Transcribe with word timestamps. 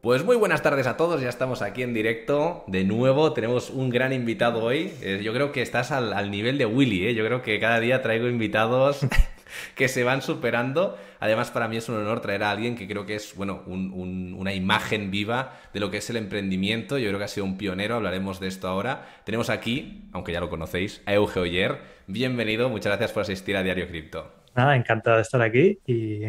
Pues 0.00 0.24
muy 0.24 0.36
buenas 0.36 0.62
tardes 0.62 0.86
a 0.86 0.96
todos, 0.96 1.20
ya 1.20 1.28
estamos 1.28 1.60
aquí 1.60 1.82
en 1.82 1.92
directo 1.92 2.64
de 2.66 2.84
nuevo, 2.84 3.34
tenemos 3.34 3.68
un 3.68 3.90
gran 3.90 4.14
invitado 4.14 4.62
hoy, 4.62 4.94
eh, 5.02 5.20
yo 5.22 5.34
creo 5.34 5.52
que 5.52 5.60
estás 5.60 5.92
al, 5.92 6.30
nivel 6.30 6.56
de 6.56 6.64
Willy, 6.64 7.08
¿eh? 7.08 7.14
yo 7.14 7.22
creo 7.26 7.42
que 7.42 7.60
cada 7.60 7.80
día 7.80 8.00
traigo 8.00 8.26
invitados 8.26 9.00
que 9.74 9.88
se 9.88 10.02
van 10.02 10.22
superando, 10.22 10.96
además 11.18 11.50
para 11.50 11.68
mí 11.68 11.76
es 11.76 11.90
un 11.90 11.96
honor 11.96 12.22
traer 12.22 12.44
a 12.44 12.50
alguien 12.50 12.76
que 12.76 12.88
creo 12.88 13.04
que 13.04 13.16
es, 13.16 13.36
bueno, 13.36 13.62
una 13.66 14.54
imagen 14.54 15.10
viva 15.10 15.60
de 15.74 15.80
lo 15.80 15.90
que 15.90 15.98
es 15.98 16.08
el 16.08 16.16
emprendimiento, 16.16 16.96
yo 16.96 17.08
creo 17.08 17.18
que 17.18 17.26
ha 17.26 17.28
sido 17.28 17.44
un 17.44 17.58
pionero, 17.58 17.96
hablaremos 17.96 18.40
de 18.40 18.48
esto 18.48 18.68
ahora, 18.68 19.06
tenemos 19.26 19.50
aquí, 19.50 20.08
aunge 20.12 20.32
ya 20.32 20.40
lo 20.40 20.48
conocéis, 20.48 21.02
a 21.04 21.12
Euge 21.12 21.40
Oyer, 21.40 21.76
bienvenido, 22.06 22.70
muchas 22.70 22.92
gracias 22.92 23.12
por 23.12 23.24
asistir 23.24 23.54
a 23.54 23.62
Diario 23.62 23.86
Cripto. 23.86 24.32
Nada, 24.56 24.76
encantado 24.76 25.16
de 25.16 25.22
estar 25.22 25.42
aquí 25.42 25.78
y 25.86 26.22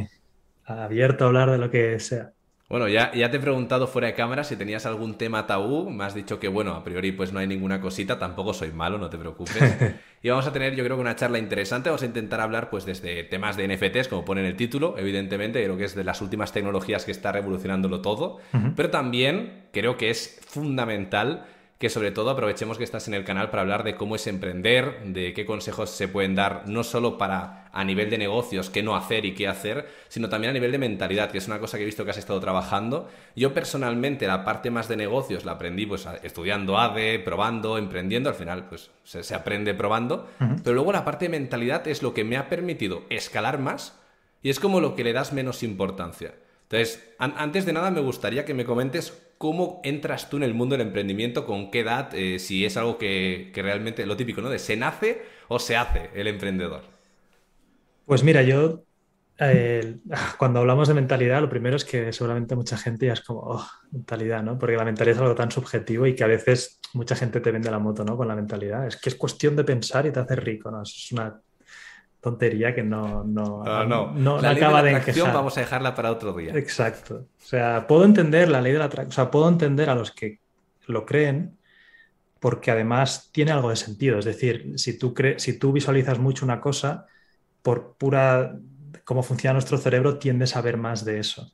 abierto 0.66 1.24
a 1.24 1.28
hablar 1.28 1.52
de 1.52 1.58
lo 1.58 1.72
que 1.72 1.98
sea. 2.02 2.34
Bueno, 2.72 2.88
ya, 2.88 3.12
ya 3.14 3.30
te 3.30 3.36
he 3.36 3.40
preguntado 3.42 3.86
fuera 3.86 4.08
de 4.08 4.14
cámara 4.14 4.46
si 4.46 4.56
tenías 4.56 4.86
algún 4.86 5.16
tema 5.16 5.46
tabú. 5.46 5.90
Me 5.90 6.06
has 6.06 6.16
dicho 6.16 6.40
que, 6.40 6.48
bueno, 6.48 6.72
a 6.72 6.86
priori 6.86 7.12
pues 7.12 7.34
no 7.34 7.40
hay 7.40 7.46
ninguna 7.46 7.82
cosita. 7.82 8.18
Tampoco 8.18 8.54
soy 8.54 8.72
malo, 8.72 8.98
no 8.98 9.10
te 9.10 9.18
preocupes. 9.18 9.62
y 10.24 10.30
vamos 10.30 10.48
a 10.48 10.54
tener, 10.54 10.74
yo 10.74 10.86
creo 10.86 10.96
que 10.96 11.02
una 11.02 11.18
charla 11.18 11.38
interesante. 11.38 11.90
Vamos 11.90 12.04
a 12.04 12.06
intentar 12.06 12.40
hablar 12.40 12.70
pues 12.70 12.86
desde 12.86 13.26
temas 13.26 13.58
de 13.58 13.68
NFTs, 13.68 14.08
como 14.08 14.24
pone 14.24 14.40
en 14.40 14.48
el 14.48 14.56
título, 14.56 14.96
evidentemente. 14.98 15.62
Creo 15.62 15.76
que 15.76 15.84
es 15.84 15.96
de 15.96 16.06
las 16.06 16.22
últimas 16.22 16.54
tecnologías 16.54 17.04
que 17.04 17.12
está 17.12 17.34
revolucionándolo 17.34 18.00
todo. 18.00 18.38
Pero 18.78 18.90
también 18.90 19.66
creo 19.74 19.98
que 19.98 20.10
es 20.10 20.40
fundamental 20.48 21.48
que 21.82 21.90
sobre 21.90 22.12
todo 22.12 22.30
aprovechemos 22.30 22.78
que 22.78 22.84
estás 22.84 23.08
en 23.08 23.16
el 23.16 23.24
canal 23.24 23.50
para 23.50 23.64
hablar 23.64 23.84
de 23.84 23.96
cómo 23.96 24.16
es 24.16 24.28
emprender, 24.28 25.04
de 25.04 25.34
qué 25.34 25.48
consejos 25.48 25.90
se 25.90 26.08
pueden 26.08 26.36
dar, 26.36 26.62
no 26.68 26.84
solo 26.84 27.18
para 27.18 27.72
a 27.74 27.84
nivel 27.84 28.12
de 28.12 28.20
negocios, 28.20 28.70
qué 28.70 28.84
no 28.84 28.96
hacer 28.96 29.26
y 29.26 29.34
qué 29.34 29.48
hacer, 29.48 29.88
sino 30.08 30.30
también 30.30 30.52
a 30.52 30.54
nivel 30.54 30.72
de 30.72 30.78
mentalidad, 30.78 31.32
que 31.32 31.40
es 31.40 31.48
una 31.48 31.58
cosa 31.58 31.78
que 31.78 31.84
he 31.84 31.88
visto 31.88 32.06
que 32.06 32.12
has 32.12 32.20
estado 32.20 32.40
trabajando. 32.40 33.10
Yo 33.36 33.56
personalmente 33.56 34.28
la 34.28 34.46
parte 34.46 34.70
más 34.70 34.90
de 34.90 34.96
negocios 34.96 35.44
la 35.44 35.54
aprendí 35.54 35.88
pues 35.88 36.08
estudiando 36.22 36.78
ADE, 36.78 37.18
probando, 37.18 37.80
emprendiendo, 37.80 38.30
al 38.30 38.36
final 38.36 38.68
pues 38.70 38.92
se, 39.04 39.34
aprende 39.34 39.74
probando, 39.74 40.30
pero 40.64 40.76
luego 40.76 40.92
la 40.92 41.04
parte 41.04 41.26
de 41.26 41.30
mentalidad 41.30 41.88
es 41.88 42.04
lo 42.04 42.14
que 42.14 42.24
me 42.24 42.38
ha 42.38 42.48
permitido 42.48 43.06
escalar 43.10 43.58
más 43.58 44.00
y 44.44 44.52
es 44.52 44.60
como 44.60 44.82
lo 44.82 44.96
que 44.96 45.04
le 45.04 45.14
das 45.14 45.34
menos 45.34 45.64
importancia. 45.64 46.36
Entonces, 46.70 47.12
antes 47.18 47.66
de 47.66 47.74
nada 47.74 47.90
me 47.90 48.02
gustaría 48.02 48.46
que 48.46 48.54
me 48.54 48.66
comentes 48.66 49.31
cómo 49.42 49.82
entras 49.84 50.30
tú 50.30 50.38
en 50.38 50.44
el 50.44 50.54
mundo 50.54 50.78
del 50.78 50.86
emprendimiento, 50.86 51.48
con 51.48 51.72
qué 51.72 51.80
edad, 51.80 52.14
eh, 52.14 52.38
si 52.38 52.64
es 52.64 52.78
algo 52.78 53.00
que, 53.00 53.52
realmente, 53.56 54.06
lo 54.06 54.16
típico, 54.16 54.40
¿no? 54.40 54.52
De 54.52 54.60
se 54.60 54.78
nace 54.78 55.24
o 55.48 55.58
se 55.58 55.76
hace 55.76 56.12
el 56.14 56.28
emprendedor. 56.28 56.84
Pues 58.06 58.24
mira, 58.24 58.44
yo 58.44 58.84
eh, 59.40 59.98
cuando 60.38 60.60
hablamos 60.60 60.88
de 60.88 60.94
mentalidad, 60.94 61.42
lo 61.42 61.50
primero 61.50 61.76
es 61.76 61.84
que 61.84 62.14
seguramente 62.14 62.56
mucha 62.56 62.78
gente 62.78 63.08
ya 63.08 63.14
es 63.14 63.22
como, 63.22 63.40
oh, 63.40 63.68
mentalidad, 63.90 64.44
¿no? 64.44 64.60
Porque 64.60 64.78
la 64.78 64.86
mentalidad 64.86 65.16
es 65.16 65.22
algo 65.24 65.34
tan 65.34 65.50
subjetivo 65.50 66.06
y 66.06 66.14
que 66.14 66.24
a 66.24 66.28
veces 66.28 66.80
mucha 66.94 67.16
gente 67.16 67.42
te 67.42 67.52
vende 67.52 67.72
la 67.72 67.80
moto, 67.80 68.06
¿no? 68.06 68.16
Con 68.16 68.28
la 68.28 68.36
mentalidad. 68.36 68.86
Es 68.86 68.96
que 68.96 69.10
es 69.10 69.16
cuestión 69.16 69.56
de 69.56 69.64
pensar 69.64 70.06
y 70.06 70.12
te 70.12 70.20
hace 70.20 70.36
rico, 70.36 70.70
¿no? 70.70 70.84
es 70.84 71.12
una 71.14 71.42
tontería 72.22 72.74
que 72.74 72.84
no, 72.84 73.24
no, 73.24 73.64
no, 74.14 74.42
la 74.42 74.52
acaba 74.52 74.84
de, 74.84 74.92
la 74.92 75.34
vamos 75.34 75.58
a 75.58 75.62
dejarla 75.62 75.96
para 75.96 76.12
otro 76.12 76.34
día. 76.34 76.54
Exacto. 76.56 77.28
O 77.38 77.44
sea, 77.44 77.88
puedo 77.88 78.06
entender 78.06 78.48
la 78.48 78.62
ley 78.62 78.74
de 78.74 78.80
la 78.80 78.86
atracción, 78.86 79.10
o 79.10 79.16
sea, 79.16 79.32
puedo 79.32 79.50
entender 79.50 79.90
a 79.90 79.96
los 79.96 80.12
que 80.12 80.40
lo 80.86 81.06
creen 81.06 81.58
porque 82.40 82.72
además 82.72 83.30
tiene 83.32 83.52
algo 83.52 83.70
de 83.70 83.76
sentido. 83.76 84.20
Es 84.20 84.26
decir, 84.26 84.74
si 84.78 84.98
tú, 84.98 85.14
si 85.38 85.60
tú 85.60 85.72
visualizas 85.72 86.20
mucho 86.20 86.46
una 86.46 86.62
cosa, 86.62 87.06
por 87.62 87.96
pura 87.98 88.58
cómo 89.04 89.24
funciona 89.24 89.54
nuestro 89.54 89.78
cerebro, 89.78 90.18
tiendes 90.18 90.56
a 90.56 90.62
ver 90.62 90.78
más 90.78 91.04
de 91.06 91.20
eso. 91.20 91.54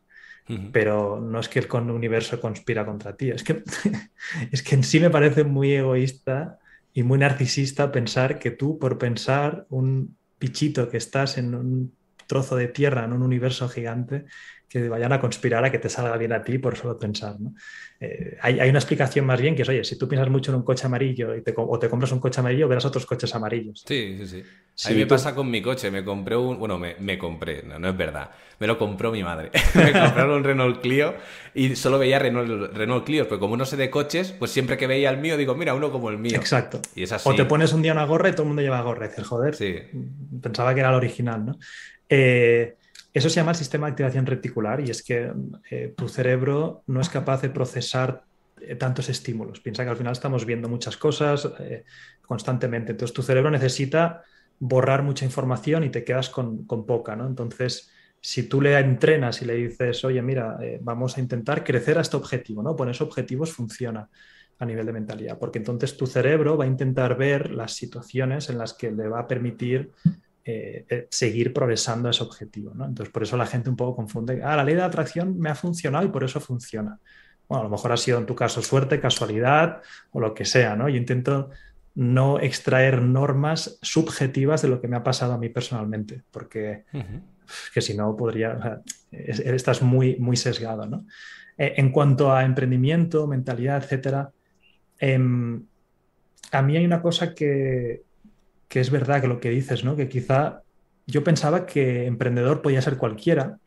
Pero 0.72 1.20
no 1.20 1.42
es 1.42 1.50
que 1.50 1.60
el 1.60 1.68
universo 1.74 2.40
conspira 2.40 2.86
contra 2.86 3.18
ti. 3.18 3.32
Es 3.32 3.44
que, 3.44 3.64
es 4.52 4.64
que 4.64 4.76
en 4.76 4.84
sí 4.84 5.02
me 5.02 5.10
parece 5.10 5.44
muy 5.44 5.74
egoísta 5.74 6.58
y 6.94 7.04
muy 7.04 7.20
narcisista 7.20 7.92
pensar 7.92 8.40
que 8.40 8.52
tú, 8.52 8.80
por 8.80 8.98
pensar 8.98 9.66
un, 9.70 10.17
pichito 10.38 10.90
que 10.90 10.98
estás 10.98 11.38
en 11.38 11.56
un 11.56 11.98
trozo 12.28 12.56
de 12.56 12.68
tierra, 12.68 13.06
en 13.06 13.14
un 13.14 13.24
universo 13.24 13.70
gigante, 13.70 14.26
que 14.70 14.90
vayan 14.90 15.14
a 15.14 15.20
conspirar 15.20 15.64
a 15.64 15.72
que 15.72 15.80
te 15.80 15.90
salga 15.90 16.18
bien 16.18 16.34
a 16.34 16.44
ti 16.44 16.58
por 16.58 16.76
solo 16.76 17.00
pensar. 17.00 17.40
¿no? 17.40 17.54
Eh, 18.00 18.38
hay, 18.42 18.70
una 18.70 18.80
explicación 18.80 19.26
más 19.26 19.42
bien 19.42 19.56
que 19.56 19.64
es, 19.64 19.70
oye, 19.70 19.84
si 19.84 19.98
tú 19.98 20.08
piensas 20.08 20.30
mucho 20.30 20.52
en 20.52 20.58
un 20.58 20.64
coche 20.64 20.86
amarillo 20.86 21.34
y 21.36 21.42
te, 21.42 21.54
o 21.56 21.80
te 21.80 21.90
compras 21.90 22.12
un 22.12 22.20
coche 22.20 22.42
amarillo, 22.42 22.68
verás 22.68 22.86
otros 22.86 23.06
coches 23.06 23.34
amarillos. 23.34 23.84
Sí, 23.88 24.18
sí, 24.20 24.28
sí. 24.28 24.44
a 24.86 24.92
mí 24.92 24.98
me 24.98 25.08
pasa 25.08 25.34
con 25.34 25.50
mi 25.50 25.62
coche, 25.62 25.90
me 25.90 26.04
compré 26.04 26.36
un, 26.36 26.60
bueno, 26.60 26.78
me, 26.78 27.18
compré, 27.18 27.64
no, 27.64 27.80
no, 27.80 27.90
es 27.90 27.98
verdad, 27.98 28.30
me 28.60 28.68
lo 28.68 28.78
compró 28.78 29.12
mi 29.12 29.24
madre. 29.24 29.52
me 29.74 29.94
compraron 29.94 30.38
un 30.38 30.44
Renault 30.44 30.82
Clio 30.82 31.16
y 31.56 31.76
solo 31.76 31.98
veía 31.98 32.20
Renault, 32.20 32.74
Renault 32.74 33.06
Clio, 33.06 33.24
pero 33.28 33.40
como 33.40 33.58
no 33.58 33.66
sé 33.66 33.78
de 33.78 33.90
coches, 33.90 34.32
pues 34.32 34.52
siempre 34.52 34.78
que 34.78 34.86
veía 34.86 35.10
el 35.10 35.18
mío 35.18 35.38
digo, 35.38 35.56
mira, 35.56 35.74
uno 35.74 35.92
como 35.92 36.10
el 36.10 36.20
mío. 36.20 36.36
Exacto. 36.36 36.82
Y 36.94 37.04
es 37.04 37.12
así. 37.14 37.28
O 37.28 37.36
te 37.36 37.46
pones 37.46 37.74
un 37.74 37.82
día 37.82 37.94
una 37.94 38.06
gorra 38.06 38.30
y 38.30 38.34
todo 38.34 38.44
el 38.44 38.50
mundo 38.50 38.62
lleva 38.62 38.82
gorra, 38.82 39.06
y 39.06 39.10
dices, 39.10 39.26
joder, 39.26 39.56
sí. 39.56 39.76
pensaba 40.42 40.74
que 40.74 40.82
era 40.82 40.90
el 40.90 40.96
original, 40.96 41.46
¿no? 41.46 41.58
Eh, 42.10 42.76
eso 43.18 43.30
se 43.30 43.36
llama 43.36 43.52
el 43.52 43.58
sistema 43.58 43.88
de 43.88 43.92
activación 43.92 44.26
reticular 44.26 44.80
y 44.82 44.92
es 44.92 45.04
que 45.04 45.32
eh, 45.70 45.94
tu 45.96 46.08
cerebro 46.08 46.84
no 46.88 47.02
es 47.02 47.10
capaz 47.10 47.42
de 47.42 47.50
procesar 47.50 48.24
eh, 48.62 48.76
tantos 48.76 49.10
estímulos. 49.10 49.60
Piensa 49.60 49.84
que 49.84 49.90
al 49.90 49.98
final 49.98 50.14
estamos 50.14 50.46
viendo 50.46 50.70
muchas 50.70 50.98
cosas 50.98 51.50
eh, 51.60 51.84
constantemente. 52.22 52.92
Entonces 52.92 53.14
tu 53.14 53.24
cerebro 53.24 53.50
necesita 53.50 54.24
borrar 54.60 55.04
mucha 55.04 55.26
información 55.26 55.84
y 55.84 55.90
te 55.90 56.04
quedas 56.04 56.30
con, 56.30 56.66
poca. 56.66 57.16
¿no? 57.16 57.28
Entonces, 57.28 57.92
si 58.20 58.44
tú 58.44 58.62
le 58.62 58.78
entrenas 58.78 59.42
y 59.42 59.46
le 59.46 59.56
dices, 59.56 60.04
oye, 60.04 60.22
mira, 60.22 60.58
vamos 60.82 61.18
a 61.18 61.22
intentar 61.22 61.64
crecer 61.64 61.98
a 61.98 62.02
este 62.02 62.18
objetivo, 62.18 62.64
¿no? 62.64 62.76
Pones 62.76 63.00
objetivos 63.00 63.54
funciona 63.54 64.10
a 64.60 64.66
nivel 64.66 64.88
de 64.88 64.94
mentalidad, 64.94 65.38
porque 65.38 65.60
entonces 65.60 65.96
tu 65.96 66.08
cerebro 66.08 66.58
va 66.58 66.66
a 66.66 66.68
intentar 66.68 67.16
ver 67.16 67.52
las 67.52 67.74
situaciones 67.74 68.50
en 68.50 68.58
las 68.58 68.74
que 68.74 68.92
le 68.92 69.08
va 69.08 69.20
a 69.20 69.28
permitir 69.28 69.92
eh, 70.50 70.86
eh, 70.88 71.08
seguir 71.12 71.52
progresando 71.52 72.08
a 72.08 72.12
ese 72.12 72.24
objetivo. 72.24 72.74
¿no? 72.74 72.86
Entonces, 72.86 73.12
por 73.12 73.22
eso 73.24 73.36
la 73.36 73.46
gente 73.46 73.70
un 73.70 73.76
poco 73.76 73.98
confunde, 73.98 74.42
ah, 74.42 74.56
la 74.56 74.64
ley 74.64 74.76
de 74.76 74.82
atracción 74.82 75.38
me 75.38 75.50
ha 75.50 75.56
funcionado 75.56 76.06
y 76.06 76.08
por 76.08 76.24
eso 76.24 76.40
funciona. 76.40 76.98
Bueno, 77.50 77.62
a 77.62 77.64
lo 77.66 77.70
mejor 77.70 77.92
ha 77.92 77.98
sido 77.98 78.18
en 78.18 78.26
tu 78.26 78.34
caso 78.34 78.62
suerte, 78.62 79.02
casualidad 79.02 79.82
o 80.12 80.22
lo 80.22 80.34
que 80.34 80.46
sea, 80.46 80.78
¿no? 80.78 80.88
Yo 80.88 80.96
intento 80.96 81.50
no 81.96 82.40
extraer 82.40 83.02
normas 83.02 83.78
subjetivas 83.82 84.62
de 84.62 84.70
lo 84.70 84.80
que 84.80 84.88
me 84.88 84.96
ha 84.96 85.04
pasado 85.04 85.34
a 85.34 85.38
mí 85.38 85.50
personalmente, 85.50 86.24
porque 86.32 86.86
que 87.74 87.82
si 87.82 87.98
no 87.98 88.16
podría, 88.16 88.54
o 88.54 88.62
sea, 88.62 88.82
estás 89.12 89.82
muy, 89.82 90.16
muy 90.16 90.38
sesgado, 90.38 90.86
¿no? 90.86 91.06
Eh, 91.58 91.74
en 91.76 91.92
cuanto 91.92 92.32
a 92.32 92.46
emprendimiento, 92.46 93.28
mentalidad, 93.28 93.84
etcétera, 93.84 94.32
em, 94.98 95.62
a 96.52 96.62
mí 96.62 96.78
hay 96.78 96.86
una 96.86 97.02
cosa 97.02 97.34
que, 97.36 98.04
que 98.68 98.80
es 98.80 98.92
verdad 98.92 99.22
que 99.22 99.28
lo 99.28 99.40
que 99.40 99.50
dices, 99.50 99.84
¿no? 99.84 99.96
Que 99.96 100.10
quizá 100.10 100.62
yo 101.06 101.24
pensaba 101.24 101.66
que 101.66 102.06
emprendedor 102.06 102.62
podía 102.62 102.82
ser 102.82 102.98
cualquiera. 102.98 103.60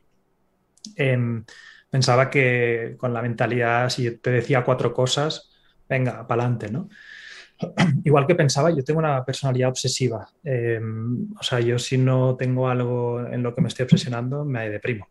Em, 0.96 1.44
pensaba 1.88 2.30
que 2.30 2.94
con 2.98 3.12
la 3.12 3.22
mentalidad, 3.22 3.88
si 3.88 4.18
te 4.18 4.30
decía 4.30 4.62
cuatro 4.64 4.92
cosas, 4.92 5.50
venga, 5.88 6.26
para 6.26 6.42
adelante, 6.42 6.70
¿no? 6.70 6.88
Igual 8.04 8.26
que 8.26 8.34
pensaba, 8.34 8.70
yo 8.70 8.84
tengo 8.84 9.00
una 9.00 9.24
personalidad 9.24 9.70
obsesiva. 9.70 10.28
Em, 10.44 11.32
o 11.38 11.42
sea, 11.42 11.60
yo 11.60 11.78
si 11.78 11.96
no 11.98 12.36
tengo 12.36 12.68
algo 12.68 13.26
en 13.26 13.42
lo 13.42 13.54
que 13.54 13.62
me 13.62 13.68
estoy 13.68 13.84
obsesionando, 13.84 14.44
me 14.44 14.68
deprimo. 14.68 15.08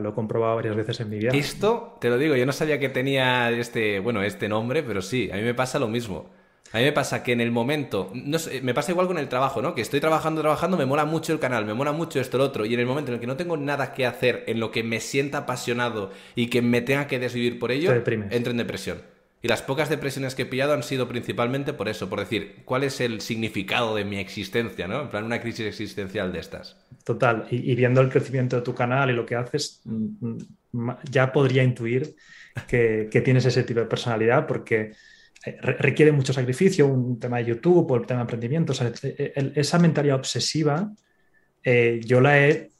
lo 0.00 0.10
he 0.10 0.14
comprobado 0.14 0.56
varias 0.56 0.76
veces 0.76 1.00
en 1.00 1.10
mi 1.10 1.18
vida. 1.18 1.30
Esto, 1.32 1.96
te 2.00 2.08
lo 2.10 2.18
digo, 2.18 2.36
yo 2.36 2.46
no 2.46 2.52
sabía 2.52 2.78
que 2.78 2.88
tenía 2.88 3.50
este, 3.50 4.00
bueno, 4.00 4.22
este 4.22 4.48
nombre, 4.48 4.82
pero 4.82 5.02
sí, 5.02 5.30
a 5.32 5.36
mí 5.36 5.42
me 5.42 5.54
pasa 5.54 5.78
lo 5.78 5.88
mismo. 5.88 6.30
A 6.72 6.78
mí 6.78 6.84
me 6.84 6.92
pasa 6.92 7.22
que 7.22 7.32
en 7.32 7.40
el 7.40 7.50
momento, 7.50 8.10
no 8.14 8.38
sé, 8.38 8.60
me 8.60 8.74
pasa 8.74 8.92
igual 8.92 9.06
con 9.06 9.18
el 9.18 9.28
trabajo, 9.28 9.62
¿no? 9.62 9.74
Que 9.74 9.82
estoy 9.82 10.00
trabajando, 10.00 10.40
trabajando, 10.40 10.76
me 10.76 10.86
mola 10.86 11.04
mucho 11.04 11.32
el 11.32 11.38
canal, 11.38 11.64
me 11.64 11.74
mola 11.74 11.92
mucho 11.92 12.20
esto, 12.20 12.38
lo 12.38 12.44
otro, 12.44 12.66
y 12.66 12.74
en 12.74 12.80
el 12.80 12.86
momento 12.86 13.10
en 13.10 13.14
el 13.14 13.20
que 13.20 13.26
no 13.26 13.36
tengo 13.36 13.56
nada 13.56 13.92
que 13.92 14.04
hacer, 14.04 14.44
en 14.46 14.60
lo 14.60 14.70
que 14.70 14.82
me 14.82 15.00
sienta 15.00 15.38
apasionado 15.38 16.10
y 16.34 16.48
que 16.48 16.62
me 16.62 16.82
tenga 16.82 17.06
que 17.06 17.18
desvivir 17.18 17.58
por 17.58 17.70
ello, 17.70 17.92
entro 17.94 18.50
en 18.50 18.56
depresión. 18.56 18.98
Y 19.42 19.48
las 19.48 19.62
pocas 19.62 19.88
depresiones 19.88 20.34
que 20.34 20.42
he 20.42 20.46
pillado 20.46 20.72
han 20.72 20.82
sido 20.82 21.08
principalmente 21.08 21.72
por 21.72 21.88
eso, 21.88 22.08
por 22.08 22.18
decir, 22.18 22.56
¿cuál 22.64 22.82
es 22.82 23.00
el 23.00 23.20
significado 23.20 23.94
de 23.94 24.04
mi 24.04 24.18
existencia, 24.18 24.88
¿no? 24.88 25.02
En 25.02 25.08
plan, 25.08 25.24
una 25.24 25.40
crisis 25.40 25.66
existencial 25.66 26.32
de 26.32 26.40
estas. 26.40 26.76
Total, 27.04 27.46
y, 27.50 27.74
viendo 27.76 28.00
el 28.00 28.08
crecimiento 28.08 28.56
de 28.56 28.62
tu 28.62 28.74
canal 28.74 29.10
y 29.10 29.12
lo 29.12 29.24
que 29.24 29.36
haces, 29.36 29.82
mm, 29.84 30.38
mm, 30.72 30.90
ya 31.10 31.30
podría 31.32 31.62
intuir 31.62 32.16
que, 32.66 33.08
que 33.10 33.20
tienes 33.20 33.44
ese 33.44 33.62
tipo 33.62 33.80
de 33.80 33.86
personalidad 33.86 34.46
porque 34.46 34.92
requiere 35.60 36.12
mucho 36.12 36.32
sacrificio, 36.32 36.86
un 36.86 37.18
tema 37.18 37.38
de 37.38 37.46
YouTube 37.46 37.90
o 37.90 37.96
el 37.96 38.06
tema 38.06 38.20
de 38.20 38.22
emprendimiento. 38.22 38.72
esa 38.72 39.78
mentalidad 39.78 40.16
obsesiva 40.16 40.90
eh, 41.68 42.00
yo 42.04 42.20
la 42.20 42.38
he 42.38 42.70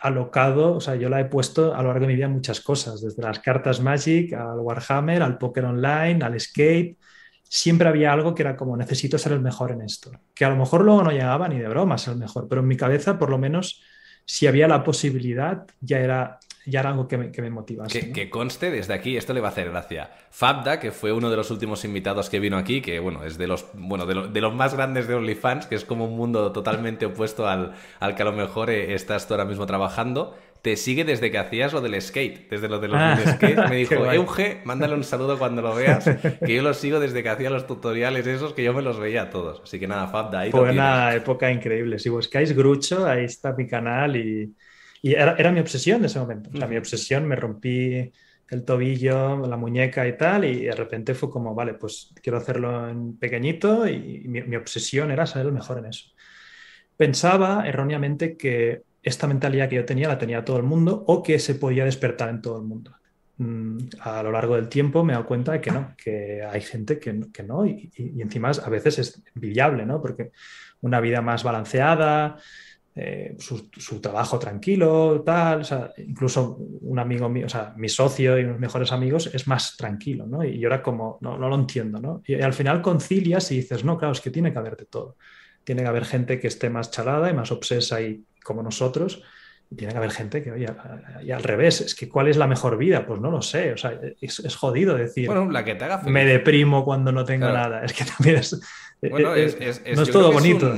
alocado, 0.00 0.74
o 0.74 0.80
sea, 0.80 0.96
yo 0.96 1.08
la 1.08 1.18
he 1.18 1.24
puesto 1.24 1.74
a 1.74 1.78
lo 1.82 1.88
largo 1.88 2.02
de 2.02 2.08
mi 2.08 2.14
vida 2.14 2.26
en 2.26 2.32
muchas 2.32 2.60
cosas, 2.60 3.00
desde 3.00 3.22
las 3.22 3.38
cartas 3.38 3.80
Magic 3.80 4.34
al 4.34 4.58
Warhammer, 4.58 5.22
al 5.22 5.38
Poker 5.38 5.64
Online, 5.64 6.22
al 6.22 6.34
Escape. 6.34 6.98
Siempre 7.42 7.88
había 7.88 8.12
algo 8.12 8.34
que 8.34 8.42
era 8.42 8.54
como 8.54 8.76
necesito 8.76 9.16
ser 9.16 9.32
el 9.32 9.40
mejor 9.40 9.72
en 9.72 9.80
esto. 9.80 10.12
Que 10.34 10.44
a 10.44 10.50
lo 10.50 10.56
mejor 10.56 10.84
luego 10.84 11.04
no 11.04 11.10
llegaba 11.10 11.48
ni 11.48 11.58
de 11.58 11.68
broma 11.68 11.94
a 11.94 11.98
ser 11.98 12.12
el 12.12 12.18
mejor, 12.18 12.46
pero 12.46 12.60
en 12.60 12.68
mi 12.68 12.76
cabeza, 12.76 13.18
por 13.18 13.30
lo 13.30 13.38
menos, 13.38 13.82
si 14.26 14.46
había 14.46 14.68
la 14.68 14.84
posibilidad, 14.84 15.66
ya 15.80 16.00
era 16.00 16.38
ya 16.66 16.80
era 16.80 16.90
algo 16.90 17.06
que 17.08 17.18
me, 17.18 17.30
que 17.30 17.42
me 17.42 17.50
motiva. 17.50 17.86
Que, 17.86 18.30
conste 18.30 18.70
desde 18.70 18.94
aquí, 18.94 19.16
esto 19.16 19.34
le 19.34 19.40
va 19.40 19.48
a 19.48 19.50
hacer 19.50 19.70
gracia. 19.70 20.10
Fabda, 20.30 20.80
que 20.80 20.90
fue 20.90 21.12
uno 21.12 21.30
de 21.30 21.36
los 21.36 21.50
últimos 21.50 21.84
invitados 21.84 22.30
que 22.30 22.40
vino 22.40 22.56
aquí, 22.56 22.80
que 22.80 22.98
bueno, 23.00 23.24
es 23.24 23.38
de 23.38 23.46
los, 23.46 23.66
bueno, 23.74 24.06
de, 24.06 24.40
los 24.40 24.54
más 24.54 24.74
grandes 24.74 25.06
de 25.06 25.14
OnlyFans, 25.14 25.66
que 25.66 25.74
es 25.74 25.84
como 25.84 26.06
un 26.06 26.16
mundo 26.16 26.52
totalmente 26.52 27.06
opuesto 27.06 27.46
al, 27.46 27.74
al 28.00 28.14
que 28.14 28.22
a 28.22 28.26
lo 28.26 28.32
mejor 28.32 28.70
eh, 28.70 28.94
estás 28.94 29.28
tú 29.28 29.34
ahora 29.34 29.44
mismo 29.44 29.66
trabajando 29.66 30.34
te 30.64 30.76
sigue 30.76 31.04
desde 31.04 31.30
que 31.30 31.36
hacías 31.36 31.74
lo 31.74 31.82
del 31.82 32.00
skate, 32.00 32.48
desde 32.48 32.70
lo 32.70 32.80
de 32.80 32.88
los 32.88 32.96
ah, 32.98 33.18
skate. 33.34 33.68
Me 33.68 33.76
dijo, 33.84 34.10
Euge, 34.10 34.62
mándale 34.64 34.94
un 34.94 35.04
saludo 35.04 35.38
cuando 35.38 35.60
lo 35.60 35.74
veas, 35.74 36.08
que 36.42 36.54
yo 36.54 36.62
lo 36.62 36.72
sigo 36.72 37.00
desde 37.00 37.22
que 37.22 37.28
hacía 37.28 37.50
los 37.50 37.66
tutoriales 37.66 38.26
esos, 38.26 38.54
que 38.54 38.64
yo 38.64 38.72
me 38.72 38.80
los 38.80 38.98
veía 38.98 39.28
todos. 39.28 39.60
Así 39.62 39.78
que 39.78 39.86
nada, 39.86 40.06
Fab, 40.06 40.34
ahí 40.34 40.50
Fue 40.50 40.70
una 40.70 41.14
época 41.14 41.52
increíble. 41.52 41.98
Si 41.98 42.08
buscáis 42.08 42.56
Grucho, 42.56 43.06
ahí 43.06 43.26
está 43.26 43.52
mi 43.52 43.66
canal 43.66 44.16
y, 44.16 44.54
era, 45.12 45.52
mi 45.52 45.60
obsesión 45.60 45.98
en 45.98 46.06
ese 46.06 46.18
momento. 46.18 46.50
O 46.52 46.56
sea, 46.56 46.66
mi 46.66 46.76
obsesión, 46.76 47.26
me 47.26 47.36
rompí 47.36 48.12
el 48.48 48.64
tobillo, 48.64 49.46
la 49.46 49.56
muñeca 49.56 50.06
y 50.06 50.16
tal, 50.16 50.44
y 50.44 50.64
de 50.64 50.72
repente 50.72 51.14
fue 51.14 51.30
como, 51.30 51.54
vale, 51.54 51.74
pues 51.74 52.12
quiero 52.22 52.38
hacerlo 52.38 52.88
en 52.88 53.18
pequeñito 53.18 53.88
y 53.88 54.24
mi, 54.28 54.42
mi 54.42 54.56
obsesión 54.56 55.10
era 55.10 55.26
ser 55.26 55.46
el 55.46 55.52
mejor 55.52 55.78
en 55.78 55.86
eso. 55.86 56.10
Pensaba 56.96 57.66
erróneamente 57.66 58.36
que 58.36 58.82
esta 59.02 59.26
mentalidad 59.26 59.68
que 59.68 59.76
yo 59.76 59.84
tenía 59.84 60.08
la 60.08 60.18
tenía 60.18 60.44
todo 60.44 60.56
el 60.56 60.62
mundo 60.62 61.04
o 61.06 61.22
que 61.22 61.38
se 61.38 61.54
podía 61.54 61.84
despertar 61.84 62.30
en 62.30 62.40
todo 62.40 62.58
el 62.58 62.64
mundo. 62.64 62.96
Mm, 63.36 63.78
a 64.00 64.22
lo 64.22 64.30
largo 64.30 64.54
del 64.54 64.68
tiempo 64.68 65.02
me 65.02 65.12
he 65.12 65.16
dado 65.16 65.26
cuenta 65.26 65.52
de 65.52 65.60
que 65.60 65.70
no, 65.72 65.94
que 65.96 66.42
hay 66.42 66.60
gente 66.60 67.00
que, 67.00 67.12
no 67.42 67.66
y, 67.66 67.90
encima 68.18 68.50
a 68.50 68.70
veces 68.70 68.98
es 68.98 69.22
envidiable, 69.34 69.84
¿no? 69.84 70.00
Porque 70.00 70.30
una 70.80 71.00
vida 71.00 71.20
más 71.20 71.42
balanceada, 71.42 72.36
eh, 72.96 73.34
su, 73.38 74.00
trabajo 74.00 74.38
tranquilo, 74.38 75.22
tal, 75.26 75.62
incluso 75.98 76.56
un 76.82 76.98
amigo 77.00 77.28
mío, 77.28 77.46
o 77.46 77.48
sea, 77.48 77.74
mi 77.76 77.88
socio 77.88 78.38
y 78.38 78.44
mis 78.44 78.60
mejores 78.60 78.92
amigos 78.92 79.30
es 79.34 79.48
más 79.48 79.76
tranquilo, 79.76 80.26
¿no? 80.26 80.44
Y 80.44 80.60
yo 80.60 80.68
era 80.68 80.80
como, 80.80 81.18
no, 81.20 81.36
no 81.36 81.48
lo 81.48 81.56
entiendo, 81.56 82.00
¿no? 82.00 82.22
Y, 82.24 82.40
al 82.40 82.52
final 82.52 82.82
concilias 82.82 83.50
y 83.50 83.56
dices, 83.56 83.84
no, 83.84 83.98
claro, 83.98 84.12
es 84.12 84.20
que 84.20 84.30
tiene 84.30 84.52
que 84.52 84.58
haber 84.58 84.76
de 84.76 84.84
todo. 84.84 85.16
Tiene 85.64 85.82
que 85.82 85.88
haber 85.88 86.04
gente 86.04 86.38
que 86.38 86.46
esté 86.46 86.70
más 86.70 86.92
chalada 86.92 87.28
y 87.28 87.34
más 87.34 87.50
obsesa 87.50 88.00
y 88.00 88.24
como 88.44 88.62
nosotros, 88.62 89.22
tiene 89.74 89.92
que 89.92 89.98
haber 89.98 90.10
gente 90.10 90.42
que, 90.42 90.52
oye, 90.52 90.66
y 91.22 91.30
al 91.30 91.42
revés, 91.42 91.80
es 91.80 91.94
que 91.94 92.08
¿cuál 92.08 92.28
es 92.28 92.36
la 92.36 92.46
mejor 92.46 92.76
vida? 92.76 93.06
Pues 93.06 93.20
no 93.20 93.30
lo 93.30 93.42
sé, 93.42 93.72
o 93.72 93.76
sea, 93.76 93.98
es, 94.20 94.56
jodido 94.56 94.96
decir. 94.96 95.26
Bueno, 95.26 95.50
la 95.50 95.64
que 95.64 95.74
te 95.74 95.84
haga 95.84 96.02
Me 96.02 96.24
deprimo 96.24 96.84
cuando 96.84 97.12
no 97.12 97.24
tengo 97.24 97.46
nada, 97.46 97.84
es 97.84 97.92
que 97.92 98.04
también 98.04 98.36
es. 98.36 98.60
Bueno, 99.10 99.34
es, 99.34 99.82
no 99.94 100.02
es 100.02 100.10
todo 100.10 100.32
bonito. 100.32 100.74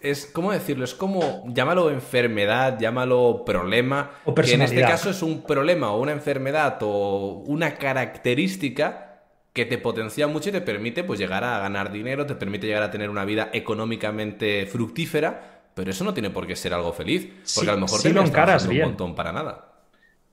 Es, 0.00 0.26
¿cómo 0.26 0.50
decirlo? 0.50 0.84
Es 0.84 0.94
como, 0.94 1.44
llámalo 1.48 1.90
enfermedad, 1.90 2.78
llámalo 2.78 3.44
problema, 3.46 4.10
o 4.24 4.34
que 4.34 4.52
en 4.54 4.62
este 4.62 4.80
caso 4.80 5.10
es 5.10 5.22
un 5.22 5.42
problema 5.42 5.92
o 5.92 6.00
una 6.00 6.12
enfermedad 6.12 6.78
o 6.80 7.44
una 7.46 7.76
característica 7.76 9.08
que 9.52 9.66
te 9.66 9.78
potencia 9.78 10.28
mucho 10.28 10.50
y 10.50 10.52
te 10.52 10.60
permite 10.60 11.02
pues 11.04 11.18
llegar 11.18 11.42
a 11.44 11.58
ganar 11.58 11.90
dinero, 11.90 12.26
te 12.26 12.36
permite 12.36 12.66
llegar 12.66 12.82
a 12.82 12.90
tener 12.90 13.10
una 13.10 13.24
vida 13.24 13.50
económicamente 13.52 14.66
fructífera, 14.66 15.57
pero 15.78 15.92
eso 15.92 16.02
no 16.02 16.12
tiene 16.12 16.30
por 16.30 16.44
qué 16.44 16.56
ser 16.56 16.74
algo 16.74 16.92
feliz, 16.92 17.30
porque 17.54 17.70
a 17.70 17.74
lo 17.74 17.82
mejor 17.82 18.02
te 18.02 18.12
lo 18.12 18.24
encaras 18.24 18.66
un 18.66 18.78
montón 18.78 19.14
para 19.14 19.30
nada. 19.30 19.84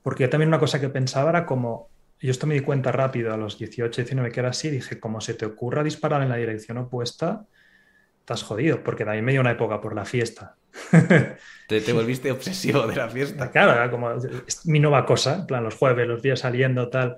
Porque 0.01 0.23
yo 0.23 0.29
también 0.31 0.47
una 0.47 0.57
cosa 0.57 0.81
que 0.81 0.89
pensaba 0.89 1.29
era 1.29 1.45
como, 1.45 1.91
yo 2.19 2.31
esto 2.31 2.47
me 2.47 2.55
di 2.55 2.61
cuenta 2.61 2.91
rápido 2.91 3.31
a 3.31 3.37
los 3.37 3.59
18, 3.59 3.95
19 3.95 4.31
que 4.31 4.39
era 4.39 4.49
así, 4.49 4.71
dije, 4.71 4.99
como 4.99 5.21
se 5.21 5.35
te 5.35 5.45
ocurra 5.45 5.83
disparar 5.83 6.23
en 6.23 6.29
la 6.29 6.37
dirección 6.37 6.79
opuesta, 6.79 7.45
estás 8.21 8.41
jodido, 8.41 8.83
porque 8.83 9.05
también 9.05 9.23
me 9.23 9.33
dio 9.33 9.41
una 9.41 9.51
época 9.51 9.79
por 9.79 9.93
la 9.93 10.03
fiesta. 10.03 10.55
Te, 11.67 11.81
te 11.81 11.93
volviste 11.93 12.31
obsesivo 12.31 12.87
de 12.87 12.95
la 12.95 13.07
fiesta. 13.07 13.51
Claro, 13.51 13.73
era 13.73 13.91
como 13.91 14.09
mi 14.63 14.79
nueva 14.79 15.05
cosa, 15.05 15.35
en 15.35 15.45
plan 15.45 15.63
los 15.63 15.75
jueves, 15.75 16.07
los 16.07 16.23
días 16.23 16.39
saliendo, 16.39 16.89
tal. 16.89 17.17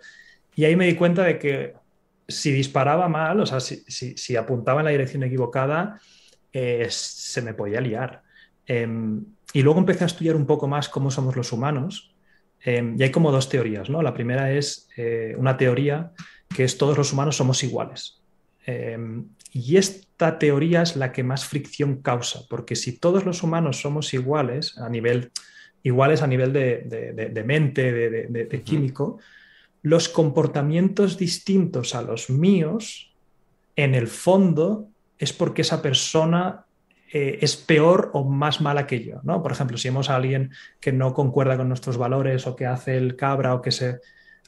Y 0.54 0.66
ahí 0.66 0.76
me 0.76 0.86
di 0.86 0.96
cuenta 0.96 1.24
de 1.24 1.40
que 1.40 1.76
si 2.28 2.52
disparaba 2.52 3.08
mal, 3.08 3.40
o 3.40 3.46
sea, 3.46 3.62
si, 3.62 3.86
si 3.88 4.36
apuntaba 4.36 4.82
en 4.82 4.86
la 4.86 4.92
dirección 4.92 5.24
equivocada, 5.24 6.02
eh, 6.60 6.88
se 6.90 7.44
me 7.44 7.54
podía 7.54 7.80
liar. 7.80 8.24
Em, 8.66 9.24
y 9.54 9.62
luego 9.62 9.80
empecé 9.80 10.06
a 10.06 10.08
estudiar 10.08 10.36
un 10.36 10.48
poco 10.48 10.68
más 10.68 10.90
cómo 10.90 11.12
somos 11.12 11.36
los 11.36 11.52
humanos. 11.52 12.16
Em, 12.64 12.96
y 12.98 13.04
hay 13.04 13.12
como 13.12 13.32
dos 13.32 13.48
teorías, 13.48 13.92
¿no? 13.92 14.02
La 14.02 14.16
primera 14.16 14.52
es 14.52 14.90
eh, 14.98 15.36
una 15.38 15.56
teoría 15.56 16.14
que 16.50 16.64
es 16.64 16.80
todos 16.80 16.98
los 16.98 17.14
humanos 17.14 17.38
somos 17.38 17.64
iguales. 17.64 18.22
Em, 18.66 19.28
y 19.54 19.78
esta 19.78 20.40
teoría 20.40 20.82
es 20.82 20.96
la 20.96 21.12
que 21.12 21.24
más 21.24 21.46
fricción 21.46 22.02
causa, 22.02 22.42
porque 22.50 22.76
si 22.76 22.98
todos 22.98 23.24
los 23.24 23.44
humanos 23.44 23.80
somos 23.80 24.12
iguales 24.16 24.80
a 24.80 24.90
nivel, 24.90 25.32
iguales 25.84 26.24
a 26.24 26.28
nivel 26.28 26.52
de, 26.54 27.44
mente, 27.46 27.92
de, 27.94 28.64
químico, 28.64 29.20
los 29.84 30.10
comportamientos 30.10 31.18
distintos 31.18 31.94
a 31.94 32.02
los 32.02 32.32
míos, 32.32 33.14
en 33.76 33.94
el 33.94 34.08
fondo, 34.08 34.90
es 35.18 35.34
porque 35.34 35.62
esa 35.62 35.82
persona 35.82 36.66
eh, 37.12 37.40
es 37.42 37.56
peor 37.56 38.12
o 38.14 38.24
más 38.24 38.60
mala 38.60 38.86
que 38.86 39.04
yo, 39.04 39.22
¿no? 39.24 39.42
Por 39.42 39.52
ejemplo, 39.52 39.78
si 39.78 39.88
vemos 39.88 40.10
a 40.10 40.16
alguien 40.16 40.52
que 40.80 40.92
no 40.92 41.14
concuerda 41.14 41.56
con 41.56 41.70
nuestros 41.70 41.98
valores 41.98 42.48
o 42.48 42.56
que 42.56 42.66
hace 42.66 42.98
el 42.98 43.16
cabra 43.16 43.54
o 43.56 43.62
que 43.62 43.72
se... 43.72 44.00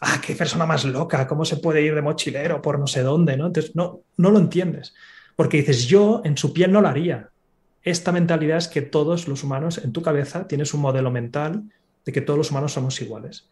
¡Ah, 0.01 0.19
qué 0.25 0.36
persona 0.36 0.66
más 0.66 0.86
loca! 0.86 1.27
¿Cómo 1.27 1.45
se 1.45 1.57
puede 1.57 1.81
ir 1.81 1.95
de 1.95 2.01
mochilero 2.01 2.62
por 2.62 2.80
no 2.80 2.88
sé 2.88 3.01
dónde? 3.01 3.38
¿no? 3.38 3.48
Entonces, 3.48 3.75
no, 3.75 4.01
no 4.18 4.31
lo 4.31 4.39
entiendes. 4.39 4.94
Porque 5.36 5.57
dices, 5.57 5.88
yo 5.88 6.21
en 6.25 6.38
su 6.38 6.54
piel 6.54 6.71
no 6.71 6.81
lo 6.81 6.89
haría. 6.89 7.30
Esta 7.81 8.12
mentalidad 8.12 8.57
es 8.57 8.68
que 8.68 8.81
todos 8.81 9.27
los 9.27 9.44
humanos, 9.44 9.77
en 9.77 9.94
tu 9.94 10.01
cabeza, 10.01 10.48
tienes 10.48 10.74
un 10.74 10.81
modelo 10.81 11.12
mental 11.12 11.63
de 12.06 12.12
que 12.12 12.21
todos 12.21 12.38
los 12.38 12.51
humanos 12.51 12.74
somos 12.74 13.01
iguales. 13.01 13.50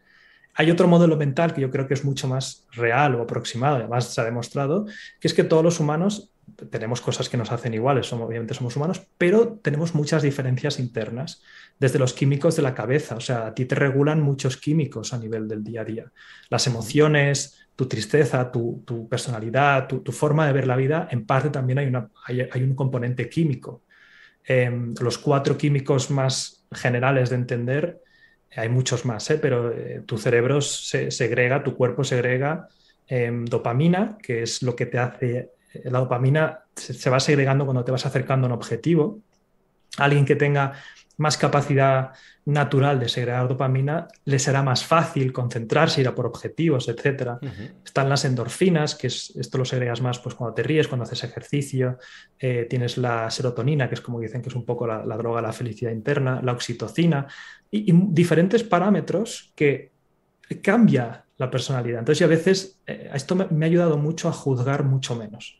Hay 0.54 0.70
otro 0.70 0.88
modelo 0.88 1.16
mental 1.16 1.54
que 1.54 1.60
yo 1.60 1.70
creo 1.70 1.86
que 1.86 1.94
es 1.94 2.04
mucho 2.04 2.28
más 2.28 2.66
real 2.72 3.14
o 3.14 3.22
aproximado, 3.22 3.76
además 3.76 4.12
se 4.12 4.20
ha 4.20 4.24
demostrado, 4.24 4.86
que 5.20 5.28
es 5.28 5.34
que 5.34 5.44
todos 5.44 5.62
los 5.62 5.80
humanos 5.80 6.30
tenemos 6.70 7.00
cosas 7.00 7.28
que 7.28 7.36
nos 7.36 7.52
hacen 7.52 7.74
iguales, 7.74 8.06
somos, 8.06 8.28
obviamente 8.28 8.54
somos 8.54 8.76
humanos, 8.76 9.02
pero 9.16 9.58
tenemos 9.62 9.94
muchas 9.94 10.22
diferencias 10.22 10.78
internas, 10.78 11.42
desde 11.78 11.98
los 11.98 12.12
químicos 12.12 12.56
de 12.56 12.62
la 12.62 12.74
cabeza, 12.74 13.16
o 13.16 13.20
sea, 13.20 13.46
a 13.46 13.54
ti 13.54 13.64
te 13.64 13.74
regulan 13.74 14.20
muchos 14.20 14.56
químicos 14.56 15.12
a 15.12 15.18
nivel 15.18 15.46
del 15.46 15.62
día 15.62 15.82
a 15.82 15.84
día. 15.84 16.12
Las 16.50 16.66
emociones, 16.66 17.68
tu 17.76 17.86
tristeza, 17.86 18.50
tu, 18.50 19.08
personalidad, 19.08 19.86
tu, 19.86 20.12
forma 20.12 20.46
de 20.46 20.52
ver 20.52 20.66
la 20.66 20.74
vida, 20.74 21.08
en 21.10 21.24
parte 21.24 21.50
también 21.50 21.78
hay, 21.78 21.86
una, 21.86 22.10
hay, 22.26 22.62
un 22.62 22.74
componente 22.74 23.28
químico. 23.28 23.84
Em, 24.44 24.94
los 25.00 25.18
cuatro 25.18 25.56
químicos 25.56 26.10
más 26.10 26.66
generales 26.72 27.30
de 27.30 27.36
entender, 27.36 28.02
hay 28.56 28.68
muchos 28.68 29.04
más, 29.04 29.30
¿eh? 29.30 29.38
pero 29.40 29.70
eh, 29.72 30.02
tu 30.06 30.18
cerebro 30.18 30.60
se 30.60 31.10
segrega, 31.10 31.62
tu 31.62 31.76
cuerpo 31.76 32.02
segrega 32.02 32.68
em, 33.06 33.44
dopamina, 33.44 34.18
que 34.20 34.42
es 34.42 34.62
lo 34.62 34.74
que 34.74 34.86
te 34.86 34.98
hace 34.98 35.50
la 35.84 36.00
dopamina 36.00 36.60
se, 36.74 37.10
va 37.10 37.20
segregando 37.20 37.64
cuando 37.64 37.84
te 37.84 37.92
vas 37.92 38.06
acercando 38.06 38.46
a 38.46 38.48
un 38.48 38.54
objetivo. 38.54 39.20
Alguien 39.98 40.24
que 40.24 40.36
tenga 40.36 40.74
más 41.18 41.36
capacidad 41.36 42.12
natural 42.44 42.98
de 42.98 43.08
segregar 43.08 43.46
dopamina, 43.48 44.08
le 44.24 44.38
será 44.38 44.62
más 44.62 44.84
fácil 44.84 45.32
concentrarse, 45.32 46.00
ir 46.00 46.08
a 46.08 46.14
por 46.14 46.26
objetivos, 46.26 46.88
etc. 46.88 47.32
Están 47.84 48.08
las 48.08 48.24
endorfinas, 48.24 48.94
que 48.94 49.08
es, 49.08 49.34
esto 49.36 49.58
lo 49.58 49.64
segregas 49.64 50.00
más 50.00 50.18
pues, 50.20 50.34
cuando 50.34 50.54
te 50.54 50.62
ríes, 50.62 50.88
cuando 50.88 51.04
haces 51.04 51.24
ejercicio. 51.24 51.98
Eh, 52.38 52.66
tienes 52.70 52.96
la 52.96 53.30
serotonina, 53.30 53.88
que 53.88 53.96
es 53.96 54.00
como 54.00 54.20
dicen 54.20 54.40
que 54.40 54.48
es 54.48 54.54
un 54.54 54.64
poco 54.64 54.86
la, 54.86 55.16
droga 55.16 55.40
de 55.40 55.46
la 55.48 55.52
felicidad 55.52 55.90
interna, 55.90 56.40
la 56.42 56.52
oxitocina, 56.52 57.26
y, 57.70 57.92
diferentes 57.92 58.62
parámetros 58.62 59.52
que 59.54 59.90
cambia 60.62 61.24
la 61.36 61.50
personalidad. 61.50 61.98
Entonces, 61.98 62.24
a 62.24 62.28
veces 62.28 62.80
eh, 62.86 63.10
esto 63.12 63.34
me, 63.34 63.66
ha 63.66 63.68
ayudado 63.68 63.98
mucho 63.98 64.28
a 64.28 64.32
juzgar 64.32 64.84
mucho 64.84 65.14
menos. 65.16 65.57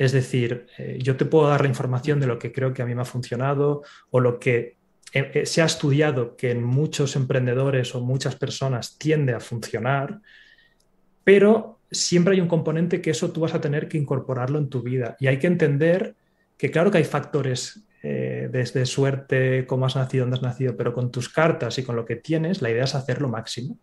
Es 0.00 0.12
decir, 0.12 0.66
eh, 0.78 0.98
yo 1.02 1.18
te 1.18 1.26
puedo 1.26 1.46
dar 1.46 1.60
la 1.60 1.68
información 1.68 2.20
de 2.20 2.26
lo 2.26 2.38
que 2.38 2.52
creo 2.52 2.72
que 2.72 2.80
a 2.80 2.86
mí 2.86 2.94
me 2.94 3.02
ha 3.02 3.04
funcionado 3.04 3.82
o 4.10 4.18
lo 4.18 4.40
que 4.40 4.78
eh, 5.12 5.44
se 5.44 5.60
ha 5.60 5.66
estudiado 5.66 6.36
que 6.36 6.52
en 6.52 6.64
muchos 6.64 7.16
emprendedores 7.16 7.94
o 7.94 8.00
muchas 8.00 8.34
personas 8.34 8.96
tiende 8.96 9.34
a 9.34 9.40
funcionar, 9.40 10.22
pero 11.22 11.80
siempre 11.90 12.32
hay 12.32 12.40
un 12.40 12.48
componente 12.48 13.02
que 13.02 13.10
eso 13.10 13.30
tú 13.30 13.40
vas 13.40 13.52
a 13.52 13.60
tener 13.60 13.88
que 13.88 13.98
incorporarlo 13.98 14.58
en 14.58 14.70
tu 14.70 14.80
vida. 14.80 15.18
Y 15.20 15.26
hay 15.26 15.38
que 15.38 15.48
entender 15.48 16.14
que 16.56 16.70
claro 16.70 16.90
que 16.90 16.96
hay 16.96 17.04
factores 17.04 17.84
desde 18.02 18.86
suerte, 18.86 19.66
cómo 19.66 19.84
has 19.84 19.96
nacido, 19.96 20.24
dónde 20.24 20.36
has 20.36 20.42
nacido, 20.42 20.74
pero 20.74 20.94
con 20.94 21.10
tus 21.10 21.28
cartas 21.28 21.76
y 21.76 21.82
con 21.82 21.96
lo 21.96 22.06
que 22.06 22.16
tienes, 22.16 22.62
la 22.62 22.70
idea 22.70 22.84
es 22.84 22.94
hacer 22.94 23.20
lo 23.20 23.28
máximo 23.28 23.76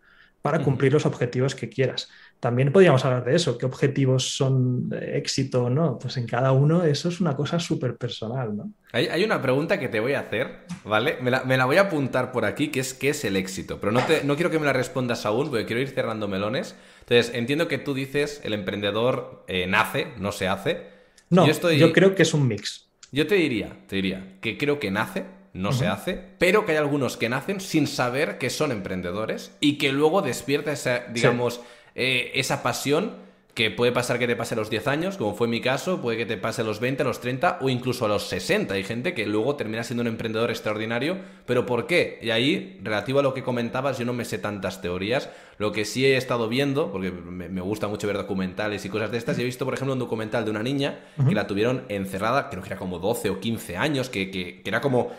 para 0.47 0.63
cumplir 0.63 0.93
los 0.93 1.05
objetivos 1.05 1.55
que 1.55 1.67
quieras. 1.67 2.09
También 2.39 2.71
podríamos 2.71 3.03
hablar 3.03 3.25
de 3.25 3.35
eso, 3.35 3.57
qué 3.57 3.65
objetivos 3.65 4.33
son 4.37 4.89
éxito 4.97 5.65
o 5.65 5.69
no. 5.69 5.99
Pues 5.99 6.15
en 6.15 6.25
cada 6.25 6.53
uno 6.53 6.85
eso 6.85 7.09
es 7.09 7.19
una 7.19 7.35
cosa 7.35 7.59
súper 7.59 7.97
personal, 7.97 8.55
¿no? 8.55 8.71
Hay, 8.93 9.25
una 9.25 9.41
pregunta 9.41 9.77
que 9.77 9.89
te 9.89 9.99
voy 9.99 10.13
a 10.13 10.21
hacer, 10.21 10.59
¿vale? 10.85 11.17
Me 11.21 11.31
la, 11.57 11.65
voy 11.65 11.75
a 11.75 11.81
apuntar 11.81 12.31
por 12.31 12.45
aquí, 12.45 12.69
que 12.69 12.79
es 12.79 12.93
¿qué 12.93 13.09
es 13.09 13.25
el 13.25 13.35
éxito? 13.35 13.81
Pero 13.81 13.91
no, 13.91 13.99
te, 14.05 14.23
no 14.23 14.35
quiero 14.35 14.49
que 14.49 14.57
me 14.57 14.65
la 14.65 14.71
respondas 14.71 15.25
aún, 15.25 15.49
porque 15.49 15.65
quiero 15.65 15.81
ir 15.81 15.89
cerrando 15.89 16.29
melones. 16.29 16.77
Entonces, 17.01 17.35
entiendo 17.35 17.67
que 17.67 17.77
tú 17.77 17.93
dices, 17.93 18.39
el 18.45 18.53
emprendedor 18.53 19.43
eh, 19.49 19.67
nace, 19.67 20.13
no 20.17 20.31
se 20.31 20.47
hace. 20.47 20.87
No, 21.29 21.45
yo, 21.45 21.71
yo 21.73 21.91
creo 21.91 22.15
que 22.15 22.21
es 22.21 22.33
un 22.33 22.47
mix. 22.47 22.89
Yo 23.11 23.27
te 23.27 23.35
diría, 23.35 23.79
te 23.87 23.97
diría 23.97 24.37
que 24.39 24.57
creo 24.57 24.79
que 24.79 24.91
nace, 24.91 25.25
no 25.57 25.73
se 25.73 25.87
hace, 25.87 26.21
pero 26.37 26.65
que 26.65 26.73
hay 26.73 26.77
algunos 26.77 27.17
que 27.17 27.29
nacen 27.29 27.59
sin 27.59 27.87
saber 27.87 28.37
que 28.37 28.49
son 28.49 28.71
emprendedores 28.71 29.51
y 29.59 29.77
que 29.77 29.91
luego 29.91 30.21
despierta 30.21 30.71
esa, 30.71 31.05
digamos, 31.09 31.61
eh, 31.95 32.31
esa 32.35 32.63
pasión 32.63 33.26
que 33.57 33.71
puede 33.71 33.91
pasar 33.91 34.19
que 34.19 34.27
te 34.27 34.35
pase 34.35 34.53
a 34.53 34.57
los 34.57 34.69
10 34.69 34.87
años, 34.87 35.17
como 35.17 35.33
fue 35.33 35.47
mi 35.47 35.61
caso, 35.61 35.99
puede 35.99 36.15
que 36.15 36.27
te 36.27 36.37
pase 36.37 36.61
a 36.61 36.63
los 36.63 36.79
20, 36.79 37.01
a 37.01 37.05
los 37.07 37.19
30 37.19 37.57
o 37.61 37.69
incluso 37.69 38.05
a 38.05 38.07
los 38.07 38.27
60. 38.27 38.75
Hay 38.75 38.83
gente 38.83 39.15
que 39.15 39.25
luego 39.25 39.55
termina 39.55 39.83
siendo 39.83 40.01
un 40.01 40.07
emprendedor 40.07 40.51
extraordinario, 40.51 41.17
pero 41.47 41.65
¿por 41.65 41.87
qué? 41.87 42.19
Y 42.21 42.29
ahí, 42.29 42.79
relativo 42.83 43.17
a 43.17 43.23
lo 43.23 43.33
que 43.33 43.41
comentabas, 43.41 43.97
yo 43.97 44.05
no 44.05 44.13
me 44.13 44.25
sé 44.25 44.37
tantas 44.37 44.79
teorías. 44.79 45.31
Lo 45.57 45.71
que 45.71 45.85
sí 45.85 46.05
he 46.05 46.17
estado 46.17 46.49
viendo, 46.49 46.91
porque 46.91 47.09
me, 47.09 47.61
gusta 47.61 47.87
mucho 47.87 48.05
ver 48.05 48.17
documentales 48.17 48.85
y 48.85 48.89
cosas 48.89 49.09
de 49.09 49.17
estas, 49.17 49.39
y 49.39 49.41
he 49.41 49.45
visto, 49.45 49.65
por 49.65 49.73
ejemplo, 49.73 49.93
un 49.93 49.99
documental 49.99 50.45
de 50.45 50.51
una 50.51 50.61
niña 50.61 50.99
que 51.27 51.33
la 51.33 51.47
tuvieron 51.47 51.81
encerrada, 51.89 52.51
creo 52.51 52.61
que 52.61 52.69
era 52.69 52.77
como 52.77 52.99
12 52.99 53.31
o 53.31 53.39
15 53.39 53.75
años, 53.75 54.11
que, 54.11 54.29
que, 54.29 54.61
que 54.61 54.69
era 54.69 54.81
como... 54.81 55.09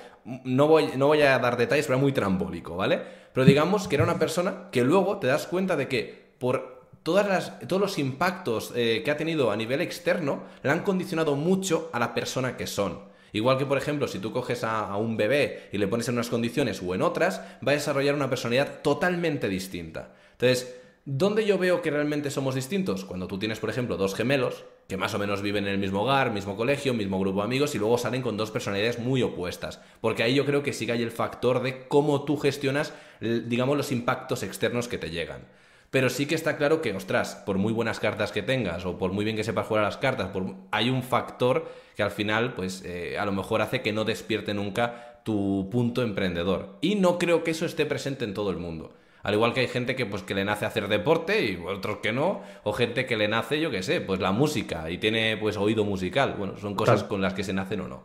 No 0.45 0.69
voy, 0.69 0.91
no 0.97 1.09
voy 1.09 1.23
a 1.23 1.37
dar 1.41 1.57
detalles, 1.57 1.87
pero 1.87 1.97
era 1.97 2.03
muy 2.03 2.13
trambólico, 2.13 2.77
¿vale? 2.77 3.01
Pero 3.35 3.45
digamos 3.45 3.89
que 3.89 3.97
era 3.97 4.05
una 4.05 4.21
persona 4.21 4.69
que 4.71 4.85
luego 4.85 5.19
te 5.19 5.27
das 5.27 5.49
cuenta 5.49 5.75
de 5.75 5.89
que 5.89 6.29
por 6.39 6.78
todos 7.03 7.81
los 7.81 7.99
impactos 7.99 8.73
eh, 8.77 9.03
que 9.05 9.11
ha 9.11 9.17
tenido 9.17 9.51
a 9.51 9.57
nivel 9.57 9.81
externo 9.81 10.43
le 10.63 10.71
han 10.71 10.83
condicionado 10.83 11.37
mucho 11.37 11.91
a 11.93 11.99
la 11.99 12.15
persona 12.15 12.57
que 12.57 12.67
son. 12.67 13.09
Igual 13.33 13.59
que, 13.59 13.67
por 13.67 13.79
ejemplo, 13.79 14.09
si 14.09 14.19
tú 14.19 14.33
coges 14.33 14.65
a, 14.65 14.97
un 14.97 15.17
bebé 15.17 15.69
y 15.73 15.79
le 15.79 15.89
pones 15.89 16.09
en 16.09 16.15
unas 16.15 16.31
condiciones 16.31 16.83
o 16.83 16.95
en 16.95 17.03
otras, 17.03 17.41
va 17.67 17.73
a 17.73 17.75
desarrollar 17.75 18.15
una 18.15 18.31
personalidad 18.31 18.81
totalmente 18.83 19.49
distinta. 19.49 20.15
Entonces, 20.33 20.75
¿dónde 21.05 21.45
yo 21.45 21.59
veo 21.59 21.83
que 21.83 21.91
realmente 21.91 22.31
somos 22.31 22.55
distintos? 22.55 23.05
Cuando 23.05 23.27
tú 23.27 23.39
tienes, 23.39 23.59
por 23.59 23.71
ejemplo, 23.71 23.97
dos 23.97 24.15
gemelos 24.15 24.65
que 24.89 24.97
más 24.97 25.13
o 25.15 25.19
menos 25.19 25.43
viven 25.43 25.67
en 25.67 25.75
el 25.75 25.79
mismo 25.79 26.03
hogar, 26.03 26.33
mismo 26.33 26.57
colegio, 26.57 26.95
mismo 26.95 27.21
grupo 27.21 27.41
de 27.41 27.45
amigos 27.45 27.75
y 27.75 27.79
luego 27.79 27.99
salen 27.99 28.23
con 28.23 28.39
dos 28.39 28.51
personalidades 28.51 28.99
muy 28.99 29.23
opuestas. 29.23 29.81
Porque 30.01 30.23
ahí 30.23 30.35
yo 30.35 30.47
creo 30.47 30.63
que 30.63 30.73
sí 30.73 30.87
que 30.87 30.93
hay 30.93 31.03
el 31.03 31.11
factor 31.11 31.63
de 31.63 31.87
cómo 31.87 32.25
tú 32.25 32.39
gestionas, 32.39 32.95
digamos, 33.21 33.77
los 33.77 33.93
impactos 33.93 34.43
externos 34.43 34.89
que 34.89 34.97
te 34.97 35.11
llegan. 35.11 35.43
Pero 35.91 36.11
sí 36.11 36.27
que 36.27 36.35
está 36.35 36.57
claro 36.57 36.83
que, 36.83 36.93
ostras, 36.93 37.37
por 37.47 37.57
muy 37.57 37.73
buenas 37.73 37.99
cartas 37.99 38.31
que 38.31 38.43
tengas 38.43 38.85
o 38.85 38.99
por 38.99 39.13
muy 39.13 39.25
bien 39.25 39.37
que 39.37 39.45
sepas 39.45 39.67
jugar 39.67 39.85
a 39.85 39.87
las 39.87 39.97
cartas, 39.97 40.31
hay 40.71 40.91
un 40.91 41.03
factor 41.03 41.71
que 41.97 42.03
al 42.03 42.11
final, 42.11 42.55
pues 42.55 42.83
eh, 42.85 43.19
a 43.19 43.25
lo 43.25 43.33
mejor 43.33 43.63
hace 43.63 43.81
que 43.81 43.93
no 43.93 44.05
despierte 44.05 44.53
nunca 44.53 45.23
tu 45.25 45.69
punto 45.71 46.03
emprendedor. 46.03 46.77
Y 46.83 46.97
no 46.97 47.19
creo 47.19 47.43
que 47.43 47.53
eso 47.53 47.65
esté 47.65 47.87
presente 47.87 48.25
en 48.25 48.35
todo 48.35 48.51
el 48.51 48.59
mundo. 48.59 48.93
Al 49.23 49.35
igual 49.35 49.53
que 49.53 49.61
hay 49.61 49.69
gente 49.69 49.97
que, 49.97 50.07
pues, 50.07 50.23
que 50.23 50.35
le 50.35 50.45
nace 50.45 50.65
hacer 50.65 50.89
deporte 50.89 51.45
y 51.45 51.57
otros 51.57 51.99
que 51.99 52.13
no, 52.13 52.43
o 52.65 52.73
gente 52.73 53.07
que 53.07 53.17
le 53.17 53.29
nace, 53.29 53.61
yo 53.61 53.71
qué 53.71 53.83
sé, 53.83 54.01
pues 54.01 54.21
la 54.21 54.33
música 54.33 54.91
y 54.91 54.99
tiene 54.99 55.37
pues 55.39 55.57
oído 55.57 55.85
musical. 55.85 56.35
Bueno, 56.39 56.57
son 56.57 56.75
cosas 56.75 57.03
con 57.05 57.21
las 57.21 57.35
que 57.35 57.45
se 57.45 57.53
nacen 57.53 57.81
o 57.81 57.89
no. 57.89 58.03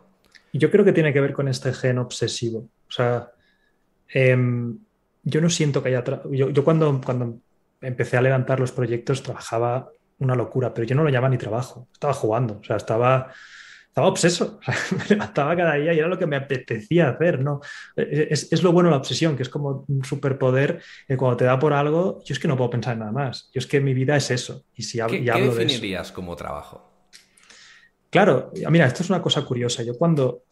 Yo 0.54 0.70
creo 0.72 0.86
que 0.86 0.92
tiene 0.92 1.14
que 1.14 1.22
ver 1.22 1.34
con 1.34 1.48
este 1.48 1.74
gen 1.74 1.98
obsesivo. 1.98 2.60
O 2.88 2.92
sea, 2.92 3.32
em, 4.10 4.78
yo 5.24 5.42
no 5.42 5.50
siento 5.50 5.82
que 5.82 5.90
haya... 5.90 6.04
Yo, 6.32 6.50
yo, 6.50 6.64
cuando, 6.64 7.00
cuando 7.04 7.40
empecé 7.84 8.18
a 8.18 8.22
levantar 8.22 8.60
los 8.60 8.72
proyectos, 8.72 9.24
trabajaba 9.24 9.90
una 10.20 10.36
locura, 10.36 10.74
pero 10.74 10.88
yo 10.88 10.96
no 10.96 11.04
lo 11.04 11.10
llamaba 11.10 11.30
ni 11.30 11.38
trabajo, 11.38 11.88
estaba 11.92 12.14
jugando, 12.14 12.60
o 12.60 12.64
sea, 12.64 12.78
estaba, 12.78 13.32
estaba 13.88 14.08
obseso, 14.08 14.60
me 14.98 15.06
levantaba 15.10 15.56
cada 15.56 15.76
día 15.76 15.94
y 15.94 16.00
era 16.00 16.08
lo 16.08 16.18
que 16.18 16.26
me 16.26 16.36
apetecía 16.36 17.10
hacer, 17.10 17.40
¿no? 17.40 17.62
Es, 17.96 18.64
lo 18.64 18.72
bueno 18.72 18.90
la 18.90 18.98
obsesión, 18.98 19.36
que 19.36 19.44
es 19.44 19.50
como 19.50 19.86
un 19.88 20.04
superpoder, 20.04 20.82
que 21.08 21.18
cuando 21.18 21.38
te 21.38 21.46
da 21.46 21.60
por 21.60 21.74
algo, 21.74 22.22
yo 22.24 22.34
es 22.34 22.40
que 22.40 22.48
no 22.48 22.58
puedo 22.58 22.70
pensar 22.70 22.94
en 22.94 23.00
nada 23.00 23.12
más, 23.12 23.50
yo 23.54 23.60
es 23.60 23.68
que 23.68 23.80
mi 23.80 23.94
vida 23.94 24.16
es 24.16 24.32
eso. 24.32 24.66
Y 24.74 24.84
si 24.84 24.98
¿Qué, 24.98 25.30
hablo, 25.30 25.54
¿qué 25.54 25.60
definirías 25.60 26.12
como 26.12 26.36
trabajo? 26.36 26.90
Claro, 28.10 28.52
mira, 28.70 28.86
esto 28.86 29.04
es 29.04 29.10
una 29.10 29.22
cosa 29.22 29.44
curiosa, 29.46 29.84
yo 29.84 29.98
cuando... 29.98 30.44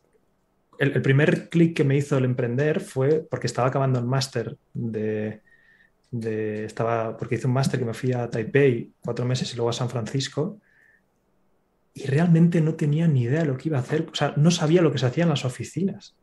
El, 0.80 0.94
el 0.94 1.02
primer 1.04 1.48
clic 1.50 1.78
que 1.78 1.84
me 1.84 1.96
hizo 1.96 2.18
el 2.18 2.26
emprender 2.26 2.80
fue 2.80 3.24
porque 3.30 3.46
estaba 3.46 3.68
acabando 3.68 4.00
el 4.00 4.06
máster 4.06 4.58
de, 4.74 5.42
estaba, 6.12 7.16
porque 7.16 7.36
hice 7.36 7.48
un 7.48 7.54
máster 7.54 7.80
que 7.80 7.86
me 7.86 7.94
fui 7.94 8.12
a 8.12 8.30
Taipei 8.30 8.92
cuatro 9.00 9.26
meses 9.26 9.52
y 9.54 9.56
luego 9.56 9.70
a 9.70 9.74
San 9.74 9.90
Francisco 9.90 10.60
y 11.94 12.06
realmente 12.06 12.62
no 12.62 12.76
tenía 12.76 13.08
ni 13.08 13.24
idea 13.24 13.42
de 13.42 13.48
lo 13.48 13.58
que 13.58 13.70
iba 13.70 13.78
a 13.78 13.82
hacer, 13.82 14.08
o 14.12 14.16
sea, 14.16 14.34
no 14.38 14.52
sabía 14.52 14.82
lo 14.82 14.92
que 14.92 14.98
se 14.98 15.06
hacía 15.06 15.24
en 15.24 15.30
las 15.30 15.46
oficinas. 15.46 16.16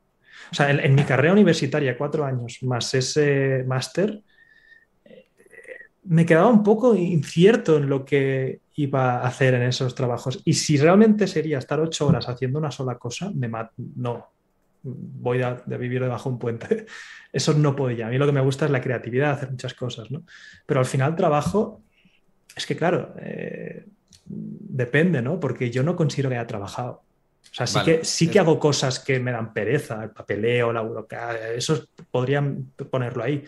O 0.50 0.54
sea, 0.54 0.70
en, 0.70 0.94
mi 0.94 1.02
carrera 1.02 1.32
universitaria, 1.32 1.96
cuatro 1.96 2.24
años 2.24 2.58
más 2.62 2.94
ese 2.94 3.64
máster, 3.66 4.22
me 6.04 6.24
quedaba 6.24 6.48
un 6.48 6.62
poco 6.62 6.94
incierto 6.94 7.76
en 7.76 7.88
lo 7.88 8.04
que 8.04 8.62
iba 8.76 9.18
a 9.18 9.26
hacer 9.26 9.54
en 9.54 9.62
esos 9.62 9.94
trabajos. 9.94 10.40
Y 10.44 10.54
si 10.54 10.78
realmente 10.78 11.26
sería 11.26 11.58
estar 11.58 11.80
ocho 11.80 12.06
horas 12.06 12.28
haciendo 12.28 12.58
una 12.58 12.70
sola 12.70 12.96
cosa, 12.96 13.30
me 13.34 13.50
no, 13.96 14.26
voy 14.96 15.42
a, 15.42 15.62
vivir 15.66 16.02
debajo 16.02 16.28
de 16.28 16.32
un 16.34 16.38
puente. 16.38 16.86
Eso 17.32 17.54
no 17.54 17.76
podía. 17.76 18.06
A 18.06 18.10
mí 18.10 18.18
lo 18.18 18.26
que 18.26 18.32
me 18.32 18.40
gusta 18.40 18.64
es 18.64 18.70
la 18.70 18.80
creatividad, 18.80 19.32
hacer 19.32 19.50
muchas 19.50 19.74
cosas, 19.74 20.10
¿no? 20.10 20.24
Pero 20.66 20.80
al 20.80 20.86
final 20.86 21.16
trabajo, 21.16 21.82
es 22.56 22.66
que 22.66 22.76
claro, 22.76 23.14
eh, 23.20 23.84
depende, 24.24 25.22
¿no? 25.22 25.38
Porque 25.38 25.70
yo 25.70 25.82
no 25.82 25.96
considero 25.96 26.30
que 26.30 26.36
haya 26.36 26.46
trabajado. 26.46 27.02
O 27.50 27.54
sea, 27.54 27.66
sí, 27.66 27.78
que, 27.84 28.04
sí 28.04 28.28
que 28.28 28.38
hago 28.38 28.58
cosas 28.58 29.00
que 29.00 29.20
me 29.20 29.32
dan 29.32 29.52
pereza, 29.52 30.02
el 30.04 30.10
papeleo, 30.10 30.72
la 30.72 30.82
burocracia, 30.82 31.50
eso 31.52 31.86
podrían 32.10 32.72
ponerlo 32.90 33.24
ahí. 33.24 33.44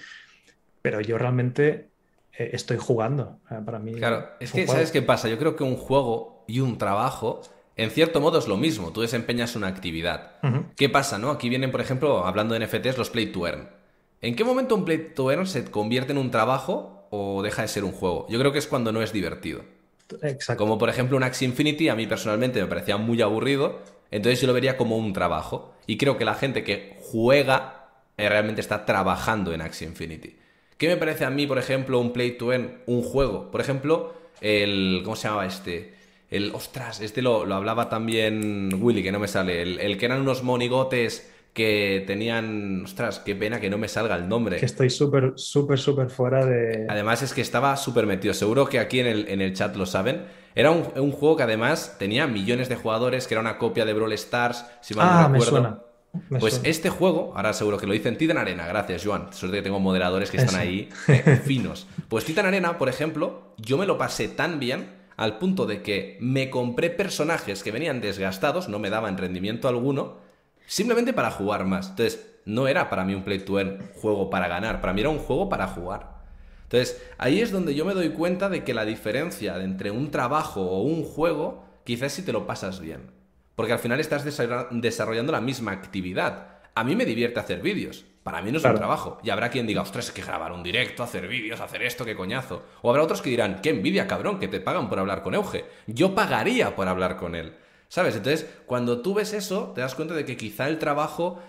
Pero 0.82 1.00
yo 1.00 1.18
realmente 1.18 1.90
eh, 2.32 2.50
estoy 2.52 2.78
jugando. 2.78 3.40
Para 3.64 3.78
mí. 3.78 3.94
Claro, 3.94 4.30
es 4.40 4.52
que, 4.52 4.66
¿sabes 4.66 4.90
qué 4.90 5.02
pasa? 5.02 5.28
Yo 5.28 5.38
creo 5.38 5.56
que 5.56 5.64
un 5.64 5.76
juego 5.76 6.44
y 6.48 6.60
un 6.60 6.78
trabajo 6.78 7.42
en 7.76 7.90
cierto 7.90 8.20
modo 8.20 8.38
es 8.38 8.48
lo 8.48 8.56
mismo, 8.56 8.92
tú 8.92 9.00
desempeñas 9.00 9.56
una 9.56 9.68
actividad. 9.68 10.32
¿Qué 10.76 10.88
pasa, 10.88 11.18
no? 11.18 11.30
Aquí 11.30 11.48
vienen, 11.48 11.70
por 11.70 11.80
ejemplo, 11.80 12.26
hablando 12.26 12.54
de 12.54 12.66
NFTs, 12.66 12.98
los 12.98 13.10
play 13.10 13.26
to 13.26 13.46
earn. 13.46 13.68
¿En 14.20 14.36
qué 14.36 14.44
momento 14.44 14.74
un 14.74 14.84
play 14.84 15.12
to 15.14 15.30
earn 15.30 15.46
se 15.46 15.64
convierte 15.70 16.12
en 16.12 16.18
un 16.18 16.30
trabajo 16.30 17.06
o 17.10 17.42
deja 17.42 17.62
de 17.62 17.68
ser 17.68 17.84
un 17.84 17.92
juego? 17.92 18.26
Yo 18.28 18.38
creo 18.38 18.52
que 18.52 18.58
es 18.58 18.66
cuando 18.66 18.92
no 18.92 19.02
es 19.02 19.12
divertido. 19.12 19.62
Exacto. 20.22 20.62
Como 20.62 20.76
por 20.76 20.90
ejemplo 20.90 21.16
un 21.16 21.22
Axie 21.22 21.46
Infinity, 21.46 21.88
a 21.88 21.94
mí 21.94 22.06
personalmente 22.06 22.60
me 22.60 22.66
parecía 22.66 22.96
muy 22.96 23.22
aburrido, 23.22 23.80
entonces 24.10 24.40
yo 24.40 24.46
lo 24.46 24.52
vería 24.52 24.76
como 24.76 24.96
un 24.96 25.12
trabajo. 25.12 25.74
Y 25.86 25.96
creo 25.96 26.18
que 26.18 26.24
la 26.24 26.34
gente 26.34 26.64
que 26.64 26.98
juega 27.00 27.88
eh, 28.16 28.28
realmente 28.28 28.60
está 28.60 28.84
trabajando 28.84 29.52
en 29.54 29.62
Axie 29.62 29.86
Infinity. 29.86 30.36
¿Qué 30.76 30.88
me 30.88 30.96
parece 30.96 31.24
a 31.24 31.30
mí, 31.30 31.46
por 31.46 31.58
ejemplo, 31.58 31.98
un 32.00 32.12
play 32.12 32.32
to 32.32 32.52
earn, 32.52 32.82
un 32.86 33.02
juego? 33.02 33.50
Por 33.50 33.60
ejemplo, 33.60 34.14
el. 34.40 35.02
¿Cómo 35.04 35.16
se 35.16 35.28
llamaba 35.28 35.46
este? 35.46 35.94
El, 36.30 36.54
ostras, 36.54 37.00
este 37.00 37.22
lo, 37.22 37.42
hablaba 37.52 37.88
también 37.88 38.70
Willy, 38.80 39.02
que 39.02 39.10
no 39.10 39.18
me 39.18 39.26
sale. 39.26 39.62
El, 39.62 39.98
que 39.98 40.06
eran 40.06 40.20
unos 40.20 40.44
monigotes 40.44 41.28
que 41.52 42.04
tenían. 42.06 42.84
Ostras, 42.84 43.18
qué 43.18 43.34
pena 43.34 43.60
que 43.60 43.68
no 43.68 43.78
me 43.78 43.88
salga 43.88 44.14
el 44.14 44.28
nombre. 44.28 44.58
Que 44.58 44.66
estoy 44.66 44.90
súper, 44.90 45.32
súper, 45.34 45.80
súper 45.80 46.08
fuera 46.08 46.46
de. 46.46 46.86
Además, 46.88 47.22
es 47.22 47.34
que 47.34 47.40
estaba 47.40 47.76
súper 47.76 48.06
metido. 48.06 48.32
Seguro 48.32 48.66
que 48.66 48.78
aquí 48.78 49.00
en 49.00 49.06
el, 49.06 49.28
en 49.28 49.40
el 49.40 49.54
chat 49.54 49.74
lo 49.74 49.86
saben. 49.86 50.22
Era 50.54 50.70
un, 50.70 51.12
juego 51.12 51.36
que 51.36 51.42
además 51.44 51.96
tenía 51.98 52.26
millones 52.26 52.68
de 52.68 52.76
jugadores, 52.76 53.26
que 53.26 53.34
era 53.34 53.40
una 53.40 53.58
copia 53.58 53.84
de 53.84 53.92
Brawl 53.92 54.12
Stars, 54.14 54.64
si 54.80 54.94
mal 54.94 55.08
ah, 55.08 55.22
no 55.22 55.28
Me 55.30 55.40
suena. 55.40 55.78
pues 56.40 56.60
este 56.64 56.90
juego, 56.90 57.32
ahora 57.36 57.52
seguro 57.52 57.78
que 57.78 57.86
lo 57.86 57.92
dicen 57.92 58.18
Titan 58.18 58.36
Arena, 58.36 58.66
gracias 58.66 59.04
Joan, 59.04 59.32
suerte 59.32 59.58
que 59.58 59.62
tengo 59.62 59.78
moderadores 59.78 60.28
que 60.28 60.38
están 60.38 60.56
ahí 60.60 60.88
eh, 61.06 61.40
finos. 61.44 61.86
Pues 62.08 62.24
Titan 62.24 62.46
Arena, 62.46 62.76
por 62.78 62.88
ejemplo, 62.88 63.54
yo 63.58 63.78
me 63.78 63.86
lo 63.86 63.96
pasé 63.96 64.26
tan 64.26 64.58
bien 64.58 64.99
al 65.20 65.36
punto 65.36 65.66
de 65.66 65.82
que 65.82 66.16
me 66.18 66.48
compré 66.48 66.88
personajes 66.88 67.62
que 67.62 67.70
venían 67.70 68.00
desgastados, 68.00 68.70
no 68.70 68.78
me 68.78 68.88
daban 68.88 69.18
rendimiento 69.18 69.68
alguno, 69.68 70.16
simplemente 70.66 71.12
para 71.12 71.30
jugar 71.30 71.66
más. 71.66 71.90
Entonces, 71.90 72.38
no 72.46 72.68
era 72.68 72.88
para 72.88 73.04
mí 73.04 73.14
un 73.14 73.22
play 73.22 73.40
to 73.40 73.60
earn 73.60 73.90
juego 73.96 74.30
para 74.30 74.48
ganar, 74.48 74.80
para 74.80 74.94
mí 74.94 75.02
era 75.02 75.10
un 75.10 75.18
juego 75.18 75.50
para 75.50 75.66
jugar. 75.66 76.22
Entonces, 76.62 77.02
ahí 77.18 77.42
es 77.42 77.50
donde 77.50 77.74
yo 77.74 77.84
me 77.84 77.92
doy 77.92 78.08
cuenta 78.12 78.48
de 78.48 78.64
que 78.64 78.72
la 78.72 78.86
diferencia 78.86 79.62
entre 79.62 79.90
un 79.90 80.10
trabajo 80.10 80.62
o 80.62 80.80
un 80.84 81.04
juego, 81.04 81.66
quizás 81.84 82.12
si 82.12 82.22
te 82.22 82.32
lo 82.32 82.46
pasas 82.46 82.80
bien. 82.80 83.10
Porque 83.56 83.74
al 83.74 83.78
final 83.78 84.00
estás 84.00 84.24
desarrollando 84.24 85.32
la 85.32 85.42
misma 85.42 85.72
actividad. 85.72 86.60
A 86.74 86.82
mí 86.82 86.96
me 86.96 87.04
divierte 87.04 87.40
hacer 87.40 87.60
vídeos. 87.60 88.06
Para 88.22 88.42
mí 88.42 88.52
no 88.52 88.58
es 88.58 88.64
un 88.64 88.74
trabajo. 88.74 89.18
Y 89.22 89.30
habrá 89.30 89.48
quien 89.48 89.66
diga, 89.66 89.82
ostras, 89.82 90.06
es 90.06 90.12
que 90.12 90.22
grabar 90.22 90.52
un 90.52 90.62
directo, 90.62 91.02
hacer 91.02 91.26
vídeos, 91.26 91.60
hacer 91.60 91.82
esto, 91.82 92.04
qué 92.04 92.14
coñazo. 92.14 92.62
O 92.82 92.90
habrá 92.90 93.02
otros 93.02 93.22
que 93.22 93.30
dirán, 93.30 93.60
qué 93.62 93.70
envidia, 93.70 94.06
cabrón, 94.06 94.38
que 94.38 94.48
te 94.48 94.60
pagan 94.60 94.88
por 94.88 94.98
hablar 94.98 95.22
con 95.22 95.34
Euge. 95.34 95.64
Yo 95.86 96.14
pagaría 96.14 96.76
por 96.76 96.86
hablar 96.88 97.16
con 97.16 97.34
él. 97.34 97.54
¿Sabes? 97.88 98.14
Entonces, 98.16 98.48
cuando 98.66 99.00
tú 99.00 99.14
ves 99.14 99.32
eso, 99.32 99.72
te 99.74 99.80
das 99.80 99.94
cuenta 99.94 100.14
de 100.14 100.24
que 100.24 100.36
quizá 100.36 100.68
el 100.68 100.78
trabajo 100.78 101.40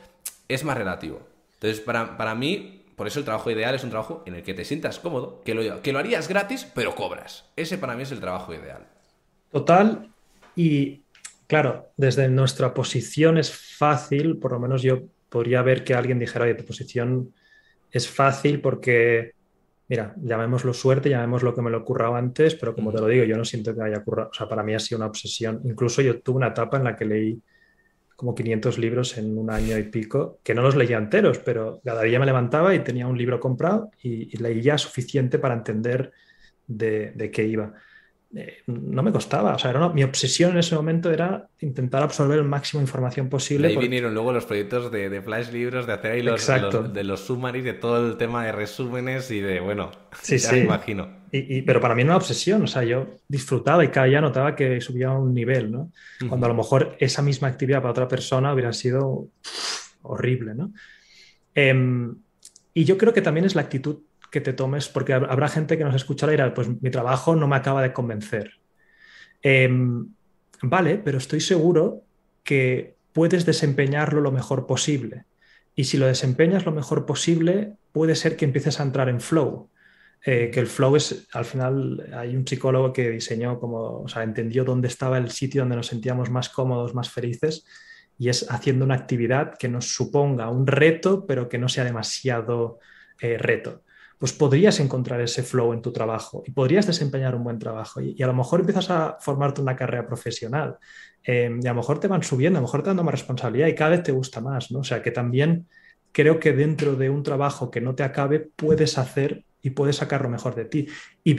es 0.47 0.63
más 0.63 0.77
relativo. 0.77 1.21
Entonces, 1.55 1.81
para, 1.81 2.17
para 2.17 2.35
mí, 2.35 2.83
por 2.95 3.07
eso 3.07 3.19
el 3.19 3.25
trabajo 3.25 3.51
ideal 3.51 3.75
es 3.75 3.83
un 3.83 3.89
trabajo 3.89 4.23
en 4.25 4.35
el 4.35 4.43
que 4.43 4.53
te 4.53 4.65
sientas 4.65 4.99
cómodo, 4.99 5.41
que 5.43 5.53
lo, 5.53 5.81
que 5.81 5.91
lo 5.91 5.99
harías 5.99 6.27
gratis, 6.27 6.67
pero 6.73 6.95
cobras. 6.95 7.45
Ese 7.55 7.77
para 7.77 7.95
mí 7.95 8.03
es 8.03 8.11
el 8.11 8.19
trabajo 8.19 8.53
ideal. 8.53 8.87
Total. 9.51 10.09
Y 10.55 11.01
claro, 11.47 11.91
desde 11.97 12.29
nuestra 12.29 12.73
posición 12.73 13.37
es 13.37 13.51
fácil, 13.51 14.37
por 14.37 14.53
lo 14.53 14.59
menos 14.59 14.81
yo 14.81 15.03
podría 15.31 15.61
ver 15.61 15.85
que 15.85 15.93
alguien 15.93 16.19
dijera, 16.19 16.43
oye, 16.43 16.55
tu 16.55 16.65
posición 16.65 17.33
es 17.89 18.09
fácil 18.09 18.59
porque, 18.59 19.31
mira, 19.87 20.13
llamémoslo 20.17 20.73
suerte, 20.73 21.09
llamémoslo 21.09 21.55
que 21.55 21.61
me 21.61 21.71
lo 21.71 21.77
ocurra 21.79 22.15
antes, 22.17 22.55
pero 22.55 22.75
como 22.75 22.91
te 22.91 22.99
lo 22.99 23.07
digo, 23.07 23.23
yo 23.23 23.37
no 23.37 23.45
siento 23.45 23.73
que 23.73 23.81
haya 23.81 23.99
ocurrido, 23.99 24.29
o 24.29 24.33
sea, 24.33 24.49
para 24.49 24.61
mí 24.61 24.75
ha 24.75 24.79
sido 24.79 24.97
una 24.97 25.07
obsesión. 25.07 25.61
Incluso 25.63 26.01
yo 26.01 26.21
tuve 26.21 26.35
una 26.35 26.49
etapa 26.49 26.77
en 26.77 26.83
la 26.83 26.97
que 26.97 27.05
leí 27.05 27.41
como 28.17 28.35
500 28.35 28.77
libros 28.77 29.17
en 29.17 29.37
un 29.37 29.49
año 29.49 29.77
y 29.77 29.83
pico, 29.83 30.39
que 30.43 30.53
no 30.53 30.61
los 30.61 30.75
leía 30.75 30.97
enteros, 30.97 31.39
pero 31.39 31.79
cada 31.83 32.03
día 32.03 32.19
me 32.19 32.25
levantaba 32.25 32.75
y 32.75 32.79
tenía 32.79 33.07
un 33.07 33.17
libro 33.17 33.39
comprado 33.39 33.89
y, 34.03 34.37
leía 34.37 34.77
suficiente 34.77 35.39
para 35.39 35.55
entender 35.55 36.11
de 36.67 37.31
qué 37.33 37.45
iba. 37.45 37.73
Eh, 38.33 38.63
no 38.67 39.03
me 39.03 39.11
costaba. 39.11 39.55
O 39.55 39.59
sea, 39.59 39.73
mi 39.89 40.03
obsesión 40.03 40.51
en 40.51 40.59
ese 40.59 40.75
momento 40.75 41.11
era 41.11 41.47
intentar 41.59 42.03
absorber 42.03 42.39
el 42.39 42.45
máximo 42.45 42.79
de 42.79 42.85
información 42.85 43.29
posible. 43.29 43.67
Y 43.69 43.71
ahí 43.71 43.77
vinieron 43.77 44.13
luego 44.13 44.31
los 44.31 44.45
proyectos 44.45 44.91
de, 44.91 45.21
Flash 45.21 45.51
Libros, 45.51 45.85
de 45.85 45.93
hacer 45.93 46.11
ahí 46.11 46.21
los, 46.21 46.47
de 46.93 47.03
los 47.03 47.19
summaries, 47.21 47.63
de 47.63 47.73
todo 47.73 48.07
el 48.07 48.17
tema 48.17 48.45
de 48.45 48.51
resúmenes 48.53 49.29
y 49.31 49.41
de, 49.41 49.59
bueno, 49.59 49.91
sí, 50.21 50.37
ya 50.37 50.49
sí. 50.49 50.55
me 50.55 50.61
imagino. 50.61 51.21
Y, 51.33 51.61
pero 51.61 51.79
para 51.79 51.95
mí 51.95 52.01
era 52.01 52.11
una 52.11 52.17
obsesión. 52.17 52.63
O 52.63 52.67
sea, 52.67 52.83
yo 52.83 53.17
disfrutaba 53.27 53.83
y 53.83 53.89
cada 53.89 54.07
día 54.07 54.21
notaba 54.21 54.55
que 54.55 54.79
subía 54.81 55.11
un 55.11 55.33
nivel, 55.33 55.71
¿no? 55.71 55.91
Cuando 56.27 56.45
a 56.45 56.49
lo 56.49 56.55
mejor 56.55 56.95
esa 56.99 57.21
misma 57.21 57.47
actividad 57.49 57.79
para 57.81 57.91
otra 57.91 58.07
persona 58.07 58.53
hubiera 58.53 58.73
sido 58.73 59.27
horrible, 60.03 60.55
¿no? 60.55 60.71
Em, 61.53 62.15
y 62.73 62.85
yo 62.85 62.97
creo 62.97 63.13
que 63.13 63.21
también 63.21 63.45
es 63.45 63.55
la 63.55 63.61
actitud 63.61 63.99
que 64.31 64.41
te 64.41 64.53
tomes, 64.53 64.87
porque 64.87 65.13
habrá 65.13 65.49
gente 65.49 65.77
que 65.77 65.83
nos 65.83 65.93
escuchará 65.93 66.31
y 66.31 66.37
dirá, 66.37 66.53
pues 66.53 66.69
mi 66.81 66.89
trabajo 66.89 67.35
no 67.35 67.47
me 67.47 67.57
acaba 67.57 67.83
de 67.83 67.91
convencer. 67.93 68.53
Em, 69.43 70.07
vale, 70.63 70.97
pero 70.97 71.17
estoy 71.17 71.41
seguro 71.41 72.03
que 72.43 72.95
puedes 73.11 73.45
desempeñarlo 73.45 74.21
lo 74.21 74.31
mejor 74.31 74.65
posible. 74.65 75.25
Y 75.75 75.83
si 75.83 75.97
lo 75.97 76.07
desempeñas 76.07 76.65
lo 76.65 76.71
mejor 76.71 77.05
posible, 77.05 77.73
puede 77.91 78.15
ser 78.15 78.37
que 78.37 78.45
empieces 78.45 78.79
a 78.79 78.83
entrar 78.83 79.09
en 79.09 79.19
flow. 79.19 79.69
Eh, 80.23 80.49
que 80.53 80.59
el 80.61 80.67
flow 80.67 80.95
es, 80.95 81.27
al 81.33 81.45
final, 81.45 82.09
hay 82.13 82.35
un 82.35 82.47
psicólogo 82.47 82.93
que 82.93 83.09
diseñó 83.09 83.59
como, 83.59 84.01
o 84.01 84.07
sea, 84.07 84.23
entendió 84.23 84.63
dónde 84.63 84.87
estaba 84.87 85.17
el 85.17 85.31
sitio 85.31 85.63
donde 85.63 85.75
nos 85.75 85.87
sentíamos 85.87 86.29
más 86.29 86.47
cómodos, 86.47 86.93
más 86.93 87.09
felices, 87.09 87.65
y 88.17 88.29
es 88.29 88.49
haciendo 88.49 88.85
una 88.85 88.95
actividad 88.95 89.57
que 89.57 89.67
nos 89.67 89.93
suponga 89.93 90.49
un 90.49 90.67
reto, 90.67 91.25
pero 91.25 91.49
que 91.49 91.57
no 91.57 91.67
sea 91.67 91.83
demasiado 91.83 92.79
eh, 93.19 93.37
reto 93.37 93.83
pues 94.21 94.33
podrías 94.33 94.79
encontrar 94.79 95.19
ese 95.19 95.41
flow 95.41 95.73
en 95.73 95.81
tu 95.81 95.91
trabajo 95.91 96.43
y 96.45 96.51
podrías 96.51 96.85
desempeñar 96.85 97.33
un 97.33 97.43
buen 97.43 97.57
trabajo. 97.57 97.99
Y, 98.01 98.21
a 98.21 98.27
lo 98.27 98.35
mejor 98.35 98.59
empiezas 98.59 98.91
a 98.91 99.17
formarte 99.19 99.61
una 99.61 99.75
carrera 99.75 100.05
profesional 100.05 100.77
em, 101.23 101.59
y 101.59 101.65
a 101.65 101.71
lo 101.71 101.77
mejor 101.77 101.99
te 101.99 102.07
van 102.07 102.21
subiendo, 102.21 102.59
a 102.59 102.61
lo 102.61 102.67
mejor 102.67 102.83
te 102.83 102.91
dando 102.91 103.03
más 103.03 103.15
responsabilidad 103.15 103.65
y 103.65 103.73
cada 103.73 103.89
vez 103.89 104.03
te 104.03 104.11
gusta 104.11 104.39
más, 104.39 104.71
¿no? 104.71 104.81
O 104.81 104.83
sea 104.83 105.01
que 105.01 105.09
también 105.09 105.65
creo 106.11 106.39
que 106.39 106.53
dentro 106.53 106.95
de 106.95 107.09
un 107.09 107.23
trabajo 107.23 107.71
que 107.71 107.81
no 107.81 107.95
te 107.95 108.03
acabe 108.03 108.47
puedes 108.55 108.99
hacer 108.99 109.43
y 109.59 109.71
puedes 109.71 109.95
sacar 109.95 110.21
lo 110.21 110.29
mejor 110.29 110.53
de 110.53 110.65
ti. 110.65 110.87
Y, 111.23 111.35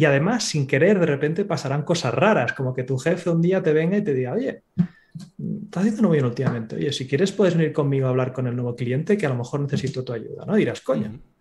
y, 0.00 0.04
además, 0.06 0.44
sin 0.44 0.66
querer, 0.66 1.00
de 1.00 1.06
repente 1.06 1.44
pasarán 1.44 1.82
cosas 1.82 2.14
raras, 2.14 2.54
como 2.54 2.72
que 2.72 2.84
tu 2.84 2.96
jefe 2.96 3.28
un 3.28 3.42
día 3.42 3.62
te 3.62 3.74
venga 3.74 3.98
y 3.98 4.04
te 4.04 4.14
diga, 4.14 4.32
oye, 4.32 4.62
estás 5.18 5.82
haciendo 5.82 6.08
muy 6.08 6.16
bien 6.16 6.24
últimamente, 6.24 6.76
oye, 6.76 6.92
si 6.94 7.06
quieres 7.06 7.30
puedes 7.30 7.54
venir 7.54 7.74
conmigo 7.74 8.06
a 8.06 8.08
hablar 8.10 8.32
con 8.32 8.46
el 8.46 8.56
nuevo 8.56 8.74
cliente 8.74 9.18
que 9.18 9.26
a 9.26 9.28
lo 9.28 9.36
mejor 9.36 9.60
necesito 9.60 10.02
tu 10.02 10.14
ayuda, 10.14 10.46
¿no? 10.46 10.56
dirás, 10.56 10.80
coño. 10.80 11.31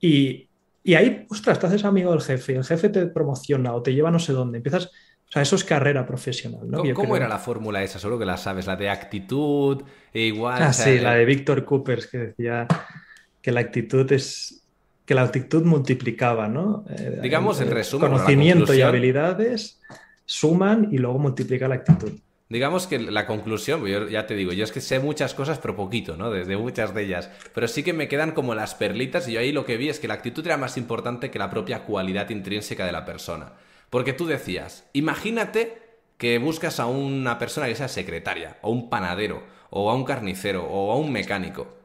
Y, 0.00 0.48
ahí, 0.94 1.26
ostras, 1.28 1.58
te 1.58 1.66
haces 1.66 1.84
amigo 1.84 2.12
del 2.12 2.20
jefe 2.20 2.52
y 2.52 2.56
el 2.56 2.64
jefe 2.64 2.88
te 2.88 3.06
promociona 3.06 3.74
o 3.74 3.82
te 3.82 3.92
lleva 3.92 4.10
no 4.10 4.18
sé 4.18 4.32
dónde. 4.32 4.58
Empiezas, 4.58 4.86
o 4.86 5.30
sea, 5.30 5.42
eso 5.42 5.56
es 5.56 5.64
carrera 5.64 6.06
profesional. 6.06 6.70
¿no? 6.70 6.82
¿Cómo, 6.94 7.16
era 7.16 7.28
la 7.28 7.38
fórmula 7.38 7.82
esa? 7.82 7.98
Solo 7.98 8.18
que 8.18 8.24
la 8.24 8.36
sabes, 8.36 8.66
la 8.66 8.76
de 8.76 8.88
actitud, 8.88 9.82
e 10.12 10.20
igual. 10.22 10.62
Ah, 10.62 10.72
sí, 10.72 10.98
la 10.98 11.14
de 11.14 11.24
Víctor 11.24 11.64
Coopers, 11.64 12.06
que 12.06 12.18
decía 12.18 12.66
que 13.42 13.52
la 13.52 13.60
actitud 13.60 14.10
es 14.12 14.64
que 15.04 15.14
la 15.14 15.22
actitud 15.22 15.64
multiplicaba, 15.64 16.48
¿no? 16.48 16.84
Eh, 16.90 17.20
Digamos, 17.22 17.60
el 17.62 17.70
resumen. 17.70 18.10
Conocimiento 18.10 18.74
y 18.74 18.82
habilidades 18.82 19.80
suman 20.26 20.88
y 20.92 20.98
luego 20.98 21.18
multiplica 21.18 21.66
la 21.66 21.76
actitud. 21.76 22.12
Digamos 22.50 22.86
que 22.86 22.98
la 22.98 23.26
conclusión, 23.26 23.84
yo 23.86 24.08
ya 24.08 24.26
te 24.26 24.34
digo, 24.34 24.52
yo 24.52 24.64
es 24.64 24.72
que 24.72 24.80
sé 24.80 25.00
muchas 25.00 25.34
cosas, 25.34 25.58
pero 25.58 25.76
poquito, 25.76 26.16
¿no? 26.16 26.30
Desde 26.30 26.56
muchas 26.56 26.94
de 26.94 27.04
ellas. 27.04 27.30
Pero 27.52 27.68
sí 27.68 27.82
que 27.82 27.92
me 27.92 28.08
quedan 28.08 28.32
como 28.32 28.54
las 28.54 28.74
perlitas 28.74 29.28
y 29.28 29.32
yo 29.32 29.40
ahí 29.40 29.52
lo 29.52 29.66
que 29.66 29.76
vi 29.76 29.90
es 29.90 30.00
que 30.00 30.08
la 30.08 30.14
actitud 30.14 30.46
era 30.46 30.56
más 30.56 30.78
importante 30.78 31.30
que 31.30 31.38
la 31.38 31.50
propia 31.50 31.84
cualidad 31.84 32.30
intrínseca 32.30 32.86
de 32.86 32.92
la 32.92 33.04
persona. 33.04 33.52
Porque 33.90 34.14
tú 34.14 34.26
decías, 34.26 34.88
imagínate 34.94 35.82
que 36.16 36.38
buscas 36.38 36.80
a 36.80 36.86
una 36.86 37.38
persona 37.38 37.66
que 37.68 37.74
sea 37.74 37.88
secretaria, 37.88 38.56
o 38.62 38.70
un 38.70 38.88
panadero, 38.88 39.42
o 39.68 39.90
a 39.90 39.94
un 39.94 40.04
carnicero, 40.04 40.64
o 40.64 40.90
a 40.90 40.96
un 40.96 41.12
mecánico. 41.12 41.76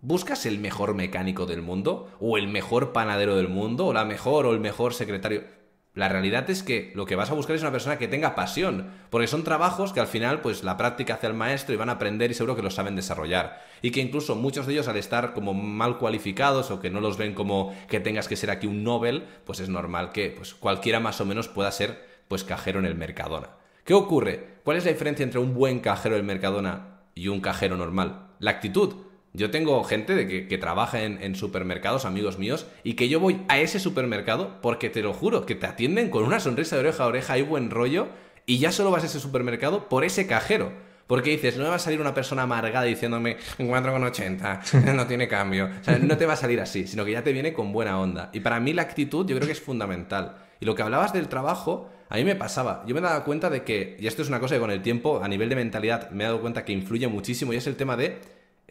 ¿Buscas 0.00 0.46
el 0.46 0.60
mejor 0.60 0.94
mecánico 0.94 1.46
del 1.46 1.62
mundo? 1.62 2.10
¿O 2.20 2.38
el 2.38 2.46
mejor 2.46 2.92
panadero 2.92 3.36
del 3.36 3.48
mundo? 3.48 3.86
¿O 3.86 3.92
la 3.92 4.04
mejor 4.04 4.46
o 4.46 4.52
el 4.52 4.60
mejor 4.60 4.94
secretario? 4.94 5.61
La 5.94 6.08
realidad 6.08 6.48
es 6.48 6.62
que 6.62 6.90
lo 6.94 7.04
que 7.04 7.16
vas 7.16 7.30
a 7.30 7.34
buscar 7.34 7.54
es 7.54 7.60
una 7.60 7.70
persona 7.70 7.98
que 7.98 8.08
tenga 8.08 8.34
pasión, 8.34 8.90
porque 9.10 9.26
son 9.26 9.44
trabajos 9.44 9.92
que 9.92 10.00
al 10.00 10.06
final 10.06 10.40
pues 10.40 10.64
la 10.64 10.78
práctica 10.78 11.14
hace 11.14 11.26
al 11.26 11.34
maestro 11.34 11.74
y 11.74 11.76
van 11.76 11.90
a 11.90 11.92
aprender 11.92 12.30
y 12.30 12.34
seguro 12.34 12.56
que 12.56 12.62
lo 12.62 12.70
saben 12.70 12.96
desarrollar. 12.96 13.62
Y 13.82 13.90
que 13.90 14.00
incluso 14.00 14.34
muchos 14.34 14.66
de 14.66 14.72
ellos 14.72 14.88
al 14.88 14.96
estar 14.96 15.34
como 15.34 15.52
mal 15.52 15.98
cualificados 15.98 16.70
o 16.70 16.80
que 16.80 16.88
no 16.88 17.02
los 17.02 17.18
ven 17.18 17.34
como 17.34 17.76
que 17.88 18.00
tengas 18.00 18.26
que 18.26 18.36
ser 18.36 18.50
aquí 18.50 18.66
un 18.66 18.84
Nobel, 18.84 19.24
pues 19.44 19.60
es 19.60 19.68
normal 19.68 20.12
que 20.12 20.30
pues 20.30 20.54
cualquiera 20.54 20.98
más 20.98 21.20
o 21.20 21.26
menos 21.26 21.48
pueda 21.48 21.70
ser 21.70 22.08
pues 22.26 22.42
cajero 22.42 22.78
en 22.78 22.86
el 22.86 22.94
Mercadona. 22.94 23.50
¿Qué 23.84 23.92
ocurre? 23.92 24.60
¿Cuál 24.64 24.78
es 24.78 24.86
la 24.86 24.92
diferencia 24.92 25.24
entre 25.24 25.40
un 25.40 25.52
buen 25.52 25.80
cajero 25.80 26.14
del 26.14 26.24
Mercadona 26.24 27.00
y 27.14 27.28
un 27.28 27.40
cajero 27.40 27.76
normal? 27.76 28.28
La 28.38 28.52
actitud. 28.52 28.94
Yo 29.34 29.50
tengo 29.50 29.82
gente 29.84 30.14
de 30.14 30.46
que, 30.46 30.58
trabaja 30.58 31.02
en, 31.02 31.34
supermercados, 31.34 32.04
amigos 32.04 32.38
míos, 32.38 32.66
y 32.84 32.94
que 32.94 33.08
yo 33.08 33.18
voy 33.18 33.40
a 33.48 33.58
ese 33.60 33.80
supermercado 33.80 34.60
porque 34.60 34.90
te 34.90 35.02
lo 35.02 35.14
juro, 35.14 35.46
que 35.46 35.54
te 35.54 35.66
atienden 35.66 36.10
con 36.10 36.24
una 36.24 36.38
sonrisa 36.38 36.76
de 36.76 36.80
oreja 36.80 37.04
a 37.04 37.06
oreja 37.06 37.38
y 37.38 37.42
buen 37.42 37.70
rollo, 37.70 38.08
y 38.44 38.58
ya 38.58 38.72
solo 38.72 38.90
vas 38.90 39.04
a 39.04 39.06
ese 39.06 39.20
supermercado 39.20 39.88
por 39.88 40.04
ese 40.04 40.26
cajero. 40.26 40.72
Porque 41.06 41.30
dices, 41.30 41.56
no 41.56 41.64
me 41.64 41.70
va 41.70 41.76
a 41.76 41.78
salir 41.78 42.00
una 42.00 42.14
persona 42.14 42.42
amargada 42.42 42.84
diciéndome 42.84 43.36
4,80, 43.58 44.94
no 44.94 45.06
tiene 45.06 45.28
cambio. 45.28 45.70
O 45.80 45.84
sea, 45.84 45.98
no 45.98 46.16
te 46.16 46.26
va 46.26 46.34
a 46.34 46.36
salir 46.36 46.60
así, 46.60 46.86
sino 46.86 47.04
que 47.04 47.12
ya 47.12 47.24
te 47.24 47.32
viene 47.32 47.52
con 47.52 47.72
buena 47.72 47.98
onda. 48.00 48.30
Y 48.32 48.40
para 48.40 48.60
mí 48.60 48.72
la 48.72 48.82
actitud 48.82 49.26
yo 49.26 49.36
creo 49.36 49.46
que 49.46 49.52
es 49.52 49.60
fundamental. 49.60 50.36
Y 50.60 50.64
lo 50.64 50.74
que 50.74 50.82
hablabas 50.82 51.12
del 51.12 51.28
trabajo, 51.28 51.90
a 52.08 52.16
mí 52.16 52.24
me 52.24 52.36
pasaba. 52.36 52.84
Yo 52.86 52.94
me 52.94 53.00
he 53.00 53.04
dado 53.04 53.24
cuenta 53.24 53.50
de 53.50 53.62
que, 53.62 53.96
y 53.98 54.06
esto 54.06 54.22
es 54.22 54.28
una 54.28 54.40
cosa 54.40 54.54
que 54.54 54.60
con 54.60 54.70
el 54.70 54.80
tiempo, 54.80 55.20
a 55.22 55.28
nivel 55.28 55.48
de 55.48 55.56
mentalidad, 55.56 56.10
me 56.10 56.24
he 56.24 56.26
dado 56.26 56.40
cuenta 56.40 56.64
que 56.64 56.72
influye 56.72 57.08
muchísimo, 57.08 57.52
y 57.52 57.56
es 57.56 57.66
el 57.66 57.76
tema 57.76 57.96
de 57.96 58.18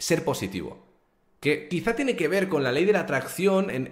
ser 0.02 0.24
positivo. 0.24 0.86
Que 1.40 1.68
quizá 1.68 1.96
tiene 1.96 2.16
que 2.16 2.28
ver 2.28 2.50
con 2.50 2.64
la 2.64 2.72
ley 2.72 2.86
de 2.86 2.94
la 2.94 3.02
atracción 3.02 3.72
en, 3.72 3.88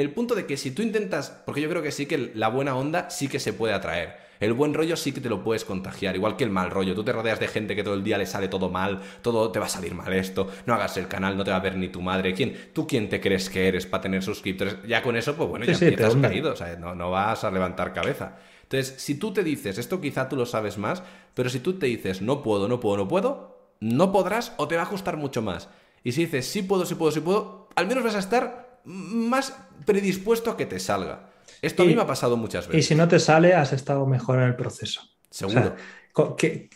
el 0.00 0.10
punto 0.12 0.34
de 0.34 0.44
que 0.44 0.58
si 0.58 0.70
tú 0.70 0.82
intentas, 0.82 1.30
porque 1.46 1.62
yo 1.62 1.68
creo 1.70 1.82
que 1.82 1.92
sí 1.92 2.04
que 2.04 2.32
la 2.34 2.48
buena 2.48 2.76
onda 2.76 3.08
sí 3.08 3.28
que 3.28 3.40
se 3.40 3.54
puede 3.54 3.72
atraer. 3.72 4.18
El 4.38 4.54
buen 4.54 4.72
rollo 4.72 4.96
sí 4.96 5.12
que 5.12 5.20
te 5.20 5.28
lo 5.28 5.42
puedes 5.44 5.64
contagiar, 5.64 6.14
igual 6.16 6.36
que 6.36 6.44
el 6.44 6.50
mal 6.50 6.70
rollo. 6.70 6.94
Tú 6.94 7.04
te 7.04 7.12
rodeas 7.12 7.40
de 7.40 7.48
gente 7.48 7.76
que 7.76 7.82
todo 7.82 7.94
el 7.94 8.04
día 8.04 8.18
le 8.18 8.26
sale 8.26 8.48
todo 8.48 8.70
mal, 8.70 9.00
todo 9.22 9.50
te 9.50 9.58
va 9.58 9.66
a 9.66 9.70
salir 9.70 9.94
mal 9.94 10.12
esto, 10.12 10.50
no 10.66 10.74
hagas 10.74 10.96
el 10.96 11.08
canal, 11.08 11.36
no 11.36 11.44
te 11.44 11.50
va 11.50 11.58
a 11.58 11.60
ver 11.60 11.76
ni 11.76 11.88
tu 11.88 12.00
madre. 12.02 12.34
¿Quién, 12.34 12.70
¿Tú 12.72 12.86
quién 12.86 13.08
te 13.08 13.20
crees 13.20 13.48
que 13.48 13.68
eres 13.68 13.86
para 13.86 14.02
tener 14.02 14.22
suscriptores? 14.22 14.76
Ya 14.86 15.02
con 15.02 15.16
eso, 15.16 15.36
pues 15.36 15.48
bueno, 15.48 15.66
ya 15.66 15.72
empiezas 15.72 16.16
caído, 16.16 16.52
o 16.52 16.56
sea, 16.56 16.76
no, 16.76 16.94
no 16.94 17.10
vas 17.10 17.44
a 17.44 17.50
levantar 17.50 17.92
cabeza. 17.92 18.38
Entonces, 18.62 18.94
si 19.02 19.16
tú 19.16 19.32
te 19.32 19.42
dices, 19.42 19.78
esto 19.78 20.00
quizá 20.00 20.28
tú 20.28 20.36
lo 20.36 20.46
sabes 20.46 20.78
más, 20.78 21.02
pero 21.34 21.50
si 21.50 21.60
tú 21.60 21.78
te 21.78 21.86
dices, 21.86 22.22
no 22.22 22.42
puedo, 22.42 22.68
no 22.68 22.80
puedo, 22.80 22.96
no 22.96 23.08
puedo, 23.08 23.59
no 23.80 24.12
podrás 24.12 24.52
o 24.56 24.68
te 24.68 24.76
va 24.76 24.82
a 24.82 24.88
costar 24.88 25.16
mucho 25.16 25.42
más. 25.42 25.68
Y 26.04 26.12
si 26.12 26.24
dices, 26.24 26.46
sí 26.46 26.62
puedo, 26.62 26.86
sí 26.86 26.94
puedo, 26.94 27.12
sí 27.12 27.20
puedo, 27.20 27.68
al 27.74 27.86
menos 27.86 28.04
vas 28.04 28.14
a 28.14 28.20
estar 28.20 28.80
más 28.84 29.56
predispuesto 29.84 30.50
a 30.50 30.56
que 30.56 30.66
te 30.66 30.78
salga. 30.78 31.30
Esto 31.62 31.82
a 31.82 31.86
mí 31.86 31.94
me 31.94 32.02
ha 32.02 32.06
pasado 32.06 32.36
muchas 32.36 32.66
veces. 32.66 32.84
Y 32.84 32.88
si 32.88 32.94
no 32.94 33.08
te 33.08 33.18
sale, 33.18 33.54
has 33.54 33.72
estado 33.72 34.06
mejor 34.06 34.38
en 34.38 34.44
el 34.44 34.56
proceso. 34.56 35.02
Seguro. 35.30 35.76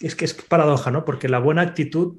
es 0.00 0.14
que 0.14 0.24
es 0.24 0.34
paradoja, 0.34 0.90
¿no? 0.90 1.04
Porque 1.04 1.28
la 1.28 1.38
buena 1.38 1.62
actitud 1.62 2.18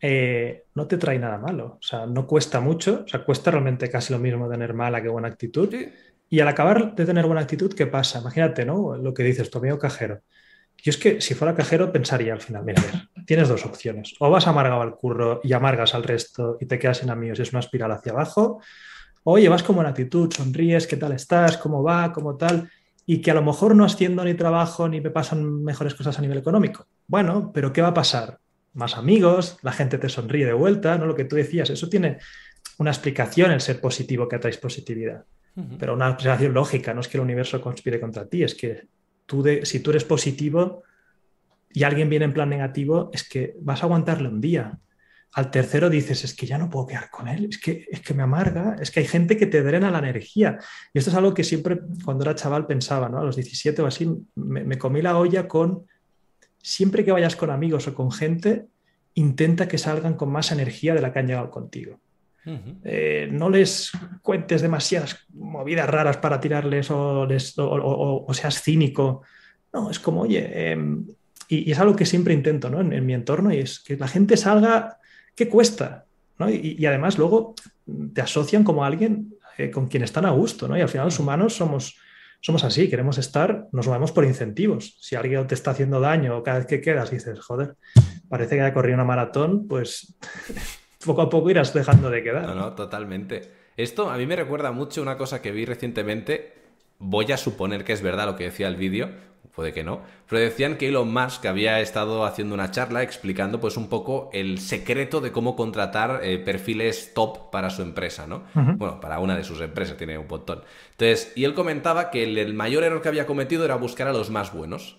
eh, 0.00 0.64
no 0.74 0.86
te 0.86 0.98
trae 0.98 1.18
nada 1.18 1.38
malo. 1.38 1.78
O 1.80 1.82
sea, 1.82 2.06
no 2.06 2.26
cuesta 2.26 2.60
mucho. 2.60 3.02
O 3.04 3.08
sea, 3.08 3.24
cuesta 3.24 3.50
realmente 3.50 3.90
casi 3.90 4.12
lo 4.12 4.18
mismo 4.18 4.48
tener 4.48 4.74
mala 4.74 5.02
que 5.02 5.08
buena 5.08 5.28
actitud. 5.28 5.74
Y 6.28 6.40
al 6.40 6.48
acabar 6.48 6.94
de 6.94 7.06
tener 7.06 7.26
buena 7.26 7.40
actitud, 7.40 7.72
¿qué 7.74 7.86
pasa? 7.86 8.20
Imagínate, 8.20 8.64
¿no? 8.64 8.96
Lo 8.96 9.14
que 9.14 9.22
dices, 9.22 9.50
tu 9.50 9.58
amigo 9.58 9.78
cajero. 9.78 10.20
Yo 10.82 10.90
es 10.90 10.96
que 10.96 11.20
si 11.20 11.34
fuera 11.34 11.54
cajero 11.54 11.92
pensaría 11.92 12.32
al 12.32 12.40
final, 12.40 12.64
mira, 12.64 12.82
tienes 13.26 13.48
dos 13.48 13.66
opciones. 13.66 14.14
O 14.20 14.30
vas 14.30 14.46
amargado 14.46 14.82
al 14.82 14.94
curro 14.94 15.40
y 15.42 15.52
amargas 15.52 15.94
al 15.94 16.04
resto 16.04 16.56
y 16.60 16.66
te 16.66 16.78
quedas 16.78 16.98
sin 16.98 17.10
amigos 17.10 17.38
y 17.38 17.42
es 17.42 17.52
una 17.52 17.60
espiral 17.60 17.90
hacia 17.92 18.12
abajo. 18.12 18.60
O 19.24 19.38
llevas 19.38 19.62
como 19.62 19.80
en 19.80 19.88
actitud, 19.88 20.32
sonríes, 20.32 20.86
¿qué 20.86 20.96
tal 20.96 21.12
estás? 21.12 21.58
¿Cómo 21.58 21.82
va? 21.82 22.12
¿Cómo 22.12 22.36
tal? 22.36 22.70
Y 23.04 23.20
que 23.20 23.30
a 23.30 23.34
lo 23.34 23.42
mejor 23.42 23.74
no 23.74 23.84
haciendo 23.84 24.24
ni 24.24 24.34
trabajo 24.34 24.88
ni 24.88 25.00
me 25.00 25.10
pasan 25.10 25.62
mejores 25.62 25.94
cosas 25.94 26.18
a 26.18 26.22
nivel 26.22 26.38
económico. 26.38 26.86
Bueno, 27.06 27.50
pero 27.52 27.72
¿qué 27.72 27.82
va 27.82 27.88
a 27.88 27.94
pasar? 27.94 28.38
Más 28.74 28.96
amigos, 28.96 29.58
la 29.62 29.72
gente 29.72 29.98
te 29.98 30.08
sonríe 30.08 30.46
de 30.46 30.52
vuelta, 30.52 30.96
¿no? 30.96 31.06
Lo 31.06 31.16
que 31.16 31.24
tú 31.24 31.36
decías, 31.36 31.68
eso 31.70 31.88
tiene 31.88 32.18
una 32.78 32.90
explicación 32.90 33.50
el 33.50 33.60
ser 33.60 33.80
positivo 33.80 34.28
que 34.28 34.36
atraes 34.36 34.58
positividad. 34.58 35.24
Pero 35.78 35.94
una 35.94 36.10
explicación 36.10 36.54
lógica, 36.54 36.94
no 36.94 37.00
es 37.00 37.08
que 37.08 37.16
el 37.16 37.24
universo 37.24 37.60
conspire 37.60 37.98
contra 37.98 38.26
ti, 38.26 38.44
es 38.44 38.54
que 38.54 38.86
si 39.64 39.80
tú 39.80 39.90
eres 39.90 40.04
positivo 40.04 40.82
y 41.72 41.82
alguien 41.84 42.08
viene 42.08 42.24
en 42.24 42.32
plan 42.32 42.48
negativo, 42.48 43.10
es 43.12 43.28
que 43.28 43.54
vas 43.60 43.82
a 43.82 43.86
aguantarle 43.86 44.28
un 44.28 44.40
día. 44.40 44.78
Al 45.32 45.50
tercero 45.50 45.90
dices, 45.90 46.24
es 46.24 46.34
que 46.34 46.46
ya 46.46 46.56
no 46.56 46.70
puedo 46.70 46.86
quedar 46.86 47.10
con 47.10 47.28
él, 47.28 47.48
es 47.50 47.58
que, 47.58 47.86
es 47.90 48.00
que 48.00 48.14
me 48.14 48.22
amarga, 48.22 48.76
es 48.80 48.90
que 48.90 49.00
hay 49.00 49.06
gente 49.06 49.36
que 49.36 49.46
te 49.46 49.62
drena 49.62 49.90
la 49.90 49.98
energía. 49.98 50.58
Y 50.92 50.98
esto 50.98 51.10
es 51.10 51.16
algo 51.16 51.34
que 51.34 51.44
siempre 51.44 51.80
cuando 52.04 52.24
era 52.24 52.34
chaval 52.34 52.66
pensaba, 52.66 53.08
¿no? 53.08 53.18
A 53.18 53.24
los 53.24 53.36
17 53.36 53.82
o 53.82 53.86
así, 53.86 54.08
me, 54.34 54.78
comí 54.78 55.02
la 55.02 55.18
olla 55.18 55.46
con, 55.46 55.86
siempre 56.62 57.04
que 57.04 57.12
vayas 57.12 57.36
con 57.36 57.50
amigos 57.50 57.86
o 57.88 57.94
con 57.94 58.10
gente, 58.10 58.66
intenta 59.14 59.68
que 59.68 59.78
salgan 59.78 60.14
con 60.14 60.30
más 60.30 60.50
energía 60.50 60.94
de 60.94 61.02
la 61.02 61.12
que 61.12 61.18
han 61.18 61.26
llegado 61.26 61.50
contigo. 61.50 62.00
Eh, 62.84 63.28
no 63.30 63.50
les 63.50 63.92
cuentes 64.22 64.62
demasiadas 64.62 65.26
movidas 65.34 65.88
raras 65.88 66.16
para 66.16 66.40
tirarles 66.40 66.88
o, 66.90 68.26
seas 68.32 68.62
cínico. 68.62 69.22
No, 69.72 69.90
es 69.90 69.98
como, 69.98 70.22
oye, 70.22 70.70
em, 70.70 71.06
y, 71.48 71.70
es 71.70 71.78
algo 71.78 71.96
que 71.96 72.06
siempre 72.06 72.34
intento 72.34 72.70
¿no? 72.70 72.80
en, 72.80 73.04
mi 73.04 73.14
entorno 73.14 73.52
y 73.52 73.58
es 73.58 73.80
que 73.80 73.96
la 73.96 74.08
gente 74.08 74.36
salga, 74.36 74.98
¿qué 75.34 75.48
cuesta? 75.48 76.06
¿no? 76.38 76.48
Y, 76.48 76.84
además 76.86 77.18
luego 77.18 77.54
te 78.14 78.20
asocian 78.20 78.64
como 78.64 78.84
alguien 78.84 79.34
eh, 79.56 79.70
con 79.70 79.88
quien 79.88 80.02
están 80.02 80.24
a 80.24 80.30
gusto, 80.30 80.68
¿no? 80.68 80.76
Y 80.76 80.80
al 80.80 80.88
final 80.88 81.06
los 81.06 81.18
humanos 81.18 81.54
somos, 81.54 81.96
somos 82.40 82.62
así, 82.64 82.88
queremos 82.88 83.18
estar, 83.18 83.66
nos 83.72 83.88
movemos 83.88 84.12
por 84.12 84.24
incentivos. 84.24 84.96
Si 85.00 85.16
alguien 85.16 85.46
te 85.46 85.54
está 85.54 85.72
haciendo 85.72 86.00
daño 86.00 86.42
cada 86.42 86.58
vez 86.58 86.66
que 86.66 86.80
quedas 86.80 87.10
dices, 87.10 87.40
joder, 87.40 87.74
parece 88.28 88.56
que 88.56 88.62
ha 88.62 88.72
corrido 88.72 88.94
una 88.94 89.04
maratón, 89.04 89.66
pues 89.66 90.16
poco 91.04 91.22
a 91.22 91.28
poco 91.28 91.50
irás 91.50 91.72
dejando 91.72 92.10
de 92.10 92.22
quedar. 92.22 92.46
No, 92.46 92.54
no, 92.54 92.72
totalmente. 92.74 93.52
Esto 93.76 94.10
a 94.10 94.16
mí 94.16 94.26
me 94.26 94.36
recuerda 94.36 94.72
mucho 94.72 95.02
una 95.02 95.16
cosa 95.16 95.40
que 95.40 95.52
vi 95.52 95.64
recientemente. 95.64 96.54
Voy 96.98 97.30
a 97.30 97.36
suponer 97.36 97.84
que 97.84 97.92
es 97.92 98.02
verdad 98.02 98.26
lo 98.26 98.36
que 98.36 98.44
decía 98.44 98.66
el 98.66 98.76
vídeo, 98.76 99.08
puede 99.58 99.72
que 99.72 99.82
no, 99.82 100.02
pero 100.28 100.40
decían 100.40 100.76
que 100.76 100.86
Elon 100.86 101.12
Musk 101.12 101.46
había 101.46 101.80
estado 101.80 102.24
haciendo 102.24 102.54
una 102.54 102.70
charla 102.70 103.02
explicando 103.02 103.58
pues 103.58 103.76
un 103.76 103.88
poco 103.88 104.30
el 104.32 104.60
secreto 104.60 105.20
de 105.20 105.32
cómo 105.32 105.56
contratar 105.56 106.20
eh, 106.22 106.38
perfiles 106.38 107.12
top 107.12 107.50
para 107.50 107.68
su 107.68 107.82
empresa, 107.82 108.28
¿no? 108.28 108.44
Bueno, 108.54 109.00
para 109.00 109.18
una 109.18 109.36
de 109.36 109.42
sus 109.42 109.60
empresas, 109.60 109.96
tiene 109.96 110.16
un 110.16 110.28
montón. 110.28 110.62
Entonces, 110.92 111.32
y 111.34 111.42
él 111.42 111.54
comentaba 111.54 112.10
que 112.10 112.22
el 112.22 112.54
mayor 112.54 112.84
error 112.84 113.02
que 113.02 113.08
había 113.08 113.26
cometido 113.26 113.64
era 113.64 113.74
buscar 113.74 114.06
a 114.06 114.12
los 114.12 114.30
más 114.30 114.52
buenos, 114.52 114.96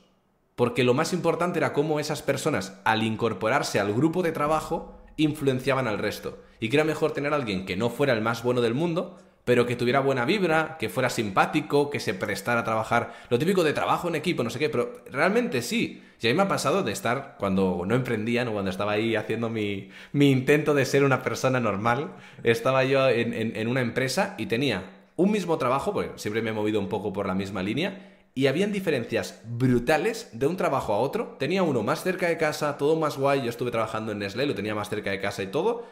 porque 0.57 0.83
lo 0.83 0.93
más 0.93 1.13
importante 1.13 1.59
era 1.59 1.71
cómo 1.71 2.01
esas 2.01 2.21
personas, 2.21 2.81
al 2.83 3.03
incorporarse 3.03 3.79
al 3.79 3.93
grupo 3.93 4.23
de 4.23 4.33
trabajo, 4.33 4.98
influenciaban 5.19 5.87
al 5.87 5.99
resto. 5.99 6.39
Y 6.59 6.69
que 6.69 6.77
era 6.77 6.83
mejor 6.83 7.11
tener 7.11 7.33
a 7.33 7.35
alguien 7.35 7.65
que 7.65 7.77
no 7.77 7.89
fuera 7.89 8.13
el 8.13 8.21
más 8.21 8.43
bueno 8.43 8.61
del 8.61 8.73
mundo, 8.73 9.17
pero 9.49 9.65
que 9.65 9.75
tuviera 9.75 9.99
buena 9.99 10.25
vibra, 10.25 10.77
que 10.77 10.89
fuera 10.89 11.09
simpático, 11.09 11.89
que 11.89 11.99
se 11.99 12.13
prestara 12.13 12.59
a 12.61 12.63
trabajar. 12.63 13.15
Lo 13.29 13.39
típico 13.39 13.63
de 13.63 13.73
trabajo 13.73 14.07
en 14.07 14.13
equipo, 14.13 14.43
no 14.43 14.51
sé 14.51 14.59
qué, 14.59 14.69
pero 14.69 15.01
realmente 15.11 15.63
sí. 15.63 16.03
Y 16.21 16.27
a 16.27 16.29
mí 16.29 16.35
me 16.35 16.43
ha 16.43 16.47
pasado 16.47 16.83
de 16.83 16.91
estar 16.91 17.35
cuando 17.39 17.83
no 17.87 17.95
emprendía, 17.95 18.45
¿no? 18.45 18.51
cuando 18.51 18.69
estaba 18.69 18.91
ahí 18.91 19.15
haciendo 19.15 19.49
mi, 19.49 19.89
intento 20.13 20.73
de 20.75 20.85
ser 20.85 21.03
una 21.03 21.23
persona 21.23 21.59
normal, 21.59 22.11
estaba 22.43 22.83
yo 22.83 23.09
en, 23.09 23.67
una 23.67 23.81
empresa 23.81 24.35
y 24.37 24.45
tenía 24.45 24.83
un 25.15 25.31
mismo 25.31 25.57
trabajo, 25.57 25.93
porque 25.93 26.11
siempre 26.17 26.41
me 26.41 26.51
he 26.51 26.53
movido 26.53 26.79
un 26.79 26.87
poco 26.87 27.11
por 27.11 27.25
la 27.25 27.33
misma 27.33 27.63
línea, 27.63 28.18
y 28.39 28.47
habían 28.47 28.71
diferencias 28.71 29.41
brutales 29.43 30.29
de 30.31 30.47
un 30.47 30.55
trabajo 30.55 30.93
a 30.93 30.99
otro. 30.99 31.35
Tenía 31.37 31.61
uno 31.61 31.83
más 31.83 32.03
cerca 32.03 32.29
de 32.29 32.37
casa, 32.37 32.77
todo 32.77 32.95
más 32.95 33.17
guay. 33.17 33.41
Yo 33.41 33.49
estuve 33.49 33.69
trabajando 33.69 34.13
en 34.13 34.19
Nestlé, 34.19 34.45
lo 34.45 34.55
tenía 34.55 34.73
más 34.73 34.87
cerca 34.87 35.11
de 35.11 35.19
casa 35.19 35.43
y 35.43 35.47
todo. 35.47 35.85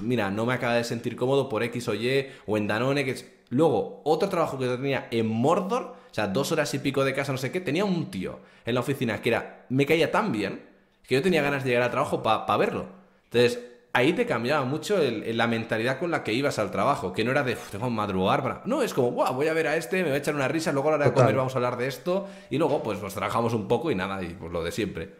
mira, 0.00 0.28
no 0.28 0.44
me 0.44 0.54
acaba 0.54 0.74
de 0.74 0.82
sentir 0.82 1.14
cómodo 1.14 1.48
por 1.48 1.62
X 1.62 1.86
o 1.86 1.94
Y 1.94 2.26
o 2.48 2.56
en 2.56 2.66
Danone. 2.66 3.04
Que... 3.04 3.14
Luego, 3.50 4.02
otro 4.02 4.28
trabajo 4.28 4.58
que 4.58 4.66
tenía 4.66 5.06
en 5.12 5.28
Mordor, 5.28 5.94
o 6.10 6.14
sea, 6.14 6.26
dos 6.26 6.50
horas 6.50 6.74
y 6.74 6.80
pico 6.80 7.04
de 7.04 7.14
casa, 7.14 7.30
no 7.30 7.38
sé 7.38 7.52
qué, 7.52 7.60
tenía 7.60 7.84
un 7.84 8.10
tío 8.10 8.40
en 8.66 8.74
la 8.74 8.80
oficina 8.80 9.22
que 9.22 9.28
era, 9.28 9.64
me 9.68 9.86
caía 9.86 10.10
tan 10.10 10.32
bien 10.32 10.60
que 11.06 11.14
yo 11.14 11.22
tenía 11.22 11.42
ganas 11.42 11.62
de 11.62 11.70
llegar 11.70 11.84
al 11.84 11.92
trabajo 11.92 12.24
para 12.24 12.56
verlo. 12.56 12.86
Entonces, 13.26 13.60
ahí 13.92 14.12
te 14.12 14.26
cambiaba 14.26 14.64
mucho 14.64 14.98
la 15.00 15.46
mentalidad 15.46 15.98
con 15.98 16.10
la 16.10 16.22
que 16.22 16.32
ibas 16.32 16.58
al 16.58 16.70
trabajo, 16.70 17.12
que 17.12 17.24
no 17.24 17.30
era 17.30 17.42
de, 17.42 17.56
tengo 17.70 17.86
que 17.86 17.90
madrugar 17.92 18.42
para... 18.42 18.62
No, 18.64 18.82
es 18.82 18.94
como, 18.94 19.10
voy 19.12 19.48
a 19.48 19.52
ver 19.52 19.68
a 19.68 19.76
este, 19.76 19.98
me 19.98 20.04
voy 20.04 20.14
a 20.14 20.18
echar 20.18 20.34
una 20.34 20.48
risa, 20.48 20.72
luego 20.72 20.88
a 20.88 20.92
la 20.92 20.96
hora 20.96 21.06
de 21.06 21.12
comer 21.12 21.34
vamos 21.34 21.54
a 21.54 21.58
hablar 21.58 21.76
de 21.76 21.86
esto, 21.86 22.28
y 22.50 22.58
luego 22.58 22.82
pues 22.82 23.02
nos 23.02 23.14
trabajamos 23.14 23.54
un 23.54 23.66
poco 23.66 23.90
y 23.90 23.94
nada, 23.94 24.22
y 24.22 24.28
pues 24.28 24.52
lo 24.52 24.62
de 24.62 24.72
siempre. 24.72 25.10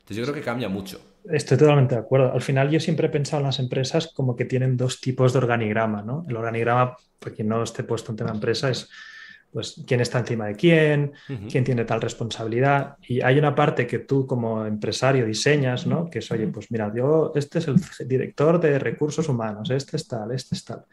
Entonces 0.00 0.16
yo 0.16 0.22
creo 0.22 0.34
que 0.34 0.42
cambia 0.42 0.68
mucho. 0.68 1.00
Estoy 1.30 1.58
totalmente 1.58 1.94
de 1.94 2.00
acuerdo. 2.00 2.32
Al 2.32 2.40
final 2.40 2.70
yo 2.70 2.80
siempre 2.80 3.08
he 3.08 3.10
pensado 3.10 3.40
en 3.40 3.46
las 3.46 3.58
empresas 3.58 4.10
como 4.14 4.34
que 4.34 4.46
tienen 4.46 4.76
dos 4.76 5.00
tipos 5.02 5.34
de 5.34 5.38
organigrama, 5.40 6.02
¿no? 6.02 6.24
El 6.26 6.36
organigrama, 6.36 6.96
para 7.18 7.34
quien 7.34 7.48
no 7.48 7.62
esté 7.62 7.82
puesto 7.82 8.12
en 8.12 8.16
tema 8.16 8.30
empresa, 8.30 8.70
es 8.70 8.88
pues 9.52 9.82
quién 9.86 10.00
está 10.00 10.18
encima 10.18 10.46
de 10.46 10.54
quién, 10.54 11.12
quién 11.50 11.64
tiene 11.64 11.84
tal 11.84 12.00
responsabilidad. 12.00 12.96
Y 13.06 13.20
hay 13.22 13.38
una 13.38 13.54
parte 13.54 13.86
que 13.86 14.00
tú 14.00 14.26
como 14.26 14.66
empresario 14.66 15.26
diseñas, 15.26 15.86
¿no? 15.86 16.08
Que 16.10 16.18
es, 16.18 16.30
oye, 16.30 16.48
pues 16.48 16.70
mira, 16.70 16.92
yo, 16.94 17.32
este 17.34 17.58
es 17.58 17.68
el 17.68 18.08
director 18.08 18.60
de 18.60 18.78
recursos 18.78 19.28
humanos, 19.28 19.70
este 19.70 19.96
es 19.96 20.06
tal, 20.06 20.32
este 20.32 20.54
es 20.54 20.64
tal. 20.64 20.84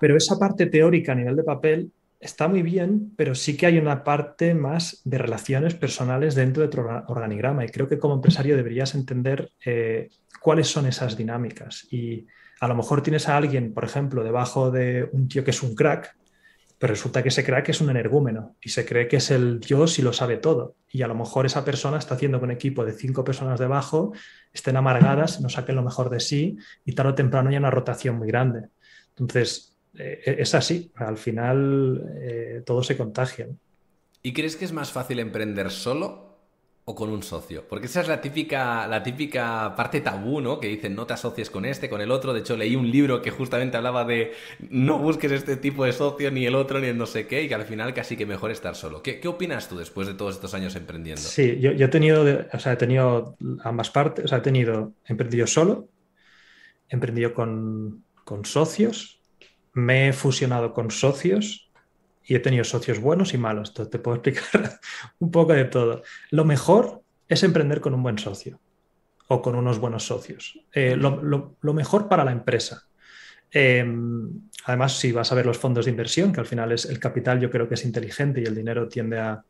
Pero 0.00 0.16
esa 0.16 0.38
parte 0.38 0.66
teórica 0.66 1.12
a 1.12 1.16
nivel 1.16 1.36
de 1.36 1.42
papel 1.42 1.92
está 2.18 2.48
muy 2.48 2.62
bien, 2.62 3.12
pero 3.16 3.34
sí 3.34 3.56
que 3.56 3.66
hay 3.66 3.78
una 3.78 4.02
parte 4.02 4.54
más 4.54 5.00
de 5.04 5.18
relaciones 5.18 5.74
personales 5.74 6.34
dentro 6.34 6.62
de 6.62 6.68
tu 6.68 6.80
organigrama. 6.80 7.64
Y 7.64 7.68
creo 7.68 7.88
que 7.88 7.98
como 7.98 8.14
empresario 8.14 8.56
deberías 8.56 8.94
entender 8.94 9.50
eh, 9.64 10.08
cuáles 10.40 10.68
son 10.68 10.86
esas 10.86 11.16
dinámicas. 11.16 11.86
Y 11.90 12.26
a 12.60 12.68
lo 12.68 12.74
mejor 12.74 13.02
tienes 13.02 13.28
a 13.28 13.36
alguien, 13.36 13.74
por 13.74 13.84
ejemplo, 13.84 14.24
debajo 14.24 14.70
de 14.70 15.08
un 15.12 15.28
tío 15.28 15.44
que 15.44 15.50
es 15.50 15.62
un 15.62 15.74
crack, 15.74 16.16
pero 16.78 16.92
resulta 16.92 17.22
que 17.22 17.30
ese 17.30 17.44
crack 17.44 17.70
es 17.70 17.80
un 17.80 17.90
energúmeno 17.90 18.56
y 18.60 18.68
se 18.68 18.84
cree 18.84 19.08
que 19.08 19.16
es 19.16 19.30
el 19.30 19.60
Dios 19.60 19.98
y 19.98 20.02
lo 20.02 20.12
sabe 20.12 20.36
todo. 20.36 20.76
Y 20.90 21.02
a 21.02 21.08
lo 21.08 21.14
mejor 21.14 21.46
esa 21.46 21.64
persona 21.64 21.98
está 21.98 22.14
haciendo 22.14 22.38
que 22.38 22.44
un 22.44 22.50
equipo 22.50 22.84
de 22.84 22.92
cinco 22.92 23.24
personas 23.24 23.58
debajo 23.58 24.12
estén 24.52 24.76
amargadas, 24.76 25.40
no 25.40 25.48
saquen 25.48 25.76
lo 25.76 25.82
mejor 25.82 26.10
de 26.10 26.20
sí 26.20 26.58
y 26.84 26.92
tarde 26.92 27.12
o 27.12 27.14
temprano 27.14 27.48
haya 27.48 27.58
una 27.58 27.70
rotación 27.70 28.16
muy 28.16 28.28
grande. 28.28 28.68
Entonces, 29.16 29.76
eh, 29.94 30.36
es 30.38 30.54
así. 30.54 30.92
Al 30.96 31.16
final 31.16 32.02
eh, 32.20 32.62
todo 32.66 32.82
se 32.82 32.96
contagia. 32.96 33.48
¿Y 34.22 34.32
crees 34.32 34.56
que 34.56 34.64
es 34.64 34.72
más 34.72 34.92
fácil 34.92 35.18
emprender 35.18 35.70
solo 35.70 36.25
o 36.88 36.94
con 36.94 37.10
un 37.10 37.22
socio? 37.22 37.64
Porque 37.68 37.86
esa 37.86 38.00
es 38.00 38.06
la 38.06 38.20
típica, 38.20 38.86
la 38.86 39.02
típica 39.02 39.74
parte 39.74 40.00
tabú, 40.00 40.40
¿no? 40.40 40.60
Que 40.60 40.68
dicen 40.68 40.94
no 40.94 41.04
te 41.04 41.14
asocies 41.14 41.50
con 41.50 41.64
este, 41.64 41.90
con 41.90 42.00
el 42.00 42.12
otro. 42.12 42.32
De 42.32 42.40
hecho, 42.40 42.56
leí 42.56 42.76
un 42.76 42.88
libro 42.88 43.20
que 43.20 43.32
justamente 43.32 43.76
hablaba 43.76 44.04
de 44.04 44.32
no 44.70 44.98
busques 44.98 45.32
este 45.32 45.56
tipo 45.56 45.84
de 45.84 45.92
socio, 45.92 46.30
ni 46.30 46.46
el 46.46 46.54
otro, 46.54 46.78
ni 46.78 46.86
el 46.86 46.96
no 46.96 47.06
sé 47.06 47.26
qué, 47.26 47.42
y 47.42 47.48
que 47.48 47.56
al 47.56 47.64
final 47.64 47.92
casi 47.92 48.16
que 48.16 48.24
mejor 48.24 48.52
estar 48.52 48.76
solo. 48.76 49.02
¿Qué, 49.02 49.20
opinas 49.26 49.68
tú 49.68 49.76
después 49.76 50.06
de 50.06 50.14
todos 50.14 50.36
estos 50.36 50.54
años 50.54 50.76
emprendiendo? 50.76 51.22
Sí, 51.22 51.58
yo, 51.58 51.72
he 51.72 51.88
tenido, 51.88 52.24
o 52.52 52.58
sea, 52.60 52.74
he 52.74 52.76
tenido 52.76 53.36
ambas 53.64 53.90
partes, 53.90 54.24
o 54.24 54.28
sea, 54.28 54.38
he 54.38 54.42
tenido, 54.42 54.92
emprendido 55.06 55.48
solo, 55.48 55.88
emprendido 56.88 57.34
con, 57.34 58.04
con 58.24 58.44
socios, 58.44 59.20
me 59.72 60.08
he 60.08 60.12
fusionado 60.12 60.72
con 60.72 60.92
socios 60.92 61.65
y 62.26 62.34
he 62.34 62.40
tenido 62.40 62.64
socios 62.64 63.00
buenos 63.00 63.32
y 63.34 63.38
malos. 63.38 63.70
Entonces 63.70 63.90
te 63.90 63.98
puedo 63.98 64.16
explicar 64.22 64.80
un 65.18 65.30
poco 65.30 65.52
de 65.52 65.64
todo. 65.64 66.02
Lo 66.30 66.44
mejor 66.44 67.02
es 67.28 67.42
emprender 67.42 67.80
con 67.80 67.94
un 67.94 68.02
buen 68.02 68.18
socio 68.18 68.60
o 69.28 69.42
con 69.42 69.54
unos 69.54 69.78
buenos 69.78 70.06
socios. 70.06 70.60
Eh, 70.72 70.96
lo, 70.96 71.56
mejor 71.72 72.08
para 72.08 72.24
la 72.24 72.32
empresa. 72.32 72.82
Em, 73.50 74.48
además, 74.64 74.98
si 74.98 75.12
vas 75.12 75.30
a 75.32 75.34
ver 75.34 75.46
los 75.46 75.58
fondos 75.58 75.84
de 75.84 75.90
inversión, 75.90 76.32
que 76.32 76.40
al 76.40 76.46
final 76.46 76.72
es 76.72 76.84
el 76.84 76.98
capital, 76.98 77.40
yo 77.40 77.50
creo 77.50 77.68
que 77.68 77.74
es 77.74 77.84
inteligente 77.84 78.40
y 78.40 78.44
el 78.44 78.54
dinero 78.54 78.88
tiende 78.88 79.18
a, 79.18 79.42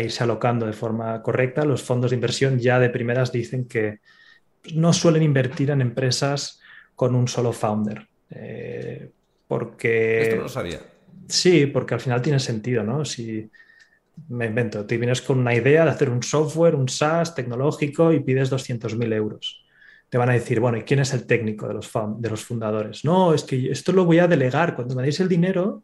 irse 0.00 0.22
alocando 0.22 0.64
de 0.64 0.72
forma 0.72 1.20
correcta, 1.22 1.64
los 1.64 1.82
fondos 1.82 2.12
de 2.12 2.14
inversión 2.14 2.60
ya 2.60 2.78
de 2.78 2.88
primeras 2.88 3.32
dicen 3.32 3.66
que 3.66 3.98
no 4.74 4.92
suelen 4.92 5.24
invertir 5.24 5.72
en 5.72 5.80
empresas 5.80 6.60
con 6.94 7.16
un 7.16 7.26
solo 7.26 7.52
founder. 7.52 8.06
Eh, 8.30 9.10
porque... 9.48 10.22
Esto 10.22 10.36
no 10.36 10.42
lo 10.42 10.48
sabía. 10.48 10.78
Sí, 11.28 11.66
porque 11.66 11.94
al 11.94 12.00
final 12.00 12.22
tiene 12.22 12.38
sentido, 12.38 12.82
¿no? 12.82 13.04
Si 13.04 13.50
me 14.28 14.46
invento, 14.46 14.86
te 14.86 14.96
vienes 14.96 15.20
con 15.22 15.38
una 15.38 15.54
idea 15.54 15.84
de 15.84 15.90
hacer 15.90 16.10
un 16.10 16.22
software, 16.22 16.74
un 16.74 16.88
SaaS 16.88 17.34
tecnológico 17.34 18.12
y 18.12 18.20
pides 18.20 18.50
200.000 18.50 19.12
euros. 19.12 19.64
Te 20.08 20.18
van 20.18 20.30
a 20.30 20.34
decir, 20.34 20.60
bueno, 20.60 20.78
¿y 20.78 20.82
quién 20.82 21.00
es 21.00 21.12
el 21.12 21.26
técnico 21.26 21.66
de 21.68 21.74
los, 21.74 21.90
de 22.18 22.30
los 22.30 22.44
fundadores? 22.44 23.04
No, 23.04 23.34
es 23.34 23.42
que 23.42 23.70
esto 23.70 23.92
lo 23.92 24.04
voy 24.04 24.20
a 24.20 24.28
delegar. 24.28 24.74
Cuando 24.74 24.94
me 24.94 25.02
deis 25.02 25.20
el 25.20 25.28
dinero, 25.28 25.82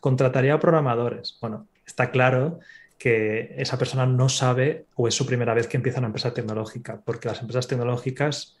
contrataré 0.00 0.50
a 0.50 0.58
programadores. 0.58 1.38
Bueno, 1.40 1.68
está 1.86 2.10
claro 2.10 2.58
que 2.98 3.54
esa 3.56 3.78
persona 3.78 4.06
no 4.06 4.28
sabe 4.28 4.86
o 4.96 5.08
es 5.08 5.14
su 5.14 5.24
primera 5.24 5.54
vez 5.54 5.66
que 5.66 5.76
empieza 5.76 6.00
una 6.00 6.08
empresa 6.08 6.34
tecnológica, 6.34 7.00
porque 7.04 7.28
las 7.28 7.40
empresas 7.40 7.66
tecnológicas, 7.66 8.58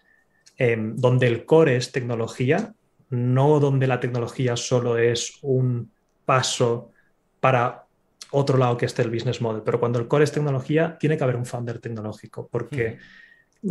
em, 0.56 0.96
donde 0.96 1.26
el 1.26 1.44
core 1.44 1.76
es 1.76 1.92
tecnología, 1.92 2.72
no 3.10 3.60
donde 3.60 3.86
la 3.86 4.00
tecnología 4.00 4.56
solo 4.56 4.96
es 4.96 5.38
un 5.42 5.90
paso 6.30 6.92
para 7.40 7.86
otro 8.30 8.56
lado 8.56 8.76
que 8.76 8.86
esté 8.86 9.02
el 9.02 9.10
business 9.10 9.40
model. 9.40 9.62
Pero 9.64 9.80
cuando 9.80 9.98
el 9.98 10.06
core 10.06 10.22
es 10.22 10.30
tecnología, 10.30 10.96
tiene 10.96 11.16
que 11.16 11.24
haber 11.24 11.34
un 11.34 11.44
founder 11.44 11.80
tecnológico, 11.80 12.46
porque 12.46 12.98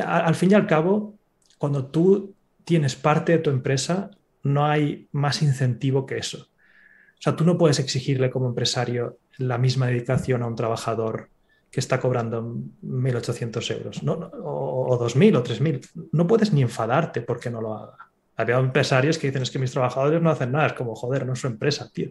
al 0.06 0.36
fin 0.36 0.52
y 0.52 0.56
al 0.56 0.68
cabo, 0.68 1.16
cuando 1.58 1.86
tú 1.86 2.36
tienes 2.66 2.98
parte 2.98 3.32
de 3.32 3.38
tu 3.38 3.50
empresa, 3.50 4.12
no 4.44 4.66
hay 4.66 5.08
más 5.14 5.42
incentivo 5.42 6.06
que 6.06 6.18
eso. 6.18 6.50
O 7.18 7.22
sea, 7.22 7.34
tú 7.38 7.46
no 7.46 7.58
puedes 7.58 7.80
exigirle 7.80 8.30
como 8.30 8.50
empresario 8.50 9.20
la 9.38 9.58
misma 9.58 9.88
dedicación 9.88 10.44
a 10.44 10.48
un 10.48 10.58
trabajador 10.58 11.30
que 11.72 11.80
está 11.80 12.02
cobrando 12.02 12.44
1.800 12.84 13.72
euros, 13.78 14.04
¿no? 14.04 14.16
o, 14.44 14.94
o 14.94 15.00
2.000 15.00 15.38
o 15.38 15.44
3.000. 15.44 16.10
No 16.12 16.28
puedes 16.28 16.52
ni 16.52 16.62
enfadarte 16.62 17.22
porque 17.22 17.50
no 17.50 17.62
lo 17.62 17.78
haga. 17.78 18.09
Había 18.40 18.58
empresarios 18.58 19.18
que 19.18 19.28
dicen 19.28 19.42
es 19.42 19.52
que 19.52 19.60
mis 19.60 19.72
trabajadores 19.72 20.22
no 20.22 20.30
hacen 20.30 20.54
nada, 20.54 20.68
es 20.68 20.74
como, 20.74 20.96
joder, 20.96 21.26
no 21.26 21.34
es 21.34 21.40
su 21.40 21.48
empresa, 21.48 21.92
tío. 21.92 22.10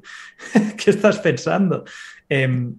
¿Qué 0.76 0.90
estás 0.90 1.18
pensando? 1.20 1.84
Em, 2.28 2.74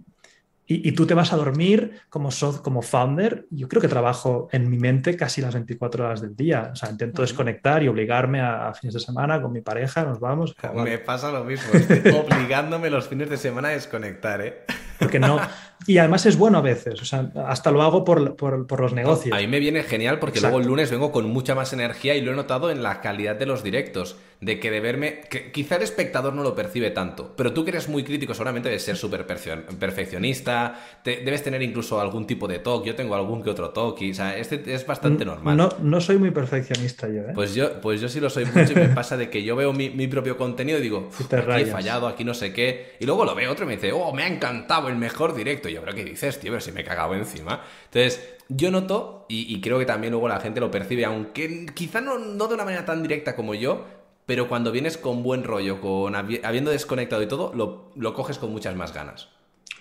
y, 0.68 0.92
tú 0.92 1.08
te 1.08 1.16
vas 1.16 1.34
a 1.34 1.36
dormir 1.36 2.00
como, 2.10 2.30
como 2.62 2.84
founder. 2.84 3.48
Yo 3.50 3.68
creo 3.68 3.82
que 3.82 3.88
trabajo 3.88 4.50
en 4.52 4.70
mi 4.70 4.78
mente 4.78 5.18
casi 5.18 5.42
las 5.42 5.56
24 5.56 6.06
horas 6.06 6.22
del 6.22 6.36
día. 6.36 6.70
O 6.72 6.76
sea, 6.76 6.92
intento 6.92 7.24
desconectar 7.24 7.82
y 7.82 7.88
obligarme 7.88 8.40
a, 8.40 8.72
fines 8.76 8.94
de 8.94 9.00
semana 9.00 9.42
con 9.42 9.52
mi 9.52 9.62
pareja, 9.62 10.04
nos 10.04 10.20
vamos. 10.20 10.56
Me 10.76 11.00
pasa 11.00 11.32
lo 11.32 11.44
mismo, 11.44 11.74
estoy 11.74 12.12
obligándome 12.14 12.92
los 12.92 13.08
fines 13.08 13.32
de 13.32 13.38
semana 13.38 13.70
a 13.70 13.72
desconectar, 13.72 14.42
¿eh? 14.42 14.66
Porque 15.00 15.20
no. 15.20 15.40
Y 15.88 15.98
además 15.98 16.26
es 16.26 16.38
bueno 16.38 16.58
a 16.58 16.62
veces, 16.62 17.02
o 17.02 17.06
sea, 17.06 17.32
hasta 17.48 17.72
lo 17.72 17.82
hago 17.82 18.04
por, 18.04 18.36
por, 18.36 18.80
los 18.80 18.94
negocios. 18.94 19.36
A 19.36 19.40
mí 19.40 19.48
me 19.48 19.60
viene 19.60 19.82
genial 19.84 20.20
porque 20.20 20.42
luego 20.42 20.60
el 20.60 20.68
lunes 20.68 20.92
vengo 20.92 21.12
con 21.12 21.26
mucha 21.30 21.56
más 21.56 21.72
energía 21.72 22.16
y 22.16 22.22
lo 22.22 22.34
he 22.34 22.36
notado 22.36 22.70
en 22.70 22.84
la 22.84 23.00
calidad 23.00 23.36
de 23.38 23.46
los 23.46 23.64
directos. 23.64 24.18
De 24.42 24.60
que 24.60 24.72
de 24.72 24.80
verme. 24.80 25.22
Que 25.30 25.52
quizá 25.52 25.76
el 25.76 25.84
espectador 25.84 26.34
no 26.34 26.44
lo 26.44 26.56
percibe 26.56 26.92
tanto, 26.92 27.34
pero 27.36 27.54
tú 27.54 27.66
que 27.66 27.72
eres 27.72 27.90
muy 27.90 28.04
crítico, 28.04 28.34
seguramente 28.34 28.70
debes 28.70 28.84
ser 28.84 28.96
súper 28.96 29.26
perfeccionista, 29.28 30.80
debes 31.04 31.44
tener 31.44 31.62
incluso 31.62 32.00
algún 32.00 32.26
tipo 32.26 32.48
de 32.48 32.60
toque. 32.60 32.90
Yo 32.90 32.96
tengo 32.96 33.16
algún 33.16 33.44
que 33.44 33.50
otro 33.50 33.72
toque, 33.72 34.12
o 34.12 34.14
sea, 34.14 34.38
este 34.38 34.74
es 34.74 34.86
bastante 34.86 35.26
normal. 35.26 35.58
No, 35.58 35.70
no 35.82 36.02
soy 36.02 36.18
muy 36.18 36.32
perfeccionista 36.32 37.08
yo, 37.08 37.22
¿eh? 37.22 37.32
Pues 37.36 37.54
yo, 37.54 37.82
pues 37.82 38.02
yo 38.02 38.08
sí 38.08 38.20
lo 38.20 38.30
soy 38.30 38.46
mucho 38.46 38.72
y 38.72 38.76
me 38.76 38.90
pasa 38.90 39.18
de 39.18 39.30
que 39.30 39.44
yo 39.44 39.56
veo 39.56 39.74
mi, 39.74 40.08
propio 40.08 40.38
contenido 40.38 40.80
y 40.80 40.82
digo, 40.82 41.10
aquí 41.32 41.62
he 41.62 41.66
fallado, 41.66 42.08
aquí 42.08 42.24
no 42.24 42.34
sé 42.34 42.54
qué. 42.54 42.96
Y 43.00 43.06
luego 43.06 43.26
lo 43.26 43.36
veo 43.36 43.52
otro 43.52 43.66
y 43.66 43.68
me 43.68 43.76
dice, 43.76 43.92
oh, 43.92 44.14
me 44.14 44.24
ha 44.24 44.28
encantado 44.28 44.88
el 44.88 44.96
mejor 44.96 45.36
directo. 45.36 45.70
Y 45.70 45.74
yo, 45.74 45.82
creo 45.82 45.94
que 45.94 46.04
dices, 46.04 46.40
tío? 46.40 46.52
Pero 46.52 46.62
si 46.62 46.72
me 46.72 46.82
he 46.82 46.84
cagado 46.84 47.14
encima. 47.14 47.62
Entonces, 47.86 48.38
yo 48.48 48.72
noto, 48.72 49.26
y, 49.30 49.62
creo 49.62 49.78
que 49.78 49.86
también 49.86 50.12
luego 50.12 50.28
la 50.28 50.40
gente 50.40 50.60
lo 50.60 50.72
percibe, 50.72 51.06
aunque 51.06 51.68
quizá 51.76 52.02
no, 52.02 52.18
no 52.18 52.48
de 52.48 52.56
una 52.56 52.66
manera 52.66 52.84
tan 52.84 53.04
directa 53.04 53.36
como 53.36 53.54
yo, 53.54 53.86
pero 54.30 54.48
cuando 54.48 54.72
vienes 54.72 54.96
con 54.96 55.24
buen 55.24 55.44
rollo, 55.44 55.82
con 55.82 56.14
habiendo 56.14 56.70
desconectado 56.70 57.24
y 57.24 57.28
todo, 57.28 57.52
lo, 57.56 58.14
coges 58.14 58.38
con 58.38 58.52
muchas 58.52 58.76
más 58.76 58.94
ganas. 58.94 59.28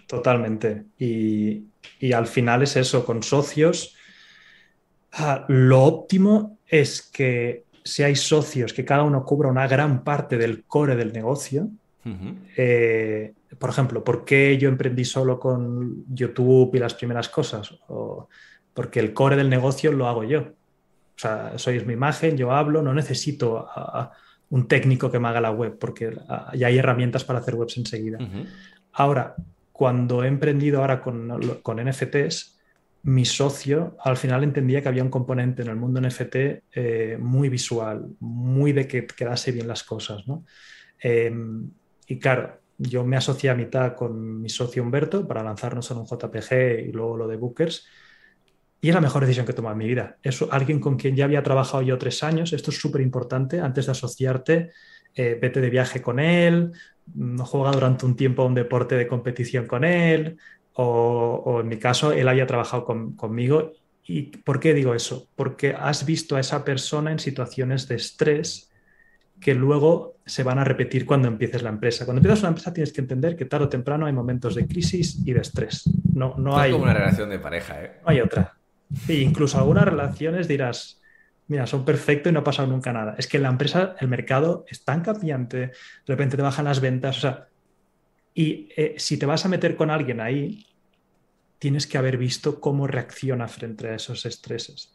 Totalmente. 0.07 0.85
Y, 0.99 1.65
al 2.15 2.27
final 2.27 2.63
es 2.63 2.75
eso, 2.77 3.05
con 3.05 3.23
socios, 3.23 3.95
ah, 5.13 5.45
lo 5.49 5.85
óptimo 5.85 6.61
es 6.67 7.03
que 7.03 7.65
si 7.85 8.03
hay 8.03 8.17
socios 8.17 8.73
que 8.73 8.87
cada 8.87 9.03
uno 9.03 9.23
cubra 9.23 9.51
una 9.51 9.69
gran 9.69 10.03
parte 10.03 10.39
del 10.39 10.65
core 10.65 10.97
del 10.97 11.13
negocio, 11.13 11.69
por 13.59 13.69
ejemplo, 13.69 14.03
¿por 14.03 14.25
qué 14.25 14.57
yo 14.57 14.71
emprendí 14.71 15.05
solo 15.05 15.39
con 15.39 16.07
YouTube 16.09 16.75
y 16.75 16.79
las 16.79 16.95
primeras 16.95 17.29
cosas? 17.29 17.75
porque 18.73 19.01
el 19.01 19.13
core 19.13 19.37
del 19.37 19.51
negocio 19.51 19.93
lo 19.93 20.09
hago 20.09 20.25
yo. 20.25 20.41
O 20.41 21.21
sea, 21.21 21.59
soy 21.59 21.85
mi 21.85 21.93
imagen, 21.93 22.39
yo 22.39 22.53
hablo, 22.53 22.81
no 22.81 22.95
necesito 22.95 23.59
a, 23.59 24.13
un 24.51 24.67
técnico 24.67 25.11
que 25.11 25.19
me 25.19 25.29
haga 25.29 25.41
la 25.41 25.51
web, 25.51 25.79
porque 25.79 26.17
ya 26.55 26.67
hay 26.67 26.79
herramientas 26.79 27.25
para 27.25 27.41
hacer 27.41 27.55
webs 27.55 27.77
enseguida. 27.77 28.19
Ahora, 28.93 29.37
cuando 29.73 30.25
he 30.25 30.27
emprendido 30.27 30.81
ahora 30.81 31.01
con, 31.01 31.61
con, 31.63 31.85
NFTs, 31.85 32.59
mi 33.05 33.25
socio 33.25 33.97
al 34.03 34.17
final 34.17 34.43
entendía 34.43 34.83
que 34.83 34.89
había 34.89 35.05
un 35.05 35.11
componente 35.11 35.63
en 35.63 35.69
el 35.69 35.77
mundo 35.77 36.01
NFT 36.01 36.37
eh, 36.73 37.17
muy 37.21 37.49
visual, 37.49 38.09
muy 38.21 38.73
de 38.73 38.89
que 38.89 39.07
quedase 39.07 39.53
bien 39.53 39.69
las 39.69 39.85
cosas. 39.85 40.27
¿no? 40.27 40.45
Em, 41.01 41.71
y 42.07 42.19
claro, 42.19 42.61
yo 42.77 43.05
me 43.05 43.17
asocié 43.17 43.51
a 43.51 43.55
mitad 43.55 43.95
con 43.95 44.41
mi 44.41 44.49
socio 44.49 44.83
Humberto 44.83 45.27
para 45.27 45.43
lanzarnos 45.43 45.91
en 45.91 45.99
un 45.99 46.07
JPG 46.07 46.89
y 46.89 46.93
luego 46.93 47.17
lo 47.17 47.29
de 47.29 47.37
Bookers. 47.37 47.87
Y 48.81 48.89
es 48.89 48.95
la 48.95 49.01
mejor 49.01 49.23
decisión 49.23 49.45
que 49.45 49.53
he 49.53 49.55
tomado 49.55 49.73
en 49.73 49.79
mi 49.79 49.89
vida. 49.89 50.17
Es 50.23 50.41
alguien 50.51 50.79
con 50.79 50.97
quien 50.97 51.17
ya 51.17 51.25
había 51.25 51.43
trabajado 51.43 51.83
yo 51.83 51.99
tres 51.99 52.23
años. 52.23 52.53
Esto 52.53 52.71
es 52.71 52.79
súper 52.79 53.01
importante. 53.01 53.61
Antes 53.61 53.87
de 53.87 53.93
asociarte, 53.93 54.71
eh, 55.15 55.39
vete 55.41 55.61
de 55.61 55.71
viaje 55.71 56.01
con 56.01 56.21
él, 56.21 56.73
juega 57.41 57.73
durante 57.73 58.07
un 58.07 58.15
tiempo 58.15 58.45
un 58.45 58.55
deporte 58.55 58.95
de 58.95 59.09
competición 59.09 59.67
con 59.67 59.85
él, 59.85 60.39
o, 60.75 61.59
en 61.61 61.67
mi 61.67 61.77
caso, 61.77 62.13
él 62.13 62.29
haya 62.29 62.47
trabajado 62.47 62.85
conmigo. 62.85 63.73
¿Y 64.05 64.23
por 64.23 64.61
qué 64.61 64.75
digo 64.75 64.95
eso? 64.95 65.29
Porque 65.35 65.75
has 65.77 66.07
visto 66.07 66.37
a 66.37 66.41
esa 66.41 66.65
persona 66.65 67.11
en 67.11 67.19
situaciones 67.19 67.89
de 67.89 67.97
estrés 67.97 68.71
que 69.41 69.55
luego 69.55 70.17
se 70.25 70.45
van 70.45 70.61
a 70.61 70.65
repetir 70.65 71.05
cuando 71.05 71.27
empieces 71.27 71.63
la 71.63 71.71
empresa. 71.71 72.05
Cuando 72.05 72.19
empiezas 72.21 72.41
una 72.41 72.51
empresa 72.51 72.73
tienes 72.73 72.93
que 72.93 73.01
entender 73.01 73.37
que 73.37 73.45
tarde 73.45 73.67
o 73.67 73.69
temprano 73.69 74.07
hay 74.07 74.13
momentos 74.13 74.55
de 74.55 74.67
crisis 74.67 75.21
y 75.25 75.33
de 75.33 75.41
estrés. 75.41 75.83
No, 76.15 76.37
no 76.39 76.57
hay 76.57 76.71
como 76.71 76.85
una 76.85 76.95
relación 76.95 77.29
de 77.29 77.39
pareja, 77.41 77.83
¿eh? 77.83 77.93
No 78.05 78.11
hay 78.11 78.21
otra. 78.21 78.58
Incluso 79.09 79.59
algunas 79.59 79.85
relaciones 79.85 80.49
dirás, 80.49 81.01
mira, 81.49 81.67
son 81.67 81.85
perfectos 81.85 82.31
y 82.31 82.35
no 82.35 82.41
ha 82.41 82.45
pasado 82.45 82.69
nunca 82.69 82.93
nada. 82.93 83.15
Es 83.19 83.27
que 83.27 83.39
la 83.39 83.49
empresa, 83.49 83.97
el 84.01 84.09
mercado 84.09 84.65
es 84.69 84.85
tan 84.85 85.03
cambiante, 85.03 85.59
de 85.59 85.73
repente 86.07 86.37
te 86.37 86.43
bajan 86.43 86.65
las 86.65 86.81
ventas, 86.81 87.27
y 88.35 88.69
eh, 88.77 88.95
si 88.99 89.19
te 89.19 89.27
vas 89.27 89.45
a 89.45 89.49
meter 89.49 89.75
con 89.75 89.91
alguien 89.91 90.21
ahí, 90.21 90.65
tienes 91.59 91.87
que 91.87 91.99
haber 91.99 92.17
visto 92.17 92.61
cómo 92.61 92.87
reacciona 92.87 93.49
frente 93.49 93.89
a 93.89 93.97
esos 93.97 94.25
estreses. 94.27 94.93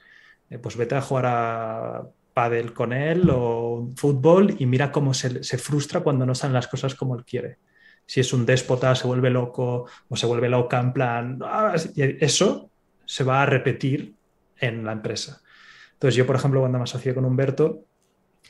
Eh, 0.50 0.60
pues 0.60 0.78
vete 0.78 0.96
a 0.96 1.02
jugar 1.02 1.26
a 1.26 2.08
pádel 2.34 2.74
con 2.74 2.94
él 2.94 3.30
o 3.32 3.90
fútbol 3.96 4.56
y 4.58 4.66
mira 4.66 4.92
cómo 4.92 5.14
se, 5.14 5.58
frustra 5.58 6.00
cuando 6.02 6.26
no 6.26 6.34
salen 6.34 6.54
las 6.54 6.68
cosas 6.68 6.96
como 6.96 7.16
él 7.16 7.26
quiere. 7.26 7.58
Si 8.06 8.20
es 8.20 8.34
un 8.34 8.46
déspota, 8.46 8.96
se 8.96 9.08
vuelve 9.08 9.30
loco 9.30 9.86
o 10.10 10.16
se 10.16 10.26
vuelve 10.26 10.50
loca 10.50 10.80
en 10.80 10.94
plan, 10.94 11.40
ah, 11.44 11.76
eso 11.96 12.72
se 13.06 13.24
va 13.24 13.42
a 13.42 13.46
repetir 13.46 14.16
en 14.58 14.86
la 14.86 14.92
empresa. 14.92 15.42
Entonces 15.94 16.16
yo, 16.16 16.26
por 16.26 16.36
ejemplo, 16.36 16.60
cuando 16.60 16.78
me 16.78 16.84
asocié 16.84 17.14
con 17.14 17.26
Humberto, 17.26 17.86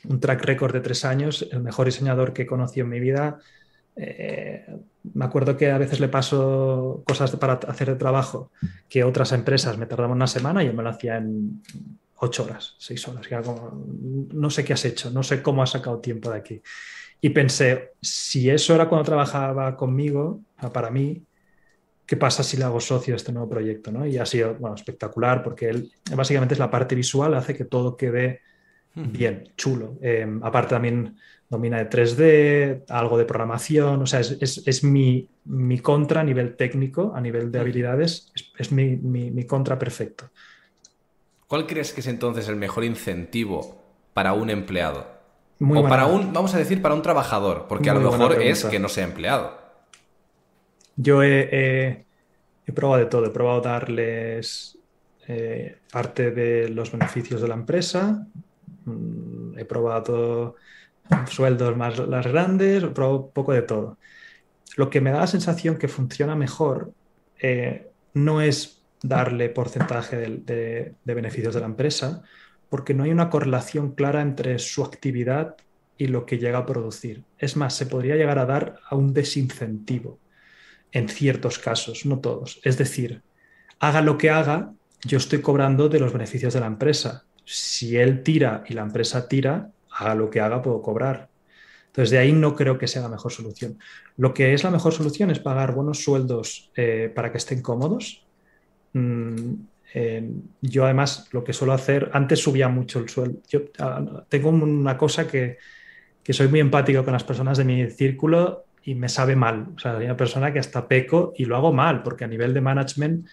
un 0.08 0.20
track 0.20 0.44
record 0.44 0.72
de 0.72 0.80
tres 0.80 1.04
años, 1.04 1.48
el 1.50 1.60
mejor 1.60 1.86
diseñador 1.86 2.32
que 2.32 2.42
he 2.42 2.46
conocido 2.46 2.84
en 2.84 2.90
mi 2.90 3.00
vida, 3.00 3.38
eh, 3.96 4.66
me 5.12 5.24
acuerdo 5.24 5.56
que 5.56 5.70
a 5.70 5.78
veces 5.78 6.00
le 6.00 6.08
paso 6.08 7.04
cosas 7.06 7.30
para 7.36 7.54
hacer 7.54 7.90
el 7.90 7.98
trabajo 7.98 8.50
que 8.88 9.04
otras 9.04 9.32
empresas 9.32 9.78
me 9.78 9.86
tardaban 9.86 10.16
una 10.16 10.26
semana 10.26 10.62
y 10.62 10.66
yo 10.66 10.72
me 10.72 10.82
lo 10.82 10.88
hacía 10.88 11.16
en 11.16 11.62
ocho 12.16 12.44
horas, 12.44 12.74
seis 12.78 13.06
horas. 13.06 13.26
no 14.32 14.50
sé 14.50 14.64
qué 14.64 14.72
has 14.72 14.84
hecho, 14.84 15.10
no 15.10 15.22
sé 15.22 15.42
cómo 15.42 15.62
has 15.62 15.70
sacado 15.70 16.00
tiempo 16.00 16.30
de 16.30 16.38
aquí. 16.38 16.62
Y 17.20 17.30
pensé, 17.30 17.92
si 18.02 18.50
eso 18.50 18.74
era 18.74 18.88
cuando 18.88 19.04
trabajaba 19.04 19.76
conmigo, 19.76 20.42
para 20.72 20.90
mí, 20.90 21.22
¿qué 22.06 22.16
pasa 22.16 22.42
si 22.42 22.56
le 22.56 22.64
hago 22.64 22.80
socio 22.80 23.14
a 23.14 23.16
este 23.16 23.32
nuevo 23.32 23.48
proyecto? 23.48 23.90
¿no? 23.90 24.06
Y 24.06 24.18
ha 24.18 24.26
sido 24.26 24.54
bueno, 24.54 24.76
espectacular 24.76 25.42
porque 25.42 25.68
él 25.68 25.92
básicamente 26.14 26.54
es 26.54 26.60
la 26.60 26.70
parte 26.70 26.94
visual, 26.94 27.34
hace 27.34 27.54
que 27.54 27.64
todo 27.64 27.96
quede 27.96 28.40
bien, 28.94 29.52
chulo. 29.56 29.98
Em, 30.00 30.40
aparte 30.44 30.70
también 30.70 31.16
domina 31.48 31.78
de 31.78 31.90
3D, 31.90 32.84
algo 32.88 33.18
de 33.18 33.24
programación, 33.24 34.02
o 34.02 34.06
sea, 34.06 34.20
es, 34.20 34.84
mi, 34.84 35.28
contra 35.82 36.20
a 36.20 36.24
nivel 36.24 36.54
técnico, 36.54 37.12
a 37.14 37.20
nivel 37.20 37.50
de 37.50 37.58
habilidades, 37.58 38.32
es, 38.56 38.70
mi, 38.70 38.96
mi 38.96 39.44
contra 39.46 39.78
perfecto. 39.78 40.30
¿Cuál 41.48 41.66
crees 41.66 41.92
que 41.92 42.00
es 42.00 42.06
entonces 42.06 42.48
el 42.48 42.56
mejor 42.56 42.84
incentivo 42.84 43.82
para 44.12 44.32
un 44.32 44.50
empleado? 44.50 45.14
o 45.60 45.88
para 45.88 46.06
un, 46.06 46.32
vamos 46.32 46.54
a 46.54 46.58
decir, 46.58 46.82
para 46.82 46.94
un 46.94 47.02
trabajador, 47.02 47.66
porque 47.68 47.90
a 47.90 47.94
lo 47.94 48.10
mejor 48.10 48.40
es 48.42 48.64
que 48.64 48.78
no 48.78 48.88
sea 48.88 49.04
empleado. 49.04 49.63
Yo 50.96 51.22
he, 51.22 52.06
probado 52.74 53.02
de 53.02 53.06
todo, 53.06 53.26
he 53.26 53.30
probado 53.30 53.60
darles 53.60 54.78
eh, 55.26 55.78
parte 55.92 56.30
de 56.30 56.68
los 56.68 56.92
beneficios 56.92 57.40
de 57.40 57.48
la 57.48 57.54
empresa, 57.54 58.26
mm, 58.84 59.58
he 59.58 59.64
probado 59.64 60.56
sueldos 61.28 61.76
más 61.76 61.98
las 61.98 62.26
grandes, 62.26 62.82
he 62.82 62.88
probado 62.88 63.30
poco 63.30 63.52
de 63.52 63.62
todo. 63.62 63.98
Lo 64.76 64.90
que 64.90 65.00
me 65.00 65.10
da 65.10 65.20
la 65.20 65.26
sensación 65.26 65.76
que 65.78 65.88
funciona 65.88 66.36
mejor 66.36 66.92
eh, 67.40 67.90
no 68.14 68.40
es 68.40 68.82
darle 69.02 69.50
porcentaje 69.50 70.16
de, 70.16 70.94
beneficios 71.04 71.54
de 71.54 71.60
la 71.60 71.66
empresa, 71.66 72.22
porque 72.70 72.94
no 72.94 73.04
hay 73.04 73.10
una 73.10 73.30
correlación 73.30 73.92
clara 73.92 74.22
entre 74.22 74.58
su 74.58 74.82
actividad 74.82 75.56
y 75.98 76.06
lo 76.08 76.24
que 76.26 76.38
llega 76.38 76.58
a 76.58 76.66
producir. 76.66 77.22
Es 77.38 77.56
más, 77.56 77.74
se 77.74 77.86
podría 77.86 78.16
llegar 78.16 78.38
a 78.38 78.46
dar 78.46 78.80
a 78.88 78.96
un 78.96 79.12
desincentivo 79.12 80.18
en 80.94 81.10
ciertos 81.10 81.58
casos, 81.58 82.06
no 82.06 82.20
todos. 82.20 82.58
Es 82.64 82.78
decir, 82.78 83.20
haga 83.80 84.00
lo 84.00 84.16
que 84.16 84.30
haga, 84.30 84.72
yo 85.04 85.18
estoy 85.18 85.42
cobrando 85.42 85.90
de 85.90 86.00
los 86.00 86.14
beneficios 86.14 86.54
de 86.54 86.60
la 86.60 86.66
empresa. 86.66 87.24
Si 87.44 87.98
él 87.98 88.22
tira 88.22 88.64
y 88.66 88.72
la 88.72 88.82
empresa 88.82 89.28
tira, 89.28 89.70
haga 89.90 90.14
lo 90.14 90.30
que 90.30 90.40
haga, 90.40 90.62
puedo 90.62 90.80
cobrar. 90.80 91.28
Entonces, 91.88 92.10
de 92.10 92.18
ahí 92.18 92.32
no 92.32 92.56
creo 92.56 92.78
que 92.78 92.88
sea 92.88 93.02
la 93.02 93.08
mejor 93.10 93.30
solución. 93.30 93.78
Lo 94.16 94.32
que 94.32 94.54
es 94.54 94.64
la 94.64 94.70
mejor 94.70 94.94
solución 94.94 95.30
es 95.30 95.38
pagar 95.40 95.74
buenos 95.74 96.02
sueldos 96.02 96.70
eh, 96.74 97.12
para 97.14 97.30
que 97.30 97.38
estén 97.38 97.60
cómodos 97.60 98.24
Mm, 98.94 99.54
eh, 99.92 100.30
yo 100.62 100.84
además 100.84 101.28
lo 101.32 101.44
que 101.44 101.52
suelo 101.52 101.72
hacer, 101.72 102.10
antes 102.14 102.40
subía 102.40 102.68
mucho 102.68 103.00
el 103.00 103.08
sueldo. 103.08 103.40
Ah, 103.78 104.24
tengo 104.28 104.48
una 104.50 104.96
cosa 104.96 105.28
que, 105.28 105.58
soy 106.30 106.48
muy 106.48 106.60
empático 106.60 107.04
con 107.04 107.12
las 107.12 107.24
personas 107.24 107.58
de 107.58 107.64
mi 107.64 107.90
círculo 107.90 108.64
y 108.84 108.94
me 108.94 109.08
sabe 109.08 109.36
mal. 109.36 109.68
O 109.76 109.78
sea, 109.78 109.96
hay 109.96 110.04
una 110.04 110.16
persona 110.16 110.52
que 110.52 110.58
hasta 110.58 110.86
peco 110.86 111.32
y 111.36 111.44
lo 111.44 111.56
hago 111.56 111.72
mal, 111.72 112.02
porque 112.02 112.24
a 112.24 112.28
nivel 112.28 112.54
de 112.54 112.60
management 112.60 113.26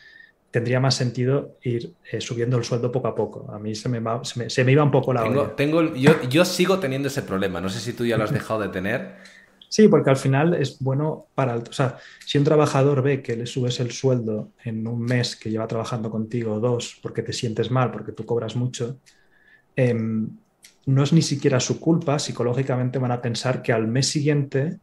tendría 0.50 0.80
más 0.80 0.96
sentido 0.96 1.58
ir 1.64 1.94
eh, 2.12 2.20
subiendo 2.20 2.58
el 2.58 2.64
sueldo 2.64 2.92
poco 2.92 3.08
a 3.08 3.16
poco. 3.16 3.52
A 3.52 3.60
mí 3.60 3.74
se 3.76 3.90
me, 3.90 4.02
se 4.24 4.64
me, 4.64 4.72
iba 4.72 4.84
un 4.84 4.92
poco 4.92 5.14
la 5.14 5.24
tengo, 5.24 5.44
Tengo, 5.52 5.96
yo, 5.96 6.22
yo 6.30 6.44
sigo 6.46 6.80
teniendo 6.80 7.08
ese 7.08 7.22
problema. 7.22 7.62
No 7.62 7.70
sé 7.70 7.80
si 7.80 7.94
tú 7.94 8.06
ya 8.06 8.18
lo 8.18 8.24
has 8.24 8.34
dejado 8.34 8.62
de 8.62 8.70
tener 8.70 9.16
Sí, 9.72 9.88
porque 9.88 10.10
al 10.10 10.18
final 10.18 10.54
es 10.54 10.80
bueno 10.80 11.28
para... 11.34 11.56
O 11.56 11.72
sea, 11.72 11.98
si 12.26 12.38
un 12.38 12.44
trabajador 12.44 13.02
ve 13.02 13.22
que 13.24 13.38
le 13.38 13.46
subes 13.46 13.80
el 13.80 13.92
sueldo 13.92 14.52
en 14.66 14.86
un 14.86 15.00
mes 15.00 15.38
que 15.38 15.50
lleva 15.50 15.66
trabajando 15.66 16.12
contigo, 16.12 16.60
dos, 16.60 17.00
porque 17.02 17.24
te 17.24 17.32
sientes 17.32 17.72
mal, 17.72 17.90
porque 17.90 18.12
tú 18.12 18.26
cobras 18.26 18.58
mucho, 18.58 19.00
em, 19.78 20.28
no 20.88 21.04
es 21.04 21.14
ni 21.14 21.22
siquiera 21.22 21.62
su 21.62 21.80
culpa, 21.80 22.20
psicológicamente 22.20 23.00
van 23.00 23.14
a 23.14 23.22
pensar 23.22 23.62
que 23.62 23.72
al 23.72 23.88
mes 23.88 24.10
siguiente 24.10 24.80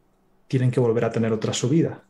tienen 0.48 0.70
que 0.70 0.80
volver 0.80 1.04
a 1.04 1.12
tener 1.12 1.32
otra 1.32 1.52
subida. 1.52 2.02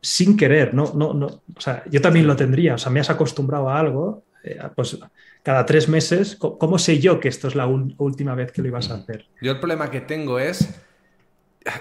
Sin 0.00 0.36
querer, 0.36 0.74
no, 0.74 0.92
no, 0.94 1.14
no. 1.14 1.26
O 1.56 1.60
sea, 1.60 1.82
yo 1.90 2.00
también 2.00 2.26
lo 2.26 2.36
tendría, 2.36 2.74
o 2.74 2.78
sea, 2.78 2.92
me 2.92 3.00
has 3.00 3.10
acostumbrado 3.10 3.68
a 3.68 3.78
algo, 3.78 4.24
eh, 4.44 4.58
pues 4.76 4.98
cada 5.42 5.66
tres 5.66 5.88
meses, 5.88 6.36
¿cómo 6.36 6.78
sé 6.78 6.98
yo 6.98 7.18
que 7.18 7.28
esto 7.28 7.48
es 7.48 7.54
la 7.54 7.66
última 7.66 8.34
vez 8.34 8.52
que 8.52 8.62
lo 8.62 8.68
ibas 8.68 8.90
a 8.90 8.94
hacer? 8.94 9.26
Yo 9.40 9.52
el 9.52 9.58
problema 9.58 9.90
que 9.90 10.00
tengo 10.00 10.38
es 10.38 10.68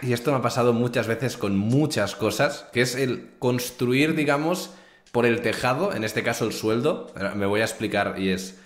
y 0.01 0.13
esto 0.13 0.31
me 0.31 0.37
ha 0.37 0.41
pasado 0.41 0.73
muchas 0.73 1.07
veces 1.07 1.37
con 1.37 1.57
muchas 1.57 2.15
cosas, 2.15 2.67
que 2.71 2.81
es 2.81 2.95
el 2.95 3.29
construir, 3.39 4.15
digamos, 4.15 4.71
por 5.11 5.25
el 5.25 5.41
tejado, 5.41 5.93
en 5.93 6.03
este 6.03 6.23
caso 6.23 6.45
el 6.45 6.53
sueldo. 6.53 7.13
Me 7.35 7.45
voy 7.45 7.61
a 7.61 7.65
explicar 7.65 8.15
y 8.17 8.29
es, 8.29 8.59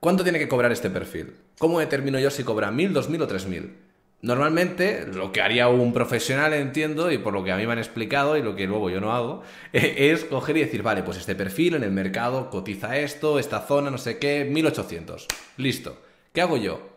¿cuánto 0.00 0.22
tiene 0.22 0.38
que 0.38 0.48
cobrar 0.48 0.72
este 0.72 0.90
perfil? 0.90 1.34
¿Cómo 1.58 1.78
determino 1.78 2.18
yo 2.18 2.30
si 2.30 2.44
cobra 2.44 2.70
mil, 2.70 2.92
dos 2.92 3.08
mil 3.08 3.22
o 3.22 3.26
tres 3.26 3.46
mil? 3.46 3.74
Normalmente, 4.22 5.06
lo 5.06 5.30
que 5.30 5.40
haría 5.40 5.68
un 5.68 5.92
profesional, 5.92 6.52
entiendo, 6.54 7.12
y 7.12 7.18
por 7.18 7.32
lo 7.32 7.44
que 7.44 7.52
a 7.52 7.56
mí 7.56 7.66
me 7.66 7.72
han 7.72 7.78
explicado 7.78 8.36
y 8.36 8.42
lo 8.42 8.56
que 8.56 8.66
luego 8.66 8.90
yo 8.90 9.00
no 9.00 9.12
hago, 9.12 9.42
es 9.72 10.24
coger 10.24 10.56
y 10.56 10.60
decir, 10.60 10.82
vale, 10.82 11.02
pues 11.02 11.18
este 11.18 11.34
perfil 11.34 11.74
en 11.74 11.84
el 11.84 11.92
mercado 11.92 12.50
cotiza 12.50 12.96
esto, 12.96 13.38
esta 13.38 13.60
zona, 13.60 13.90
no 13.90 13.98
sé 13.98 14.18
qué, 14.18 14.44
1800. 14.44 15.26
Listo. 15.58 16.02
¿Qué 16.32 16.40
hago 16.40 16.56
yo? 16.56 16.96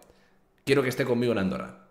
Quiero 0.65 0.81
que 0.83 0.89
esté 0.89 1.05
conmigo 1.05 1.33
en 1.33 1.39
Andorra 1.39 1.89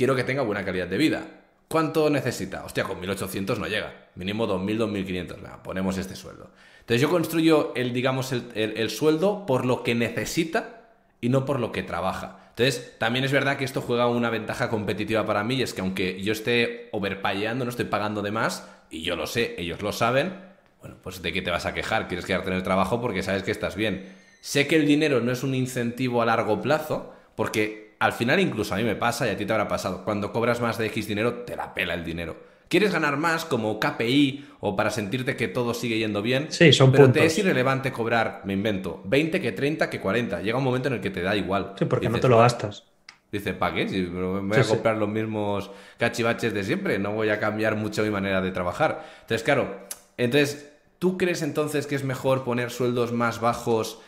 quiero 0.00 0.16
que 0.16 0.24
tenga 0.24 0.40
buena 0.40 0.64
calidad 0.64 0.86
de 0.86 0.96
vida. 0.96 1.26
¿Cuánto 1.68 2.08
necesita? 2.08 2.64
Hostia, 2.64 2.84
con 2.84 2.98
1800 3.00 3.58
no 3.58 3.66
llega. 3.66 4.08
Mínimo 4.14 4.46
2000, 4.46 4.78
2500. 4.78 5.38
ponemos 5.62 5.98
este 5.98 6.16
sueldo. 6.16 6.50
Entonces 6.80 7.02
yo 7.02 7.10
construyo 7.10 7.72
el, 7.76 7.92
digamos, 7.92 8.32
el, 8.32 8.90
sueldo 8.90 9.44
por 9.44 9.66
lo 9.66 9.82
que 9.82 9.94
necesita 9.94 10.88
y 11.20 11.28
no 11.28 11.44
por 11.44 11.60
lo 11.60 11.70
que 11.70 11.82
trabaja. 11.82 12.39
Entonces, 12.60 12.94
también 12.98 13.24
es 13.24 13.32
verdad 13.32 13.56
que 13.56 13.64
esto 13.64 13.80
juega 13.80 14.06
una 14.06 14.28
ventaja 14.28 14.68
competitiva 14.68 15.24
para 15.24 15.42
mí, 15.44 15.54
y 15.54 15.62
es 15.62 15.72
que 15.72 15.80
aunque 15.80 16.20
yo 16.20 16.32
esté 16.32 16.90
overpayando, 16.92 17.64
no 17.64 17.70
estoy 17.70 17.86
pagando 17.86 18.20
de 18.20 18.32
más, 18.32 18.68
y 18.90 19.00
yo 19.00 19.16
lo 19.16 19.26
sé, 19.26 19.54
ellos 19.56 19.80
lo 19.80 19.92
saben, 19.92 20.34
bueno, 20.82 20.96
pues 21.02 21.22
de 21.22 21.32
qué 21.32 21.40
te 21.40 21.50
vas 21.50 21.64
a 21.64 21.72
quejar, 21.72 22.06
quieres 22.06 22.26
quedarte 22.26 22.50
en 22.50 22.56
el 22.56 22.62
trabajo 22.62 23.00
porque 23.00 23.22
sabes 23.22 23.44
que 23.44 23.50
estás 23.50 23.76
bien. 23.76 24.14
Sé 24.42 24.66
que 24.66 24.76
el 24.76 24.86
dinero 24.86 25.22
no 25.22 25.32
es 25.32 25.42
un 25.42 25.54
incentivo 25.54 26.20
a 26.20 26.26
largo 26.26 26.60
plazo, 26.60 27.14
porque 27.34 27.96
al 27.98 28.12
final 28.12 28.40
incluso 28.40 28.74
a 28.74 28.76
mí 28.76 28.84
me 28.84 28.94
pasa 28.94 29.26
y 29.26 29.30
a 29.30 29.38
ti 29.38 29.46
te 29.46 29.52
habrá 29.54 29.66
pasado. 29.66 30.04
Cuando 30.04 30.30
cobras 30.30 30.60
más 30.60 30.76
de 30.76 30.84
X 30.88 31.08
dinero, 31.08 31.44
te 31.46 31.56
la 31.56 31.72
pela 31.72 31.94
el 31.94 32.04
dinero. 32.04 32.36
¿Quieres 32.70 32.92
ganar 32.92 33.16
más 33.16 33.44
como 33.44 33.80
KPI 33.80 34.46
o 34.60 34.76
para 34.76 34.90
sentirte 34.90 35.34
que 35.34 35.48
todo 35.48 35.74
sigue 35.74 35.98
yendo 35.98 36.22
bien? 36.22 36.46
Sí, 36.50 36.72
son 36.72 36.92
Pero 36.92 37.10
te 37.10 37.26
es 37.26 37.36
irrelevante 37.36 37.90
cobrar, 37.90 38.42
me 38.44 38.52
invento, 38.52 39.02
20 39.06 39.40
que 39.40 39.50
30 39.50 39.90
que 39.90 39.98
40. 39.98 40.40
Llega 40.40 40.56
un 40.56 40.62
momento 40.62 40.86
en 40.86 40.94
el 40.94 41.00
que 41.00 41.10
te 41.10 41.20
da 41.20 41.34
igual. 41.34 41.74
Sí, 41.76 41.86
porque 41.86 42.08
no 42.08 42.20
te 42.20 42.28
lo 42.28 42.38
gastas. 42.38 42.84
Dice, 43.32 43.54
¿para 43.54 43.74
qué? 43.74 43.88
Si 43.88 44.02
me 44.02 44.40
voy 44.40 44.56
a 44.56 44.62
comprar 44.62 44.98
los 44.98 45.08
mismos 45.08 45.72
cachivaches 45.98 46.54
de 46.54 46.62
siempre, 46.62 47.00
no 47.00 47.10
voy 47.10 47.30
a 47.30 47.40
cambiar 47.40 47.74
mucho 47.74 48.04
mi 48.04 48.10
manera 48.10 48.40
de 48.40 48.52
trabajar. 48.52 49.04
Entonces, 49.22 49.42
claro, 49.42 49.88
entonces, 50.16 50.70
¿tú 51.00 51.18
crees 51.18 51.42
entonces 51.42 51.88
que 51.88 51.96
es 51.96 52.04
mejor 52.04 52.44
poner 52.44 52.70
sueldos 52.70 53.10
más 53.10 53.40
bajos 53.40 54.00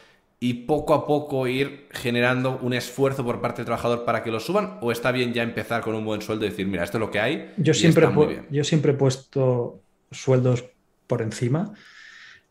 y 0.42 0.54
poco 0.54 0.92
a 0.92 1.06
poco 1.06 1.46
ir 1.46 1.86
generando 1.92 2.58
un 2.62 2.72
esfuerzo 2.72 3.24
por 3.24 3.40
parte 3.40 3.58
del 3.58 3.66
trabajador 3.66 4.04
para 4.04 4.24
que 4.24 4.32
lo 4.32 4.40
suban? 4.40 4.78
¿O 4.80 4.90
está 4.90 5.12
bien 5.12 5.32
ya 5.32 5.44
empezar 5.44 5.82
con 5.82 5.94
un 5.94 6.04
buen 6.04 6.20
sueldo 6.20 6.44
y 6.44 6.48
decir, 6.48 6.66
mira, 6.66 6.82
esto 6.82 6.96
es 6.96 7.00
lo 7.00 7.12
que 7.12 7.20
hay? 7.20 7.52
Yo, 7.58 7.72
siempre, 7.72 8.08
yo 8.50 8.64
siempre 8.64 8.90
he 8.90 8.94
puesto 8.96 9.82
sueldos 10.10 10.64
por 11.06 11.22
encima. 11.22 11.72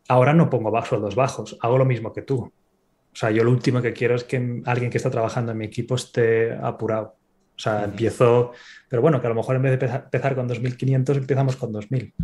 Ahora 0.08 0.32
no 0.32 0.48
pongo 0.48 0.72
sueldos 0.86 1.14
bajos, 1.14 1.58
hago 1.60 1.76
lo 1.76 1.84
mismo 1.84 2.14
que 2.14 2.22
tú. 2.22 2.36
O 2.38 2.52
sea, 3.12 3.30
yo 3.30 3.44
lo 3.44 3.50
último 3.50 3.82
que 3.82 3.92
quiero 3.92 4.14
es 4.14 4.24
que 4.24 4.62
alguien 4.64 4.90
que 4.90 4.96
está 4.96 5.10
trabajando 5.10 5.52
en 5.52 5.58
mi 5.58 5.66
equipo 5.66 5.96
esté 5.96 6.50
apurado. 6.50 7.16
O 7.54 7.60
sea, 7.60 7.84
empiezo, 7.84 8.52
pero 8.88 9.02
bueno, 9.02 9.20
que 9.20 9.26
a 9.26 9.30
lo 9.30 9.36
mejor 9.36 9.56
en 9.56 9.62
vez 9.64 9.78
de 9.78 9.86
empezar 9.86 10.34
con 10.34 10.48
2.500 10.48 11.16
empezamos 11.18 11.56
con 11.56 11.74
2.000 11.74 12.14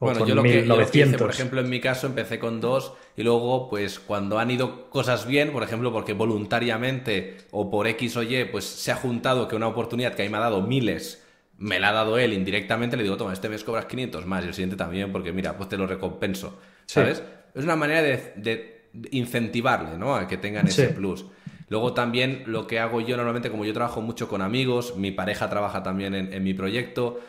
bueno, 0.00 0.26
yo 0.26 0.34
lo 0.34 0.42
que, 0.42 0.60
hice, 0.94 1.18
por 1.18 1.28
ejemplo, 1.28 1.60
en 1.60 1.68
mi 1.68 1.78
caso 1.78 2.06
empecé 2.06 2.38
con 2.38 2.58
dos 2.62 2.94
y 3.18 3.22
luego, 3.22 3.68
pues 3.68 4.00
cuando 4.00 4.38
han 4.38 4.50
ido 4.50 4.88
cosas 4.88 5.26
bien, 5.26 5.52
por 5.52 5.62
ejemplo, 5.62 5.92
porque 5.92 6.14
voluntariamente 6.14 7.36
o 7.50 7.70
por 7.70 7.86
X 7.86 8.16
o 8.16 8.22
Y, 8.22 8.46
pues 8.46 8.64
se 8.64 8.92
ha 8.92 8.96
juntado 8.96 9.46
que 9.46 9.56
una 9.56 9.68
oportunidad 9.68 10.14
que 10.14 10.22
a 10.22 10.24
mí 10.24 10.30
me 10.30 10.38
ha 10.38 10.40
dado 10.40 10.62
miles, 10.62 11.22
me 11.58 11.78
la 11.78 11.90
ha 11.90 11.92
dado 11.92 12.18
él 12.18 12.32
indirectamente, 12.32 12.96
le 12.96 13.02
digo, 13.02 13.18
toma, 13.18 13.34
este 13.34 13.50
mes 13.50 13.62
cobras 13.62 13.84
500 13.84 14.24
más 14.24 14.42
y 14.44 14.48
el 14.48 14.54
siguiente 14.54 14.76
también, 14.76 15.12
porque 15.12 15.32
mira, 15.32 15.54
pues 15.58 15.68
te 15.68 15.76
lo 15.76 15.86
recompenso, 15.86 16.58
¿sabes? 16.86 17.22
Es 17.54 17.64
una 17.64 17.76
manera 17.76 18.00
de, 18.00 18.88
incentivarle, 19.10 19.98
¿no? 19.98 20.14
A 20.16 20.26
que 20.26 20.38
tengan 20.38 20.66
ese 20.66 20.88
plus. 20.88 21.26
Luego 21.68 21.92
también 21.92 22.44
lo 22.46 22.66
que 22.66 22.80
hago 22.80 23.02
yo 23.02 23.16
normalmente, 23.16 23.50
como 23.50 23.66
yo 23.66 23.74
trabajo 23.74 24.00
mucho 24.00 24.28
con 24.28 24.40
amigos, 24.40 24.96
mi 24.96 25.12
pareja 25.12 25.50
trabaja 25.50 25.82
también 25.82 26.14
en 26.14 26.42
mi 26.42 26.54
proyecto, 26.54 27.20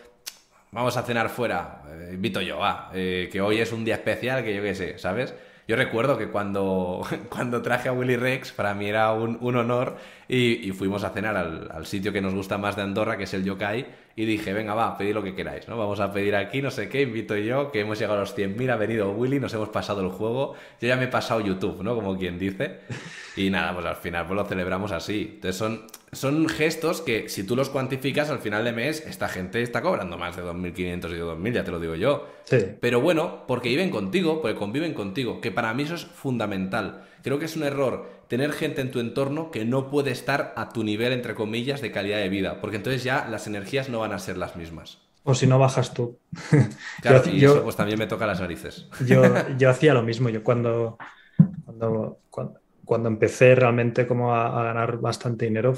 vamos 0.72 0.98
a 0.98 1.04
cenar 1.04 1.30
fuera, 1.30 1.82
eh, 1.90 2.12
invito 2.14 2.42
yo, 2.42 2.58
va, 2.58 2.90
eh, 2.94 3.30
que 3.32 3.42
hoy 3.42 3.60
es 3.60 3.72
un 3.72 3.84
día 3.86 3.96
especial, 3.96 4.44
que 4.44 4.56
yo 4.56 4.62
qué 4.62 4.74
sé, 4.74 4.98
¿sabes? 4.98 5.36
Yo 5.68 5.76
recuerdo 5.76 6.18
que 6.18 6.28
cuando, 6.28 7.02
cuando 7.30 7.62
traje 7.62 7.90
a 7.90 7.94
Willy 7.94 8.16
Rex, 8.16 8.52
para 8.52 8.74
mí 8.74 8.88
era 8.88 9.12
un, 9.14 9.56
honor, 9.56 9.98
y, 10.28 10.72
fuimos 10.72 11.04
a 11.04 11.10
cenar 11.12 11.36
al, 11.38 11.86
sitio 11.86 12.14
que 12.14 12.22
nos 12.22 12.34
gusta 12.34 12.58
más 12.58 12.76
de 12.76 12.84
Andorra, 12.84 13.18
que 13.18 13.24
es 13.26 13.34
el 13.34 13.44
Yokai, 13.44 13.86
y 14.22 14.26
dije, 14.26 14.54
venga, 14.54 14.76
va, 14.76 15.00
pedid 15.00 15.16
lo 15.16 15.24
que 15.24 15.34
queráis, 15.34 15.68
¿no? 15.68 15.76
Vamos 15.78 16.00
a 16.00 16.14
pedir 16.14 16.36
aquí, 16.36 16.62
no 16.62 16.70
sé 16.70 16.88
qué, 16.88 17.02
invito 17.02 17.36
yo, 17.36 17.72
que 17.72 17.80
hemos 17.80 17.98
llegado 17.98 18.20
a 18.20 18.22
los 18.22 18.38
100.000, 18.38 18.70
ha 18.70 18.76
venido 18.76 19.10
Willy, 19.14 19.40
nos 19.40 19.52
hemos 19.56 19.70
pasado 19.70 20.02
el 20.02 20.10
juego, 20.10 20.54
yo 20.80 20.88
ya 20.88 20.96
me 20.96 21.06
he 21.06 21.08
pasado 21.08 21.42
YouTube, 21.42 21.82
¿no? 21.82 21.96
Como 21.96 22.16
quien 22.20 22.38
dice, 22.38 22.82
y 23.36 23.50
nada, 23.50 23.74
pues 23.74 23.84
al 23.88 23.96
final 23.96 24.28
pues 24.28 24.36
lo 24.38 24.46
celebramos 24.46 24.92
así. 24.92 25.32
Entonces 25.34 25.56
son, 25.56 25.88
son 26.12 26.48
gestos 26.48 27.02
que 27.02 27.30
si 27.30 27.44
tú 27.44 27.56
los 27.56 27.70
cuantificas 27.70 28.30
al 28.30 28.38
final 28.38 28.64
de 28.64 28.74
mes, 28.74 29.04
esta 29.08 29.28
gente 29.28 29.64
está 29.64 29.82
cobrando 29.82 30.20
más 30.20 30.36
de 30.36 30.44
2.500 30.44 30.76
y 30.78 31.14
de 31.14 31.24
2.000, 31.24 31.54
ya 31.54 31.64
te 31.64 31.72
lo 31.72 31.80
digo 31.80 31.96
yo. 31.96 32.28
Sí. 32.44 32.60
Pero 32.80 33.02
bueno, 33.02 33.46
porque 33.48 33.70
viven 33.70 33.90
contigo, 33.90 34.40
porque 34.40 34.56
conviven 34.56 34.94
contigo, 34.94 35.42
que 35.42 35.50
para 35.52 35.74
mí 35.74 35.82
eso 35.82 35.96
es 35.96 36.06
fundamental. 36.06 37.06
Creo 37.24 37.40
que 37.40 37.46
es 37.46 37.56
un 37.56 37.64
error 37.64 38.10
tener 38.28 38.52
gente 38.52 38.82
en 38.82 38.92
tu 38.92 39.00
entorno 39.00 39.52
que 39.52 39.66
no 39.66 39.90
puede 39.90 40.12
estar 40.12 40.54
a 40.56 40.70
tu 40.70 40.84
nivel, 40.84 41.14
entre 41.14 41.36
comillas, 41.36 41.82
de 41.82 41.92
calidad 41.92 42.18
de 42.18 42.30
vida, 42.30 42.62
porque 42.62 42.78
entonces 42.78 43.04
ya 43.04 43.28
las 43.30 43.48
energías 43.48 43.90
no 43.90 44.00
van 44.00 44.14
a 44.14 44.20
ser 44.20 44.38
las 44.38 44.56
mismas. 44.56 45.00
O 45.24 45.36
si 45.36 45.46
no 45.46 45.60
bajas 45.60 45.94
tú. 45.94 46.18
Claro, 47.02 47.24
y 47.30 47.44
eso 47.44 47.64
pues 47.64 47.76
también 47.76 48.00
me 48.00 48.08
toca 48.08 48.26
las 48.26 48.42
narices. 48.42 48.88
Yo, 49.06 49.22
yo 49.58 49.70
hacía 49.70 49.94
lo 49.94 50.02
mismo. 50.02 50.30
Yo 50.30 50.44
cuando, 50.44 50.98
cuando, 51.66 52.20
cuando 52.30 52.62
cuando 52.92 53.08
empecé 53.08 53.56
realmente 53.56 54.06
como 54.06 54.36
a, 54.36 54.64
ganar 54.64 54.98
bastante 54.98 55.46
dinero, 55.46 55.74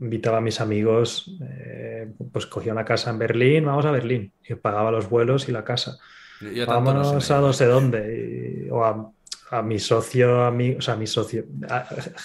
invitaba 0.00 0.38
a 0.38 0.40
mis 0.40 0.58
amigos, 0.62 1.36
eh, 1.42 2.10
pues 2.32 2.46
cogía 2.46 2.72
una 2.72 2.86
casa 2.86 3.10
en 3.10 3.18
Berlín, 3.18 3.66
vamos 3.66 3.84
a 3.84 3.90
Berlín, 3.90 4.32
y 4.48 4.54
pagaba 4.54 4.90
los 4.90 5.10
vuelos 5.10 5.50
y 5.50 5.52
la 5.52 5.64
casa. 5.64 5.98
Vámonos 6.66 7.30
a 7.30 7.40
no 7.42 7.52
sé 7.52 7.66
dónde. 7.66 8.68
o 8.70 8.82
a, 8.82 9.12
mi 9.62 9.78
socio, 9.78 10.44
a 10.44 10.50
mi, 10.50 10.72
o 10.72 10.80
sea, 10.80 10.94
a 10.94 10.96
mi 10.96 11.06
socio, 11.06 11.44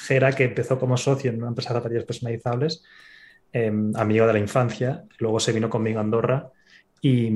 Gera, 0.08 0.32
que 0.32 0.44
empezó 0.44 0.78
como 0.78 0.96
socio 0.98 1.32
en 1.32 1.38
una 1.38 1.48
empresa 1.48 1.74
de 1.74 1.80
zapatillas 1.80 2.06
personalizables, 2.06 2.84
em, 3.52 3.92
amigo 3.96 4.28
de 4.28 4.34
la 4.34 4.40
infancia, 4.40 5.04
luego 5.18 5.40
se 5.40 5.52
vino 5.52 5.70
conmigo 5.70 6.00
a 6.00 6.02
Andorra 6.02 6.52
y, 7.02 7.32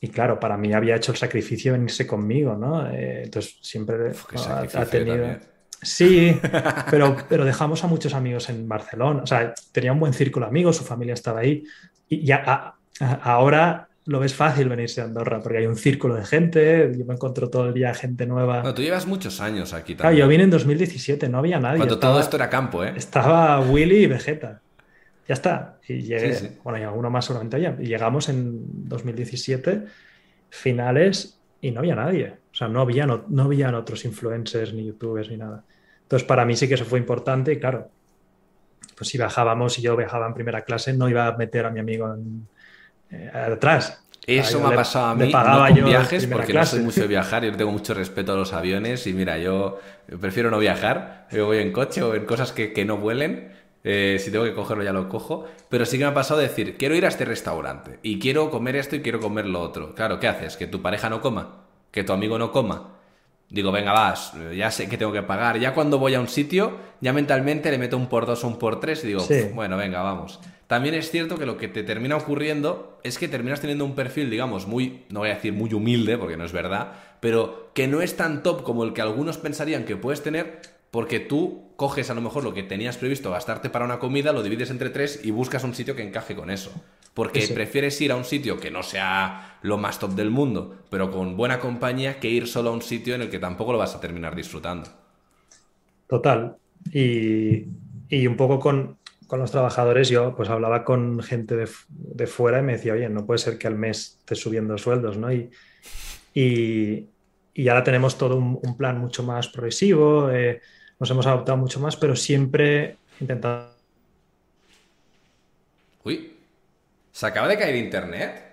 y 0.00 0.08
claro, 0.08 0.40
para 0.40 0.56
mí 0.56 0.72
había 0.72 0.96
hecho 0.96 1.12
el 1.12 1.18
sacrificio 1.18 1.72
de 1.72 1.78
venirse 1.78 2.06
conmigo, 2.06 2.56
¿no? 2.56 2.90
Eh, 2.90 3.22
entonces 3.24 3.58
siempre 3.62 4.12
ha, 4.48 4.86
tenido... 4.86 5.36
Sí, 5.80 6.40
pero, 6.90 7.16
pero 7.28 7.44
dejamos 7.44 7.84
a 7.84 7.86
muchos 7.86 8.14
amigos 8.14 8.48
en 8.50 8.68
Barcelona. 8.68 9.22
O 9.22 9.26
sea, 9.26 9.54
tenía 9.72 9.92
un 9.92 10.00
buen 10.00 10.12
círculo 10.12 10.46
de 10.46 10.50
amigos, 10.50 10.76
su 10.76 10.84
familia 10.84 11.14
estaba 11.14 11.40
ahí. 11.40 11.64
Y 12.08 12.24
ya 12.24 12.74
ahora 13.00 13.88
lo 14.04 14.18
ves 14.18 14.34
fácil 14.34 14.68
venirse 14.68 15.00
a 15.00 15.04
Andorra 15.04 15.40
porque 15.40 15.58
hay 15.58 15.66
un 15.66 15.76
círculo 15.76 16.16
de 16.16 16.24
gente. 16.24 16.92
Yo 16.96 17.04
me 17.04 17.14
encuentro 17.14 17.48
todo 17.48 17.68
el 17.68 17.74
día 17.74 17.94
gente 17.94 18.26
nueva. 18.26 18.62
No, 18.62 18.74
tú 18.74 18.82
llevas 18.82 19.06
muchos 19.06 19.40
años 19.40 19.72
aquí 19.72 19.94
también. 19.94 20.20
yo 20.20 20.28
vine 20.28 20.44
en 20.44 20.50
2017, 20.50 21.28
no 21.28 21.38
había 21.38 21.60
nadie. 21.60 21.78
Cuando 21.78 21.98
todo 21.98 22.18
esto 22.18 22.36
era 22.36 22.50
campo, 22.50 22.84
¿eh? 22.84 22.94
Estaba 22.96 23.60
Willy 23.60 24.04
y 24.04 24.06
Vegeta. 24.06 24.60
Ya 25.28 25.34
está. 25.34 25.78
Y 25.86 26.02
llegué, 26.02 26.58
bueno, 26.64 26.80
y 26.80 26.82
alguno 26.82 27.10
más 27.10 27.26
seguramente 27.26 27.56
había. 27.56 27.76
Y 27.78 27.86
llegamos 27.86 28.28
en 28.28 28.88
2017, 28.88 29.84
finales, 30.50 31.38
y 31.60 31.70
no 31.70 31.78
había 31.78 31.94
nadie. 31.94 32.34
O 32.50 32.54
sea, 32.54 32.66
no 32.66 32.80
habían, 32.80 33.08
no, 33.08 33.24
no 33.28 33.44
habían 33.44 33.76
otros 33.76 34.04
influencers, 34.04 34.74
ni 34.74 34.84
youtubers, 34.84 35.30
ni 35.30 35.36
nada. 35.36 35.64
Entonces, 36.02 36.26
para 36.26 36.44
mí 36.44 36.56
sí 36.56 36.66
que 36.66 36.74
eso 36.74 36.84
fue 36.84 36.98
importante 36.98 37.52
y 37.52 37.60
claro, 37.60 37.88
pues 38.96 39.08
si 39.08 39.16
viajábamos 39.16 39.78
y 39.78 39.82
yo 39.82 39.96
viajaba 39.96 40.26
en 40.26 40.34
primera 40.34 40.62
clase, 40.62 40.92
no 40.92 41.08
iba 41.08 41.26
a 41.26 41.36
meter 41.36 41.66
a 41.66 41.70
mi 41.70 41.78
amigo 41.78 42.12
en, 42.12 42.48
eh, 43.12 43.30
atrás. 43.34 43.98
Eso 44.26 44.60
me 44.60 44.68
ha 44.68 44.74
pasado 44.74 45.06
a 45.06 45.14
mí, 45.16 45.42
no 45.42 45.66
con 45.66 45.82
viajes, 45.82 46.26
porque 46.28 46.54
no 46.54 46.64
soy 46.64 46.80
mucho 46.80 47.02
de 47.02 47.08
viajar, 47.08 47.44
yo 47.44 47.56
tengo 47.56 47.72
mucho 47.72 47.92
respeto 47.94 48.32
a 48.32 48.36
los 48.36 48.52
aviones 48.52 49.06
y 49.08 49.14
mira, 49.14 49.38
yo 49.38 49.80
prefiero 50.20 50.50
no 50.50 50.58
viajar, 50.60 51.26
yo 51.32 51.46
voy 51.46 51.58
en 51.58 51.72
coche 51.72 52.02
o 52.02 52.14
en 52.14 52.24
cosas 52.24 52.52
que, 52.52 52.72
que 52.72 52.84
no 52.84 52.98
vuelen, 52.98 53.52
Eh, 53.84 54.18
si 54.20 54.30
tengo 54.30 54.44
que 54.44 54.54
cogerlo 54.54 54.84
ya 54.84 54.92
lo 54.92 55.08
cojo. 55.08 55.44
Pero 55.68 55.84
sí 55.86 55.98
que 55.98 56.04
me 56.04 56.10
ha 56.10 56.14
pasado 56.14 56.38
de 56.40 56.46
decir, 56.48 56.76
quiero 56.78 56.94
ir 56.94 57.04
a 57.04 57.08
este 57.08 57.24
restaurante 57.24 57.98
y 58.02 58.20
quiero 58.20 58.48
comer 58.50 58.76
esto 58.76 58.94
y 58.96 59.02
quiero 59.02 59.18
comer 59.20 59.46
lo 59.46 59.60
otro. 59.60 59.94
Claro, 59.96 60.20
¿qué 60.20 60.28
haces? 60.28 60.56
¿Que 60.56 60.68
tu 60.68 60.80
pareja 60.82 61.10
no 61.10 61.20
coma? 61.20 61.64
¿Que 61.90 62.04
tu 62.04 62.12
amigo 62.12 62.38
no 62.38 62.52
coma? 62.52 63.01
Digo, 63.52 63.70
venga, 63.70 63.92
vas, 63.92 64.32
ya 64.56 64.70
sé 64.70 64.88
que 64.88 64.96
tengo 64.96 65.12
que 65.12 65.22
pagar. 65.22 65.58
Ya 65.58 65.74
cuando 65.74 65.98
voy 65.98 66.14
a 66.14 66.20
un 66.20 66.28
sitio, 66.28 66.78
ya 67.02 67.12
mentalmente 67.12 67.70
le 67.70 67.76
meto 67.76 67.98
un 67.98 68.08
por 68.08 68.24
dos 68.24 68.44
o 68.44 68.48
un 68.48 68.58
por 68.58 68.80
tres 68.80 69.04
y 69.04 69.08
digo, 69.08 69.22
bueno, 69.52 69.76
venga, 69.76 70.00
vamos. 70.00 70.40
También 70.68 70.94
es 70.94 71.10
cierto 71.10 71.36
que 71.36 71.44
lo 71.44 71.58
que 71.58 71.68
te 71.68 71.82
termina 71.82 72.16
ocurriendo 72.16 72.98
es 73.02 73.18
que 73.18 73.28
terminas 73.28 73.60
teniendo 73.60 73.84
un 73.84 73.94
perfil, 73.94 74.30
digamos, 74.30 74.66
muy, 74.66 75.02
no 75.10 75.20
voy 75.20 75.28
a 75.28 75.34
decir 75.34 75.52
muy 75.52 75.74
humilde, 75.74 76.16
porque 76.16 76.38
no 76.38 76.46
es 76.46 76.52
verdad, 76.52 76.92
pero 77.20 77.70
que 77.74 77.86
no 77.88 78.00
es 78.00 78.16
tan 78.16 78.42
top 78.42 78.62
como 78.62 78.84
el 78.84 78.94
que 78.94 79.02
algunos 79.02 79.36
pensarían 79.36 79.84
que 79.84 79.96
puedes 79.96 80.22
tener, 80.22 80.62
porque 80.90 81.20
tú 81.20 81.74
coges 81.76 82.08
a 82.08 82.14
lo 82.14 82.22
mejor 82.22 82.44
lo 82.44 82.54
que 82.54 82.62
tenías 82.62 82.96
previsto 82.96 83.30
gastarte 83.30 83.68
para 83.68 83.84
una 83.84 83.98
comida, 83.98 84.32
lo 84.32 84.42
divides 84.42 84.70
entre 84.70 84.88
tres 84.88 85.20
y 85.22 85.30
buscas 85.30 85.62
un 85.62 85.74
sitio 85.74 85.94
que 85.94 86.04
encaje 86.04 86.34
con 86.34 86.48
eso. 86.48 86.72
Porque 87.12 87.46
prefieres 87.48 88.00
ir 88.00 88.12
a 88.12 88.16
un 88.16 88.24
sitio 88.24 88.58
que 88.58 88.70
no 88.70 88.82
sea 88.82 89.51
lo 89.62 89.78
más 89.78 89.98
top 89.98 90.12
del 90.12 90.30
mundo, 90.30 90.76
pero 90.90 91.10
con 91.10 91.36
buena 91.36 91.58
compañía, 91.58 92.20
que 92.20 92.28
ir 92.28 92.46
solo 92.46 92.70
a 92.70 92.72
un 92.72 92.82
sitio 92.82 93.14
en 93.14 93.22
el 93.22 93.30
que 93.30 93.38
tampoco 93.38 93.72
lo 93.72 93.78
vas 93.78 93.94
a 93.94 94.00
terminar 94.00 94.34
disfrutando. 94.34 94.90
Total. 96.06 96.56
Y, 96.92 97.66
y 98.08 98.26
un 98.26 98.36
poco 98.36 98.58
con, 98.58 98.98
con 99.32 99.38
los 99.40 99.50
trabajadores, 99.50 100.10
yo 100.10 100.36
pues 100.36 100.50
hablaba 100.50 100.84
con 100.84 101.22
gente 101.22 101.56
de, 101.56 102.26
fuera 102.26 102.58
y 102.58 102.62
me 102.62 102.72
decía, 102.72 102.92
oye, 102.92 103.08
no 103.08 103.24
puede 103.24 103.38
ser 103.38 103.56
que 103.56 103.66
al 103.66 103.76
mes 103.76 104.18
estés 104.18 104.38
subiendo 104.38 104.76
sueldos, 104.76 105.16
¿no? 105.16 105.32
Y, 105.32 105.48
y, 106.34 107.68
ahora 107.68 107.82
tenemos 107.82 108.18
todo 108.18 108.36
un, 108.36 108.76
plan 108.76 108.98
mucho 108.98 109.22
más 109.22 109.48
progresivo, 109.48 110.30
eh, 110.30 110.60
nos 111.00 111.10
hemos 111.10 111.26
adaptado 111.26 111.56
mucho 111.56 111.80
más, 111.80 111.96
pero 111.96 112.14
siempre 112.14 112.98
intentando... 113.20 113.72
Uy, 116.04 116.36
¿se 117.10 117.26
acaba 117.26 117.48
de 117.48 117.56
caer 117.56 117.76
internet? 117.76 118.51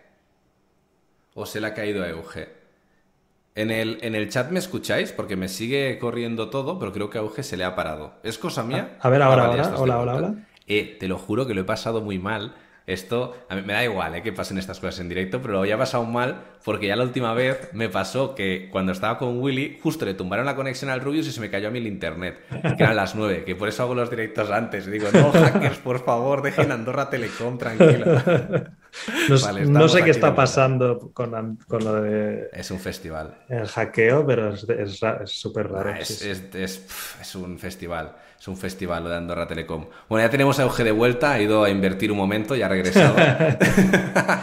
¿O 1.39 1.45
se 1.45 1.61
le 1.61 1.67
ha 1.67 1.73
caído 1.73 2.03
a 2.03 2.09
Euge? 2.09 2.49
En 3.55 3.71
el, 3.71 3.99
en 4.01 4.13
el 4.13 4.27
chat 4.27 4.51
me 4.51 4.59
escucháis 4.59 5.13
porque 5.13 5.37
me 5.37 5.47
sigue 5.47 5.97
corriendo 5.97 6.49
todo, 6.49 6.77
pero 6.79 6.91
creo 6.91 7.09
que 7.09 7.17
a 7.17 7.21
Euge 7.21 7.43
se 7.43 7.55
le 7.55 7.63
ha 7.63 7.75
parado. 7.75 8.15
¿Es 8.23 8.37
cosa 8.37 8.61
mía? 8.61 8.97
A, 8.99 9.07
ver, 9.07 9.21
ahora, 9.21 9.43
ah, 9.43 9.47
ahora. 9.47 9.73
Hola, 9.77 9.99
hola, 9.99 10.15
hola. 10.15 10.35
Eh, 10.67 10.97
te 10.99 11.07
lo 11.07 11.17
juro 11.17 11.47
que 11.47 11.53
lo 11.53 11.61
he 11.61 11.63
pasado 11.63 12.01
muy 12.01 12.19
mal. 12.19 12.55
Esto, 12.89 13.45
a 13.49 13.55
mí 13.55 13.61
me 13.61 13.73
da 13.73 13.83
igual 13.83 14.15
eh, 14.15 14.23
que 14.23 14.33
pasen 14.33 14.57
estas 14.57 14.79
cosas 14.79 14.99
en 14.99 15.09
directo, 15.09 15.41
pero 15.41 15.53
lo 15.53 15.59
había 15.59 15.77
pasado 15.77 16.05
mal 16.05 16.41
porque 16.65 16.87
ya 16.87 16.95
la 16.95 17.03
última 17.03 17.33
vez 17.35 17.69
me 17.73 17.87
pasó 17.87 18.33
que 18.33 18.67
cuando 18.71 18.91
estaba 18.91 19.19
con 19.19 19.39
Willy, 19.39 19.79
justo 19.81 20.05
le 20.05 20.15
tumbaron 20.15 20.45
la 20.45 20.55
conexión 20.55 20.89
al 20.89 21.01
Rubius 21.01 21.27
y 21.27 21.31
se 21.31 21.39
me 21.39 21.51
cayó 21.51 21.67
a 21.67 21.71
mí 21.71 21.77
el 21.77 21.87
internet, 21.87 22.39
que 22.49 22.83
eran 22.83 22.95
las 22.95 23.13
9, 23.13 23.43
que 23.45 23.55
por 23.55 23.69
eso 23.69 23.83
hago 23.83 23.93
los 23.93 24.09
directos 24.09 24.49
antes. 24.49 24.87
digo, 24.87 25.07
no, 25.13 25.31
hackers, 25.33 25.77
por 25.77 26.03
favor, 26.03 26.41
dejen 26.41 26.71
Andorra 26.71 27.09
Telecom 27.09 27.57
tranquilo. 27.57 28.05
No, 29.67 29.87
sé 29.87 30.03
qué 30.03 30.09
está 30.09 30.33
pasando 30.33 31.11
con, 31.13 31.57
con, 31.67 31.83
lo 31.83 32.01
de. 32.01 32.49
Es 32.51 32.71
un 32.71 32.79
festival. 32.79 33.37
El 33.47 33.67
hackeo, 33.67 34.25
pero 34.25 34.53
es 34.53 34.99
súper 35.25 35.69
raro. 35.69 35.91
Ah, 35.93 35.99
es, 35.99 36.21
es, 36.21 37.35
un 37.35 37.59
festival. 37.59 38.15
Es 38.39 38.47
un 38.47 38.55
festival 38.55 39.03
lo 39.03 39.09
de 39.09 39.17
Andorra 39.17 39.47
Telecom. 39.47 39.87
Bueno, 40.07 40.25
ya 40.25 40.31
tenemos 40.31 40.59
a 40.59 40.63
Euge 40.63 40.85
de 40.85 40.91
vuelta, 40.91 41.33
ha 41.33 41.41
ido 41.41 41.65
a 41.65 41.69
invertir 41.69 42.09
un 42.09 42.17
momento 42.17 42.55
y 42.55 42.61
ha 42.61 42.69
regresado. 42.69 43.15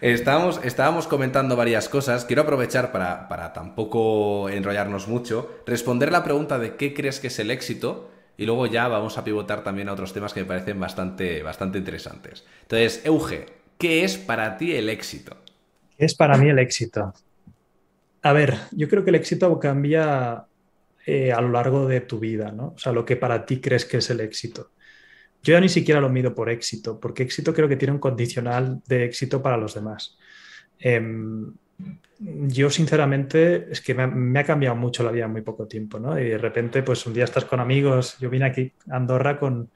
estábamos, 0.00 0.60
estábamos 0.62 1.08
comentando 1.08 1.56
varias 1.56 1.88
cosas. 1.88 2.24
Quiero 2.24 2.42
aprovechar 2.42 2.92
para, 2.92 3.28
para 3.28 3.52
tampoco 3.52 4.48
enrollarnos 4.48 5.08
mucho, 5.08 5.62
responder 5.66 6.12
la 6.12 6.22
pregunta 6.22 6.60
de 6.60 6.76
qué 6.76 6.94
crees 6.94 7.18
que 7.18 7.26
es 7.26 7.38
el 7.40 7.50
éxito 7.50 8.08
y 8.36 8.46
luego 8.46 8.66
ya 8.66 8.86
vamos 8.86 9.18
a 9.18 9.24
pivotar 9.24 9.64
también 9.64 9.88
a 9.88 9.94
otros 9.94 10.12
temas 10.12 10.32
que 10.32 10.40
me 10.40 10.46
parecen 10.46 10.78
bastante, 10.78 11.42
bastante 11.42 11.78
interesantes. 11.78 12.44
Entonces, 12.62 13.04
Euge, 13.04 13.46
¿qué 13.78 14.04
es 14.04 14.16
para 14.16 14.56
ti 14.56 14.76
el 14.76 14.88
éxito? 14.88 15.36
¿Qué 15.96 16.04
es 16.04 16.14
para 16.14 16.38
mí 16.38 16.48
el 16.48 16.60
éxito? 16.60 17.12
A 18.22 18.32
ver, 18.32 18.58
yo 18.70 18.88
creo 18.88 19.02
que 19.02 19.10
el 19.10 19.16
éxito 19.16 19.58
cambia 19.58 20.44
eh, 21.10 21.32
a 21.32 21.40
lo 21.40 21.48
largo 21.48 21.88
de 21.88 22.02
tu 22.02 22.18
vida, 22.18 22.52
¿no? 22.52 22.74
O 22.76 22.78
sea, 22.78 22.92
lo 22.92 23.02
que 23.02 23.16
para 23.16 23.46
ti 23.46 23.62
crees 23.62 23.86
que 23.86 23.96
es 23.96 24.10
el 24.10 24.20
éxito. 24.20 24.72
Yo 25.42 25.54
ya 25.54 25.60
ni 25.60 25.70
siquiera 25.70 26.02
lo 26.02 26.10
mido 26.10 26.34
por 26.34 26.50
éxito, 26.50 27.00
porque 27.00 27.22
éxito 27.22 27.54
creo 27.54 27.66
que 27.66 27.76
tiene 27.76 27.94
un 27.94 27.98
condicional 27.98 28.82
de 28.86 29.06
éxito 29.06 29.40
para 29.40 29.56
los 29.56 29.72
demás. 29.72 30.18
Em, 30.78 31.50
yo 32.18 32.68
sinceramente 32.68 33.68
es 33.70 33.80
que 33.80 33.94
me 33.94 34.38
ha, 34.38 34.44
cambiado 34.44 34.76
mucho 34.76 35.02
la 35.02 35.10
vida 35.10 35.24
en 35.24 35.32
muy 35.32 35.40
poco 35.40 35.66
tiempo, 35.66 35.98
¿no? 35.98 36.18
Y 36.20 36.28
de 36.28 36.36
repente, 36.36 36.82
pues 36.82 37.06
un 37.06 37.14
día 37.14 37.24
estás 37.24 37.46
con 37.46 37.60
amigos, 37.60 38.18
yo 38.18 38.28
vine 38.28 38.44
aquí 38.44 38.74
a 38.90 38.96
Andorra 38.96 39.38
con, 39.38 39.70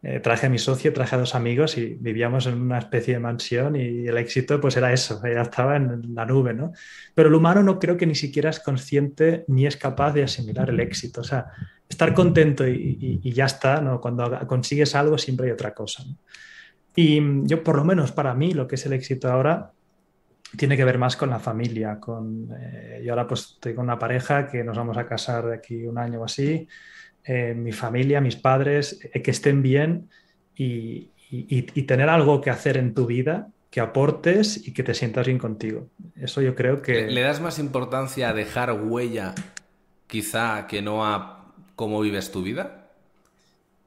eh, 0.00 0.20
traje 0.20 0.46
a 0.46 0.48
mi 0.48 0.58
socio, 0.58 0.92
traje 0.92 1.16
a 1.16 1.18
dos 1.18 1.34
amigos 1.34 1.76
y 1.76 1.96
vivíamos 1.98 2.46
en 2.46 2.60
una 2.60 2.78
especie 2.78 3.14
de 3.14 3.20
mansión 3.20 3.74
y 3.74 4.06
el 4.06 4.16
éxito 4.16 4.60
pues 4.60 4.76
era 4.76 4.92
eso, 4.92 5.20
ya 5.24 5.42
estaba 5.42 5.76
en 5.76 6.14
la 6.14 6.24
nube, 6.24 6.54
¿no? 6.54 6.72
Pero 7.14 7.28
el 7.28 7.34
humano 7.34 7.64
no 7.64 7.80
creo 7.80 7.96
que 7.96 8.06
ni 8.06 8.14
siquiera 8.14 8.50
es 8.50 8.60
consciente 8.60 9.44
ni 9.48 9.66
es 9.66 9.76
capaz 9.76 10.12
de 10.12 10.22
asimilar 10.22 10.70
el 10.70 10.78
éxito, 10.78 11.22
o 11.22 11.24
sea, 11.24 11.46
estar 11.88 12.14
contento 12.14 12.66
y, 12.68 13.20
ya 13.32 13.46
está, 13.46 13.80
¿no? 13.80 14.00
Cuando 14.00 14.46
consigues 14.46 14.94
algo 14.94 15.18
siempre 15.18 15.46
hay 15.46 15.52
otra 15.52 15.74
cosa. 15.74 16.04
Y 16.94 17.20
yo, 17.46 17.62
por 17.64 17.76
lo 17.76 17.84
menos 17.84 18.12
para 18.12 18.34
mí, 18.34 18.52
lo 18.52 18.66
que 18.66 18.74
es 18.76 18.86
el 18.86 18.92
éxito 18.92 19.30
ahora 19.30 19.72
tiene 20.56 20.76
que 20.76 20.84
ver 20.84 20.98
más 20.98 21.16
con 21.16 21.30
la 21.30 21.38
familia. 21.38 21.98
Con, 22.00 22.48
eh, 22.58 23.02
yo 23.04 23.12
ahora 23.12 23.26
pues 23.26 23.52
estoy 23.54 23.74
con 23.74 23.84
una 23.84 23.98
pareja 23.98 24.46
que 24.46 24.64
nos 24.64 24.76
vamos 24.76 24.96
a 24.96 25.06
casar 25.06 25.46
de 25.46 25.54
aquí 25.54 25.86
un 25.86 25.98
año 25.98 26.20
o 26.20 26.24
así. 26.24 26.68
Eh, 27.30 27.52
mi 27.54 27.72
familia, 27.72 28.22
mis 28.22 28.36
padres, 28.36 29.00
eh, 29.12 29.20
que 29.20 29.30
estén 29.30 29.60
bien 29.60 30.08
y, 30.56 31.10
tener 31.86 32.08
algo 32.08 32.40
que 32.40 32.48
hacer 32.48 32.78
en 32.78 32.94
tu 32.94 33.04
vida 33.04 33.48
que 33.68 33.80
aportes 33.80 34.66
y 34.66 34.72
que 34.72 34.82
te 34.82 34.94
sientas 34.94 35.26
bien 35.26 35.38
contigo. 35.38 35.88
Eso 36.16 36.40
yo 36.40 36.54
creo 36.54 36.80
que... 36.80 37.06
¿Le 37.06 37.20
das 37.20 37.42
más 37.42 37.58
importancia 37.58 38.30
a 38.30 38.32
dejar 38.32 38.72
huella 38.72 39.34
quizá 40.06 40.66
que 40.66 40.80
no 40.80 41.04
a 41.04 41.52
cómo 41.76 42.00
vives 42.00 42.32
tu 42.32 42.42
vida? 42.42 42.88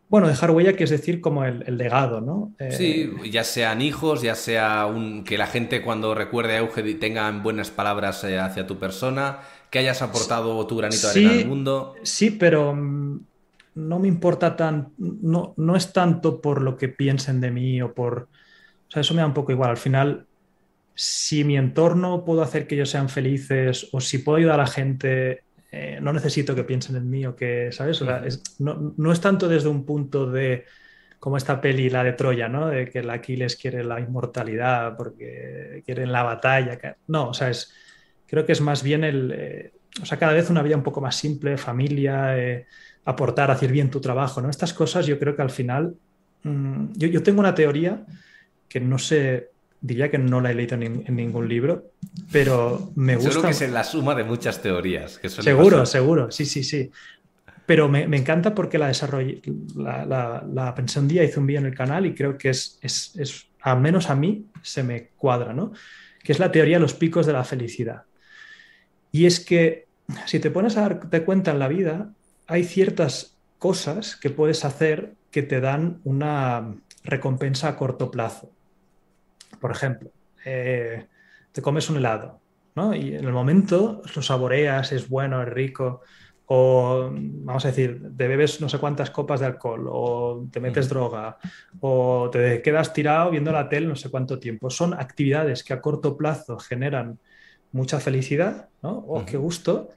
Bueno, 0.07 0.27
dejar 0.27 0.51
huella, 0.51 0.75
que 0.75 0.83
es 0.83 0.91
decir, 0.91 1.19
como 1.19 1.43
el, 1.43 1.77
legado, 1.77 2.21
¿no? 2.21 2.53
Eh, 2.59 2.71
sí, 2.71 3.11
ya 3.31 3.43
sean 3.43 3.81
hijos, 3.81 4.21
ya 4.21 4.35
sea 4.35 4.85
un, 4.85 5.23
que 5.23 5.39
la 5.39 5.47
gente 5.47 5.81
cuando 5.81 6.13
recuerde 6.13 6.53
a 6.53 6.57
Euge 6.59 6.83
tenga 6.95 7.31
buenas 7.31 7.71
palabras 7.71 8.23
eh, 8.23 8.37
hacia 8.37 8.67
tu 8.67 8.77
persona, 8.77 9.39
que 9.71 9.79
hayas 9.79 10.03
aportado 10.03 10.67
tu 10.67 10.77
granito 10.77 11.07
de 11.07 11.11
arena 11.11 11.31
al 11.31 11.47
mundo. 11.47 11.95
Sí, 12.03 12.29
pero 12.29 12.75
mm, 12.75 13.19
no 13.75 13.99
me 13.99 14.07
importa 14.07 14.55
tan, 14.55 14.93
no, 14.97 15.53
no 15.57 15.75
es 15.75 15.93
tanto 15.93 16.41
por 16.41 16.61
lo 16.61 16.77
que 16.77 16.89
piensen 16.89 17.41
de 17.41 17.51
mí 17.51 17.81
o 17.81 17.93
por, 17.93 18.29
o 18.87 18.91
sea, 18.91 19.01
eso 19.01 19.13
me 19.13 19.21
da 19.21 19.27
un 19.27 19.33
poco 19.33 19.51
igual. 19.51 19.71
Al 19.71 19.77
final, 19.77 20.25
si 20.93 21.43
mi 21.43 21.57
entorno 21.57 22.25
puedo 22.25 22.41
hacer 22.41 22.67
que 22.67 22.75
ellos 22.75 22.89
sean 22.89 23.09
felices 23.09 23.89
o 23.91 24.01
si 24.01 24.19
puedo 24.19 24.37
ayudar 24.37 24.59
a 24.59 24.63
la 24.63 24.67
gente 24.67 25.43
eh, 25.71 25.99
no 26.01 26.11
necesito 26.11 26.53
que 26.53 26.65
piensen 26.65 26.97
en 26.97 27.09
mí 27.09 27.25
o 27.25 27.35
que, 27.35 27.71
¿sabes? 27.71 28.03
no, 28.59 29.11
es 29.11 29.21
tanto 29.21 29.47
desde 29.47 29.69
un 29.69 29.85
punto 29.85 30.29
de 30.29 30.65
como 31.17 31.37
esta 31.37 31.61
peli, 31.61 31.89
la 31.89 32.03
de 32.03 32.13
Troya, 32.13 32.49
¿no? 32.49 32.67
De 32.67 32.89
que 32.89 32.99
el 32.99 33.09
Aquiles 33.09 33.55
quiere 33.55 33.83
la 33.83 33.99
inmortalidad 33.99 34.97
porque 34.97 35.81
quieren 35.85 36.11
la 36.11 36.23
batalla. 36.23 36.77
No, 37.07 37.29
o 37.29 37.33
sea, 37.33 37.49
es, 37.49 37.73
creo 38.27 38.45
que 38.45 38.51
es 38.51 38.59
más 38.59 38.83
bien 38.83 39.03
el, 39.03 39.31
eh, 39.33 39.73
o 40.01 40.05
sea, 40.05 40.17
cada 40.17 40.33
vez 40.33 40.49
una 40.49 40.63
vida 40.63 40.75
un 40.75 40.83
poco 40.83 40.99
más 40.99 41.15
simple, 41.15 41.57
familia, 41.57 42.37
eh, 42.37 42.65
aportar, 43.05 43.51
hacer 43.51 43.71
bien 43.71 43.89
tu 43.89 43.99
trabajo, 43.99 44.41
¿no? 44.41 44.49
Estas 44.49 44.73
cosas 44.73 45.05
yo 45.05 45.17
creo 45.19 45.35
que 45.35 45.41
al 45.41 45.49
final, 45.49 45.95
mm, 46.43 46.93
yo, 46.93 47.07
yo, 47.07 47.23
tengo 47.23 47.39
una 47.39 47.55
teoría 47.55 48.05
que 48.67 48.79
no 48.79 48.97
sé, 48.97 49.49
diría 49.81 50.09
que 50.11 50.17
no 50.17 50.41
la 50.41 50.51
he 50.51 50.55
leído 50.55 50.75
en, 50.75 51.03
ningún 51.15 51.47
libro, 51.49 51.91
pero 52.31 52.91
me 52.95 53.15
gusta. 53.15 53.31
Seguro 53.31 53.49
que 53.49 53.65
es 53.65 53.71
la 53.71 53.83
suma 53.83 54.15
de 54.15 54.23
muchas 54.23 54.61
teorías. 54.61 55.17
Que 55.17 55.29
seguro, 55.29 55.85
seguro, 55.85 56.31
sí, 56.31 56.45
sí, 56.45 56.63
sí. 56.63 56.91
Pero 57.65 57.87
me, 57.87 58.03
encanta 58.03 58.53
porque 58.53 58.77
la 58.77 58.87
desarrollé, 58.87 59.41
la, 59.75 60.43
la, 60.45 60.75
pensé 60.75 60.99
un 60.99 61.07
día, 61.07 61.23
hice 61.23 61.39
un 61.39 61.47
vídeo 61.47 61.61
en 61.61 61.67
el 61.67 61.75
canal 61.75 62.05
y 62.05 62.13
creo 62.13 62.37
que 62.37 62.49
es, 62.49 62.79
es, 62.81 63.15
es, 63.17 63.47
al 63.61 63.79
menos 63.79 64.09
a 64.09 64.15
mí, 64.15 64.45
se 64.61 64.83
me 64.83 65.09
cuadra, 65.17 65.53
¿no? 65.53 65.71
Que 66.23 66.33
es 66.33 66.39
la 66.39 66.51
teoría 66.51 66.77
de 66.77 66.81
los 66.81 66.93
picos 66.93 67.25
de 67.25 67.33
la 67.33 67.43
felicidad. 67.43 68.03
Y 69.11 69.25
es 69.25 69.39
que 69.39 69.85
si 70.25 70.39
te 70.39 70.51
pones 70.51 70.77
a 70.77 70.81
darte 70.81 71.23
cuenta 71.23 71.51
en 71.51 71.59
la 71.59 71.67
vida, 71.67 72.11
hay 72.47 72.63
ciertas 72.63 73.37
cosas 73.59 74.15
que 74.15 74.29
puedes 74.29 74.65
hacer 74.65 75.13
que 75.31 75.43
te 75.43 75.61
dan 75.61 76.01
una 76.03 76.75
recompensa 77.03 77.69
a 77.69 77.77
corto 77.77 78.11
plazo. 78.11 78.51
Por 79.59 79.71
ejemplo, 79.71 80.11
eh, 80.45 81.07
te 81.51 81.61
comes 81.61 81.89
un 81.89 81.97
helado, 81.97 82.39
¿no? 82.75 82.93
Y 82.95 83.15
en 83.15 83.25
el 83.25 83.33
momento 83.33 84.01
lo 84.15 84.21
saboreas, 84.21 84.91
es 84.91 85.07
bueno, 85.07 85.41
es 85.41 85.49
rico, 85.49 86.01
o 86.53 87.09
vamos 87.13 87.63
a 87.63 87.69
decir, 87.69 88.11
te 88.17 88.27
bebes 88.27 88.59
no 88.59 88.67
sé 88.67 88.77
cuántas 88.77 89.09
copas 89.09 89.39
de 89.39 89.45
alcohol, 89.45 89.87
o 89.89 90.47
te 90.51 90.59
metes 90.59 90.89
droga, 90.89 91.37
o 91.79 92.29
te 92.29 92.61
quedas 92.61 92.91
tirado 92.91 93.31
viendo 93.31 93.53
la 93.53 93.69
tele 93.69 93.87
no 93.87 93.95
sé 93.95 94.09
cuánto 94.09 94.37
tiempo. 94.37 94.69
Son 94.69 94.93
actividades 94.93 95.63
que 95.63 95.73
a 95.73 95.79
corto 95.81 96.17
plazo 96.17 96.59
generan 96.59 97.19
mucha 97.71 98.01
felicidad, 98.01 98.67
¿no? 98.83 99.05
Oh, 99.07 99.25
qué 99.25 99.37
gusto, 99.37 99.89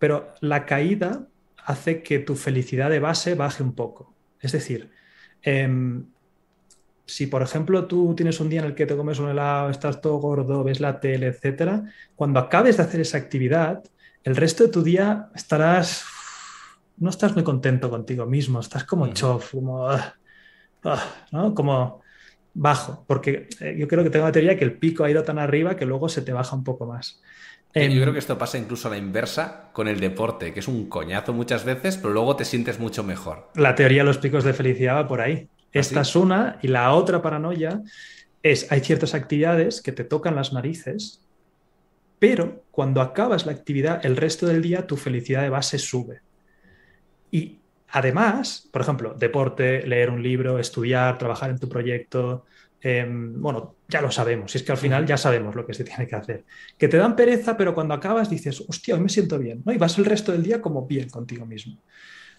pero 0.00 0.32
la 0.40 0.66
caída 0.66 1.28
hace 1.64 2.02
que 2.02 2.18
tu 2.18 2.36
felicidad 2.36 2.90
de 2.90 3.00
base 3.00 3.34
baje 3.34 3.62
un 3.62 3.74
poco. 3.74 4.14
Es 4.40 4.52
decir, 4.52 4.90
Em, 5.42 6.06
si, 7.06 7.26
por 7.26 7.42
ejemplo, 7.42 7.86
tú 7.86 8.14
tienes 8.14 8.40
un 8.40 8.48
día 8.48 8.60
en 8.60 8.66
el 8.66 8.74
que 8.74 8.86
te 8.86 8.96
comes 8.96 9.18
un 9.18 9.30
helado, 9.30 9.70
estás 9.70 10.00
todo 10.00 10.18
gordo, 10.18 10.62
ves 10.62 10.80
la 10.80 11.00
tele, 11.00 11.28
etcétera, 11.28 11.84
cuando 12.14 12.40
acabes 12.40 12.76
de 12.76 12.84
hacer 12.84 13.00
esa 13.00 13.18
actividad, 13.18 13.82
el 14.22 14.36
resto 14.36 14.64
de 14.64 14.70
tu 14.70 14.82
día 14.82 15.28
estarás, 15.34 16.04
no 16.98 17.10
estás 17.10 17.34
muy 17.34 17.42
contento 17.42 17.90
contigo 17.90 18.26
mismo, 18.26 18.60
estás 18.60 18.84
como 18.84 19.08
chof, 19.08 19.52
como, 19.52 19.88
ah, 19.88 20.14
ah, 20.84 21.52
como 21.54 22.00
bajo, 22.52 23.04
porque 23.08 23.48
eh, 23.60 23.76
yo 23.78 23.88
creo 23.88 24.04
que 24.04 24.10
tengo 24.10 24.26
la 24.26 24.32
teoría 24.32 24.56
que 24.56 24.64
el 24.64 24.78
pico 24.78 25.04
ha 25.04 25.10
ido 25.10 25.22
tan 25.22 25.38
arriba 25.38 25.76
que 25.76 25.86
luego 25.86 26.08
se 26.08 26.22
te 26.22 26.32
baja 26.32 26.54
un 26.54 26.64
poco 26.64 26.86
más. 26.86 27.22
Yo 27.74 27.82
em, 27.82 28.00
creo 28.00 28.12
que 28.12 28.18
esto 28.18 28.36
pasa 28.36 28.58
incluso 28.58 28.88
a 28.88 28.90
la 28.90 28.98
inversa 28.98 29.70
con 29.72 29.86
el 29.86 30.00
deporte, 30.00 30.52
que 30.52 30.60
es 30.60 30.68
un 30.68 30.88
coñazo 30.88 31.32
muchas 31.32 31.64
veces, 31.64 31.96
pero 31.96 32.12
luego 32.12 32.34
te 32.34 32.44
sientes 32.44 32.80
mucho 32.80 33.04
mejor. 33.04 33.48
La 33.54 33.74
teoría 33.74 34.02
de 34.02 34.06
los 34.06 34.18
picos 34.18 34.42
de 34.42 34.52
felicidad 34.52 34.96
va 34.96 35.06
por 35.06 35.20
ahí. 35.20 35.48
Esta 35.72 36.00
es 36.00 36.16
una 36.16 36.58
y 36.62 36.68
la 36.68 36.92
otra 36.92 37.22
paranoia 37.22 37.80
es, 38.42 38.70
hay 38.72 38.80
ciertas 38.80 39.14
actividades 39.14 39.80
que 39.82 39.92
te 39.92 40.02
tocan 40.02 40.34
las 40.34 40.52
narices, 40.52 41.24
pero 42.18 42.64
cuando 42.72 43.00
acabas 43.00 43.46
la 43.46 43.52
actividad, 43.52 44.04
el 44.04 44.16
resto 44.16 44.46
del 44.46 44.62
día 44.62 44.86
tu 44.86 44.96
felicidad 44.96 45.42
de 45.42 45.50
base 45.50 45.78
sube. 45.78 46.20
Y 47.30 47.60
además, 47.88 48.68
por 48.72 48.82
ejemplo, 48.82 49.14
deporte, 49.14 49.86
leer 49.86 50.10
un 50.10 50.22
libro, 50.22 50.58
estudiar, 50.58 51.18
trabajar 51.18 51.50
en 51.50 51.58
tu 51.58 51.68
proyecto, 51.68 52.44
em, 52.80 53.40
bueno, 53.40 53.76
ya 53.88 54.00
lo 54.00 54.10
sabemos, 54.10 54.54
y 54.54 54.58
es 54.58 54.64
que 54.64 54.72
al 54.72 54.78
final 54.78 55.06
ya 55.06 55.16
sabemos 55.16 55.54
lo 55.54 55.66
que 55.66 55.74
se 55.74 55.84
tiene 55.84 56.06
que 56.06 56.16
hacer. 56.16 56.44
Que 56.78 56.88
te 56.88 56.96
dan 56.96 57.16
pereza, 57.16 57.56
pero 57.56 57.74
cuando 57.74 57.94
acabas 57.94 58.30
dices, 58.30 58.62
hostia, 58.66 58.94
hoy 58.94 59.00
me 59.00 59.08
siento 59.08 59.38
bien, 59.38 59.62
¿no? 59.64 59.72
Y 59.72 59.78
vas 59.78 59.98
el 59.98 60.04
resto 60.04 60.32
del 60.32 60.42
día 60.42 60.60
como 60.60 60.86
bien 60.86 61.08
contigo 61.08 61.46
mismo. 61.46 61.78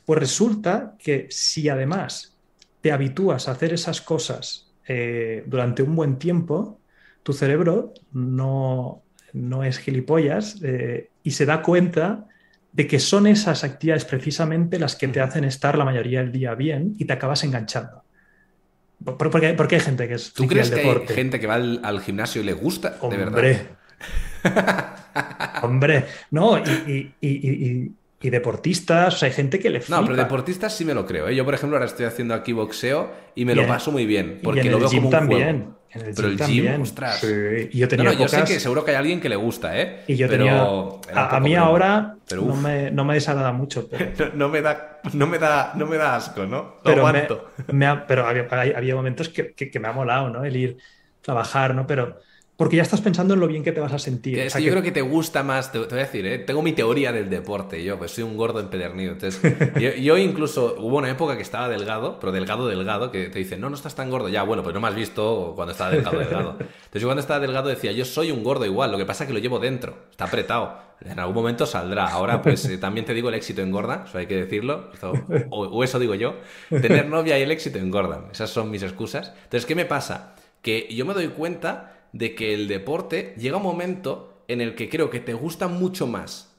Pues 0.05 0.19
resulta 0.19 0.95
que 0.97 1.27
si 1.29 1.69
además 1.69 2.37
te 2.81 2.91
habitúas 2.91 3.47
a 3.47 3.51
hacer 3.51 3.73
esas 3.73 4.01
cosas 4.01 4.71
eh, 4.87 5.43
durante 5.45 5.83
un 5.83 5.95
buen 5.95 6.17
tiempo, 6.17 6.79
tu 7.23 7.33
cerebro 7.33 7.93
no, 8.11 9.03
no 9.33 9.63
es 9.63 9.77
gilipollas 9.77 10.59
eh, 10.63 11.11
y 11.23 11.31
se 11.31 11.45
da 11.45 11.61
cuenta 11.61 12.27
de 12.71 12.87
que 12.87 12.99
son 12.99 13.27
esas 13.27 13.63
actividades 13.63 14.05
precisamente 14.05 14.79
las 14.79 14.95
que 14.95 15.07
te 15.07 15.21
hacen 15.21 15.43
estar 15.43 15.77
la 15.77 15.85
mayoría 15.85 16.19
del 16.19 16.31
día 16.31 16.55
bien 16.55 16.95
y 16.97 17.05
te 17.05 17.13
acabas 17.13 17.43
enganchando. 17.43 18.03
Porque, 19.03 19.53
porque 19.53 19.75
hay 19.75 19.81
gente 19.81 20.07
que 20.07 20.13
es... 20.15 20.33
¿Tú 20.33 20.47
crees 20.47 20.69
que 20.69 20.81
hay 20.81 21.07
gente 21.07 21.39
que 21.39 21.47
va 21.47 21.55
al, 21.55 22.01
gimnasio 22.01 22.41
y 22.41 22.45
le 22.45 22.53
gusta? 22.53 22.97
Hombre. 23.01 23.67
Hombre, 25.63 26.05
no, 26.31 26.57
y, 26.57 27.13
y 28.21 28.29
deportistas, 28.29 29.15
o 29.15 29.17
sea, 29.17 29.27
hay 29.27 29.33
gente 29.33 29.59
que 29.59 29.69
le 29.69 29.81
flipa. 29.81 29.99
No, 29.99 30.05
pero 30.05 30.15
deportistas 30.15 30.75
sí 30.75 30.85
me 30.85 30.93
lo 30.93 31.05
creo. 31.05 31.27
¿eh? 31.27 31.35
Yo, 31.35 31.43
por 31.43 31.55
ejemplo, 31.55 31.77
ahora 31.77 31.87
estoy 31.87 32.05
haciendo 32.05 32.35
aquí 32.35 32.53
boxeo 32.53 33.11
y 33.33 33.45
me 33.45 33.55
lo 33.55 33.65
paso 33.67 33.91
muy 33.91 34.05
bien. 34.05 34.39
Porque 34.43 34.69
lo 34.69 34.79
veo 34.79 34.89
como 34.89 35.07
un 35.07 35.11
también. 35.11 35.80
En 35.93 36.05
el 36.05 36.13
pero 36.15 36.27
el 36.29 36.37
gym, 36.37 36.81
ostras. 36.81 37.19
Sí. 37.19 37.69
Y 37.71 37.79
yo 37.79 37.87
tenía 37.87 38.13
yo 38.13 38.27
sé 38.27 38.43
que 38.43 38.59
seguro 38.59 38.85
que 38.85 38.91
hay 38.91 38.97
alguien 38.97 39.19
que 39.19 39.27
le 39.27 39.35
gusta, 39.35 39.77
¿eh? 39.79 40.03
Y 40.07 40.15
yo 40.15 40.27
pero 40.27 41.01
tenía... 41.05 41.27
A, 41.35 41.39
mí 41.39 41.55
ahora 41.55 42.15
no, 42.33 42.55
me, 42.55 42.91
no 42.91 43.03
me 43.03 43.15
desagrada 43.15 43.51
mucho. 43.51 43.89
Pero... 43.89 44.31
no, 44.35 44.47
me 44.47 44.61
da, 44.61 45.01
no, 45.13 45.27
me 45.27 45.37
da, 45.37 45.73
no 45.75 45.85
me 45.85 45.97
da 45.97 46.15
asco, 46.15 46.45
¿no? 46.45 46.57
Lo 46.57 46.81
pero 46.83 47.07
aguanto. 47.07 47.51
Me, 47.67 47.93
pero 48.07 48.25
había, 48.25 48.47
había 48.75 48.95
momentos 48.95 49.29
que, 49.29 49.53
que, 49.53 49.69
que, 49.69 49.79
me 49.79 49.89
ha 49.89 49.91
molado, 49.91 50.29
¿no? 50.29 50.45
El 50.45 50.55
ir 50.55 50.77
a 51.19 51.21
trabajar, 51.21 51.75
¿no? 51.75 51.85
Pero 51.85 52.19
porque 52.61 52.75
ya 52.75 52.83
estás 52.83 53.01
pensando 53.01 53.33
en 53.33 53.39
lo 53.39 53.47
bien 53.47 53.63
que 53.63 53.71
te 53.71 53.79
vas 53.79 53.91
a 53.91 53.97
sentir. 53.97 54.35
Que 54.35 54.61
yo 54.61 54.69
creo 54.69 54.83
que 54.83 54.91
te 54.91 55.01
gusta 55.01 55.41
más, 55.41 55.71
te, 55.71 55.79
voy 55.79 55.87
a 55.93 55.95
decir, 55.95 56.27
¿eh? 56.27 56.37
tengo 56.37 56.61
mi 56.61 56.73
teoría 56.73 57.11
del 57.11 57.27
deporte, 57.27 57.83
yo, 57.83 57.97
pues 57.97 58.11
soy 58.11 58.23
un 58.23 58.37
gordo 58.37 58.59
empedernido. 58.59 59.13
Entonces, 59.13 59.41
yo, 59.99 60.15
incluso, 60.15 60.75
hubo 60.77 60.97
una 60.97 61.09
época 61.09 61.35
que 61.35 61.41
estaba 61.41 61.67
delgado, 61.69 62.19
pero 62.19 62.31
delgado, 62.31 62.67
delgado, 62.67 63.11
que 63.11 63.29
te 63.29 63.39
dicen, 63.39 63.61
no, 63.61 63.71
no 63.71 63.75
estás 63.75 63.95
tan 63.95 64.11
gordo, 64.11 64.29
ya, 64.29 64.43
bueno, 64.43 64.61
pues 64.61 64.75
no 64.75 64.79
me 64.79 64.89
has 64.89 64.93
visto 64.93 65.53
cuando 65.55 65.71
estaba 65.71 65.89
delgado, 65.89 66.19
delgado. 66.19 66.51
Entonces 66.59 67.01
yo 67.01 67.07
cuando 67.07 67.21
estaba 67.21 67.39
delgado 67.39 67.67
decía, 67.67 67.93
yo 67.93 68.05
soy 68.05 68.29
un 68.29 68.43
gordo 68.43 68.63
igual, 68.63 68.91
lo 68.91 68.99
que 68.99 69.07
pasa 69.07 69.23
es 69.23 69.27
que 69.29 69.33
lo 69.33 69.39
llevo 69.39 69.57
dentro, 69.57 69.95
está 70.11 70.25
apretado. 70.25 70.77
En 71.03 71.17
algún 71.17 71.33
momento 71.33 71.65
saldrá. 71.65 72.09
Ahora, 72.09 72.43
pues 72.43 72.63
eh, 72.65 72.77
también 72.77 73.07
te 73.07 73.15
digo, 73.15 73.29
el 73.29 73.33
éxito 73.33 73.63
engorda, 73.63 74.05
eso 74.07 74.19
hay 74.19 74.27
que 74.27 74.35
decirlo, 74.35 74.91
o, 75.49 75.63
o 75.63 75.83
eso 75.83 75.97
digo 75.97 76.13
yo. 76.13 76.35
Tener 76.69 77.07
novia 77.07 77.39
y 77.39 77.41
el 77.41 77.49
éxito 77.49 77.79
engordan, 77.79 78.25
esas 78.31 78.51
son 78.51 78.69
mis 78.69 78.83
excusas. 78.83 79.33
Entonces, 79.45 79.65
¿qué 79.65 79.73
me 79.73 79.85
pasa? 79.85 80.35
Que 80.61 80.87
yo 80.93 81.07
me 81.07 81.15
doy 81.15 81.29
cuenta 81.29 82.00
de 82.13 82.35
que 82.35 82.53
el 82.53 82.67
deporte 82.67 83.33
llega 83.37 83.57
un 83.57 83.63
momento 83.63 84.43
en 84.47 84.61
el 84.61 84.75
que 84.75 84.89
creo 84.89 85.09
que 85.09 85.19
te 85.19 85.33
gusta 85.33 85.67
mucho 85.67 86.07
más. 86.07 86.49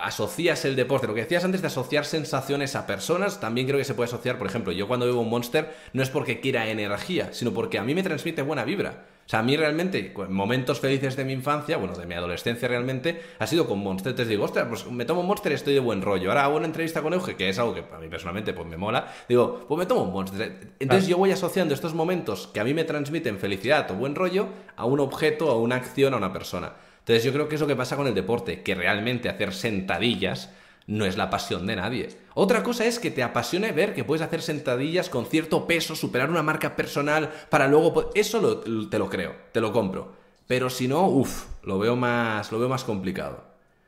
Asocias 0.00 0.64
el 0.64 0.76
deporte, 0.76 1.08
lo 1.08 1.14
que 1.14 1.22
decías 1.22 1.44
antes 1.44 1.60
de 1.60 1.66
asociar 1.66 2.04
sensaciones 2.04 2.76
a 2.76 2.86
personas, 2.86 3.40
también 3.40 3.66
creo 3.66 3.78
que 3.78 3.84
se 3.84 3.94
puede 3.94 4.08
asociar, 4.08 4.38
por 4.38 4.46
ejemplo, 4.46 4.72
yo 4.72 4.86
cuando 4.86 5.06
bebo 5.06 5.22
un 5.22 5.30
Monster 5.30 5.74
no 5.92 6.02
es 6.02 6.10
porque 6.10 6.40
quiera 6.40 6.68
energía, 6.68 7.32
sino 7.32 7.52
porque 7.52 7.78
a 7.78 7.82
mí 7.82 7.94
me 7.94 8.04
transmite 8.04 8.42
buena 8.42 8.64
vibra. 8.64 9.06
O 9.26 9.28
sea, 9.28 9.40
a 9.40 9.42
mí 9.42 9.56
realmente, 9.56 10.14
momentos 10.28 10.78
felices 10.78 11.16
de 11.16 11.24
mi 11.24 11.32
infancia, 11.32 11.78
bueno, 11.78 11.96
de 11.96 12.06
mi 12.06 12.14
adolescencia 12.14 12.68
realmente, 12.68 13.20
ha 13.40 13.46
sido 13.48 13.66
con 13.66 13.80
Monster. 13.80 14.14
Te 14.14 14.24
digo, 14.24 14.44
ostras, 14.44 14.68
pues 14.68 14.86
me 14.86 15.04
tomo 15.04 15.22
un 15.22 15.26
Monster 15.26 15.50
y 15.50 15.56
estoy 15.56 15.74
de 15.74 15.80
buen 15.80 16.00
rollo. 16.00 16.28
Ahora 16.28 16.44
hago 16.44 16.56
una 16.56 16.66
entrevista 16.66 17.02
con 17.02 17.12
Euge, 17.12 17.34
que 17.34 17.48
es 17.48 17.58
algo 17.58 17.74
que 17.74 17.82
a 17.92 17.98
mí 17.98 18.06
personalmente 18.08 18.52
pues 18.52 18.68
me 18.68 18.76
mola. 18.76 19.12
Digo, 19.28 19.64
pues 19.66 19.80
me 19.80 19.86
tomo 19.86 20.04
un 20.04 20.12
Monster. 20.12 20.74
Entonces 20.78 21.08
yo 21.08 21.18
voy 21.18 21.32
asociando 21.32 21.74
estos 21.74 21.92
momentos 21.92 22.46
que 22.54 22.60
a 22.60 22.64
mí 22.64 22.72
me 22.72 22.84
transmiten 22.84 23.38
felicidad 23.38 23.90
o 23.90 23.94
buen 23.94 24.14
rollo 24.14 24.46
a 24.76 24.84
un 24.84 25.00
objeto, 25.00 25.50
a 25.50 25.58
una 25.58 25.74
acción, 25.74 26.14
a 26.14 26.18
una 26.18 26.32
persona. 26.32 26.74
Entonces 27.00 27.24
yo 27.24 27.32
creo 27.32 27.48
que 27.48 27.56
es 27.56 27.60
lo 27.60 27.66
que 27.66 27.74
pasa 27.74 27.96
con 27.96 28.06
el 28.06 28.14
deporte, 28.14 28.62
que 28.62 28.76
realmente 28.76 29.28
hacer 29.28 29.52
sentadillas 29.52 30.50
no 30.86 31.04
es 31.04 31.16
la 31.16 31.30
pasión 31.30 31.66
de 31.66 31.76
nadie. 31.76 32.08
Otra 32.34 32.62
cosa 32.62 32.84
es 32.84 32.98
que 32.98 33.10
te 33.10 33.22
apasione 33.22 33.72
ver 33.72 33.94
que 33.94 34.04
puedes 34.04 34.22
hacer 34.22 34.42
sentadillas 34.42 35.10
con 35.10 35.26
cierto 35.26 35.66
peso, 35.66 35.96
superar 35.96 36.30
una 36.30 36.42
marca 36.42 36.76
personal 36.76 37.30
para 37.50 37.66
luego... 37.66 38.10
Eso 38.14 38.60
te 38.60 38.98
lo 38.98 39.10
creo, 39.10 39.34
te 39.52 39.60
lo 39.60 39.72
compro. 39.72 40.14
Pero 40.46 40.70
si 40.70 40.86
no, 40.86 41.08
uff, 41.08 41.46
lo 41.64 41.78
veo 41.78 41.96
más, 41.96 42.52
lo 42.52 42.58
veo 42.58 42.68
más 42.68 42.84
complicado. 42.84 43.44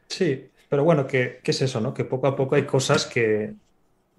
Sí, 0.08 0.50
pero 0.68 0.82
bueno, 0.82 1.06
¿qué, 1.06 1.40
es 1.44 1.62
eso, 1.62 1.80
no? 1.80 1.94
Que 1.94 2.04
poco 2.04 2.26
a 2.26 2.34
poco 2.34 2.56
hay 2.56 2.64
cosas 2.64 3.06
que, 3.06 3.54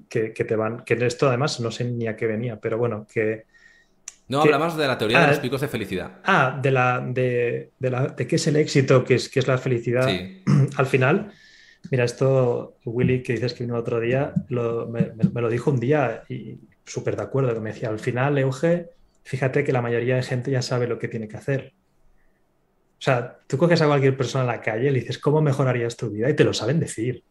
que, 0.08 0.30
te 0.32 0.56
van... 0.56 0.84
Que 0.86 0.94
esto 1.06 1.28
además 1.28 1.60
no 1.60 1.72
sé 1.72 1.84
ni 1.84 2.08
a 2.08 2.16
qué 2.16 2.28
venía, 2.28 2.60
pero 2.60 2.78
bueno, 2.78 3.06
que... 3.12 3.46
No, 4.30 4.42
hablamos 4.42 4.78
de 4.78 4.88
la 4.88 4.98
teoría 4.98 5.22
de 5.22 5.28
los 5.28 5.40
ah, 5.40 5.42
picos 5.42 5.60
de 5.60 5.68
felicidad. 5.68 6.20
Ah, 6.24 6.60
de 6.62 6.70
la 6.70 7.00
de, 7.00 7.72
la, 7.80 8.10
de 8.10 8.28
qué 8.28 8.36
es 8.36 8.46
el 8.46 8.58
éxito, 8.58 9.04
qué 9.04 9.16
es, 9.16 9.28
qué 9.28 9.40
es 9.40 9.48
la 9.48 9.58
felicidad. 9.58 10.08
Sí. 10.08 10.44
Al 10.78 10.86
final, 10.86 11.34
Mira, 11.92 12.04
esto 12.04 12.78
Willy, 12.86 13.24
que 13.24 13.34
dices 13.34 13.54
que 13.54 13.64
vino 13.64 13.76
otro 13.76 14.00
día, 14.00 14.34
me, 14.50 15.42
lo 15.42 15.50
dijo 15.50 15.72
un 15.72 15.80
día 15.80 16.24
y 16.30 16.60
súper 16.86 17.16
de 17.16 17.24
acuerdo, 17.24 17.54
que 17.54 17.60
me 17.60 17.74
decía, 17.74 17.90
al 17.90 18.00
final, 18.00 18.38
Euge, 18.38 18.90
fíjate 19.24 19.64
que 19.64 19.72
la 19.72 19.82
mayoría 19.82 20.16
de 20.16 20.24
gente 20.24 20.52
ya 20.52 20.62
sabe 20.62 20.88
lo 20.88 21.00
que 21.00 21.08
tiene 21.08 21.28
que 21.28 21.38
hacer. 21.38 21.74
O 23.00 23.02
sea, 23.02 23.40
tú 23.48 23.58
coges 23.58 23.82
a 23.82 23.88
cualquier 23.88 24.18
persona 24.18 24.44
en 24.44 24.48
la 24.50 24.62
calle 24.62 24.90
y 24.90 24.92
le 24.92 25.00
dices, 25.00 25.18
¿cómo 25.18 25.42
mejorarías 25.42 25.96
tu 25.96 26.10
vida? 26.10 26.30
Y 26.30 26.36
te 26.36 26.44
lo 26.44 26.54
saben 26.54 26.80
decir. 26.80 27.24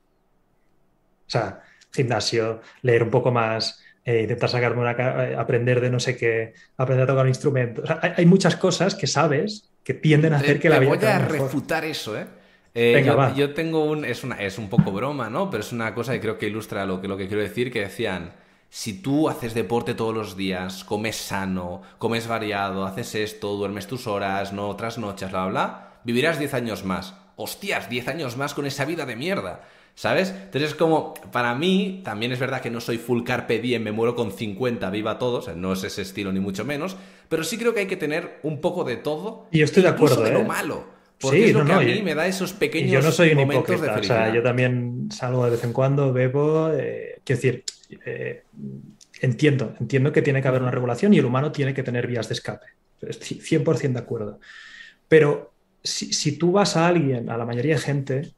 O 1.26 1.30
sea, 1.30 1.60
gimnasio, 1.92 2.62
leer 2.82 3.02
un 3.02 3.10
poco 3.10 3.30
más, 3.30 3.82
eh, 4.04 4.22
intentar 4.22 4.48
sacarme 4.48 4.80
una... 4.80 4.92
Eh, 4.92 5.36
aprender 5.36 5.80
de 5.80 5.90
no 5.90 6.00
sé 6.00 6.16
qué, 6.16 6.54
aprender 6.78 7.04
a 7.04 7.06
tocar 7.06 7.24
un 7.24 7.28
instrumento. 7.28 7.82
O 7.82 7.86
sea, 7.86 8.00
hay, 8.16 8.24
muchas 8.26 8.56
cosas 8.56 8.94
que 8.94 9.06
sabes 9.06 9.70
que 9.84 9.92
tienden 9.92 10.32
a 10.32 10.38
hacer 10.38 10.58
que 10.58 10.70
la 10.70 10.78
vida... 10.78 10.94
Voy 10.96 11.04
a 11.04 11.18
refutar 11.18 11.84
eso, 11.84 12.18
¿eh? 12.18 12.26
Eh, 12.74 13.04
yo, 13.36 13.54
tengo 13.54 13.84
un. 13.84 14.04
Es, 14.04 14.24
una, 14.24 14.36
es 14.36 14.58
un 14.58 14.68
poco 14.68 14.92
broma, 14.92 15.30
¿no? 15.30 15.50
Pero 15.50 15.62
es 15.62 15.72
una 15.72 15.94
cosa 15.94 16.12
que 16.12 16.20
creo 16.20 16.38
que 16.38 16.46
ilustra 16.46 16.86
lo 16.86 17.00
que, 17.00 17.08
lo 17.08 17.16
que 17.16 17.26
quiero 17.26 17.42
decir: 17.42 17.72
que 17.72 17.80
decían. 17.80 18.32
Si 18.70 19.00
tú 19.00 19.30
haces 19.30 19.54
deporte 19.54 19.94
todos 19.94 20.14
los 20.14 20.36
días, 20.36 20.84
comes 20.84 21.16
sano, 21.16 21.80
comes 21.96 22.26
variado, 22.26 22.84
haces 22.84 23.14
esto, 23.14 23.56
duermes 23.56 23.86
tus 23.86 24.06
horas, 24.06 24.52
no 24.52 24.76
trasnochas, 24.76 25.30
bla, 25.30 25.46
bla, 25.46 25.50
bla, 25.50 26.00
vivirás 26.04 26.38
10 26.38 26.52
años 26.52 26.84
más. 26.84 27.14
Hostias, 27.36 27.88
10 27.88 28.08
años 28.08 28.36
más 28.36 28.52
con 28.52 28.66
esa 28.66 28.84
vida 28.84 29.06
de 29.06 29.16
mierda. 29.16 29.62
¿Sabes? 29.94 30.30
Entonces 30.30 30.70
es 30.70 30.74
como, 30.76 31.14
para 31.32 31.56
mí, 31.56 32.02
también 32.04 32.30
es 32.30 32.38
verdad 32.38 32.60
que 32.60 32.70
no 32.70 32.80
soy 32.80 32.98
full 32.98 33.24
carpe 33.24 33.58
diem, 33.58 33.82
me 33.82 33.90
muero 33.90 34.14
con 34.14 34.30
50, 34.30 34.90
viva 34.90 35.18
todos, 35.18 35.48
no 35.56 35.72
es 35.72 35.82
ese 35.82 36.02
estilo 36.02 36.30
ni 36.30 36.38
mucho 36.38 36.64
menos, 36.64 36.96
pero 37.28 37.42
sí 37.42 37.58
creo 37.58 37.74
que 37.74 37.80
hay 37.80 37.86
que 37.88 37.96
tener 37.96 38.38
un 38.44 38.60
poco 38.60 38.84
de 38.84 38.96
todo. 38.96 39.48
Y 39.50 39.58
yo 39.58 39.64
estoy 39.64 39.82
de 39.82 39.88
acuerdo. 39.88 40.22
De 40.22 40.30
lo 40.30 40.40
¿eh? 40.40 40.44
malo. 40.44 40.97
Porque 41.20 41.36
sí, 41.36 41.44
es 41.44 41.54
lo 41.54 41.64
que 41.64 41.72
a 41.72 41.80
mí 41.80 42.02
me 42.02 42.14
da 42.14 42.26
esos 42.26 42.52
pequeños 42.52 42.92
yo 42.92 43.02
no 43.02 43.10
soy 43.10 43.32
un 43.32 43.40
hipócrita, 43.40 43.98
O 43.98 44.02
sea, 44.02 44.32
yo 44.32 44.42
también 44.42 45.08
salgo 45.10 45.44
de 45.44 45.50
vez 45.50 45.64
en 45.64 45.72
cuando, 45.72 46.12
bebo. 46.12 46.70
Eh, 46.72 47.20
quiero 47.24 47.42
decir, 47.42 47.64
eh, 48.04 48.44
entiendo, 49.20 49.74
entiendo 49.80 50.12
que 50.12 50.22
tiene 50.22 50.40
que 50.40 50.48
haber 50.48 50.62
una 50.62 50.70
regulación 50.70 51.12
y 51.14 51.18
el 51.18 51.24
humano 51.24 51.50
tiene 51.50 51.74
que 51.74 51.82
tener 51.82 52.06
vías 52.06 52.28
de 52.28 52.34
escape. 52.34 52.66
100% 53.00 53.92
de 53.92 53.98
acuerdo. 53.98 54.40
Pero 55.08 55.52
si, 55.82 56.38
tú 56.38 56.52
vas 56.52 56.76
a 56.76 56.86
alguien, 56.86 57.30
a 57.30 57.36
la 57.36 57.46
mayoría 57.46 57.74
de 57.74 57.80
gente, 57.80 58.32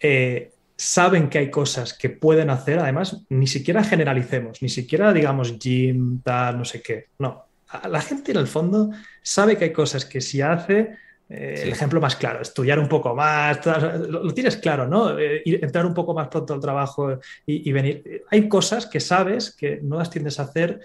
eh, 0.00 0.52
saben 0.76 1.28
que 1.28 1.38
hay 1.38 1.50
cosas 1.50 1.94
que 1.94 2.10
pueden 2.10 2.50
hacer, 2.50 2.78
además, 2.78 3.22
ni 3.28 3.46
siquiera 3.46 3.84
generalicemos, 3.84 4.62
ni 4.62 4.68
siquiera 4.68 5.12
digamos 5.12 5.58
gym, 5.58 6.20
tal, 6.22 6.58
no 6.58 6.64
sé 6.64 6.82
qué. 6.82 7.06
No, 7.18 7.46
la 7.88 8.00
gente 8.00 8.32
en 8.32 8.38
el 8.38 8.46
fondo 8.46 8.90
sabe 9.22 9.56
que 9.56 9.64
hay 9.64 9.72
cosas 9.72 10.04
que 10.04 10.20
si 10.20 10.40
hace 10.40 10.96
eh, 11.28 11.60
el 11.62 11.70
ejemplo 11.70 12.00
más 12.00 12.16
claro, 12.16 12.42
estudiar 12.42 12.78
un 12.78 12.88
poco 12.88 13.14
más, 13.14 13.60
lo, 14.08 14.34
tienes 14.34 14.58
claro, 14.58 14.86
¿no? 14.86 15.18
Eh, 15.18 15.42
entrar 15.44 15.86
un 15.86 15.94
poco 15.94 16.12
más 16.12 16.28
pronto 16.28 16.52
al 16.52 16.60
trabajo 16.60 17.18
y, 17.46 17.72
venir. 17.72 18.24
Hay 18.30 18.48
cosas 18.48 18.86
que 18.86 19.00
sabes 19.00 19.54
que 19.56 19.80
no 19.82 19.98
las 19.98 20.10
tiendes 20.10 20.38
a 20.38 20.44
hacer 20.44 20.80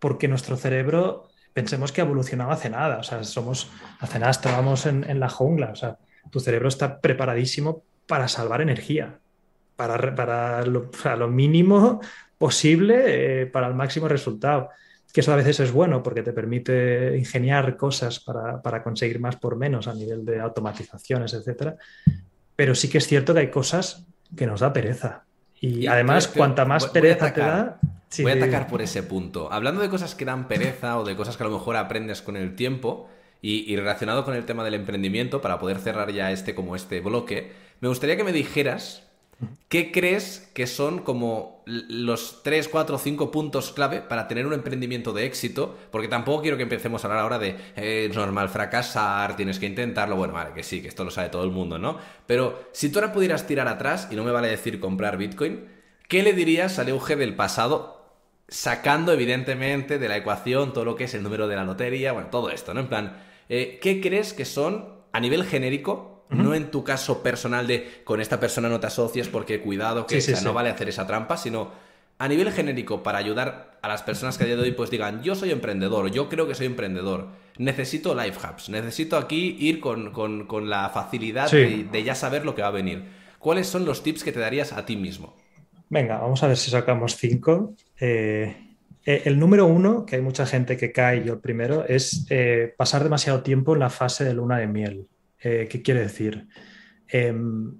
porque 0.00 0.26
nuestro 0.26 0.56
cerebro, 0.56 1.28
pensemos 1.52 1.92
que 1.92 2.00
ha 2.00 2.04
evolucionado 2.04 2.50
hace 2.50 2.70
nada, 2.70 2.98
o 2.98 3.02
sea, 3.04 3.22
somos, 3.22 3.70
hace 4.00 4.18
nada 4.18 4.32
estábamos 4.32 4.86
en, 4.86 5.20
la 5.20 5.28
jungla, 5.28 5.70
o 5.70 5.76
sea, 5.76 5.96
tu 6.30 6.40
cerebro 6.40 6.68
está 6.68 7.00
preparadísimo 7.00 7.84
para 8.06 8.26
salvar 8.26 8.60
energía, 8.60 9.18
para, 9.76 10.14
para 10.14 10.66
lo, 10.66 10.90
lo 11.16 11.28
mínimo 11.28 12.00
posible, 12.36 13.42
eh, 13.42 13.46
para 13.46 13.68
el 13.68 13.74
máximo 13.74 14.08
resultado 14.08 14.70
que 15.14 15.20
eso 15.20 15.32
a 15.32 15.36
veces 15.36 15.60
es 15.60 15.70
bueno 15.70 16.02
porque 16.02 16.24
te 16.24 16.32
permite 16.32 17.16
ingeniar 17.16 17.76
cosas 17.76 18.18
para, 18.18 18.82
conseguir 18.82 19.20
más 19.20 19.36
por 19.36 19.54
menos 19.54 19.86
a 19.86 19.94
nivel 19.94 20.24
de 20.24 20.40
automatizaciones, 20.40 21.32
etc. 21.34 21.74
Pero 22.56 22.74
sí 22.74 22.88
que 22.88 22.98
es 22.98 23.06
cierto 23.06 23.32
que 23.32 23.38
hay 23.40 23.50
cosas 23.50 24.04
que 24.36 24.44
nos 24.44 24.58
da 24.58 24.72
pereza. 24.72 25.22
Y, 25.60 25.86
además, 25.86 26.26
cuanta 26.26 26.64
más 26.64 26.88
pereza 26.88 27.32
te 27.32 27.40
da... 27.40 27.78
voy 28.18 28.32
a 28.32 28.34
atacar 28.34 28.66
por 28.66 28.82
ese 28.82 29.04
punto. 29.04 29.52
Hablando 29.52 29.80
de 29.80 29.88
cosas 29.88 30.16
que 30.16 30.24
dan 30.24 30.48
pereza 30.48 30.98
o 30.98 31.04
de 31.04 31.14
cosas 31.14 31.36
que 31.36 31.44
a 31.44 31.46
lo 31.46 31.58
mejor 31.58 31.76
aprendes 31.76 32.20
con 32.20 32.36
el 32.36 32.56
tiempo 32.56 33.08
y, 33.40 33.72
y 33.72 33.76
relacionado 33.76 34.24
con 34.24 34.34
el 34.34 34.44
tema 34.44 34.64
del 34.64 34.74
emprendimiento, 34.74 35.40
para 35.40 35.60
poder 35.60 35.78
cerrar 35.78 36.10
ya 36.10 36.32
este 36.32 36.56
como 36.56 36.74
este 36.74 37.00
bloque, 37.00 37.52
me 37.80 37.86
gustaría 37.86 38.16
que 38.16 38.24
me 38.24 38.32
dijeras 38.32 39.04
¿Qué 39.68 39.90
crees 39.90 40.50
que 40.54 40.66
son 40.66 41.00
como 41.00 41.53
los 41.66 42.42
3, 42.42 42.68
4, 42.68 42.98
5 42.98 43.30
puntos 43.30 43.72
clave 43.72 44.00
para 44.00 44.28
tener 44.28 44.46
un 44.46 44.52
emprendimiento 44.52 45.12
de 45.12 45.26
éxito? 45.26 45.76
Porque 45.90 46.08
tampoco 46.08 46.42
quiero 46.42 46.56
que 46.56 46.62
empecemos 46.64 47.04
a 47.04 47.08
hablar 47.08 47.22
ahora 47.22 47.38
de 47.38 47.56
eh, 47.76 48.10
normal 48.14 48.48
fracasar, 48.48 49.36
tienes 49.36 49.58
que 49.58 49.66
intentarlo. 49.66 50.16
Bueno, 50.16 50.34
vale, 50.34 50.52
que 50.54 50.62
sí, 50.62 50.82
que 50.82 50.88
esto 50.88 51.04
lo 51.04 51.10
sabe 51.10 51.28
todo 51.28 51.44
el 51.44 51.50
mundo, 51.50 51.78
¿no? 51.78 51.98
Pero 52.26 52.68
si 52.72 52.90
tú 52.90 52.98
ahora 52.98 53.12
pudieras 53.12 53.46
tirar 53.46 53.68
atrás, 53.68 54.08
y 54.10 54.16
no 54.16 54.24
me 54.24 54.32
vale 54.32 54.48
decir 54.48 54.80
comprar 54.80 55.16
Bitcoin, 55.16 55.68
¿qué 56.08 56.22
le 56.22 56.32
dirías 56.32 56.78
al 56.78 56.88
Euge 56.88 57.16
del 57.16 57.34
pasado? 57.34 58.12
Sacando 58.48 59.12
evidentemente 59.12 59.98
de 59.98 60.08
la 60.08 60.16
ecuación 60.16 60.72
todo 60.72 60.84
lo 60.84 60.96
que 60.96 61.04
es 61.04 61.14
el 61.14 61.22
número 61.22 61.48
de 61.48 61.56
la 61.56 61.64
lotería, 61.64 62.12
bueno, 62.12 62.28
todo 62.30 62.50
esto, 62.50 62.74
¿no? 62.74 62.80
En 62.80 62.88
plan, 62.88 63.16
eh, 63.48 63.78
¿qué 63.82 64.00
crees 64.00 64.32
que 64.32 64.44
son 64.44 64.94
a 65.12 65.20
nivel 65.20 65.44
genérico 65.44 66.13
no 66.30 66.54
en 66.54 66.70
tu 66.70 66.82
caso 66.82 67.22
personal 67.22 67.66
de 67.66 68.02
con 68.04 68.20
esta 68.20 68.40
persona 68.40 68.68
no 68.68 68.80
te 68.80 68.86
asocias 68.86 69.28
porque 69.28 69.60
cuidado 69.60 70.06
que 70.06 70.22
no 70.42 70.52
vale 70.52 70.70
hacer 70.70 70.88
esa 70.88 71.06
trampa, 71.06 71.36
sino 71.36 71.70
a 72.18 72.28
nivel 72.28 72.50
genérico 72.52 73.02
para 73.02 73.18
ayudar 73.18 73.78
a 73.82 73.88
las 73.88 74.02
personas 74.02 74.38
que 74.38 74.44
a 74.44 74.46
día 74.46 74.56
de 74.56 74.62
hoy 74.62 74.72
pues 74.72 74.90
digan 74.90 75.22
yo 75.22 75.34
soy 75.34 75.50
emprendedor, 75.50 76.10
yo 76.10 76.28
creo 76.28 76.46
que 76.46 76.54
soy 76.54 76.66
emprendedor, 76.66 77.28
necesito 77.58 78.14
life 78.14 78.38
hubs, 78.38 78.68
necesito 78.68 79.16
aquí 79.16 79.56
ir 79.60 79.80
con, 79.80 80.68
la 80.68 80.90
facilidad 80.90 81.50
de, 81.50 82.02
ya 82.04 82.14
saber 82.14 82.44
lo 82.44 82.54
que 82.54 82.62
va 82.62 82.68
a 82.68 82.72
venir. 82.72 83.04
¿Cuáles 83.38 83.66
son 83.66 83.84
los 83.84 84.02
tips 84.02 84.24
que 84.24 84.32
te 84.32 84.40
darías 84.40 84.72
a 84.72 84.86
ti 84.86 84.96
mismo? 84.96 85.36
Venga, 85.90 86.18
vamos 86.18 86.42
a 86.42 86.48
ver 86.48 86.56
si 86.56 86.70
sacamos 86.70 87.16
cinco. 87.16 87.74
Eh, 88.00 88.56
eh, 89.04 89.22
el 89.26 89.38
número 89.38 89.66
uno, 89.66 90.06
que 90.06 90.16
hay 90.16 90.22
mucha 90.22 90.46
gente 90.46 90.76
que 90.76 90.92
cae, 90.92 91.22
yo 91.24 91.34
el 91.34 91.40
primero, 91.40 91.84
es 91.86 92.26
eh, 92.30 92.74
pasar 92.76 93.04
demasiado 93.04 93.42
tiempo 93.42 93.74
en 93.74 93.80
la 93.80 93.90
fase 93.90 94.24
de 94.24 94.32
luna 94.32 94.58
de 94.58 94.66
miel. 94.66 95.08
Eh, 95.44 95.68
¿Qué 95.70 95.82
quiere 95.82 96.00
decir? 96.00 96.48
Em, 97.06 97.76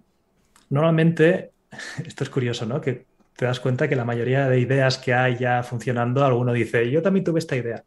normalmente, 0.68 1.52
esto 2.06 2.22
es 2.22 2.30
curioso, 2.30 2.66
¿no? 2.66 2.80
Que 2.80 3.06
te 3.36 3.46
das 3.46 3.58
cuenta 3.58 3.88
que 3.88 3.96
la 3.96 4.04
mayoría 4.04 4.48
de 4.48 4.60
ideas 4.60 4.98
que 4.98 5.14
hay 5.14 5.36
ya 5.36 5.62
funcionando, 5.62 6.24
alguno 6.24 6.52
dice, 6.52 6.90
yo 6.90 7.02
también 7.02 7.24
tuve 7.24 7.38
esta 7.38 7.56
idea. 7.56 7.82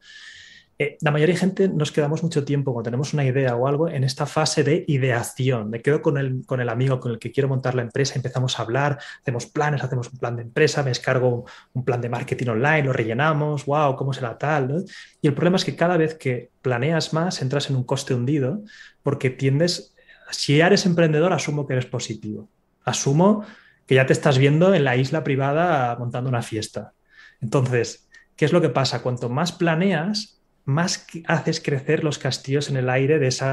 Eh, 0.79 0.97
la 1.01 1.09
mayoría 1.09 1.33
de 1.33 1.39
gente 1.39 1.69
nos 1.69 1.91
quedamos 1.91 2.21
mucho 2.21 2.45
tiempo 2.45 2.71
cuando 2.71 2.87
tenemos 2.87 3.11
una 3.11 3.25
idea 3.25 3.55
o 3.55 3.67
algo 3.67 3.87
en 3.89 4.03
esta 4.03 4.27
fase 4.27 4.63
de 4.63 4.85
ideación. 4.87 5.71
Me 5.71 5.81
quedo 5.81 6.03
con 6.03 6.19
el, 6.19 6.45
con 6.45 6.61
el 6.61 6.69
amigo 6.69 6.99
con 6.99 7.11
el 7.11 7.19
que 7.19 7.31
quiero 7.31 7.49
montar 7.49 7.73
la 7.73 7.81
empresa, 7.81 8.13
empezamos 8.15 8.59
a 8.59 8.61
hablar, 8.61 8.99
hacemos 9.21 9.47
planes, 9.47 9.83
hacemos 9.83 10.11
un 10.11 10.19
plan 10.19 10.35
de 10.35 10.43
empresa, 10.43 10.83
me 10.83 10.89
descargo 10.89 11.45
un 11.73 11.83
plan 11.83 11.99
de 11.99 12.09
marketing 12.09 12.49
online, 12.49 12.83
lo 12.83 12.93
rellenamos, 12.93 13.65
wow, 13.65 13.95
¿cómo 13.95 14.13
será 14.13 14.37
tal? 14.37 14.85
Y 15.19 15.27
el 15.27 15.33
problema 15.33 15.57
es 15.57 15.65
que 15.65 15.75
cada 15.75 15.97
vez 15.97 16.13
que 16.13 16.51
planeas 16.61 17.11
más, 17.11 17.41
entras 17.41 17.71
en 17.71 17.75
un 17.75 17.83
coste 17.83 18.13
hundido 18.13 18.61
porque 19.07 19.29
tiendes, 19.29 19.95
si 20.31 20.59
eres 20.59 20.85
emprendedor, 20.85 21.31
asumo 21.31 21.65
que 21.65 21.71
eres 21.71 21.85
positivo. 21.85 22.49
Asumo 22.83 23.45
que 23.85 23.95
ya 23.95 24.05
te 24.05 24.11
estás 24.11 24.37
viendo 24.37 24.73
en 24.73 24.83
la 24.83 24.97
isla 24.97 25.23
privada 25.23 25.95
montando 25.97 26.29
una 26.29 26.41
fiesta. 26.41 26.91
Entonces, 27.39 28.09
¿qué 28.35 28.43
es 28.43 28.51
lo 28.51 28.59
que 28.59 28.67
pasa? 28.67 29.01
Cuanto 29.01 29.29
más 29.29 29.53
planeas, 29.53 30.41
más 30.65 31.07
haces 31.25 31.61
crecer 31.61 32.03
los 32.03 32.19
castillos 32.19 32.69
en 32.69 32.75
el 32.75 32.89
aire 32.89 33.17
de 33.17 33.27
ese 33.27 33.45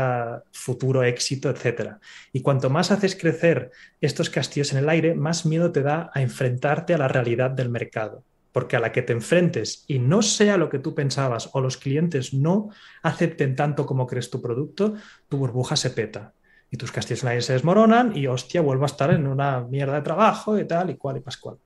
futuro 0.51 1.05
éxito, 1.05 1.49
etc. 1.51 1.99
Y 2.33 2.41
cuanto 2.41 2.69
más 2.69 2.91
haces 2.91 3.15
crecer 3.15 3.71
estos 4.01 4.31
castillos 4.31 4.73
en 4.73 4.79
el 4.79 4.89
aire, 4.89 5.15
más 5.15 5.47
miedo 5.47 5.71
te 5.71 5.83
da 5.83 6.11
a 6.13 6.21
enfrentarte 6.21 6.95
a 6.95 6.99
la 6.99 7.07
realidad 7.07 7.53
del 7.53 7.69
mercado. 7.69 8.25
Porque 8.55 8.77
a 8.77 8.81
la 8.81 8.93
que 8.93 9.03
te 9.03 9.13
enfrentes 9.13 9.85
y 9.89 9.99
no 9.99 10.23
sea 10.23 10.57
lo 10.57 10.71
que 10.71 10.79
tú 10.79 10.95
pensabas 10.95 11.51
o 11.55 11.61
los 11.61 11.77
clientes 11.77 12.33
no 12.33 12.71
acepten 13.03 13.57
tanto 13.57 13.85
como 13.85 14.07
crees 14.07 14.31
tu 14.31 14.41
producto, 14.41 14.95
tu 15.29 15.39
burbuja 15.39 15.75
se 15.75 15.91
peta. 15.91 16.35
Y 16.71 16.77
tus 16.77 16.93
castillos 16.93 17.25
aire 17.25 17.43
se 17.43 17.53
desmoronan 17.53 18.17
y 18.17 18.29
hostia, 18.29 18.61
vuelvo 18.61 18.85
a 18.85 18.87
estar 18.87 19.11
en 19.11 19.27
una 19.27 19.61
mierda 19.65 19.97
de 19.97 20.03
trabajo 20.03 20.57
y 20.57 20.65
tal 20.67 20.91
y 20.91 20.97
cual 20.97 21.17
y 21.17 21.21
pascual. 21.21 21.57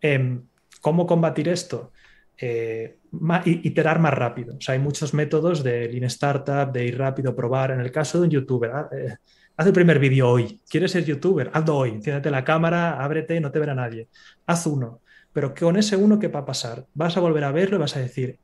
Em, 0.00 0.44
¿Cómo 0.80 1.04
combatir 1.04 1.48
esto? 1.48 1.90
Eh, 2.38 3.00
iterar 3.44 3.98
más 3.98 4.14
rápido. 4.14 4.56
O 4.56 4.60
sea, 4.60 4.74
hay 4.74 4.78
muchos 4.78 5.14
métodos 5.14 5.64
de 5.64 5.88
Lean 5.88 6.04
Startup, 6.04 6.70
de 6.70 6.84
ir 6.86 6.96
rápido, 6.96 7.34
probar. 7.34 7.72
En 7.72 7.80
el 7.80 7.90
caso 7.90 8.18
de 8.18 8.24
un 8.24 8.30
youtuber, 8.30 8.70
ah, 8.70 8.88
eh, 8.92 9.16
haz 9.56 9.66
el 9.66 9.72
primer 9.72 9.98
vídeo 9.98 10.30
hoy. 10.30 10.60
¿Quieres 10.68 10.92
ser 10.92 11.04
youtuber? 11.04 11.50
Hazlo 11.52 11.76
hoy. 11.78 11.90
Enciéndete 11.90 12.30
la 12.30 12.44
cámara, 12.44 13.02
ábrete, 13.02 13.40
no 13.40 13.50
te 13.50 13.58
verá 13.58 13.74
nadie. 13.74 14.08
Haz 14.46 14.66
uno. 14.66 15.00
Pero 15.36 15.54
con 15.54 15.76
ese 15.76 15.96
uno, 15.96 16.18
¿qué 16.18 16.28
va 16.28 16.40
a 16.40 16.46
pasar? 16.46 16.86
Vas 16.94 17.14
a 17.18 17.20
volver 17.20 17.44
a 17.44 17.52
verlo 17.52 17.76
y 17.76 17.80
vas 17.80 17.94
a 17.94 18.00
decir, 18.00 18.38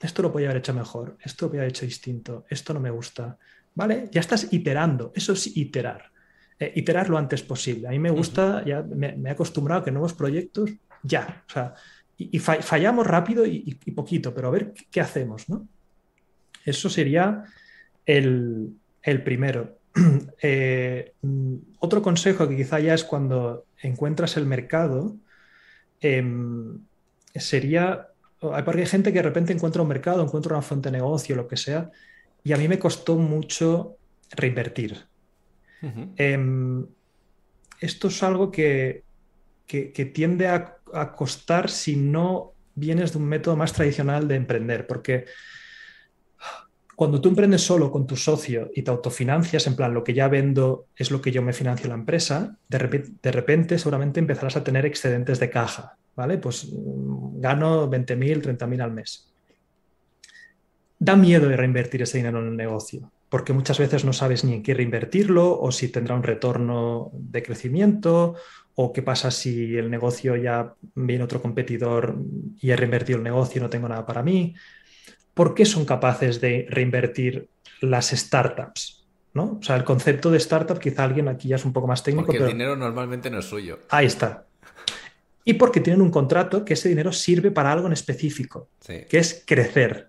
esto 0.00 0.22
lo 0.22 0.32
podía 0.32 0.48
haber 0.48 0.60
hecho 0.60 0.72
mejor, 0.72 1.18
esto 1.22 1.44
lo 1.44 1.50
podía 1.50 1.60
haber 1.60 1.72
hecho 1.72 1.84
distinto, 1.84 2.46
esto 2.48 2.72
no 2.72 2.80
me 2.80 2.88
gusta. 2.88 3.36
¿Vale? 3.74 4.08
Ya 4.10 4.20
estás 4.22 4.50
iterando. 4.50 5.12
Eso 5.14 5.34
es 5.34 5.58
iterar. 5.58 6.10
Eh, 6.58 6.72
iterar 6.76 7.10
lo 7.10 7.18
antes 7.18 7.42
posible. 7.42 7.88
A 7.88 7.90
mí 7.90 7.98
me 7.98 8.08
gusta, 8.08 8.64
ya 8.64 8.80
me, 8.80 9.14
me 9.14 9.28
he 9.28 9.32
acostumbrado 9.32 9.82
a 9.82 9.84
que 9.84 9.90
nuevos 9.90 10.14
proyectos, 10.14 10.70
ya. 11.02 11.44
O 11.46 11.52
sea, 11.52 11.74
y, 12.16 12.38
fallamos 12.38 13.06
rápido 13.06 13.44
y, 13.44 13.74
poquito, 13.94 14.32
pero 14.32 14.48
a 14.48 14.52
ver 14.52 14.72
qué, 14.90 15.02
hacemos, 15.02 15.50
¿no? 15.50 15.68
Eso 16.64 16.88
sería 16.88 17.44
el, 18.06 18.72
primero. 19.22 19.76
Eh, 20.40 21.12
otro 21.80 22.00
consejo 22.00 22.48
que 22.48 22.56
quizá 22.56 22.78
ya 22.78 22.94
es 22.94 23.04
cuando 23.04 23.66
encuentras 23.82 24.36
el 24.38 24.46
mercado, 24.46 25.16
em, 26.00 26.78
sería, 27.34 28.08
porque 28.40 28.80
hay 28.80 28.86
gente 28.86 29.12
que 29.12 29.18
de 29.18 29.24
repente 29.24 29.52
encuentra 29.52 29.82
un 29.82 29.88
mercado, 29.88 30.22
encuentra 30.22 30.54
una 30.54 30.62
fuente 30.62 30.90
de 30.90 30.98
negocio, 30.98 31.36
lo 31.36 31.48
que 31.48 31.56
sea, 31.56 31.90
y 32.44 32.52
a 32.52 32.56
mí 32.56 32.68
me 32.68 32.78
costó 32.78 33.16
mucho 33.16 33.96
reinvertir. 34.30 35.06
Em, 36.16 36.86
esto 37.80 38.08
es 38.08 38.22
algo 38.22 38.50
que, 38.50 39.04
que, 39.66 40.10
tiende 40.12 40.48
a, 40.48 40.76
costar 41.14 41.68
si 41.68 41.96
no 41.96 42.54
vienes 42.74 43.12
de 43.12 43.18
un 43.18 43.24
método 43.24 43.56
más 43.56 43.72
tradicional 43.72 44.26
de 44.26 44.36
emprender, 44.36 44.86
porque 44.86 45.26
cuando 46.98 47.20
tú 47.20 47.28
emprendes 47.28 47.62
solo 47.62 47.92
con 47.92 48.08
tu 48.08 48.16
socio 48.16 48.72
y 48.74 48.82
te 48.82 48.90
autofinancias, 48.90 49.68
en 49.68 49.76
plan, 49.76 49.94
lo 49.94 50.02
que 50.02 50.14
ya 50.14 50.26
vendo 50.26 50.86
es 50.96 51.12
lo 51.12 51.22
que 51.22 51.30
yo 51.30 51.42
me 51.42 51.52
financio 51.52 51.86
la 51.86 51.94
empresa, 51.94 52.56
de 52.66 53.30
repente, 53.30 53.78
seguramente 53.78 54.18
empezarás 54.18 54.56
a 54.56 54.64
tener 54.64 54.84
excedentes 54.84 55.38
de 55.38 55.48
caja, 55.48 55.96
¿vale? 56.16 56.38
Pues 56.38 56.72
mm, 56.72 57.40
gano 57.40 57.88
20.000, 57.88 58.42
30.000 58.42 58.82
al 58.82 58.90
mes. 58.90 59.32
Da 60.98 61.14
miedo 61.14 61.48
de 61.48 61.56
reinvertir 61.56 62.02
ese 62.02 62.18
dinero 62.18 62.40
en 62.40 62.48
el 62.48 62.56
negocio, 62.56 63.12
porque 63.28 63.52
muchas 63.52 63.78
veces 63.78 64.04
no 64.04 64.12
sabes 64.12 64.42
ni 64.42 64.54
en 64.54 64.64
qué 64.64 64.74
reinvertirlo 64.74 65.56
o 65.56 65.70
si 65.70 65.90
tendrá 65.90 66.16
un 66.16 66.24
retorno 66.24 67.12
de 67.12 67.44
crecimiento 67.44 68.34
¿O 68.80 68.92
qué 68.92 69.02
pasa 69.02 69.32
si 69.32 69.76
el 69.76 69.90
negocio 69.90 70.36
ya 70.36 70.72
viene 70.94 71.24
otro 71.24 71.42
competidor 71.42 72.16
y 72.60 72.70
he 72.70 72.76
reinvertido 72.76 73.18
el 73.18 73.24
negocio 73.24 73.58
y 73.58 73.62
no 73.62 73.68
tengo 73.68 73.88
nada 73.88 74.06
para 74.06 74.22
mí? 74.22 74.54
¿Por 75.38 75.54
qué 75.54 75.64
son 75.64 75.84
capaces 75.84 76.40
de 76.40 76.66
reinvertir 76.68 77.48
las 77.80 78.08
startups? 78.08 79.06
¿no? 79.34 79.58
O 79.60 79.62
sea, 79.62 79.76
el 79.76 79.84
concepto 79.84 80.32
de 80.32 80.38
startup, 80.38 80.80
quizá 80.80 81.04
alguien 81.04 81.28
aquí 81.28 81.46
ya 81.46 81.54
es 81.54 81.64
un 81.64 81.72
poco 81.72 81.86
más 81.86 82.02
técnico. 82.02 82.26
Porque 82.26 82.42
el 82.42 82.48
dinero 82.48 82.74
normalmente 82.74 83.30
no 83.30 83.38
es 83.38 83.44
suyo. 83.44 83.78
Ahí 83.90 84.06
está. 84.06 84.46
Y 85.44 85.54
porque 85.54 85.78
tienen 85.78 86.02
un 86.02 86.10
contrato 86.10 86.64
que 86.64 86.74
ese 86.74 86.88
dinero 86.88 87.12
sirve 87.12 87.52
para 87.52 87.70
algo 87.70 87.86
en 87.86 87.92
específico, 87.92 88.66
que 88.84 89.06
es 89.12 89.44
crecer. 89.46 90.08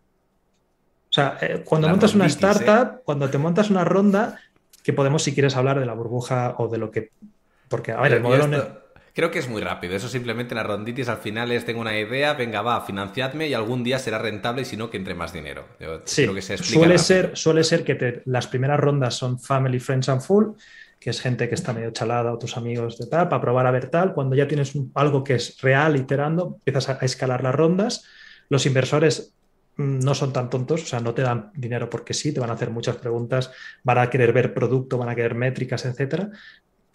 O 1.12 1.14
sea, 1.14 1.38
eh, 1.42 1.62
cuando 1.64 1.90
montas 1.90 2.16
una 2.16 2.26
startup, 2.26 2.96
¿eh? 2.96 3.02
cuando 3.06 3.30
te 3.30 3.38
montas 3.38 3.70
una 3.70 3.86
ronda, 3.86 4.40
que 4.82 4.94
podemos, 4.94 5.22
si 5.22 5.36
quieres, 5.36 5.56
hablar 5.56 5.80
de 5.80 5.86
la 5.86 5.94
burbuja 5.94 6.56
o 6.58 6.70
de 6.70 6.80
lo 6.80 6.90
que 6.90 7.12
porque, 7.68 7.92
a 7.92 8.02
ver, 8.02 8.14
el 8.14 8.24
modelo... 8.24 8.89
Creo 9.20 9.32
que 9.32 9.39
es 9.39 9.49
muy 9.49 9.61
rápido. 9.61 9.97
Eso 9.97 10.07
simplemente 10.07 10.55
la 10.55 10.63
ronditis 10.63 11.09
al 11.09 11.17
final 11.17 11.51
es 11.51 11.65
tengo 11.65 11.82
una 11.82 11.99
idea, 11.99 12.36
venga, 12.36 12.61
va, 12.61 12.80
financiadme 12.80 13.49
y 13.49 13.53
algún 13.53 13.84
día 13.84 13.99
será 13.99 14.17
rentable 14.17 14.61
y 14.61 14.65
si 14.65 14.78
no, 14.78 14.89
que 14.89 14.95
entre 14.95 15.13
más 15.13 15.34
dinero. 15.34 15.65
sí, 16.05 16.26
que 16.26 16.41
se 16.41 16.57
suele, 16.57 16.97
ser, 16.97 17.32
suele 17.36 17.65
ser 17.65 17.84
que 17.84 18.22
las 18.24 18.47
primeras 18.47 18.80
rondas 18.80 19.15
son 19.15 19.38
family, 19.38 19.82
friends 19.82 20.07
and 20.07 20.22
full, 20.22 20.51
que 21.01 21.09
es 21.09 21.20
gente 21.20 21.49
que 21.49 21.55
está 21.55 21.74
medio 21.74 21.91
chalada 21.91 22.32
o 22.32 22.39
tus 22.39 22.55
amigos 22.55 22.97
de 22.97 23.07
tal, 23.07 23.28
para 23.28 23.41
probar 23.41 23.67
a 23.67 23.72
ver 23.72 23.89
tal. 23.89 24.13
Cuando 24.13 24.38
ya 24.38 24.47
tienes 24.47 24.72
algo 24.93 25.22
que 25.22 25.36
es 25.36 25.59
real, 25.59 25.97
iterando, 25.97 26.55
empiezas 26.55 26.88
a, 26.88 27.05
escalar 27.05 27.43
las 27.43 27.53
rondas. 27.53 28.05
Los 28.47 28.65
inversores 28.65 29.34
mm, 29.76 29.99
no 29.99 30.15
son 30.15 30.32
tan 30.32 30.49
tontos, 30.49 30.84
o 30.84 30.86
sea, 30.86 31.01
no 31.01 31.13
te 31.13 31.24
dan 31.24 31.51
dinero 31.55 31.89
porque 31.89 32.13
sí, 32.13 32.34
te 32.34 32.39
van 32.39 32.51
a 32.51 32.53
hacer 32.53 32.70
muchas 32.70 32.95
preguntas, 32.95 33.51
van 33.84 33.97
a 33.97 34.09
querer 34.09 34.32
ver 34.32 34.53
producto, 34.53 34.97
van 34.97 35.09
a 35.09 35.15
querer 35.15 35.36
métricas, 35.36 35.84
etc. 35.84 36.30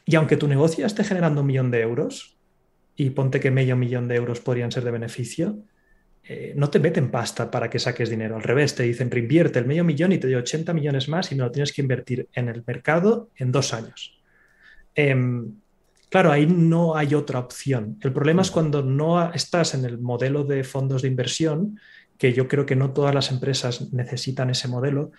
Y 0.04 0.16
aunque 0.16 0.36
tu 0.36 0.48
negocio 0.48 0.86
esté 0.86 1.04
generando 1.04 1.40
un 1.40 1.46
millón 1.46 1.70
de 1.70 1.80
euros, 1.80 2.38
y 2.96 3.10
ponte 3.10 3.40
que 3.40 3.50
medio 3.50 3.76
millón 3.76 4.08
de 4.08 4.16
euros 4.16 4.40
podrían 4.40 4.70
ser 4.70 4.84
de 4.84 4.90
beneficio, 4.90 5.64
eh, 6.26 6.54
no 6.56 6.70
te 6.70 6.78
meten 6.78 7.10
pasta 7.10 7.50
para 7.50 7.68
que 7.68 7.78
saques 7.78 8.08
dinero. 8.08 8.36
Al 8.36 8.42
revés, 8.42 8.74
te 8.74 8.84
dicen 8.84 9.10
reinvierte 9.10 9.58
el 9.58 9.66
medio 9.66 9.84
millón 9.84 10.12
y 10.12 10.18
te 10.18 10.26
doy 10.26 10.36
80 10.36 10.72
millones 10.72 11.08
más 11.08 11.30
y 11.30 11.34
me 11.34 11.42
lo 11.42 11.50
tienes 11.50 11.72
que 11.72 11.82
invertir 11.82 12.28
en 12.32 12.48
el 12.48 12.62
mercado 12.66 13.30
en 13.36 13.52
dos 13.52 13.74
años. 13.74 14.18
Em, 14.94 15.52
claro, 16.08 16.32
ahí 16.32 16.46
no 16.46 16.96
hay 16.96 17.14
otra 17.14 17.40
opción. 17.40 17.98
El 18.00 18.12
problema 18.12 18.42
es 18.42 18.50
cuando 18.50 18.82
no 18.82 19.32
estás 19.32 19.74
en 19.74 19.84
el 19.84 19.98
modelo 19.98 20.44
de 20.44 20.64
fondos 20.64 21.02
de 21.02 21.08
inversión, 21.08 21.78
que 22.16 22.32
yo 22.32 22.48
creo 22.48 22.64
que 22.64 22.76
no 22.76 22.92
todas 22.92 23.14
las 23.14 23.30
empresas 23.30 23.92
necesitan 23.92 24.48
ese 24.48 24.68
modelo, 24.68 25.10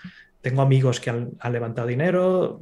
tengo 0.46 0.62
amigos 0.62 1.00
que 1.00 1.10
han, 1.10 1.32
levantado 1.52 1.88
dinero, 1.88 2.60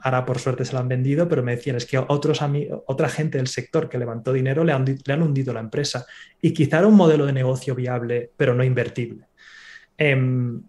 ahora 0.00 0.24
por 0.24 0.38
suerte 0.38 0.64
se 0.64 0.72
lo 0.72 0.78
han 0.78 0.88
vendido, 0.88 1.28
pero 1.28 1.42
me 1.42 1.54
decían, 1.54 1.76
es 1.76 1.84
que 1.84 1.98
otros 1.98 2.40
otra 2.86 3.10
gente 3.10 3.36
del 3.36 3.46
sector 3.46 3.90
que 3.90 3.98
levantó 3.98 4.32
dinero 4.32 4.64
le 4.64 4.72
han, 4.72 4.86
le 4.86 5.12
han, 5.12 5.20
hundido 5.20 5.52
la 5.52 5.60
empresa. 5.60 6.06
Y 6.40 6.54
quizá 6.54 6.78
era 6.78 6.86
un 6.86 6.94
modelo 6.94 7.26
de 7.26 7.34
negocio 7.34 7.74
viable, 7.74 8.30
pero 8.38 8.54
no 8.54 8.64
invertible. 8.64 9.26
Em, 9.98 10.62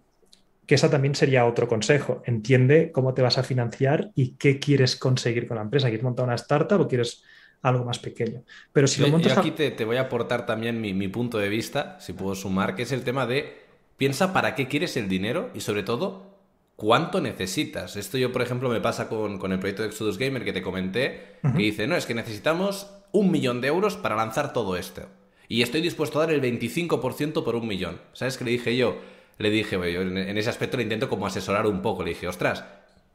que 0.66 0.76
esa 0.76 0.90
también 0.90 1.16
sería 1.16 1.46
otro 1.46 1.70
consejo. 1.70 2.22
Entiende 2.26 2.92
cómo 2.92 3.14
te 3.14 3.22
vas 3.22 3.38
a 3.38 3.44
financiar 3.44 4.12
y 4.14 4.32
qué 4.32 4.60
quieres 4.60 4.98
conseguir 4.98 5.48
con 5.48 5.56
la 5.56 5.64
empresa. 5.64 5.88
¿Quieres 5.88 6.04
montar 6.04 6.26
una 6.26 6.36
startup 6.36 6.82
o 6.82 6.88
quieres 6.90 7.24
algo 7.62 7.86
más 7.86 8.00
pequeño? 8.00 8.44
Pero 8.74 8.88
si 8.88 9.00
lo 9.00 9.08
montas 9.08 9.36
yo 9.36 9.40
aquí 9.40 9.52
te, 9.52 9.72
te, 9.72 9.86
voy 9.86 9.96
a 9.96 10.02
aportar 10.02 10.46
también 10.46 10.82
mi, 10.82 10.94
mi 10.94 11.08
punto 11.08 11.38
de 11.38 11.48
vista, 11.48 11.98
si 12.02 12.12
puedo 12.12 12.36
sumar, 12.36 12.76
que 12.76 12.82
es 12.82 12.92
el 12.92 13.06
tema 13.06 13.26
de 13.26 13.56
piensa 13.96 14.34
para 14.34 14.54
qué 14.54 14.68
quieres 14.68 14.98
el 14.98 15.08
dinero 15.08 15.50
y 15.56 15.62
sobre 15.62 15.84
todo 15.84 16.37
cuánto 16.78 17.20
necesitas. 17.20 17.98
Esto 17.98 18.18
yo, 18.18 18.32
por 18.32 18.42
ejemplo, 18.42 18.70
me 18.70 18.80
pasa 18.80 19.10
con, 19.10 19.52
el 19.52 19.60
proyecto 19.60 19.82
de 19.82 19.90
Exodus 19.90 20.18
Gamer 20.18 20.46
que 20.46 20.54
te 20.54 20.62
comenté, 20.62 21.40
que 21.42 21.64
dice, 21.64 21.88
no, 21.88 21.98
es 21.98 22.06
que 22.06 22.14
necesitamos 22.14 22.90
un 23.12 23.32
millón 23.32 23.60
de 23.60 23.68
euros 23.68 23.98
para 23.98 24.16
lanzar 24.16 24.54
todo 24.54 24.78
esto. 24.78 25.02
Y 25.50 25.62
estoy 25.64 25.82
dispuesto 25.82 26.20
a 26.20 26.26
dar 26.26 26.34
el 26.34 26.42
25% 26.42 27.44
por 27.44 27.56
un 27.56 27.68
millón. 27.68 28.00
¿Sabes 28.14 28.38
qué 28.38 28.46
le 28.46 28.52
dije 28.52 28.78
yo? 28.78 28.98
Le 29.38 29.50
dije, 29.50 29.76
yo 29.76 30.02
en 30.02 30.38
ese 30.38 30.50
aspecto 30.50 30.78
le 30.78 30.84
intento 30.84 31.10
como 31.10 31.26
asesorar 31.26 31.68
un 31.68 31.82
poco. 31.82 32.04
Le 32.04 32.10
dije, 32.10 32.28
ostras, 32.28 32.64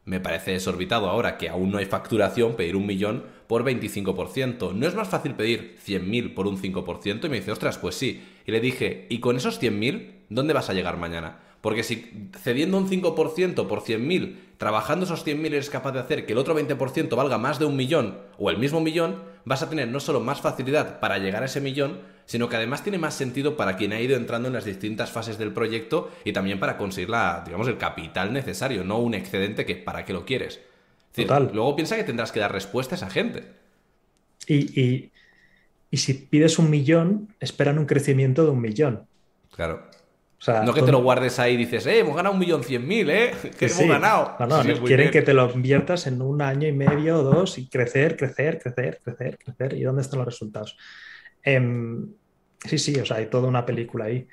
me 0.04 0.18
parece 0.18 0.52
desorbitado 0.52 1.08
ahora 1.08 1.36
que 1.38 1.48
aún 1.48 1.70
no 1.70 1.78
hay 1.78 1.84
facturación 1.84 2.56
pedir 2.56 2.74
un 2.74 2.86
millón 2.86 3.24
por 3.46 3.64
25%. 3.64 4.72
¿No 4.72 4.86
es 4.86 4.94
más 4.94 5.08
fácil 5.08 5.34
pedir 5.34 5.76
100.000 5.86 6.34
por 6.34 6.46
un 6.46 6.60
5%? 6.60 7.26
Y 7.26 7.28
me 7.28 7.36
dice, 7.36 7.52
ostras, 7.52 7.78
pues 7.78 7.94
sí. 7.94 8.24
Y 8.46 8.50
le 8.50 8.60
dije, 8.60 9.06
¿y 9.10 9.20
con 9.20 9.36
esos 9.36 9.60
100.000 9.60 10.24
dónde 10.30 10.54
vas 10.54 10.70
a 10.70 10.72
llegar 10.72 10.96
mañana? 10.96 11.38
Porque 11.62 11.84
si 11.84 12.28
cediendo 12.42 12.76
un 12.76 12.90
5% 12.90 13.68
por 13.68 13.84
100.000, 13.84 14.36
trabajando 14.58 15.06
esos 15.06 15.24
100.000 15.24 15.46
eres 15.46 15.70
capaz 15.70 15.92
de 15.92 16.00
hacer 16.00 16.26
que 16.26 16.32
el 16.32 16.38
otro 16.38 16.58
20% 16.58 17.16
valga 17.16 17.38
más 17.38 17.60
de 17.60 17.66
un 17.66 17.76
millón 17.76 18.18
o 18.36 18.50
el 18.50 18.58
mismo 18.58 18.80
millón, 18.80 19.22
vas 19.44 19.62
a 19.62 19.70
tener 19.70 19.86
no 19.86 20.00
solo 20.00 20.20
más 20.20 20.40
facilidad 20.40 20.98
para 20.98 21.18
llegar 21.18 21.44
a 21.44 21.46
ese 21.46 21.60
millón, 21.60 22.00
sino 22.26 22.48
que 22.48 22.56
además 22.56 22.82
tiene 22.82 22.98
más 22.98 23.14
sentido 23.14 23.56
para 23.56 23.76
quien 23.76 23.92
ha 23.92 24.00
ido 24.00 24.16
entrando 24.16 24.48
en 24.48 24.54
las 24.54 24.64
distintas 24.64 25.12
fases 25.12 25.38
del 25.38 25.52
proyecto 25.52 26.10
y 26.24 26.32
también 26.32 26.58
para 26.58 26.76
conseguir 26.76 27.10
la, 27.10 27.44
digamos, 27.46 27.68
el 27.68 27.78
capital 27.78 28.32
necesario, 28.32 28.82
no 28.82 28.98
un 28.98 29.14
excedente 29.14 29.64
que 29.64 29.76
para 29.76 30.04
qué 30.04 30.12
lo 30.12 30.24
quieres. 30.24 30.60
Luego 31.16 31.76
piensa 31.76 31.96
que 31.96 32.04
tendrás 32.04 32.32
que 32.32 32.40
dar 32.40 32.50
respuesta 32.50 32.96
a 32.96 32.98
esa 32.98 33.10
gente. 33.10 33.44
Y, 34.48 35.10
y 35.92 35.96
si 35.96 36.14
pides 36.14 36.58
un 36.58 36.70
millón, 36.70 37.28
esperan 37.38 37.78
un 37.78 37.86
crecimiento 37.86 38.44
de 38.44 38.50
un 38.50 38.60
millón. 38.60 39.06
Claro 39.54 39.91
no 40.46 40.74
que 40.74 40.82
te 40.82 40.92
lo 40.92 41.02
guardes 41.02 41.38
ahí 41.38 41.54
y 41.54 41.56
dices, 41.56 41.86
eh, 41.86 42.00
hemos 42.00 42.16
ganado 42.16 42.34
un 42.34 42.40
millón 42.40 42.64
cien 42.64 42.86
mil, 42.86 43.08
¿eh? 43.10 43.32
Que 43.58 43.66
hemos 43.66 43.86
ganado. 43.86 44.36
No, 44.40 44.62
no, 44.62 44.82
quieren 44.84 45.10
que 45.10 45.22
te 45.22 45.34
lo 45.34 45.50
inviertas 45.50 46.06
en 46.06 46.20
un 46.20 46.42
año 46.42 46.68
y 46.68 46.72
medio 46.72 47.20
o 47.20 47.22
dos 47.22 47.58
y 47.58 47.68
crecer, 47.68 48.16
crecer, 48.16 48.58
crecer, 48.58 49.00
crecer, 49.02 49.38
crecer. 49.38 49.74
¿Y 49.74 49.82
dónde 49.82 50.02
están 50.02 50.18
los 50.18 50.26
resultados? 50.26 50.76
Em, 51.42 52.08
sí, 52.64 52.78
sí, 52.78 52.94
o 52.98 53.06
sea, 53.06 53.18
hay 53.18 53.26
toda 53.26 53.48
una 53.48 53.64
película 53.64 54.06
ahí. 54.06 54.26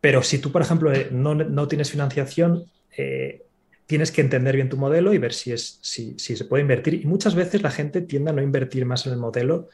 Pero 0.00 0.22
si 0.22 0.38
tú, 0.38 0.52
por 0.52 0.62
ejemplo, 0.62 0.92
eh, 0.92 1.08
no, 1.10 1.68
tienes 1.68 1.90
financiación, 1.90 2.64
eh, 2.96 3.42
tienes 3.86 4.12
que 4.12 4.20
entender 4.20 4.54
bien 4.56 4.68
tu 4.68 4.76
modelo 4.76 5.12
y 5.12 5.18
ver 5.18 5.32
si, 5.32 5.52
es, 5.52 5.78
si, 5.82 6.18
se 6.18 6.44
puede 6.44 6.62
invertir. 6.62 6.94
Y 6.94 7.06
muchas 7.06 7.34
veces 7.34 7.62
la 7.62 7.70
gente 7.70 8.02
tiende 8.02 8.30
a 8.30 8.34
no 8.34 8.42
invertir 8.42 8.86
más 8.86 9.06
en 9.06 9.12
el 9.12 9.18
modelo 9.18 9.68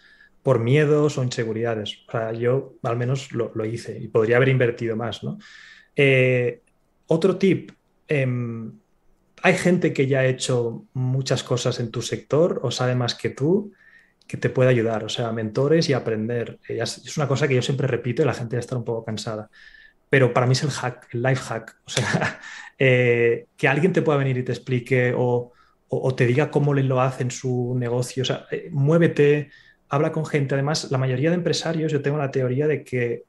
por 0.46 0.60
miedos 0.60 1.18
o 1.18 1.24
inseguridades. 1.24 2.04
O 2.06 2.12
sea, 2.12 2.32
yo 2.32 2.74
al 2.84 2.96
menos 2.96 3.32
lo, 3.32 3.64
hice 3.64 3.98
y 3.98 4.06
podría 4.06 4.36
haber 4.36 4.48
invertido 4.48 4.94
más, 4.94 5.24
¿no? 5.24 5.38
Eh, 5.96 6.60
otro 7.08 7.36
tip, 7.36 7.72
em, 8.06 8.70
hay 9.42 9.54
gente 9.54 9.92
que 9.92 10.06
ya 10.06 10.20
ha 10.20 10.26
hecho 10.26 10.84
muchas 10.92 11.42
cosas 11.42 11.80
en 11.80 11.90
tu 11.90 12.00
sector 12.00 12.60
o 12.62 12.70
sabe 12.70 12.94
más 12.94 13.16
que 13.16 13.30
tú 13.30 13.72
que 14.28 14.36
te 14.36 14.48
puede 14.48 14.70
ayudar, 14.70 15.02
o 15.02 15.08
sea, 15.08 15.32
mentores 15.32 15.88
y 15.88 15.94
aprender. 15.94 16.60
Eh, 16.68 16.78
es 16.80 17.16
una 17.16 17.26
cosa 17.26 17.48
que 17.48 17.56
yo 17.56 17.62
siempre 17.62 17.88
repito 17.88 18.22
y 18.22 18.26
la 18.26 18.34
gente 18.34 18.54
ya 18.54 18.60
está 18.60 18.76
un 18.76 18.84
poco 18.84 19.04
cansada. 19.04 19.50
Pero 20.08 20.32
para 20.32 20.46
mí 20.46 20.52
es 20.52 20.62
el 20.62 20.70
hack, 20.70 21.08
el 21.12 21.22
life 21.22 21.42
hack. 21.42 21.76
O 21.84 21.90
sea, 21.90 22.38
eh, 22.78 23.46
que 23.56 23.66
alguien 23.66 23.92
te 23.92 24.02
pueda 24.02 24.18
venir 24.18 24.38
y 24.38 24.44
te 24.44 24.52
explique 24.52 25.12
o, 25.16 25.52
te 26.16 26.24
diga 26.24 26.52
cómo 26.52 26.72
lo 26.72 27.00
hace 27.00 27.24
en 27.24 27.32
su 27.32 27.74
negocio. 27.76 28.22
O 28.22 28.26
sea, 28.26 28.46
muévete, 28.70 29.50
habla 29.88 30.12
con 30.12 30.26
gente. 30.26 30.54
Además, 30.54 30.90
la 30.90 30.98
mayoría 30.98 31.30
de 31.30 31.36
empresarios, 31.36 31.92
yo 31.92 32.02
tengo 32.02 32.18
la 32.18 32.30
teoría 32.30 32.66
de 32.66 32.84
que 32.84 33.24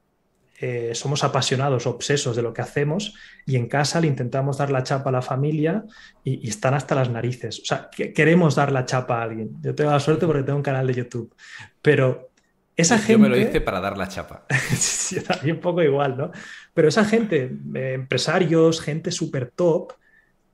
eh, 0.60 0.92
somos 0.94 1.22
apasionados, 1.22 1.86
obsesos 1.86 2.34
de 2.34 2.42
lo 2.42 2.52
que 2.52 2.62
hacemos 2.62 3.14
y 3.46 3.54
en 3.54 3.68
casa 3.68 4.00
le 4.00 4.08
intentamos 4.08 4.58
dar 4.58 4.72
la 4.72 4.82
chapa 4.82 5.10
a 5.10 5.12
la 5.12 5.22
familia 5.22 5.84
y, 6.24 6.48
están 6.48 6.74
hasta 6.74 6.96
las 6.96 7.10
narices. 7.10 7.60
O 7.60 7.64
sea, 7.64 7.88
queremos 7.90 8.56
dar 8.56 8.72
la 8.72 8.84
chapa 8.84 9.20
a 9.20 9.22
alguien. 9.22 9.50
Yo 9.62 9.74
tengo 9.74 9.92
la 9.92 10.00
suerte 10.00 10.26
porque 10.26 10.42
tengo 10.42 10.56
un 10.56 10.64
canal 10.64 10.86
de 10.88 10.94
YouTube, 10.94 11.32
pero 11.80 12.30
esa 12.74 12.98
gente... 12.98 13.12
Yo 13.12 13.18
me 13.20 13.28
lo 13.28 13.36
hice 13.36 13.60
para 13.60 13.80
dar 13.80 13.96
la 13.96 14.08
chapa. 14.08 14.46
sí, 14.76 15.20
también 15.20 15.56
un 15.56 15.62
poco 15.62 15.80
igual, 15.80 16.16
¿no? 16.16 16.32
Pero 16.74 16.88
esa 16.88 17.04
gente, 17.04 17.52
eh, 17.74 17.92
empresarios, 17.94 18.80
gente 18.80 19.12
súper 19.12 19.52
top, 19.54 19.92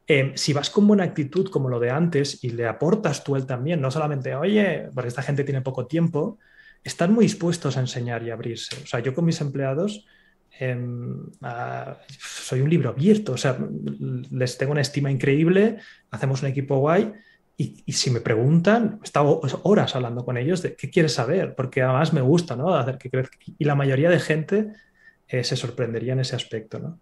eh, 0.07 0.33
si 0.35 0.53
vas 0.53 0.69
con 0.69 0.87
buena 0.87 1.05
actitud 1.05 1.49
como 1.49 1.69
lo 1.69 1.81
de 1.81 1.91
antes 1.91 2.45
y 2.45 2.51
le 2.51 2.67
aportas 2.67 3.25
tú 3.25 3.37
él 3.37 3.47
también, 3.47 3.81
no 3.81 3.91
solamente, 3.91 4.35
oye, 4.35 4.89
porque 4.95 5.09
esta 5.09 5.23
gente 5.23 5.45
tiene 5.45 5.63
poco 5.63 5.87
tiempo, 5.87 6.39
están 6.83 7.13
muy 7.15 7.25
dispuestos 7.25 7.77
a 7.77 7.81
enseñar 7.81 8.23
y 8.23 8.31
abrirse. 8.31 8.77
O 8.83 8.87
sea, 8.87 9.01
yo 9.01 9.15
con 9.15 9.25
mis 9.25 9.41
empleados 9.41 10.07
em, 10.59 11.31
soy 12.19 12.61
un 12.61 12.69
libro 12.69 12.91
abierto, 12.91 13.33
o 13.33 13.37
sea, 13.39 13.59
les 14.31 14.59
tengo 14.59 14.73
una 14.73 14.83
estima 14.83 15.11
increíble, 15.11 15.79
hacemos 16.11 16.43
un 16.43 16.49
equipo 16.49 16.77
guay 16.79 17.13
y, 17.57 17.93
si 17.93 18.11
me 18.11 18.21
preguntan, 18.21 18.99
he 19.01 19.05
estado 19.05 19.41
horas 19.63 19.95
hablando 19.95 20.25
con 20.25 20.37
ellos 20.37 20.61
de 20.61 20.77
qué 20.77 20.91
quieres 20.91 21.15
saber, 21.15 21.55
porque 21.55 21.83
además 21.83 22.13
me 22.13 22.21
gusta, 22.21 22.57
¿no? 22.57 22.75
Hacer 22.75 22.99
que 22.99 23.11
crezca. 23.11 23.39
Y 23.59 23.65
la 23.65 23.77
mayoría 23.77 24.11
de 24.11 24.19
gente 24.19 24.73
eh, 25.29 25.45
se 25.45 25.57
sorprendería 25.57 26.13
en 26.15 26.21
ese 26.21 26.37
aspecto, 26.37 26.79
¿no? 26.81 27.01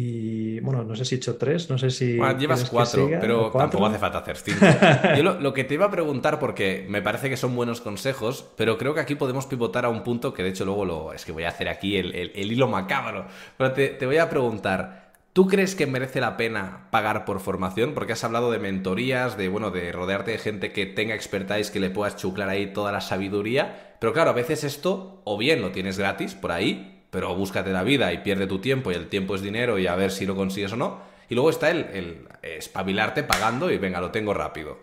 Y 0.00 0.60
bueno, 0.60 0.84
no 0.84 0.94
sé 0.94 1.04
si 1.04 1.16
he 1.16 1.18
hecho 1.18 1.36
tres, 1.36 1.68
no 1.68 1.76
sé 1.76 1.90
si. 1.90 2.18
llevas 2.38 2.70
cuatro, 2.70 3.08
pero 3.20 3.50
tampoco 3.50 3.86
hace 3.86 3.98
falta 3.98 4.18
hacer 4.18 4.36
cinco. 4.36 4.64
Yo 5.16 5.24
lo, 5.24 5.52
que 5.52 5.64
te 5.64 5.74
iba 5.74 5.86
a 5.86 5.90
preguntar, 5.90 6.38
porque 6.38 6.86
me 6.88 7.02
parece 7.02 7.28
que 7.28 7.36
son 7.36 7.56
buenos 7.56 7.80
consejos, 7.80 8.46
pero 8.56 8.78
creo 8.78 8.94
que 8.94 9.00
aquí 9.00 9.16
podemos 9.16 9.46
pivotar 9.46 9.84
a 9.84 9.88
un 9.88 10.04
punto 10.04 10.32
que 10.32 10.44
de 10.44 10.50
hecho 10.50 10.64
luego 10.64 10.84
lo. 10.84 11.12
Es 11.12 11.24
que 11.24 11.32
voy 11.32 11.42
a 11.42 11.48
hacer 11.48 11.68
aquí 11.68 11.96
el, 11.96 12.30
hilo 12.36 12.68
macabro. 12.68 13.26
Pero 13.56 13.72
te, 13.72 13.88
te, 13.88 14.06
voy 14.06 14.18
a 14.18 14.30
preguntar. 14.30 15.08
¿Tú 15.32 15.48
crees 15.48 15.74
que 15.74 15.86
merece 15.86 16.20
la 16.20 16.36
pena 16.36 16.88
pagar 16.92 17.24
por 17.24 17.40
formación? 17.40 17.94
Porque 17.94 18.12
has 18.12 18.22
hablado 18.22 18.52
de 18.52 18.60
mentorías, 18.60 19.36
de 19.36 19.48
bueno, 19.48 19.72
de 19.72 19.90
rodearte 19.90 20.30
de 20.32 20.38
gente 20.38 20.72
que 20.72 20.86
tenga 20.86 21.14
expertise, 21.16 21.72
que 21.72 21.80
le 21.80 21.90
puedas 21.90 22.16
chuclar 22.16 22.48
ahí 22.48 22.72
toda 22.72 22.92
la 22.92 23.00
sabiduría. 23.00 23.96
Pero 23.98 24.12
claro, 24.12 24.30
a 24.30 24.34
veces 24.34 24.62
esto, 24.62 25.22
o 25.24 25.38
bien 25.38 25.60
lo 25.60 25.72
tienes 25.72 25.98
gratis 25.98 26.34
por 26.36 26.52
ahí, 26.52 26.97
pero 27.10 27.34
búscate 27.34 27.72
la 27.72 27.82
vida 27.82 28.12
y 28.12 28.18
pierde 28.18 28.46
tu 28.46 28.60
tiempo 28.60 28.90
y 28.90 28.94
el 28.94 29.08
tiempo 29.08 29.34
es 29.34 29.42
dinero 29.42 29.78
y 29.78 29.86
a 29.86 29.96
ver 29.96 30.10
si 30.10 30.26
lo 30.26 30.36
consigues 30.36 30.72
o 30.72 30.76
no. 30.76 31.00
Y 31.28 31.34
luego 31.34 31.50
está 31.50 31.70
el, 31.70 31.86
el 31.92 32.28
espabilarte 32.42 33.22
pagando 33.22 33.70
y 33.70 33.78
venga, 33.78 34.00
lo 34.00 34.10
tengo 34.10 34.34
rápido. 34.34 34.78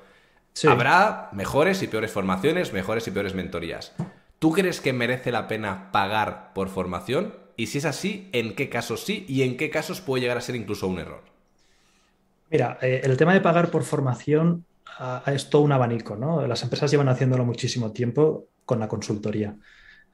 Habrá 0.68 1.30
mejores 1.34 1.84
y 1.84 1.88
peores 1.88 2.12
formaciones, 2.12 2.72
mejores 2.72 3.08
y 3.08 3.12
peores 3.12 3.34
mentorías. 3.34 3.94
¿Tú 4.40 4.52
crees 4.52 4.80
que 4.80 4.94
merece 4.94 5.32
la 5.32 5.48
pena 5.48 5.92
pagar 5.92 6.54
por 6.54 6.70
formación? 6.70 7.34
Y 7.58 7.68
si 7.68 7.80
es 7.80 7.86
así, 7.86 8.30
¿en 8.32 8.56
qué 8.56 8.70
casos 8.70 9.04
sí 9.04 9.26
y 9.28 9.44
en 9.44 9.58
qué 9.58 9.70
casos 9.70 10.02
puede 10.02 10.22
llegar 10.22 10.38
a 10.38 10.42
ser 10.42 10.56
incluso 10.56 10.88
un 10.88 11.00
error? 11.00 11.24
Mira, 12.50 12.78
eh, 12.82 13.02
el 13.04 13.18
tema 13.18 13.34
de 13.34 13.42
pagar 13.42 13.70
por 13.70 13.84
formación 13.84 14.66
ah, 15.00 15.24
es 15.28 15.50
todo 15.50 15.62
un 15.62 15.72
abanico, 15.72 16.16
¿no? 16.16 16.46
Las 16.48 16.64
empresas 16.64 16.92
llevan 16.92 17.10
haciéndolo 17.10 17.44
muchísimo 17.44 17.92
tiempo 17.92 18.48
con 18.66 18.80
la 18.80 18.88
consultoría. 18.88 19.56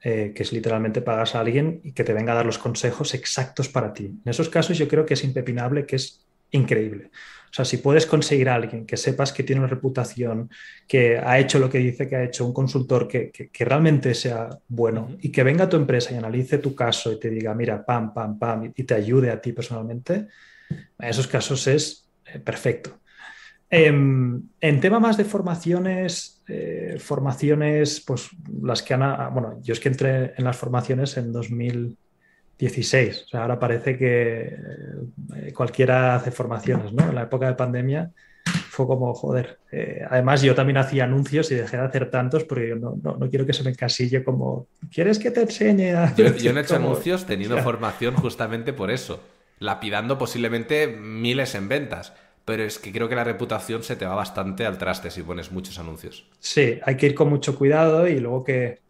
Eh, 0.04 0.32
que 0.34 0.42
es 0.42 0.52
literalmente 0.52 1.00
pagas 1.00 1.36
a 1.36 1.40
alguien 1.40 1.80
y 1.84 1.92
que 1.92 2.02
te 2.02 2.12
venga 2.12 2.32
a 2.32 2.34
dar 2.34 2.46
los 2.46 2.58
consejos 2.58 3.14
exactos 3.14 3.68
para 3.68 3.92
ti. 3.92 4.06
En 4.06 4.30
esos 4.30 4.48
casos 4.48 4.76
yo 4.76 4.88
creo 4.88 5.06
que 5.06 5.14
es 5.14 5.22
impepinable 5.22 5.86
que 5.86 5.94
es 5.94 6.26
increíble. 6.50 7.12
O 7.52 7.54
sea, 7.54 7.64
si 7.64 7.76
puedes 7.76 8.06
conseguir 8.06 8.48
a 8.48 8.56
alguien 8.56 8.84
que 8.84 8.96
sepas 8.96 9.32
que 9.32 9.44
tiene 9.44 9.60
una 9.60 9.68
reputación, 9.68 10.50
que 10.88 11.18
ha 11.18 11.38
hecho 11.38 11.60
lo 11.60 11.70
que 11.70 11.78
dice 11.78 12.08
que 12.08 12.16
ha 12.16 12.24
hecho, 12.24 12.44
un 12.44 12.52
consultor 12.52 13.06
que, 13.06 13.50
realmente 13.60 14.12
sea 14.14 14.48
bueno 14.66 15.16
y 15.20 15.30
que 15.30 15.44
venga 15.44 15.64
a 15.64 15.68
tu 15.68 15.76
empresa 15.76 16.12
y 16.12 16.16
analice 16.16 16.58
tu 16.58 16.74
caso 16.74 17.12
y 17.12 17.20
te 17.20 17.30
diga, 17.30 17.54
mira, 17.54 17.84
pam, 17.84 18.12
pam, 18.12 18.38
pam, 18.38 18.72
y 18.74 18.82
te 18.82 18.94
ayude 18.94 19.30
a 19.30 19.40
ti 19.40 19.52
personalmente, 19.52 20.26
en 20.68 21.08
esos 21.08 21.28
casos 21.28 21.66
es 21.68 22.08
eh, 22.26 22.40
perfecto. 22.40 23.01
Em, 23.74 24.42
en 24.60 24.80
tema 24.80 25.00
más 25.00 25.16
de 25.16 25.24
formaciones, 25.24 26.42
eh, 26.46 26.96
formaciones, 26.98 28.04
pues 28.06 28.28
las 28.62 28.82
que 28.82 28.94
han, 28.94 29.32
bueno, 29.32 29.58
yo 29.62 29.72
es 29.72 29.80
que 29.80 29.88
entré 29.88 30.34
en 30.36 30.44
las 30.44 30.56
formaciones 30.56 31.16
en 31.16 31.32
2000 31.32 31.96
16. 32.62 33.24
O 33.24 33.28
sea, 33.28 33.42
ahora 33.42 33.58
parece 33.58 33.98
que 33.98 34.54
eh, 35.36 35.52
cualquiera 35.52 36.14
hace 36.14 36.30
formaciones, 36.30 36.92
¿no? 36.92 37.08
En 37.08 37.14
la 37.16 37.22
época 37.22 37.48
de 37.48 37.54
pandemia 37.54 38.12
fue 38.70 38.86
como, 38.86 39.12
joder. 39.14 39.58
Eh, 39.72 40.02
además, 40.08 40.42
yo 40.42 40.54
también 40.54 40.76
hacía 40.76 41.04
anuncios 41.04 41.50
y 41.50 41.56
dejé 41.56 41.76
de 41.76 41.82
hacer 41.82 42.08
tantos 42.08 42.44
porque 42.44 42.76
no, 42.76 42.96
no, 43.02 43.28
quiero 43.28 43.44
que 43.44 43.52
se 43.52 43.64
me 43.64 43.70
encasille 43.70 44.22
como, 44.22 44.68
¿quieres 44.92 45.18
que 45.18 45.32
te 45.32 45.42
enseñe 45.42 45.92
a... 45.92 46.14
Yo, 46.14 46.36
yo 46.36 46.52
no 46.52 46.60
he 46.60 46.62
hecho 46.62 46.76
anuncios 46.76 47.26
teniendo 47.26 47.58
formación 47.58 48.14
justamente 48.14 48.72
por 48.72 48.92
eso, 48.92 49.20
lapidando 49.58 50.16
posiblemente 50.16 50.86
miles 50.86 51.56
en 51.56 51.68
ventas. 51.68 52.12
Pero 52.44 52.64
es 52.64 52.78
que 52.78 52.92
creo 52.92 53.08
que 53.08 53.14
la 53.14 53.24
reputación 53.24 53.82
se 53.82 53.96
te 53.96 54.04
va 54.04 54.14
bastante 54.14 54.66
al 54.66 54.78
traste 54.78 55.10
si 55.10 55.22
pones 55.22 55.52
muchos 55.52 55.78
anuncios. 55.78 56.26
Sí, 56.40 56.78
hay 56.82 56.96
que 56.96 57.06
ir 57.06 57.14
con 57.14 57.28
mucho 57.28 57.56
cuidado 57.56 58.08
y 58.08 58.18
luego 58.18 58.42
que 58.42 58.82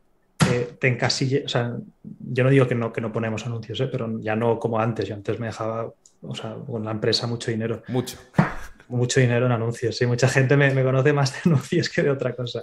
te 0.78 0.88
encasille, 0.88 1.44
o 1.44 1.48
sea, 1.48 1.76
yo 2.02 2.44
no 2.44 2.50
digo 2.50 2.66
que 2.66 2.74
no, 2.74 2.92
que 2.92 3.00
no 3.00 3.12
ponemos 3.12 3.46
anuncios, 3.46 3.80
¿eh? 3.80 3.88
pero 3.90 4.20
ya 4.20 4.36
no 4.36 4.58
como 4.58 4.78
antes, 4.78 5.08
yo 5.08 5.14
antes 5.14 5.38
me 5.38 5.46
dejaba, 5.46 5.92
o 6.22 6.34
sea, 6.34 6.54
con 6.54 6.84
la 6.84 6.90
empresa 6.90 7.26
mucho 7.26 7.50
dinero. 7.50 7.82
Mucho. 7.88 8.18
Mucho 8.88 9.20
dinero 9.20 9.46
en 9.46 9.52
anuncios, 9.52 9.96
sí, 9.96 10.04
mucha 10.04 10.28
gente 10.28 10.54
me, 10.54 10.70
conoce 10.82 11.14
más 11.14 11.32
de 11.32 11.38
anuncios 11.50 11.88
que 11.88 12.02
de 12.02 12.10
otra 12.10 12.34
cosa. 12.34 12.62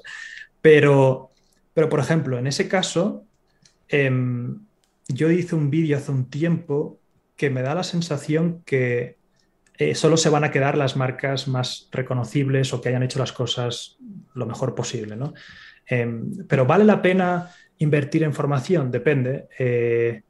Pero, 0.61 1.31
pero 1.73 1.89
por 1.89 1.99
ejemplo, 1.99 2.37
en 2.37 2.45
ese 2.45 2.67
caso, 2.67 3.23
em, 3.87 4.59
yo 5.07 5.31
hice 5.31 5.55
un 5.55 5.71
vídeo 5.71 5.97
hace 5.97 6.11
un 6.11 6.29
tiempo 6.29 6.99
que 7.35 7.49
me 7.49 7.63
da 7.63 7.73
la 7.73 7.83
sensación 7.83 8.61
que 8.63 9.17
eh, 9.80 9.95
solo 9.95 10.17
se 10.17 10.30
van 10.30 10.43
a 10.43 10.51
quedar 10.51 10.77
las 10.77 10.97
marcas 10.97 11.47
más 11.47 11.88
reconocibles 11.91 12.73
o 12.73 12.82
que 12.82 12.89
hayan 12.89 13.01
hecho 13.01 13.17
las 13.17 13.32
cosas 13.32 13.97
lo 14.34 14.45
mejor 14.45 14.75
posible, 14.75 15.15
¿no? 15.15 15.34
Em, 15.88 16.45
pero 16.47 16.65
vale 16.65 16.84
la 16.84 17.01
pena 17.01 17.49
invertir 17.77 18.23
en 18.23 18.34
formación, 18.34 18.91
depende. 18.91 19.47
Eh, 19.57 20.21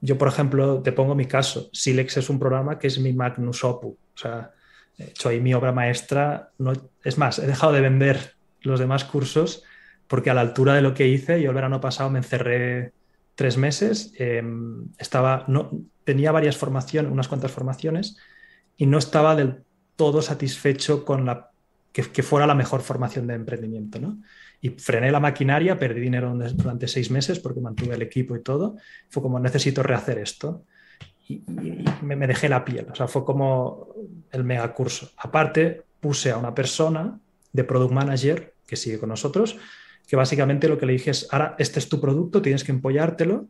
yo, 0.00 0.16
por 0.16 0.28
ejemplo, 0.28 0.80
te 0.80 0.92
pongo 0.92 1.16
mi 1.16 1.26
caso. 1.26 1.68
Silex 1.72 2.18
es 2.18 2.30
un 2.30 2.38
programa 2.38 2.78
que 2.78 2.86
es 2.86 3.00
mi 3.00 3.12
magnus 3.12 3.64
opus. 3.64 3.96
O 4.14 4.18
sea, 4.18 4.52
he 4.96 5.06
hecho 5.06 5.28
ahí 5.28 5.40
mi 5.40 5.54
obra 5.54 5.72
maestra. 5.72 6.52
No, 6.58 6.72
es 7.02 7.18
más, 7.18 7.40
he 7.40 7.48
dejado 7.48 7.72
de 7.72 7.80
vender 7.80 8.34
los 8.62 8.78
demás 8.78 9.04
cursos 9.04 9.64
porque 10.06 10.30
a 10.30 10.34
la 10.34 10.40
altura 10.40 10.74
de 10.74 10.82
lo 10.82 10.94
que 10.94 11.08
hice, 11.08 11.42
yo 11.42 11.50
el 11.50 11.54
verano 11.54 11.80
pasado 11.80 12.10
me 12.10 12.18
encerré 12.18 12.92
tres 13.34 13.58
meses, 13.58 14.12
em, 14.18 14.86
estaba, 14.98 15.44
no, 15.48 15.70
tenía 16.04 16.32
varias 16.32 16.56
formaciones, 16.56 17.12
unas 17.12 17.28
cuantas 17.28 17.52
formaciones, 17.52 18.16
y 18.78 18.86
no 18.86 18.96
estaba 18.96 19.36
del 19.36 19.62
todo 19.96 20.22
satisfecho 20.22 21.04
con 21.04 21.28
que, 21.92 22.22
fuera 22.22 22.46
la 22.46 22.54
mejor 22.54 22.80
formación 22.80 23.26
de 23.26 23.34
emprendimiento. 23.34 23.98
¿no? 23.98 24.18
y 24.60 24.70
frené 24.70 25.10
la 25.10 25.20
maquinaria, 25.20 25.78
perdí 25.78 26.00
dinero 26.00 26.34
durante 26.54 26.88
seis 26.88 27.10
meses 27.10 27.38
porque 27.38 27.60
mantuve 27.60 27.94
el 27.94 28.02
equipo 28.02 28.34
y 28.34 28.42
todo. 28.42 28.76
Fue 29.08 29.22
como, 29.22 29.38
necesito 29.38 29.82
rehacer 29.82 30.18
esto. 30.18 30.64
Y, 31.28 31.42
me, 32.02 32.26
dejé 32.26 32.48
la 32.48 32.64
piel. 32.64 32.86
O 32.90 32.94
sea, 32.94 33.06
fue 33.06 33.24
como 33.24 33.94
el 34.32 34.44
mega 34.44 34.72
curso. 34.74 35.10
Aparte, 35.18 35.82
puse 36.00 36.30
a 36.30 36.38
una 36.38 36.54
persona 36.54 37.18
de 37.52 37.64
product 37.64 37.92
manager 37.92 38.54
que 38.66 38.76
sigue 38.76 38.98
con 38.98 39.10
nosotros, 39.10 39.56
que 40.06 40.16
básicamente 40.16 40.68
lo 40.68 40.78
que 40.78 40.86
le 40.86 40.94
dije 40.94 41.10
es, 41.10 41.28
ahora 41.30 41.54
este 41.58 41.78
es 41.78 41.88
tu 41.88 42.00
producto, 42.00 42.42
tienes 42.42 42.64
que 42.64 42.72
empollártelo 42.72 43.46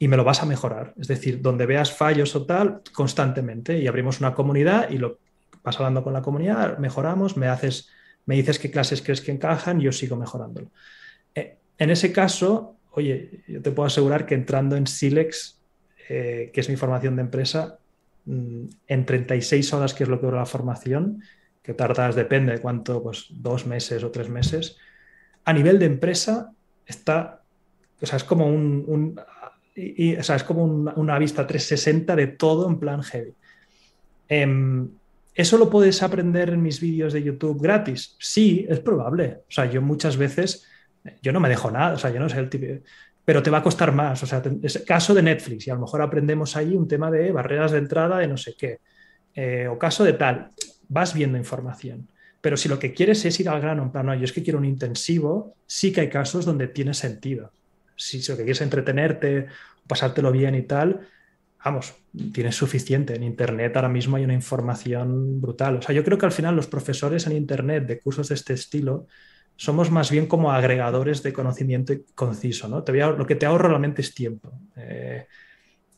y 0.00 0.08
me 0.08 0.16
lo 0.16 0.24
vas 0.24 0.42
a 0.42 0.46
mejorar. 0.46 0.94
Es 0.98 1.06
decir, 1.06 1.40
donde 1.40 1.66
veas 1.66 1.92
fallos 1.92 2.34
o 2.34 2.44
tal, 2.44 2.80
constantemente. 2.92 3.78
Y 3.78 3.86
abrimos 3.86 4.18
una 4.18 4.34
comunidad 4.34 4.90
y 4.90 4.98
lo 4.98 5.18
vas 5.62 5.78
hablando 5.78 6.02
con 6.02 6.12
la 6.12 6.22
comunidad, 6.22 6.78
mejoramos, 6.78 7.36
me 7.36 7.46
haces 7.46 7.90
me 8.26 8.36
dices 8.36 8.58
qué 8.58 8.70
clases 8.70 9.02
crees 9.02 9.20
que 9.20 9.32
encajan, 9.32 9.80
yo 9.80 9.92
sigo 9.92 10.16
mejorándolo. 10.16 10.70
Eh, 11.34 11.56
en 11.78 11.90
ese 11.90 12.12
caso, 12.12 12.76
oye, 12.92 13.42
yo 13.48 13.60
te 13.62 13.72
puedo 13.72 13.86
asegurar 13.86 14.26
que 14.26 14.34
entrando 14.34 14.76
en 14.76 14.86
Silex, 14.86 15.58
eh, 16.08 16.50
que 16.52 16.60
es 16.60 16.68
mi 16.68 16.76
formación 16.76 17.16
de 17.16 17.22
empresa, 17.22 17.78
mm, 18.26 18.64
en 18.86 19.04
36 19.04 19.72
horas, 19.72 19.94
que 19.94 20.04
es 20.04 20.08
lo 20.08 20.20
que 20.20 20.26
dura 20.26 20.38
la 20.38 20.46
formación, 20.46 21.22
que 21.62 21.74
tardas, 21.74 22.14
depende 22.14 22.52
de 22.52 22.58
cuánto, 22.60 23.02
pues 23.02 23.26
dos 23.30 23.66
meses 23.66 24.02
o 24.04 24.10
tres 24.10 24.28
meses, 24.28 24.76
a 25.44 25.52
nivel 25.52 25.78
de 25.78 25.86
empresa 25.86 26.52
está, 26.86 27.42
o 28.00 28.06
sea, 28.06 28.16
es 28.16 28.24
como 28.24 28.46
un, 28.46 29.20
es 29.80 30.44
como 30.44 30.64
una, 30.64 31.18
vista 31.18 31.46
360 31.46 32.16
de 32.16 32.26
todo 32.28 32.68
en 32.68 32.78
plan 32.78 33.02
heavy. 33.02 33.34
Em, 34.28 34.88
¿Eso 35.34 35.58
lo 35.58 35.70
puedes 35.70 36.02
aprender 36.02 36.50
en 36.50 36.62
mis 36.62 36.80
vídeos 36.80 37.12
de 37.12 37.22
YouTube 37.22 37.62
gratis? 37.62 38.16
Sí, 38.18 38.66
es 38.68 38.80
probable. 38.80 39.38
O 39.48 39.50
sea, 39.50 39.66
yo 39.66 39.80
muchas 39.80 40.16
veces, 40.16 40.66
yo 41.22 41.32
no 41.32 41.40
me 41.40 41.48
dejo 41.48 41.70
nada, 41.70 41.94
o 41.94 41.98
sea, 41.98 42.10
yo 42.10 42.20
no 42.20 42.28
sé 42.28 42.38
el 42.38 42.50
tipo, 42.50 42.66
pero 43.24 43.42
te 43.42 43.50
va 43.50 43.58
a 43.58 43.62
costar 43.62 43.92
más. 43.92 44.22
O 44.22 44.26
sea, 44.26 44.42
es 44.62 44.82
caso 44.86 45.14
de 45.14 45.22
Netflix 45.22 45.66
y 45.66 45.70
a 45.70 45.74
lo 45.74 45.80
mejor 45.80 46.02
aprendemos 46.02 46.56
ahí 46.56 46.74
un 46.74 46.88
tema 46.88 47.10
de 47.10 47.32
barreras 47.32 47.72
de 47.72 47.78
entrada 47.78 48.18
de 48.18 48.26
no 48.26 48.36
sé 48.36 48.54
qué. 48.58 48.80
Eh, 49.34 49.68
o 49.68 49.78
caso 49.78 50.04
de 50.04 50.14
tal, 50.14 50.50
vas 50.88 51.14
viendo 51.14 51.38
información. 51.38 52.08
Pero 52.40 52.56
si 52.56 52.68
lo 52.68 52.78
que 52.78 52.92
quieres 52.92 53.24
es 53.24 53.38
ir 53.38 53.48
al 53.48 53.60
grano, 53.60 53.84
en 53.84 53.92
plan, 53.92 54.06
no, 54.06 54.14
yo 54.14 54.24
es 54.24 54.32
que 54.32 54.42
quiero 54.42 54.58
un 54.58 54.64
intensivo, 54.64 55.54
sí 55.66 55.92
que 55.92 56.00
hay 56.00 56.08
casos 56.08 56.44
donde 56.44 56.68
tiene 56.68 56.94
sentido. 56.94 57.52
Si 57.96 58.18
lo 58.18 58.36
que 58.36 58.44
quieres 58.44 58.58
es 58.58 58.62
entretenerte, 58.62 59.46
pasártelo 59.90 60.30
bien 60.30 60.54
y 60.54 60.62
tal, 60.62 61.00
vamos, 61.64 61.94
tienes 62.32 62.54
suficiente. 62.54 63.16
En 63.16 63.24
Internet 63.24 63.74
ahora 63.76 63.88
mismo 63.88 64.16
hay 64.16 64.24
una 64.24 64.34
información 64.34 65.40
brutal. 65.40 65.76
O 65.76 65.82
sea, 65.82 65.94
yo 65.94 66.04
creo 66.04 66.16
que 66.16 66.26
al 66.26 66.32
final 66.32 66.54
los 66.54 66.68
profesores 66.68 67.26
en 67.26 67.36
Internet 67.36 67.86
de 67.86 67.98
cursos 67.98 68.28
de 68.28 68.36
este 68.36 68.54
estilo 68.54 69.06
somos 69.56 69.90
más 69.90 70.10
bien 70.10 70.26
como 70.26 70.52
agregadores 70.52 71.22
de 71.22 71.32
conocimiento 71.32 71.92
conciso, 72.14 72.68
¿no? 72.68 72.82
Te 72.84 72.92
lo 72.92 73.26
que 73.26 73.34
te 73.34 73.46
ahorra 73.46 73.68
realmente 73.68 74.00
es 74.00 74.14
tiempo. 74.14 74.52
Eh, 74.76 75.26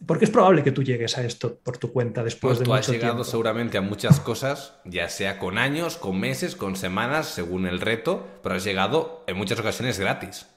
porque 0.04 0.24
es 0.24 0.32
probable 0.32 0.64
que 0.64 0.72
tú 0.72 0.82
llegues 0.82 1.16
a 1.16 1.24
esto 1.24 1.60
por 1.62 1.78
tu 1.78 1.92
cuenta 1.92 2.24
después 2.24 2.52
pues 2.52 2.58
de 2.58 2.64
tú 2.64 2.74
has 2.74 2.88
llegado 2.88 3.22
seguramente 3.22 3.78
a 3.78 3.82
muchas 3.82 4.18
cosas, 4.18 4.80
ya 4.84 5.08
sea 5.08 5.38
con 5.38 5.58
años, 5.58 5.96
con 5.96 6.18
meses, 6.18 6.56
con 6.56 6.74
semanas, 6.74 7.28
según 7.28 7.66
el 7.66 7.80
reto, 7.80 8.26
pero 8.42 8.56
has 8.56 8.64
llegado 8.64 9.22
en 9.28 9.36
muchas 9.36 9.60
ocasiones 9.60 10.00
gratis 10.00 10.51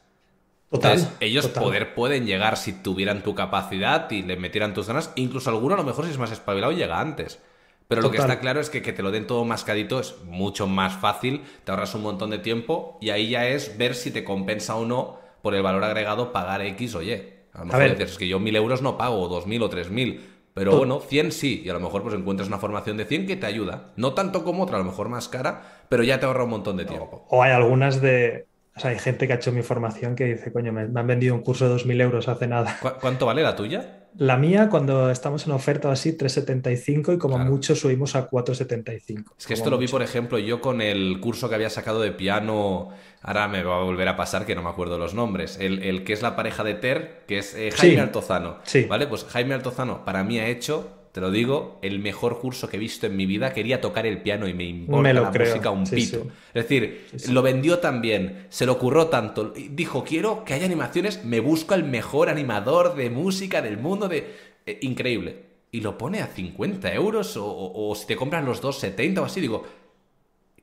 ellos 1.19 1.47
poder 1.47 1.93
pueden 1.93 2.25
llegar 2.25 2.57
si 2.57 2.73
tuvieran 2.73 3.21
tu 3.21 3.35
capacidad 3.35 4.09
y 4.11 4.23
le 4.23 4.37
metieran 4.37 4.73
tus 4.73 4.87
ganas. 4.87 5.11
Incluso 5.15 5.49
alguno 5.49 5.75
a 5.75 5.77
lo 5.77 5.83
mejor 5.83 6.05
si 6.05 6.11
es 6.11 6.17
más 6.17 6.31
espabilado 6.31 6.71
llega 6.71 6.99
antes. 6.99 7.39
Pero 7.87 8.01
lo 8.01 8.09
que 8.09 8.17
está 8.17 8.39
claro 8.39 8.59
es 8.59 8.69
que 8.69 8.81
que 8.81 8.93
te 8.93 9.03
lo 9.03 9.11
den 9.11 9.27
todo 9.27 9.45
mascadito 9.45 9.99
es 9.99 10.15
mucho 10.23 10.65
más 10.65 10.93
fácil, 10.95 11.43
te 11.63 11.71
ahorras 11.71 11.93
un 11.93 12.01
montón 12.01 12.31
de 12.31 12.39
tiempo 12.39 12.97
y 12.99 13.11
ahí 13.11 13.29
ya 13.29 13.47
es 13.47 13.77
ver 13.77 13.93
si 13.93 14.09
te 14.09 14.23
compensa 14.23 14.75
o 14.75 14.85
no 14.85 15.19
por 15.43 15.53
el 15.53 15.61
valor 15.61 15.83
agregado 15.83 16.31
pagar 16.31 16.61
X 16.61 16.95
o 16.95 17.03
Y. 17.03 17.11
A 17.53 17.59
lo 17.59 17.65
mejor 17.65 17.83
dices, 17.91 18.11
es 18.11 18.17
que 18.17 18.27
yo 18.27 18.39
mil 18.39 18.55
euros 18.55 18.81
no 18.81 18.97
pago, 18.97 19.21
o 19.21 19.27
dos 19.27 19.45
mil 19.45 19.61
o 19.61 19.69
tres 19.69 19.91
mil. 19.91 20.31
Pero 20.55 20.77
bueno, 20.77 21.01
100 21.01 21.33
sí, 21.33 21.63
y 21.65 21.69
a 21.69 21.73
lo 21.73 21.81
mejor 21.81 22.01
pues 22.01 22.15
encuentras 22.15 22.47
una 22.47 22.57
formación 22.57 22.95
de 22.95 23.03
100 23.03 23.27
que 23.27 23.35
te 23.35 23.45
ayuda. 23.45 23.91
No 23.97 24.13
tanto 24.13 24.45
como 24.45 24.63
otra, 24.63 24.77
a 24.77 24.79
lo 24.79 24.85
mejor 24.85 25.09
más 25.09 25.27
cara, 25.27 25.83
pero 25.89 26.01
ya 26.01 26.17
te 26.17 26.25
ahorra 26.25 26.45
un 26.45 26.51
montón 26.51 26.77
de 26.77 26.85
tiempo. 26.85 27.25
O 27.29 27.43
hay 27.43 27.51
algunas 27.51 27.99
de, 27.99 28.47
o 28.75 28.79
sea, 28.79 28.91
hay 28.91 28.99
gente 28.99 29.25
que 29.25 29.33
ha 29.33 29.37
hecho 29.37 29.53
mi 29.53 29.61
formación 29.61 30.15
que 30.15 30.25
dice, 30.25 30.51
coño, 30.51 30.73
me, 30.73 30.81
han 30.81 31.07
vendido 31.07 31.33
un 31.33 31.41
curso 31.41 31.69
de 31.69 31.75
2.000 31.75 32.01
euros 32.01 32.27
hace 32.27 32.45
nada. 32.45 32.77
¿Cuánto 32.99 33.25
vale 33.25 33.41
la 33.41 33.55
tuya? 33.55 34.01
La 34.17 34.35
mía, 34.35 34.67
cuando 34.69 35.09
estamos 35.11 35.45
en 35.45 35.53
oferta 35.53 35.91
así, 35.91 36.17
3,75 36.17 37.15
y 37.15 37.17
como 37.17 37.37
mucho 37.37 37.73
subimos 37.75 38.15
a 38.15 38.29
4,75. 38.29 39.23
Es 39.37 39.47
que 39.47 39.53
esto 39.53 39.69
lo 39.69 39.77
vi, 39.77 39.87
por 39.87 40.01
ejemplo, 40.01 40.37
yo 40.39 40.59
con 40.59 40.81
el 40.81 41.19
curso 41.21 41.47
que 41.47 41.55
había 41.55 41.69
sacado 41.69 42.01
de 42.01 42.11
piano, 42.11 42.89
ahora 43.21 43.47
me 43.47 43.63
va 43.63 43.77
a 43.77 43.83
volver 43.83 44.09
a 44.09 44.17
pasar 44.17 44.45
que 44.45 44.55
no 44.55 44.61
me 44.61 44.69
acuerdo 44.69 44.97
los 44.97 45.13
nombres, 45.13 45.57
el, 45.59 46.03
que 46.03 46.11
es 46.11 46.21
la 46.21 46.35
pareja 46.35 46.65
de 46.65 46.73
Ter, 46.73 47.23
que 47.27 47.37
es 47.37 47.55
eh, 47.55 47.71
Jaime 47.71 48.01
Altozano. 48.01 48.57
Sí. 48.63 48.83
¿Vale? 48.83 49.07
Pues 49.07 49.25
Jaime 49.25 49.53
Altozano 49.53 50.03
para 50.03 50.23
mí 50.25 50.37
ha 50.39 50.47
hecho 50.47 51.04
te 51.15 51.21
lo 51.21 51.31
digo, 51.31 51.79
el 51.81 51.99
mejor 51.99 52.39
curso 52.39 52.67
que 52.67 52.75
he 52.75 52.79
visto 52.79 53.05
en 53.05 53.15
mi 53.15 53.25
vida. 53.25 53.53
Quería 53.53 53.79
tocar 53.79 54.05
el 54.05 54.21
piano 54.21 54.49
y 54.49 54.53
me 54.53 54.65
importa 54.65 55.13
la 55.13 55.31
música 55.31 55.69
un 55.69 55.85
pito. 55.85 56.27
Es 56.53 56.67
decir, 56.67 57.07
lo 57.29 57.41
vendió 57.41 57.79
tan 57.79 58.01
bien, 58.01 58.47
se 58.49 58.65
lo 58.65 58.73
ocurrió 58.73 59.07
tanto. 59.07 59.53
Dijo, 59.69 60.03
quiero 60.03 60.43
que 60.43 60.53
haya 60.53 60.65
animaciones, 60.65 61.23
me 61.23 61.39
busco 61.39 61.73
al 61.73 61.85
mejor 61.85 62.27
animador 62.27 62.95
de 62.95 63.09
música 63.09 63.61
del 63.61 63.77
mundo. 63.77 64.09
de 64.09 64.27
eh, 64.65 64.79
Increíble. 64.81 65.43
Y 65.71 65.79
lo 65.79 65.97
pone 65.97 66.19
a 66.21 66.27
50 66.27 66.93
euros 66.93 67.37
o, 67.39 67.93
si 67.95 68.07
te 68.07 68.17
compran 68.17 68.43
los 68.43 68.59
dos 68.59 68.77
70 68.79 69.21
o 69.21 69.23
así. 69.23 69.39
Digo, 69.39 69.63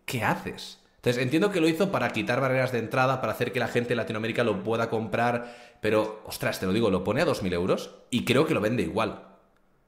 ¿qué 0.04 0.22
haces? 0.22 0.80
Entonces 0.96 1.22
entiendo 1.22 1.50
que 1.50 1.62
lo 1.62 1.68
hizo 1.68 1.90
para 1.90 2.10
quitar 2.10 2.42
barreras 2.42 2.72
de 2.72 2.78
entrada, 2.78 3.22
para 3.22 3.32
hacer 3.32 3.52
que 3.52 3.58
la 3.58 3.68
gente 3.68 3.88
de 3.88 3.96
Latinoamérica 3.96 4.44
lo 4.44 4.62
pueda 4.62 4.90
comprar, 4.90 5.78
pero 5.80 6.20
ostras, 6.26 6.60
te 6.60 6.66
lo 6.66 6.74
digo, 6.74 6.90
lo 6.90 7.04
pone 7.04 7.22
a 7.22 7.26
2.000 7.26 7.54
euros 7.54 7.94
y 8.10 8.26
creo 8.26 8.44
que 8.44 8.52
lo 8.52 8.60
vende 8.60 8.82
igual. 8.82 9.31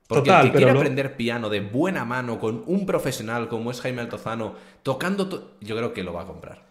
Porque 0.07 0.31
el 0.31 0.53
que 0.53 0.59
quiere 0.59 0.71
aprender 0.71 1.17
piano 1.17 1.49
de 1.49 1.61
buena 1.61 2.05
mano 2.05 2.39
con 2.39 2.63
un 2.67 2.85
profesional 2.85 3.49
como 3.49 3.71
es 3.71 3.81
Jaime 3.81 4.03
Altozano, 4.03 4.55
tocando, 4.83 5.57
yo 5.61 5.77
creo 5.77 5.93
que 5.95 6.03
lo 6.03 6.13
va 6.13 6.23
a 6.23 6.27
comprar. 6.27 6.63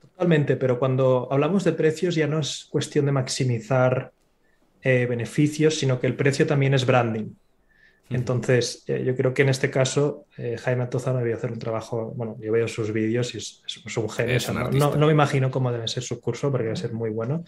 Totalmente, 0.00 0.56
pero 0.56 0.78
cuando 0.78 1.28
hablamos 1.30 1.64
de 1.64 1.72
precios 1.72 2.14
ya 2.14 2.26
no 2.26 2.38
es 2.38 2.66
cuestión 2.70 3.06
de 3.06 3.12
maximizar 3.12 4.12
eh, 4.82 5.06
beneficios, 5.06 5.78
sino 5.78 5.98
que 5.98 6.06
el 6.06 6.16
precio 6.16 6.46
también 6.46 6.74
es 6.74 6.84
branding. 6.84 7.30
Entonces, 8.08 8.84
eh, 8.86 9.02
yo 9.04 9.16
creo 9.16 9.34
que 9.34 9.42
en 9.42 9.48
este 9.48 9.68
caso 9.68 10.26
eh, 10.36 10.56
Jaime 10.58 10.82
Altozano 10.82 11.18
debía 11.18 11.34
hacer 11.34 11.50
un 11.50 11.58
trabajo, 11.58 12.12
bueno, 12.14 12.36
yo 12.40 12.52
veo 12.52 12.68
sus 12.68 12.92
vídeos 12.92 13.34
y 13.34 13.38
es, 13.38 13.62
un 13.96 14.08
genio. 14.08 14.38
no, 14.72 14.94
no, 14.96 15.06
me 15.06 15.12
imagino 15.12 15.50
cómo 15.50 15.72
debe 15.72 15.88
ser 15.88 16.02
su 16.02 16.20
curso 16.20 16.50
porque 16.50 16.64
debe 16.64 16.76
ser 16.76 16.92
muy 16.92 17.10
bueno. 17.10 17.44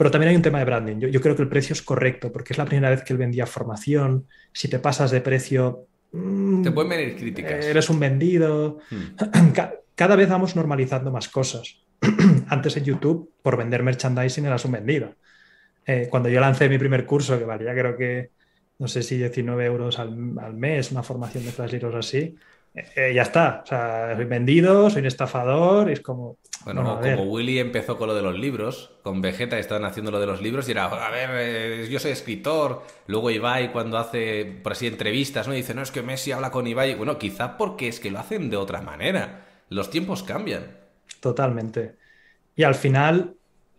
Pero 0.00 0.10
también 0.10 0.30
hay 0.30 0.36
un 0.36 0.40
tema 0.40 0.60
de 0.60 0.64
branding. 0.64 0.96
Yo, 0.96 1.20
creo 1.20 1.36
que 1.36 1.42
el 1.42 1.48
precio 1.50 1.74
es 1.74 1.82
correcto 1.82 2.32
porque 2.32 2.54
es 2.54 2.58
la 2.58 2.64
primera 2.64 2.88
vez 2.88 3.02
que 3.02 3.12
él 3.12 3.18
vendía 3.18 3.44
formación. 3.44 4.26
Si 4.50 4.66
te 4.66 4.78
pasas 4.78 5.10
de 5.10 5.20
precio... 5.20 5.88
Mm, 6.12 6.62
te 6.62 6.70
pueden 6.70 6.88
venir 6.88 7.16
críticas. 7.16 7.66
Eres 7.66 7.90
un 7.90 8.00
vendido. 8.00 8.78
Hmm. 8.88 9.52
Cada 9.94 10.16
vez 10.16 10.26
vamos 10.30 10.56
normalizando 10.56 11.12
más 11.12 11.28
cosas. 11.28 11.82
Antes 12.48 12.78
en 12.78 12.84
YouTube, 12.84 13.30
por 13.42 13.58
vender 13.58 13.82
merchandising, 13.82 14.46
eras 14.46 14.64
un 14.64 14.72
vendido. 14.72 15.16
Eh, 15.84 16.08
cuando 16.10 16.30
yo 16.30 16.40
lancé 16.40 16.70
mi 16.70 16.78
primer 16.78 17.04
curso, 17.04 17.38
que 17.38 17.44
valía 17.44 17.74
creo 17.74 17.94
que, 17.94 18.30
no 18.78 18.88
sé 18.88 19.02
si 19.02 19.18
19 19.18 19.66
euros 19.66 19.98
al, 19.98 20.16
mes, 20.16 20.92
una 20.92 21.02
formación 21.02 21.44
de 21.44 21.52
Flash 21.52 21.76
así, 21.94 22.36
eh, 22.74 23.12
ya 23.14 23.22
está. 23.22 23.62
O 23.64 23.66
sea, 23.66 24.14
soy 24.16 24.24
vendido, 24.24 24.90
soy 24.90 25.00
un 25.00 25.06
estafador, 25.06 25.90
y 25.90 25.94
es 25.94 26.00
como. 26.00 26.38
Bueno, 26.64 27.00
como 27.00 27.22
Willy 27.24 27.58
empezó 27.58 27.96
con 27.96 28.08
lo 28.08 28.14
de 28.14 28.20
los 28.20 28.38
libros, 28.38 28.90
con 29.02 29.22
Vegeta 29.22 29.58
estaban 29.58 29.86
haciendo 29.86 30.10
lo 30.10 30.20
de 30.20 30.26
los 30.26 30.42
libros 30.42 30.68
y 30.68 30.72
era, 30.72 30.84
a 30.84 31.10
ver, 31.10 31.30
eh, 31.32 31.88
yo 31.90 31.98
soy 31.98 32.10
escritor. 32.10 32.82
Luego 33.06 33.30
Ibai, 33.30 33.72
cuando 33.72 33.96
hace, 33.96 34.60
por 34.62 34.72
así, 34.72 34.86
entrevistas, 34.86 35.48
¿no? 35.48 35.54
dice, 35.54 35.72
no, 35.72 35.80
es 35.80 35.90
que 35.90 36.02
Messi 36.02 36.32
habla 36.32 36.50
con 36.50 36.66
Ibai. 36.66 36.96
Bueno, 36.96 37.18
quizá 37.18 37.56
porque 37.56 37.88
es 37.88 37.98
que 37.98 38.10
lo 38.10 38.18
hacen 38.18 38.50
de 38.50 38.58
otra 38.58 38.82
manera. 38.82 39.46
Los 39.70 39.88
tiempos 39.88 40.22
cambian. 40.22 40.76
Totalmente. 41.20 41.96
Y 42.56 42.64
al 42.64 42.74
final, 42.74 43.36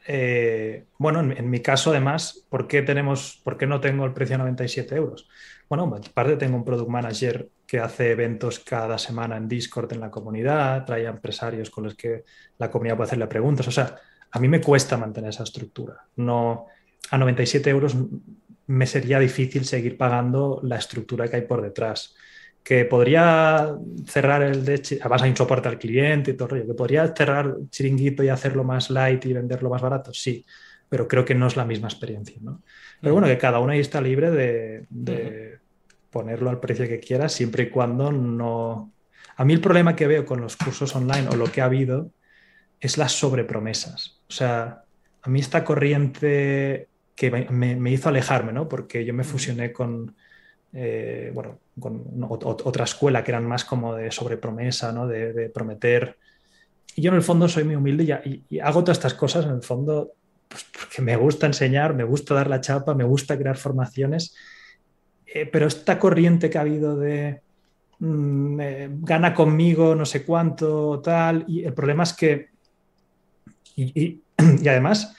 eh, 0.07 0.85
bueno, 0.97 1.19
en, 1.19 1.49
mi 1.49 1.59
caso, 1.59 1.91
además, 1.91 2.45
¿por 2.49 2.67
qué, 2.67 2.81
tenemos, 2.81 3.39
¿por 3.43 3.57
qué 3.57 3.67
no 3.67 3.79
tengo 3.79 4.05
el 4.05 4.13
precio 4.13 4.33
de 4.33 4.39
97 4.39 4.95
euros? 4.95 5.29
Bueno, 5.71 5.85
aparte 5.85 6.35
tengo 6.35 6.57
un 6.57 6.65
product 6.65 6.89
manager 6.89 7.47
que 7.65 7.79
hace 7.79 8.11
eventos 8.11 8.59
cada 8.59 8.97
semana 8.97 9.37
en 9.37 9.47
Discord 9.47 9.93
en 9.93 10.01
la 10.01 10.11
comunidad, 10.11 10.83
trae 10.83 11.07
a 11.07 11.11
empresarios 11.11 11.69
con 11.69 11.85
los 11.85 11.95
que 11.95 12.25
la 12.57 12.69
comunidad 12.69 12.97
puede 12.97 13.07
hacerle 13.07 13.27
preguntas. 13.27 13.69
O 13.69 13.71
sea, 13.71 13.95
a 14.31 14.39
mí 14.39 14.49
me 14.49 14.59
cuesta 14.59 14.97
mantener 14.97 15.29
esa 15.29 15.43
estructura. 15.43 16.05
No, 16.17 16.65
a 17.09 17.17
97 17.17 17.69
euros 17.69 17.95
me 18.67 18.85
sería 18.85 19.17
difícil 19.17 19.63
seguir 19.63 19.97
pagando 19.97 20.59
la 20.61 20.75
estructura 20.75 21.29
que 21.29 21.37
hay 21.37 21.43
por 21.43 21.61
detrás. 21.61 22.15
Que 22.61 22.83
podría 22.83 23.73
cerrar 24.07 24.43
el 24.43 24.65
de, 24.65 24.99
además 24.99 25.21
hay 25.21 25.29
un 25.29 25.37
soporte 25.37 25.69
al 25.69 25.79
cliente 25.79 26.31
y 26.31 26.33
todo 26.33 26.49
rollo, 26.49 26.67
que 26.67 26.73
podría 26.73 27.07
cerrar 27.15 27.55
chiringuito 27.69 28.25
y 28.25 28.27
hacerlo 28.27 28.65
más 28.65 28.89
light 28.89 29.25
y 29.25 29.31
venderlo 29.31 29.69
más 29.69 29.81
barato, 29.81 30.13
sí, 30.13 30.45
pero 30.89 31.07
creo 31.07 31.23
que 31.23 31.33
no 31.33 31.47
es 31.47 31.55
la 31.55 31.63
misma 31.63 31.87
experiencia. 31.87 32.35
¿no? 32.41 32.61
Pero 32.99 33.13
bueno, 33.13 33.27
que 33.29 33.37
cada 33.37 33.59
uno 33.59 33.71
ahí 33.71 33.79
está 33.79 34.01
libre 34.01 34.31
de, 34.31 35.60
ponerlo 36.11 36.49
al 36.49 36.59
precio 36.59 36.87
que 36.87 36.99
quiera, 36.99 37.29
siempre 37.29 37.63
y 37.63 37.69
cuando 37.69 38.11
no... 38.11 38.91
A 39.37 39.45
mí 39.45 39.53
el 39.53 39.61
problema 39.61 39.95
que 39.95 40.07
veo 40.07 40.25
con 40.25 40.41
los 40.41 40.57
cursos 40.57 40.95
online 40.95 41.27
o 41.29 41.35
lo 41.35 41.51
que 41.51 41.61
ha 41.61 41.65
habido 41.65 42.11
es 42.79 42.97
las 42.97 43.13
sobrepromesas. 43.13 44.21
O 44.29 44.33
sea, 44.33 44.83
a 45.21 45.29
mí 45.29 45.39
esta 45.39 45.63
corriente 45.63 46.89
que 47.15 47.31
me, 47.31 47.91
hizo 47.91 48.09
alejarme, 48.09 48.51
¿no? 48.51 48.67
Porque 48.67 49.05
yo 49.05 49.13
me 49.13 49.23
fusioné 49.23 49.71
con, 49.71 50.15
eh, 50.73 51.31
bueno, 51.33 51.59
con 51.79 52.03
otra 52.19 52.83
escuela 52.83 53.23
que 53.23 53.31
eran 53.31 53.45
más 53.47 53.63
como 53.63 53.95
de 53.95 54.11
sobrepromesa, 54.11 54.91
¿no? 54.91 55.07
De, 55.07 55.49
prometer. 55.49 56.17
Y 56.95 57.03
yo 57.03 57.09
en 57.09 57.15
el 57.15 57.23
fondo 57.23 57.47
soy 57.47 57.63
muy 57.63 57.75
humilde 57.75 58.21
y, 58.25 58.43
y, 58.49 58.59
hago 58.59 58.83
todas 58.83 58.97
estas 58.97 59.13
cosas 59.13 59.45
en 59.45 59.51
el 59.51 59.63
fondo 59.63 60.11
pues 60.47 60.65
porque 60.65 61.01
me 61.01 61.15
gusta 61.15 61.47
enseñar, 61.47 61.93
me 61.93 62.03
gusta 62.03 62.33
dar 62.33 62.49
la 62.49 62.59
chapa, 62.59 62.93
me 62.93 63.05
gusta 63.05 63.37
crear 63.37 63.55
formaciones 63.55 64.35
eh, 65.33 65.45
pero 65.45 65.67
esta 65.67 65.97
corriente 65.97 66.49
que 66.49 66.57
ha 66.57 66.61
habido 66.61 66.97
de 66.97 67.41
mm, 67.99 68.59
eh, 68.59 68.89
gana 69.01 69.33
conmigo 69.33 69.95
no 69.95 70.05
sé 70.05 70.23
cuánto, 70.25 70.99
tal, 70.99 71.45
y 71.47 71.63
el 71.63 71.73
problema 71.73 72.03
es 72.03 72.13
que, 72.13 72.49
y, 73.75 74.19
además, 74.67 75.15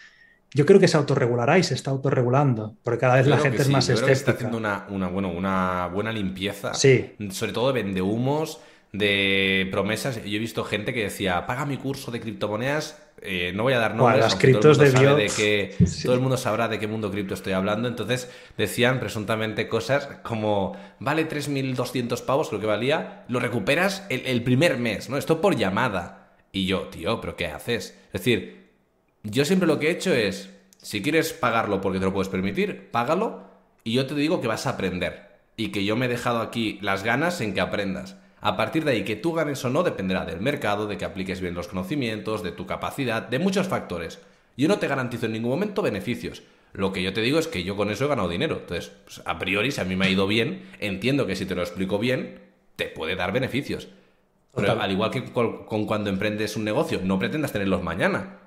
yo 0.54 0.66
creo 0.66 0.78
que 0.78 0.88
se 0.88 0.98
autorregulará 0.98 1.58
y 1.58 1.62
se 1.62 1.74
está 1.74 1.90
autorregulando, 1.90 2.76
porque 2.82 3.00
cada 3.00 3.16
vez 3.16 3.26
la 3.26 3.38
gente 3.38 3.62
es 3.62 3.68
más 3.70 3.86
yo 3.86 3.94
creo 3.94 4.06
que 4.06 4.12
está 4.12 4.32
haciendo 4.32 4.58
una, 4.58 4.84
bueno, 4.86 5.30
una 5.30 5.86
buena 5.86 6.12
limpieza, 6.12 6.74
sí. 6.74 7.12
sobre 7.30 7.52
todo 7.52 7.72
de 7.72 7.82
vendehumos, 7.82 8.60
de 8.92 9.68
promesas. 9.70 10.22
Yo 10.24 10.36
he 10.36 10.38
visto 10.38 10.64
gente 10.64 10.92
que 10.92 11.04
decía, 11.04 11.46
paga 11.46 11.66
mi 11.66 11.76
curso 11.76 12.10
de 12.10 12.20
criptomonedas 12.20 13.02
eh, 13.24 13.52
no 13.54 13.62
voy 13.62 13.72
a 13.72 13.78
dar 13.78 13.94
nombres, 13.94 14.18
las 14.18 14.34
criptos 14.34 14.78
todo, 14.78 14.86
el 14.86 14.94
mundo 14.94 15.14
de 15.14 15.26
que, 15.26 15.76
todo 16.02 16.14
el 16.14 16.20
mundo 16.20 16.36
sabrá 16.36 16.66
de 16.66 16.80
qué 16.80 16.88
mundo 16.88 17.10
cripto 17.10 17.34
estoy 17.34 17.52
hablando. 17.52 17.86
Entonces 17.86 18.28
decían 18.58 18.98
presuntamente 18.98 19.68
cosas 19.68 20.08
como, 20.24 20.76
vale 20.98 21.28
3.200 21.28 22.24
pavos, 22.24 22.50
lo 22.50 22.58
que 22.58 22.66
valía, 22.66 23.24
lo 23.28 23.38
recuperas 23.38 24.04
el, 24.08 24.42
primer 24.42 24.76
mes, 24.76 25.08
¿no? 25.08 25.16
Esto 25.16 25.40
por 25.40 25.56
llamada. 25.56 26.32
Y 26.50 26.66
yo, 26.66 26.88
tío, 26.88 27.20
¿pero 27.20 27.36
qué 27.36 27.46
haces? 27.46 27.96
Es 28.06 28.12
decir, 28.12 28.70
yo 29.22 29.44
siempre 29.44 29.68
lo 29.68 29.78
que 29.78 29.86
he 29.88 29.92
hecho 29.92 30.12
es, 30.12 30.50
si 30.78 31.00
quieres 31.00 31.32
pagarlo 31.32 31.80
porque 31.80 32.00
te 32.00 32.04
lo 32.04 32.12
puedes 32.12 32.28
permitir, 32.28 32.90
págalo 32.90 33.44
y 33.84 33.92
yo 33.92 34.06
te 34.06 34.16
digo 34.16 34.40
que 34.40 34.48
vas 34.48 34.66
a 34.66 34.70
aprender. 34.70 35.30
Y 35.56 35.68
que 35.68 35.84
yo 35.84 35.96
me 35.96 36.06
he 36.06 36.08
dejado 36.08 36.40
aquí 36.40 36.78
las 36.82 37.04
ganas 37.04 37.40
en 37.40 37.54
que 37.54 37.60
aprendas. 37.60 38.16
A 38.42 38.56
partir 38.56 38.84
de 38.84 38.90
ahí, 38.90 39.04
que 39.04 39.14
tú 39.14 39.32
ganes 39.32 39.64
o 39.64 39.70
no 39.70 39.84
dependerá 39.84 40.24
del 40.24 40.40
mercado, 40.40 40.88
de 40.88 40.98
que 40.98 41.04
apliques 41.04 41.40
bien 41.40 41.54
los 41.54 41.68
conocimientos, 41.68 42.42
de 42.42 42.50
tu 42.50 42.66
capacidad, 42.66 43.22
de 43.22 43.38
muchos 43.38 43.68
factores. 43.68 44.20
Yo 44.56 44.66
no 44.66 44.80
te 44.80 44.88
garantizo 44.88 45.26
en 45.26 45.32
ningún 45.32 45.52
momento 45.52 45.80
beneficios. 45.80 46.42
Lo 46.72 46.92
que 46.92 47.04
yo 47.04 47.12
te 47.12 47.20
digo 47.20 47.38
es 47.38 47.46
que 47.46 47.62
yo 47.62 47.76
con 47.76 47.88
eso 47.88 48.04
he 48.04 48.08
ganado 48.08 48.28
dinero. 48.28 48.58
Entonces, 48.60 48.90
pues, 49.04 49.22
a 49.24 49.38
priori, 49.38 49.70
si 49.70 49.80
a 49.80 49.84
mí 49.84 49.94
me 49.94 50.06
ha 50.06 50.10
ido 50.10 50.26
bien, 50.26 50.62
entiendo 50.80 51.24
que 51.24 51.36
si 51.36 51.46
te 51.46 51.54
lo 51.54 51.62
explico 51.62 52.00
bien, 52.00 52.40
te 52.74 52.86
puede 52.86 53.14
dar 53.14 53.32
beneficios. 53.32 53.88
Pero 54.54 54.80
al 54.80 54.90
igual 54.90 55.12
que 55.12 55.24
con, 55.24 55.86
cuando 55.86 56.10
emprendes 56.10 56.56
un 56.56 56.64
negocio, 56.64 57.00
no 57.04 57.20
pretendas 57.20 57.52
tenerlos 57.52 57.82
mañana. 57.82 58.38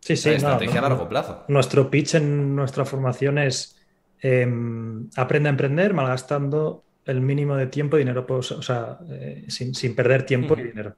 Sí, 0.00 0.16
sí. 0.16 0.30
estrategia 0.30 0.80
a 0.80 0.88
largo 0.88 1.06
plazo. 1.06 1.44
Nuestro 1.48 1.90
pitch 1.90 2.14
en 2.14 2.56
nuestra 2.56 2.86
formación 2.86 3.36
es 3.38 3.76
em, 4.20 5.10
aprende 5.16 5.48
a 5.48 5.50
emprender 5.50 5.92
malgastando 5.92 6.82
el 7.06 7.20
mínimo 7.20 7.56
de 7.56 7.66
tiempo 7.66 7.96
y 7.96 8.00
dinero, 8.00 8.26
pues, 8.26 8.52
o 8.52 8.62
sea, 8.62 8.98
eh, 9.10 9.44
sin, 9.48 9.94
perder 9.94 10.24
tiempo 10.24 10.54
y 10.58 10.64
dinero. 10.64 10.94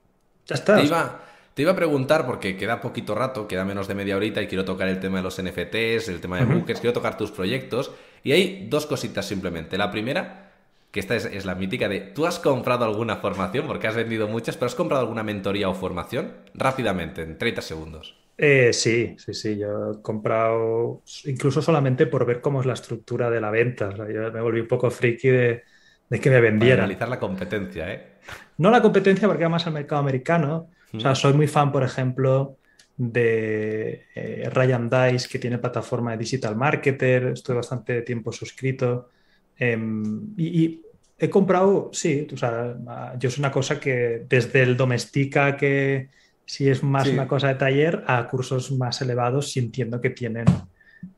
Ya 0.46 0.54
está. 0.54 0.76
Te 0.76 0.84
iba, 0.84 1.20
te 1.54 1.62
iba, 1.62 1.72
a 1.72 1.76
preguntar, 1.76 2.26
porque 2.26 2.56
queda 2.56 2.80
poquito 2.80 3.14
rato, 3.14 3.48
queda 3.48 3.64
menos 3.64 3.88
de 3.88 3.94
media 3.94 4.16
horita 4.16 4.40
y 4.42 4.46
quiero 4.46 4.64
tocar 4.64 4.88
el 4.88 5.00
tema 5.00 5.18
de 5.18 5.24
los 5.24 5.42
NFTs, 5.42 6.08
el 6.08 6.20
tema 6.20 6.38
de 6.38 6.44
bookers, 6.44 6.80
quiero 6.80 6.92
tocar 6.92 7.16
tus 7.16 7.30
proyectos. 7.30 7.92
Y 8.22 8.32
hay 8.32 8.66
dos 8.68 8.86
cositas 8.86 9.26
simplemente. 9.26 9.78
La 9.78 9.90
primera, 9.90 10.52
que 10.90 11.00
esta 11.00 11.16
es, 11.16 11.44
la 11.44 11.54
mítica 11.54 11.88
de, 11.88 12.00
¿tú 12.00 12.26
has 12.26 12.38
comprado 12.38 12.84
alguna 12.84 13.16
formación? 13.16 13.66
Porque 13.66 13.86
has 13.86 13.96
vendido 13.96 14.28
muchas, 14.28 14.56
pero 14.56 14.66
¿has 14.66 14.74
comprado 14.74 15.02
alguna 15.02 15.22
mentoría 15.22 15.68
o 15.68 15.74
formación? 15.74 16.32
Rápidamente, 16.54 17.22
en 17.22 17.38
30 17.38 17.62
segundos. 17.62 18.16
Eh, 18.38 18.72
sí, 18.72 19.16
sí, 19.18 19.34
sí. 19.34 19.58
Yo 19.58 19.92
he 19.92 20.02
comprado 20.02 21.02
incluso 21.24 21.62
solamente 21.62 22.06
por 22.06 22.26
ver 22.26 22.40
cómo 22.40 22.60
es 22.60 22.66
la 22.66 22.74
estructura 22.74 23.30
de 23.30 23.40
la 23.40 23.50
venta. 23.50 23.90
yo 23.96 24.30
me 24.32 24.40
volví 24.40 24.60
un 24.60 24.68
poco 24.68 24.90
friki 24.90 25.28
de 25.28 25.62
de 26.08 26.20
que 26.20 26.30
me 26.30 26.40
vendiera. 26.40 26.84
analizar 26.84 27.08
la 27.08 27.18
competencia, 27.18 27.92
¿eh? 27.92 28.16
No 28.58 28.70
la 28.70 28.80
competencia 28.80 29.28
porque 29.28 29.48
más 29.48 29.66
al 29.66 29.72
mercado 29.72 30.00
americano. 30.00 30.70
O 30.92 31.00
sea, 31.00 31.14
soy 31.14 31.34
muy 31.34 31.46
fan, 31.46 31.72
por 31.72 31.82
ejemplo, 31.82 32.56
de 32.96 34.06
eh, 34.14 34.48
Ryan 34.50 34.88
Dice, 34.88 35.28
que 35.28 35.38
tiene 35.38 35.58
plataforma 35.58 36.12
de 36.12 36.18
Digital 36.18 36.56
Marketer. 36.56 37.28
Estoy 37.28 37.56
bastante 37.56 38.02
tiempo 38.02 38.32
suscrito. 38.32 39.10
Em, 39.58 40.32
y, 40.36 40.80
he 41.18 41.30
comprado, 41.30 41.90
sí, 41.92 42.26
o 42.32 42.36
sea, 42.36 42.76
yo 43.18 43.28
es 43.28 43.38
una 43.38 43.50
cosa 43.50 43.80
que 43.80 44.24
desde 44.28 44.62
el 44.62 44.76
domestica, 44.76 45.56
que 45.56 46.08
si 46.44 46.68
es 46.68 46.82
más 46.82 47.08
una 47.08 47.26
cosa 47.26 47.48
de 47.48 47.54
taller, 47.56 48.04
a 48.06 48.28
cursos 48.28 48.70
más 48.72 49.00
elevados, 49.02 49.50
sintiendo 49.50 50.00
que 50.00 50.10
tienen 50.10 50.44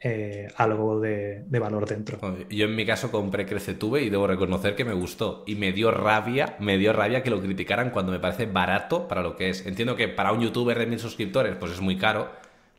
eh, 0.00 0.48
algo 0.56 1.00
de, 1.00 1.44
valor 1.48 1.86
dentro. 1.86 2.18
Yo 2.50 2.66
en 2.66 2.76
mi 2.76 2.86
caso 2.86 3.10
compré 3.10 3.46
Crecetube 3.46 4.02
y 4.02 4.10
debo 4.10 4.26
reconocer 4.26 4.76
que 4.76 4.84
me 4.84 4.92
gustó. 4.92 5.44
Y 5.46 5.56
me 5.56 5.72
dio 5.72 5.90
rabia, 5.90 6.56
me 6.60 6.78
dio 6.78 6.92
rabia 6.92 7.22
que 7.22 7.30
lo 7.30 7.40
criticaran 7.40 7.90
cuando 7.90 8.12
me 8.12 8.20
parece 8.20 8.46
barato 8.46 9.08
para 9.08 9.22
lo 9.22 9.36
que 9.36 9.50
es. 9.50 9.66
Entiendo 9.66 9.96
que 9.96 10.08
para 10.08 10.32
un 10.32 10.40
youtuber 10.40 10.78
de 10.78 10.86
mil 10.86 10.98
suscriptores 10.98 11.56
pues 11.56 11.72
es 11.72 11.80
muy 11.80 11.96
caro, 11.96 12.30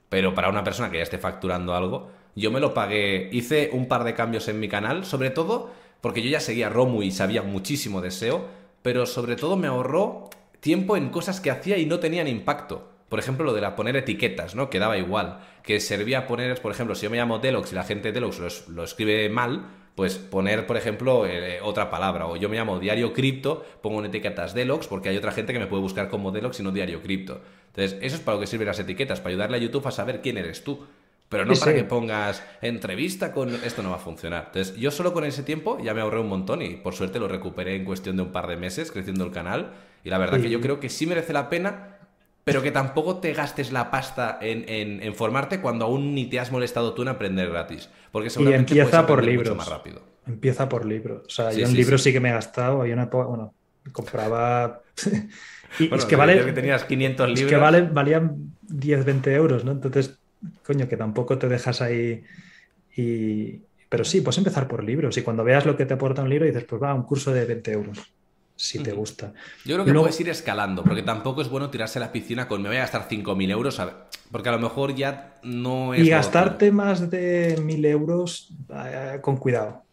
pero 0.10 0.34
para 0.34 0.50
una 0.50 0.64
persona 0.64 0.90
que 0.90 0.98
ya 0.98 1.04
esté 1.04 1.18
facturando 1.18 1.76
algo, 1.76 2.10
yo 2.36 2.52
me 2.52 2.60
lo 2.60 2.74
pagué, 2.74 3.30
hice 3.32 3.70
un 3.74 3.88
par 3.88 4.04
de 4.04 4.14
cambios 4.14 4.48
en 4.48 4.60
mi 4.60 4.70
canal, 4.70 5.04
sobre 5.06 5.30
todo 5.30 5.72
porque 6.02 6.22
yo 6.22 6.30
ya 6.30 6.40
seguía 6.40 6.70
Romu 6.70 7.04
y 7.04 7.12
sabía 7.12 7.42
muchísimo 7.42 8.02
de 8.02 8.12
SEO, 8.12 8.46
pero 8.82 9.06
sobre 9.06 9.36
todo 9.36 9.58
me 9.58 9.68
ahorró 9.68 10.30
tiempo 10.62 10.96
en 10.96 11.10
cosas 11.10 11.42
que 11.42 11.52
hacía 11.52 11.78
y 11.78 11.86
no 11.86 12.00
tenían 12.00 12.28
impacto. 12.28 12.88
Por 13.10 13.18
ejemplo, 13.18 13.44
lo 13.44 13.54
de 13.54 13.62
la 13.62 13.76
poner 13.76 13.98
etiquetas, 13.98 14.54
¿no? 14.56 14.70
Que 14.70 14.78
daba 14.78 14.98
igual. 14.98 15.40
Que 15.64 15.80
servía 15.80 16.28
poner, 16.28 16.62
por 16.62 16.72
ejemplo, 16.72 16.96
si 16.96 17.04
yo 17.04 17.10
me 17.10 17.18
llamo 17.18 17.40
Delox 17.40 17.72
y 17.72 17.76
la 17.76 17.84
gente 17.84 18.10
de 18.10 18.12
Delox 18.14 18.68
lo, 18.70 18.84
escribe 18.84 19.28
mal, 19.30 19.66
pues 19.96 20.18
poner, 20.18 20.68
por 20.68 20.78
ejemplo, 20.78 21.26
eh, 21.26 21.60
otra 21.64 21.90
palabra. 21.90 22.28
O 22.28 22.38
yo 22.38 22.50
me 22.50 22.56
llamo 22.56 22.80
Diario 22.80 23.12
Cripto, 23.12 23.66
pongo 23.82 24.00
en 24.00 24.06
etiquetas 24.06 24.54
Delox, 24.54 24.88
porque 24.88 25.10
hay 25.10 25.18
otra 25.18 25.32
gente 25.32 25.54
que 25.54 25.60
me 25.60 25.66
puede 25.66 25.82
buscar 25.82 26.08
como 26.08 26.32
Delox 26.32 26.60
y 26.60 26.64
no 26.64 26.72
Diario 26.72 27.02
Cripto. 27.02 27.42
Entonces, 27.68 27.98
eso 28.02 28.16
es 28.16 28.22
para 28.22 28.36
lo 28.36 28.42
que 28.42 28.48
sirven 28.48 28.68
las 28.68 28.80
etiquetas, 28.80 29.20
para 29.20 29.32
ayudarle 29.32 29.58
a 29.58 29.60
YouTube 29.60 29.88
a 29.88 29.92
saber 29.92 30.22
quién 30.22 30.38
eres 30.38 30.64
tú. 30.64 30.86
Pero 31.30 31.46
no 31.46 31.54
para 31.54 31.76
que 31.76 31.84
pongas 31.84 32.44
entrevista 32.62 33.32
con... 33.32 33.54
Esto 33.64 33.84
no 33.84 33.92
va 33.92 33.98
a 33.98 34.00
funcionar. 34.00 34.46
Entonces, 34.48 34.76
yo 34.78 34.90
solo 34.90 35.14
con 35.14 35.26
ese 35.26 35.44
tiempo 35.44 35.78
ya 35.80 35.94
me 35.94 36.02
ahorré 36.02 36.20
un 36.20 36.28
montón 36.28 36.64
y 36.64 36.76
por 36.76 36.96
suerte 36.96 37.20
lo 37.20 37.28
recuperé 37.28 37.76
en 37.76 37.86
cuestión 37.86 38.18
de 38.18 38.24
un 38.24 38.32
par 38.32 38.48
de 38.48 38.58
meses 38.58 38.92
creciendo 38.92 39.26
el 39.26 39.32
canal. 39.32 39.74
Y 40.04 40.10
la 40.10 40.18
verdad 40.18 40.42
que 40.42 40.50
yo 40.50 40.60
creo 40.60 40.80
que 40.80 40.90
sí 40.90 41.06
merece 41.06 41.34
la 41.34 41.50
pena 41.50 41.99
pero 42.52 42.64
que 42.64 42.72
tampoco 42.72 43.18
te 43.18 43.34
gastes 43.34 43.72
la 43.72 43.92
pasta 43.92 44.38
en, 44.42 45.14
formarte 45.14 45.62
cuando 45.62 45.86
aún 45.86 46.14
ni 46.14 46.26
te 46.26 46.40
has 46.40 46.52
molestado 46.52 46.94
tú 46.94 47.04
en 47.04 47.10
aprender 47.10 47.50
gratis. 47.50 47.90
Porque 48.12 48.30
seguramente 48.30 48.74
y 48.74 48.80
empieza 48.80 49.06
por 49.06 49.24
libros. 49.24 49.50
Mucho 49.50 49.56
más 49.56 49.70
rápido. 49.70 50.02
Empieza 50.28 50.68
por 50.70 50.86
libros. 50.86 51.24
O 51.26 51.30
sea, 51.30 51.52
yo 51.52 51.66
en 51.66 51.74
libros 51.74 52.02
sí. 52.04 52.12
que 52.12 52.20
me 52.20 52.30
he 52.30 52.34
gastado. 52.34 52.82
Hay 52.82 52.92
una 52.92 53.06
bueno, 53.06 53.54
compraba. 53.92 54.82
y 55.80 55.94
es 55.94 56.06
que 56.06 56.16
vale. 56.16 56.44
Que 56.46 56.54
tenías 56.54 56.84
500 56.84 57.28
libros. 57.28 57.44
Es 57.44 57.50
que 57.50 57.58
vale, 57.58 57.82
valían 57.82 58.54
10, 58.64 59.06
20 59.06 59.34
euros, 59.34 59.66
¿no? 59.66 59.72
Entonces, 59.72 60.20
coño, 60.66 60.88
que 60.88 60.98
tampoco 60.98 61.38
te 61.38 61.48
dejas 61.48 61.82
ahí. 61.82 62.24
Y... 62.96 63.62
Pero 63.90 64.04
sí, 64.04 64.22
puedes 64.22 64.38
empezar 64.38 64.68
por 64.68 64.84
libros. 64.84 65.18
Y 65.18 65.24
cuando 65.24 65.44
veas 65.44 65.66
lo 65.66 65.76
que 65.76 65.86
te 65.86 65.96
aporta 65.96 66.22
un 66.22 66.30
libro, 66.30 66.46
dices, 66.46 66.64
pues 66.66 66.82
va, 66.82 66.94
un 66.94 67.04
curso 67.04 67.34
de 67.34 67.46
20 67.46 67.72
euros 67.72 68.14
si 68.60 68.80
te 68.80 68.92
gusta. 68.92 69.32
Yo 69.64 69.76
creo 69.76 69.86
que 69.86 69.94
puedes 69.94 70.20
ir 70.20 70.28
escalando, 70.28 70.84
porque 70.84 71.02
tampoco 71.02 71.42
es 71.42 71.50
bueno 71.50 71.70
tirarse 71.70 71.98
a 71.98 72.02
la 72.02 72.12
piscina 72.12 72.48
con 72.48 72.62
me 72.62 72.68
voy 72.68 72.78
a 72.78 72.82
gastar 72.82 73.08
5.000 73.08 73.52
euros, 73.52 73.82
porque 74.32 74.50
a 74.50 74.52
lo 74.52 74.60
mejor 74.60 74.94
ya 74.94 75.36
no 75.44 75.94
es... 75.94 76.06
Y 76.06 76.10
gastarte 76.10 76.70
más 76.70 77.10
de 77.10 77.58
1.000 77.58 77.86
euros 77.86 78.54
eh, 78.70 79.20
con 79.22 79.38
cuidado. 79.38 79.84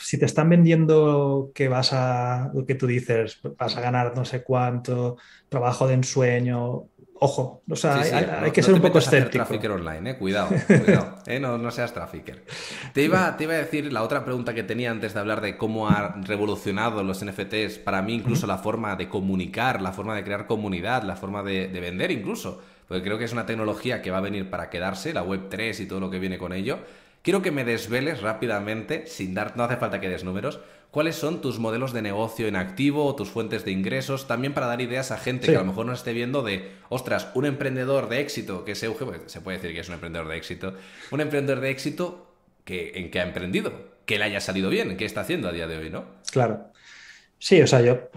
si 0.00 0.18
te 0.18 0.24
están 0.24 0.50
vendiendo 0.50 1.50
que 1.52 1.66
vas 1.66 1.92
a, 1.92 2.52
lo 2.54 2.64
que 2.64 2.76
tú 2.76 2.86
dices, 2.86 3.40
vas 3.58 3.76
a 3.76 3.80
ganar 3.80 4.16
no 4.16 4.24
sé 4.24 4.44
cuánto, 4.44 5.16
trabajo 5.48 5.88
de 5.88 5.94
ensueño, 5.94 6.84
ojo, 7.22 7.62
o 7.70 7.76
sea, 7.76 8.00
hay, 8.42 8.50
que 8.50 8.62
ser 8.62 8.74
un 8.74 8.80
poco 8.80 8.98
escéptico. 8.98 9.44
Trafficker 9.44 9.70
online, 9.70 10.10
eh, 10.10 10.16
cuidado, 10.16 10.48
cuidado 10.66 11.18
eh, 11.26 11.38
no, 11.38 11.70
seas 11.70 11.94
trafficker. 11.94 12.44
Te 12.92 13.02
iba, 13.02 13.36
te 13.38 13.44
iba 13.44 13.54
a 13.54 13.58
decir 13.58 13.92
la 13.92 14.02
otra 14.02 14.24
pregunta 14.24 14.54
que 14.54 14.64
tenía 14.64 14.90
antes 14.90 15.14
de 15.14 15.20
hablar 15.20 15.40
de 15.40 15.56
cómo 15.56 15.88
ha 15.88 16.16
revolucionado 16.22 17.04
los 17.04 17.24
NFTs, 17.24 17.78
para 17.78 18.02
mí 18.02 18.14
incluso 18.14 18.48
la 18.48 18.58
forma 18.58 18.96
de 18.96 19.08
comunicar, 19.08 19.80
la 19.80 19.92
forma 19.92 20.16
de 20.16 20.24
crear 20.24 20.46
comunidad, 20.48 21.04
la 21.04 21.14
forma 21.14 21.44
de, 21.44 21.68
de, 21.68 21.80
vender 21.80 22.10
incluso, 22.10 22.60
porque 22.88 23.04
creo 23.04 23.18
que 23.18 23.24
es 23.24 23.32
una 23.32 23.46
tecnología 23.46 24.02
que 24.02 24.10
va 24.10 24.18
a 24.18 24.22
venir 24.22 24.50
para 24.50 24.68
quedarse, 24.68 25.14
la 25.14 25.22
Web 25.22 25.48
3 25.48 25.78
y 25.78 25.86
todo 25.86 26.00
lo 26.00 26.10
que 26.10 26.18
viene 26.18 26.38
con 26.38 26.52
ello. 26.52 26.80
Quiero 27.22 27.40
que 27.40 27.52
me 27.52 27.64
desveles 27.64 28.20
rápidamente, 28.20 29.06
sin 29.06 29.34
dar, 29.34 29.56
no 29.56 29.64
hace 29.64 29.76
falta 29.76 30.00
que 30.00 30.08
des 30.08 30.24
números, 30.24 30.60
cuáles 30.90 31.16
son 31.16 31.40
tus 31.40 31.58
modelos 31.58 31.92
de 31.92 32.02
negocio 32.02 32.48
en 32.48 32.56
activo 32.56 33.06
o 33.06 33.14
tus 33.14 33.30
fuentes 33.30 33.64
de 33.64 33.70
ingresos, 33.70 34.26
también 34.26 34.54
para 34.54 34.66
dar 34.66 34.80
ideas 34.80 35.10
a 35.10 35.16
gente 35.16 35.46
que 35.46 35.56
a 35.56 35.60
lo 35.60 35.66
mejor 35.66 35.86
no 35.86 35.92
esté 35.92 36.12
viendo 36.12 36.42
de, 36.42 36.72
ostras, 36.88 37.28
un 37.34 37.46
emprendedor 37.46 38.08
de 38.08 38.20
éxito, 38.20 38.64
que 38.64 38.72
es 38.72 38.82
Euge, 38.82 39.04
pues, 39.04 39.20
se 39.26 39.40
puede 39.40 39.58
decir 39.58 39.72
que 39.72 39.80
es 39.80 39.88
un 39.88 39.94
emprendedor 39.94 40.28
de 40.28 40.36
éxito, 40.36 40.74
un 41.10 41.20
emprendedor 41.20 41.60
de 41.60 41.70
éxito 41.70 42.34
que, 42.64 42.92
en 42.96 43.10
qué 43.10 43.20
ha 43.20 43.24
emprendido, 43.24 43.72
que 44.04 44.18
le 44.18 44.24
haya 44.24 44.40
salido 44.40 44.68
bien, 44.68 44.96
qué 44.96 45.04
está 45.04 45.22
haciendo 45.22 45.48
a 45.48 45.52
día 45.52 45.66
de 45.66 45.78
hoy, 45.78 45.90
¿no? 45.90 46.04
Claro. 46.30 46.72
Sí, 47.38 47.62
o 47.62 47.66
sea, 47.66 47.80
yo, 47.80 48.10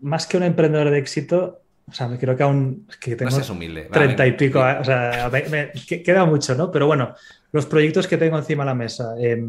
más 0.00 0.26
que 0.26 0.36
un 0.36 0.42
emprendedor 0.42 0.90
de 0.90 0.98
éxito, 0.98 1.62
o 1.88 1.92
sea, 1.92 2.08
me 2.08 2.18
creo 2.18 2.36
que 2.36 2.42
aún 2.42 2.88
que 3.00 3.14
tengo 3.14 3.30
no 3.30 3.52
humilde. 3.52 3.88
treinta 3.92 4.26
y 4.26 4.32
pico, 4.32 4.58
o 4.58 4.84
sea, 4.84 5.30
me, 5.30 5.70
queda 6.02 6.24
mucho, 6.24 6.54
¿no? 6.56 6.70
Pero 6.72 6.88
bueno, 6.88 7.14
los 7.56 7.66
proyectos 7.66 8.06
que 8.06 8.16
tengo 8.16 8.38
encima 8.38 8.64
de 8.64 8.66
la 8.66 8.74
mesa. 8.74 9.14
Eh, 9.18 9.44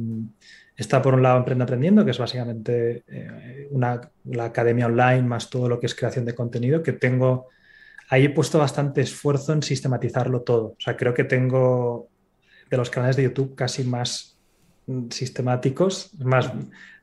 Está 0.78 1.02
por 1.02 1.16
un 1.16 1.24
lado 1.24 1.40
Emprende 1.40 1.64
Aprendiendo, 1.64 2.06
que 2.06 2.12
es 2.12 2.20
básicamente 2.20 3.04
eh, 3.08 3.68
una, 3.72 4.00
la 4.26 4.46
academia 4.46 4.86
online 4.86 5.24
más 5.24 5.50
todo 5.50 5.68
lo 5.68 5.80
que 5.80 5.88
es 5.88 5.96
creación 5.96 6.24
de 6.24 6.36
contenido, 6.36 6.84
que 6.84 6.94
tengo, 6.94 7.48
ahí 8.10 8.26
he 8.26 8.30
puesto 8.30 8.60
bastante 8.60 9.02
esfuerzo 9.02 9.54
en 9.54 9.64
sistematizarlo 9.64 10.42
todo. 10.42 10.66
O 10.68 10.78
sea, 10.78 10.96
creo 10.96 11.16
que 11.16 11.24
tengo 11.24 12.10
de 12.70 12.78
los 12.78 12.92
canales 12.92 13.16
de 13.16 13.24
YouTube 13.24 13.56
casi 13.56 13.84
más 13.86 14.38
mm, 14.86 15.10
sistemáticos. 15.10 16.12
Más, 16.20 16.52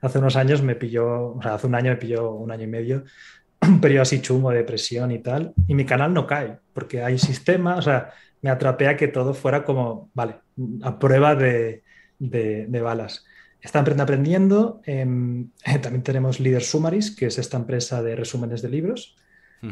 hace 0.01 0.19
unos 0.21 0.37
años 0.37 0.63
me 0.63 0.77
pilló, 0.77 1.33
o 1.33 1.43
sea, 1.43 1.55
hace 1.55 1.67
un 1.67 1.75
año 1.75 1.91
me 1.91 1.97
pilló 1.97 2.31
un 2.31 2.53
año 2.53 2.63
y 2.63 2.69
medio, 2.69 3.05
un 3.61 3.81
periodo 3.81 4.03
así 4.03 4.21
chungo 4.21 4.53
de 4.53 4.63
presión 4.63 5.11
y 5.11 5.19
tal, 5.19 5.53
y 5.67 5.75
mi 5.75 5.85
canal 5.85 6.15
no 6.15 6.29
cae, 6.29 6.59
porque 6.73 7.03
hay 7.03 7.19
sistema, 7.19 7.75
o 7.75 7.83
sea, 7.83 8.13
me 8.41 8.51
atrapé 8.51 8.87
a 8.87 8.97
que 8.97 9.09
todo 9.09 9.35
fuera 9.35 9.65
como, 9.65 10.11
vale, 10.15 10.37
a 10.83 10.99
prueba 10.99 11.35
de, 11.35 11.83
de 12.19 12.81
balas. 12.81 13.25
Está 13.65 13.79
Emprende 13.79 14.03
Aprendiendo. 14.03 14.83
Em, 14.85 15.49
también 15.83 16.03
tenemos 16.03 16.39
Leader 16.39 16.63
Summaries, 16.63 17.11
que 17.11 17.27
es 17.27 17.39
esta 17.39 17.57
empresa 17.57 18.03
de 18.03 18.15
resúmenes 18.15 18.63
de 18.63 18.69
libros, 18.69 19.17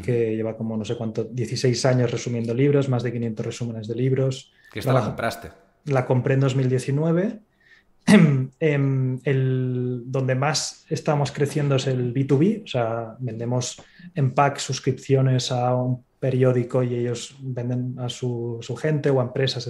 que 0.03 0.35
lleva 0.35 0.57
como 0.57 0.75
no 0.75 0.83
sé 0.83 0.97
cuánto, 0.97 1.23
16 1.23 1.85
años 1.85 2.09
resumiendo 2.09 2.55
libros, 2.55 2.89
más 2.89 3.03
de 3.03 3.13
500 3.13 3.45
resúmenes 3.45 3.87
de 3.87 3.93
libros. 3.93 4.51
¿Qué 4.71 4.79
esta 4.79 4.91
la, 4.91 5.05
compraste? 5.05 5.51
La 5.85 6.07
compré 6.07 6.33
en 6.33 6.39
2019. 6.39 7.39
Em, 8.59 9.19
el, 9.23 10.03
donde 10.05 10.35
más 10.35 10.85
estamos 10.89 11.31
creciendo 11.31 11.75
es 11.75 11.87
el 11.87 12.13
B2B, 12.13 12.63
o 12.63 12.67
sea, 12.67 13.15
vendemos 13.19 13.81
en 14.15 14.33
pack 14.33 14.57
suscripciones 14.57 15.51
a 15.51 15.75
un 15.75 16.03
periódico 16.19 16.81
y 16.83 16.95
ellos 16.95 17.35
venden 17.41 17.95
a 17.99 18.09
su, 18.09 18.59
gente 18.81 19.09
o 19.09 19.21
a 19.21 19.23
empresas, 19.23 19.67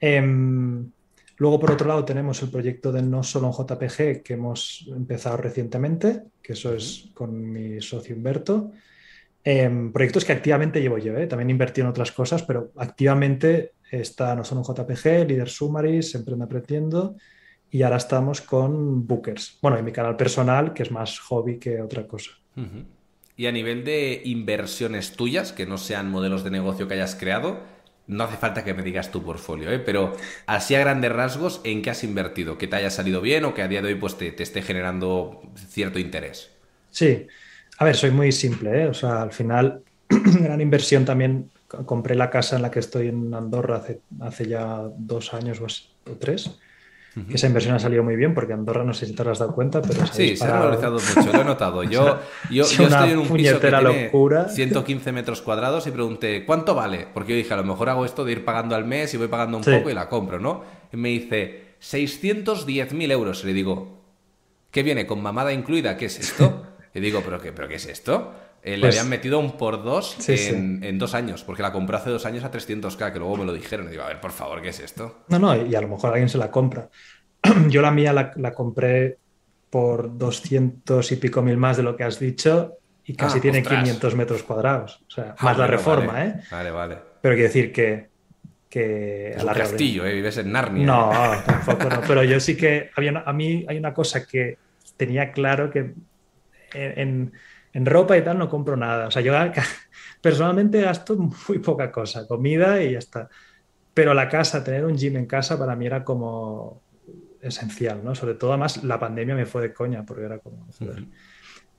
etc. 0.00 0.92
Luego, 1.38 1.60
por 1.60 1.70
otro 1.70 1.86
lado, 1.86 2.04
tenemos 2.04 2.42
el 2.42 2.50
proyecto 2.50 2.90
de 2.90 3.00
No 3.00 3.22
Solo 3.22 3.46
en 3.46 3.52
JPG 3.52 4.22
que 4.22 4.34
hemos 4.34 4.88
empezado 4.88 5.36
recientemente, 5.36 6.24
que 6.42 6.54
eso 6.54 6.74
es 6.74 7.10
con 7.14 7.52
mi 7.52 7.80
socio 7.80 8.16
Humberto. 8.16 8.72
Em, 9.44 9.92
proyectos 9.92 10.24
que 10.24 10.32
activamente 10.32 10.80
llevo 10.80 10.98
yo, 10.98 11.16
¿eh? 11.16 11.28
también 11.28 11.50
invertí 11.50 11.80
en 11.80 11.86
otras 11.86 12.10
cosas, 12.10 12.42
pero 12.42 12.72
activamente 12.76 13.74
está 13.88 14.34
No 14.34 14.42
Solo 14.42 14.62
en 14.62 14.74
JPG, 14.74 15.28
Líder 15.28 15.48
Summaries, 15.48 16.14
Emprende 16.16 16.44
Aprendiendo 16.44 17.16
y 17.70 17.82
ahora 17.82 17.98
estamos 17.98 18.40
con 18.40 19.06
Bookers. 19.06 19.58
Bueno, 19.62 19.78
en 19.78 19.84
mi 19.84 19.92
canal 19.92 20.16
personal, 20.16 20.72
que 20.72 20.82
es 20.82 20.90
más 20.90 21.20
hobby 21.20 21.58
que 21.58 21.80
otra 21.80 22.06
cosa. 22.06 22.32
Y 23.36 23.46
a 23.46 23.52
nivel 23.52 23.84
de 23.84 24.22
inversiones 24.24 25.12
tuyas, 25.12 25.52
que 25.52 25.66
no 25.66 25.78
sean 25.78 26.10
modelos 26.10 26.42
de 26.42 26.50
negocio 26.50 26.88
que 26.88 26.94
hayas 26.94 27.14
creado, 27.14 27.62
no 28.08 28.24
hace 28.24 28.36
falta 28.36 28.64
que 28.64 28.74
me 28.74 28.82
digas 28.82 29.10
tu 29.10 29.22
portfolio, 29.22 29.70
¿eh? 29.70 29.78
pero 29.78 30.16
así 30.46 30.74
a 30.74 30.80
grandes 30.80 31.12
rasgos, 31.12 31.60
¿en 31.64 31.82
qué 31.82 31.90
has 31.90 32.02
invertido? 32.02 32.58
¿Que 32.58 32.66
te 32.66 32.76
haya 32.76 32.90
salido 32.90 33.20
bien 33.20 33.44
o 33.44 33.54
que 33.54 33.62
a 33.62 33.68
día 33.68 33.82
de 33.82 33.88
hoy 33.88 33.94
pues, 33.94 34.16
te, 34.18 34.42
esté 34.42 34.62
generando 34.62 35.40
cierto 35.68 35.98
interés? 35.98 36.50
Sí, 36.90 37.26
a 37.78 37.84
ver, 37.84 37.96
soy 37.96 38.10
muy 38.10 38.32
simple, 38.32 38.82
¿eh? 38.82 38.86
o 38.88 38.94
sea, 38.94 39.22
al 39.22 39.32
final, 39.32 39.82
gran 40.08 40.60
inversión 40.60 41.04
también. 41.04 41.50
Compré 41.84 42.14
la 42.14 42.30
casa 42.30 42.56
en 42.56 42.62
la 42.62 42.70
que 42.70 42.78
estoy 42.78 43.08
en 43.08 43.34
Andorra 43.34 43.76
hace, 43.76 44.00
hace 44.20 44.48
ya 44.48 44.88
dos 44.96 45.34
años 45.34 45.60
o 45.60 46.12
tres 46.12 46.58
esa 47.30 47.46
inversión 47.48 47.74
ha 47.74 47.78
salido 47.78 48.04
muy 48.04 48.16
bien 48.16 48.34
porque 48.34 48.52
Andorra 48.52 48.84
no 48.84 48.94
sé 48.94 49.06
si 49.06 49.14
te 49.14 49.22
has 49.22 49.38
dado 49.38 49.54
cuenta, 49.54 49.82
pero 49.82 50.06
sí, 50.06 50.36
se 50.36 50.44
ha 50.44 50.58
valorizado 50.58 50.98
mucho, 51.00 51.32
lo 51.32 51.40
he 51.40 51.44
notado. 51.44 51.82
Yo, 51.88 52.20
yo, 52.50 52.64
estoy 52.64 53.10
en 53.10 53.18
un 53.18 53.28
piso 53.28 53.58
que 53.60 53.70
tiene 53.70 54.10
115 54.48 55.12
metros 55.12 55.42
cuadrados 55.42 55.86
y 55.86 55.90
pregunté, 55.90 56.44
¿cuánto 56.44 56.74
vale? 56.74 57.08
Porque 57.12 57.32
yo 57.32 57.36
dije, 57.36 57.52
a 57.54 57.56
lo 57.56 57.64
mejor 57.64 57.88
hago 57.88 58.04
esto 58.04 58.24
de 58.24 58.32
ir 58.32 58.44
pagando 58.44 58.74
al 58.76 58.84
mes 58.84 59.12
y 59.14 59.16
voy 59.16 59.28
pagando 59.28 59.56
un 59.56 59.64
poco 59.64 59.90
y 59.90 59.94
la 59.94 60.08
compro, 60.08 60.38
¿no? 60.38 60.62
Y 60.92 60.96
me 60.96 61.08
dice, 61.08 61.74
610.000 61.80 63.10
euros. 63.10 63.42
Y 63.42 63.46
le 63.48 63.52
digo, 63.52 63.98
¿qué 64.70 64.82
viene? 64.82 65.06
¿Con 65.06 65.22
mamada 65.22 65.52
incluida? 65.52 65.96
¿Qué 65.96 66.06
es 66.06 66.18
esto? 66.18 66.64
Y 66.94 67.00
digo, 67.00 67.20
¿pero 67.22 67.38
qué, 67.38 67.52
pero 67.52 67.68
qué 67.68 67.74
es 67.74 67.86
esto? 67.86 68.32
Eh, 68.62 68.76
le 68.76 68.80
pues 68.80 68.96
habían 68.96 69.08
metido 69.08 69.38
un 69.38 69.56
por 69.56 69.82
dos 69.82 70.16
en, 70.28 70.98
dos 70.98 71.14
años, 71.14 71.44
porque 71.44 71.62
la 71.62 71.72
compró 71.72 71.96
hace 71.96 72.10
dos 72.10 72.26
años 72.26 72.44
a 72.44 72.50
300k, 72.50 73.12
que 73.12 73.18
luego 73.18 73.36
me 73.36 73.44
lo 73.44 73.52
dijeron. 73.52 73.86
Y 73.86 73.90
digo, 73.90 74.02
a 74.02 74.08
ver, 74.08 74.20
por 74.20 74.32
favor, 74.32 74.60
¿qué 74.60 74.70
es 74.70 74.80
esto? 74.80 75.20
No, 75.28 75.38
no, 75.38 75.56
y 75.56 75.74
a 75.74 75.80
lo 75.80 75.88
mejor 75.88 76.10
alguien 76.10 76.28
se 76.28 76.38
la 76.38 76.50
compra. 76.50 76.88
Yo 77.68 77.80
la 77.82 77.90
mía 77.90 78.12
la, 78.12 78.52
compré 78.52 79.18
por 79.70 80.16
200 80.16 81.12
y 81.12 81.16
pico 81.16 81.42
mil 81.42 81.56
más 81.56 81.76
de 81.76 81.82
lo 81.82 81.96
que 81.96 82.04
has 82.04 82.18
dicho 82.18 82.78
y 83.04 83.14
casi 83.14 83.38
ah, 83.38 83.42
tiene 83.42 83.62
500 83.62 84.14
metros 84.16 84.42
cuadrados. 84.42 85.02
O 85.06 85.10
sea, 85.10 85.34
ah, 85.38 85.44
más 85.44 85.56
la 85.56 85.66
reforma, 85.66 86.24
¿eh? 86.24 86.34
Vale, 86.50 86.70
vale. 86.70 86.98
Pero 87.20 87.34
quiero 87.34 87.48
decir 87.48 87.72
que. 87.72 88.08
que 88.68 89.36
a 89.38 89.44
la 89.44 89.54
castillo, 89.54 90.04
¿eh? 90.04 90.14
Vives 90.14 90.38
en 90.38 90.52
Narnia. 90.52 90.84
No, 90.84 91.10
tampoco 91.46 91.88
no. 91.88 92.00
Pero 92.06 92.24
yo 92.24 92.40
sí 92.40 92.56
que. 92.56 92.90
Había 92.96 93.22
a 93.24 93.32
mí 93.32 93.64
hay 93.68 93.78
una 93.78 93.94
cosa 93.94 94.26
que 94.26 94.58
tenía 94.96 95.30
claro 95.32 95.70
que 95.70 95.94
en 96.74 96.98
en 97.00 97.32
ropa 97.74 98.16
y 98.16 98.22
tal 98.22 98.38
no 98.38 98.48
compro 98.48 98.76
nada. 98.76 99.08
O 99.08 99.10
sea, 99.10 99.22
yo 99.22 99.32
personalmente 100.20 100.80
gasto 100.80 101.16
muy 101.16 101.58
poca 101.58 101.90
cosa, 101.90 102.26
comida 102.26 102.82
y 102.82 102.92
ya 102.92 102.98
está. 102.98 103.28
Pero 103.94 104.14
la 104.14 104.28
casa, 104.28 104.62
tener 104.62 104.84
un 104.84 104.96
gym 104.96 105.16
en 105.16 105.26
casa 105.26 105.58
para 105.58 105.74
mí 105.74 105.86
era 105.86 106.04
como 106.04 106.82
esencial, 107.40 108.02
¿no? 108.04 108.14
Sobre 108.14 108.34
todo, 108.34 108.52
además, 108.52 108.82
la 108.84 108.98
pandemia 108.98 109.34
me 109.34 109.46
fue 109.46 109.62
de 109.62 109.72
coña 109.72 110.04
porque 110.04 110.24
era 110.24 110.38
como... 110.38 110.66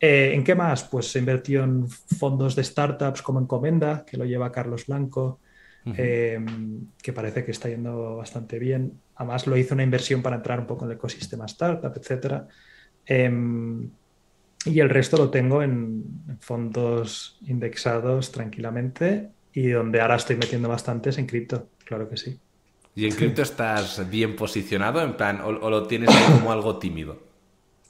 Eh, 0.01 0.31
¿En 0.33 0.43
qué 0.43 0.55
más? 0.55 0.83
Pues 0.85 1.13
he 1.15 1.19
invertido 1.19 1.63
en 1.63 1.89
fondos 1.89 2.55
de 2.55 2.63
startups 2.63 3.21
como 3.21 3.41
Encomenda, 3.41 4.05
que 4.05 4.17
lo 4.17 4.25
lleva 4.25 4.51
Carlos 4.51 4.87
Blanco. 4.87 5.39
em, 5.85 6.87
que 7.01 7.13
parece 7.13 7.43
que 7.43 7.51
está 7.51 7.69
yendo 7.69 8.17
bastante 8.17 8.59
bien. 8.59 8.99
Además, 9.15 9.47
lo 9.47 9.57
hizo 9.57 9.73
una 9.73 9.83
inversión 9.83 10.21
para 10.21 10.35
entrar 10.35 10.59
un 10.59 10.67
poco 10.67 10.85
en 10.85 10.91
el 10.91 10.97
ecosistema 10.97 11.45
startup, 11.45 11.93
etc. 11.95 12.43
Em, 13.05 13.89
y 14.65 14.79
el 14.79 14.89
resto 14.89 15.17
lo 15.17 15.29
tengo 15.29 15.63
en, 15.63 16.03
fondos 16.39 17.37
indexados 17.47 18.31
tranquilamente 18.31 19.29
y 19.53 19.69
donde 19.69 19.99
ahora 19.99 20.15
estoy 20.15 20.37
metiendo 20.37 20.69
bastantes 20.69 21.17
en 21.17 21.25
cripto, 21.25 21.67
claro 21.83 22.09
que 22.09 22.17
sí. 22.17 22.39
¿Y 22.95 23.05
en 23.05 23.11
cripto 23.11 23.41
estás 23.41 24.09
bien 24.09 24.35
posicionado, 24.35 25.01
en 25.01 25.15
plan, 25.15 25.41
o, 25.41 25.51
lo 25.51 25.87
tienes 25.87 26.09
como 26.33 26.51
algo 26.51 26.79
tímido? 26.79 27.21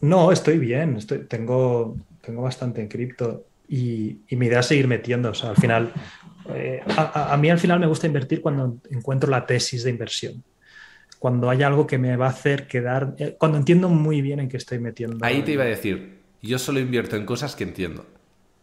No, 0.01 0.31
estoy 0.31 0.57
bien, 0.57 0.97
estoy, 0.97 1.19
tengo, 1.25 1.95
tengo 2.21 2.41
bastante 2.41 2.81
en 2.81 2.87
cripto 2.87 3.45
y, 3.67 4.19
mi 4.31 4.47
idea 4.47 4.59
es 4.59 4.67
seguir 4.67 4.87
metiendo. 4.87 5.29
O 5.29 5.33
sea, 5.33 5.51
al 5.51 5.57
final, 5.57 5.93
eh, 6.53 6.81
a, 6.95 7.35
mí 7.37 7.49
al 7.49 7.59
final 7.59 7.79
me 7.79 7.87
gusta 7.87 8.07
invertir 8.07 8.41
cuando 8.41 8.77
encuentro 8.89 9.29
la 9.29 9.45
tesis 9.45 9.83
de 9.83 9.89
inversión. 9.89 10.43
Cuando 11.17 11.49
hay 11.49 11.63
algo 11.63 11.85
que 11.85 11.97
me 11.97 12.15
va 12.15 12.27
a 12.27 12.29
hacer 12.29 12.67
quedar, 12.67 13.15
eh, 13.17 13.35
cuando 13.37 13.57
entiendo 13.57 13.89
muy 13.89 14.21
bien 14.21 14.39
en 14.39 14.47
qué 14.49 14.57
estoy 14.57 14.79
metiendo. 14.79 15.23
Ahí 15.25 15.41
te 15.41 15.51
iba 15.51 15.63
a 15.63 15.67
decir, 15.67 16.18
yo 16.41 16.59
solo 16.59 16.79
invierto 16.79 17.15
en 17.15 17.25
cosas 17.25 17.55
que 17.55 17.63
entiendo. 17.63 18.05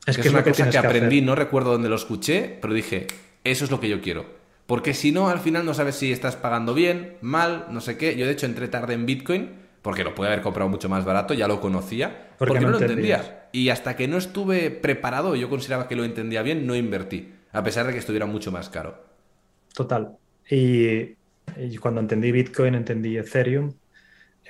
Es 0.06 0.16
que, 0.16 0.28
es, 0.28 0.32
una 0.32 0.44
cosa 0.44 0.70
que, 0.70 0.78
aprendí, 0.78 1.20
no 1.20 1.34
recuerdo 1.34 1.72
dónde 1.72 1.88
lo 1.88 1.96
escuché, 1.96 2.58
pero 2.60 2.72
dije, 2.72 3.06
eso 3.44 3.64
es 3.64 3.70
lo 3.70 3.80
que 3.80 3.88
yo 3.88 4.00
quiero. 4.00 4.24
Porque 4.66 4.94
si 4.94 5.12
no, 5.12 5.28
al 5.28 5.40
final 5.40 5.64
no 5.64 5.74
sabes 5.74 5.96
si 5.96 6.12
estás 6.12 6.36
pagando 6.36 6.74
bien, 6.74 7.16
mal, 7.20 7.66
no 7.70 7.80
sé 7.80 7.96
qué. 7.96 8.16
Yo 8.16 8.26
de 8.26 8.32
hecho 8.32 8.46
entré 8.46 8.68
tarde 8.68 8.94
en 8.94 9.06
Bitcoin, 9.06 9.50
porque 9.82 10.04
lo 10.04 10.14
puede 10.14 10.32
haber 10.32 10.42
comprado 10.42 10.68
mucho 10.68 10.88
más 10.88 11.04
barato, 11.04 11.34
ya 11.34 11.46
lo 11.46 11.60
conocía, 11.60 12.30
porque, 12.38 12.60
no, 12.60 12.70
lo 12.70 12.80
entendía. 12.80 13.48
Y 13.52 13.68
hasta 13.68 13.94
que 13.94 14.08
no 14.08 14.18
estuve 14.18 14.70
preparado, 14.70 15.36
yo 15.36 15.48
consideraba 15.48 15.86
que 15.86 15.94
lo 15.94 16.04
entendía 16.04 16.42
bien, 16.42 16.66
no 16.66 16.74
invertí, 16.74 17.32
a 17.52 17.62
pesar 17.62 17.86
de 17.86 17.92
que 17.92 17.98
estuviera 17.98 18.26
mucho 18.26 18.50
más 18.50 18.68
caro. 18.68 19.04
Total. 19.72 20.16
Y, 20.50 21.14
cuando 21.80 22.00
entendí 22.00 22.32
Bitcoin, 22.32 22.74
entendí 22.74 23.16
Ethereum. 23.16 23.72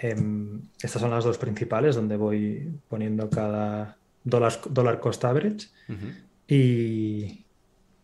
Em, 0.00 0.60
estas 0.80 1.00
son 1.00 1.10
las 1.10 1.24
dos 1.24 1.38
principales 1.38 1.96
donde 1.96 2.16
voy 2.16 2.70
poniendo 2.88 3.30
cada 3.30 3.96
dólar, 4.24 5.00
cost 5.00 5.24
average. 5.24 5.68
Y, 6.48 7.44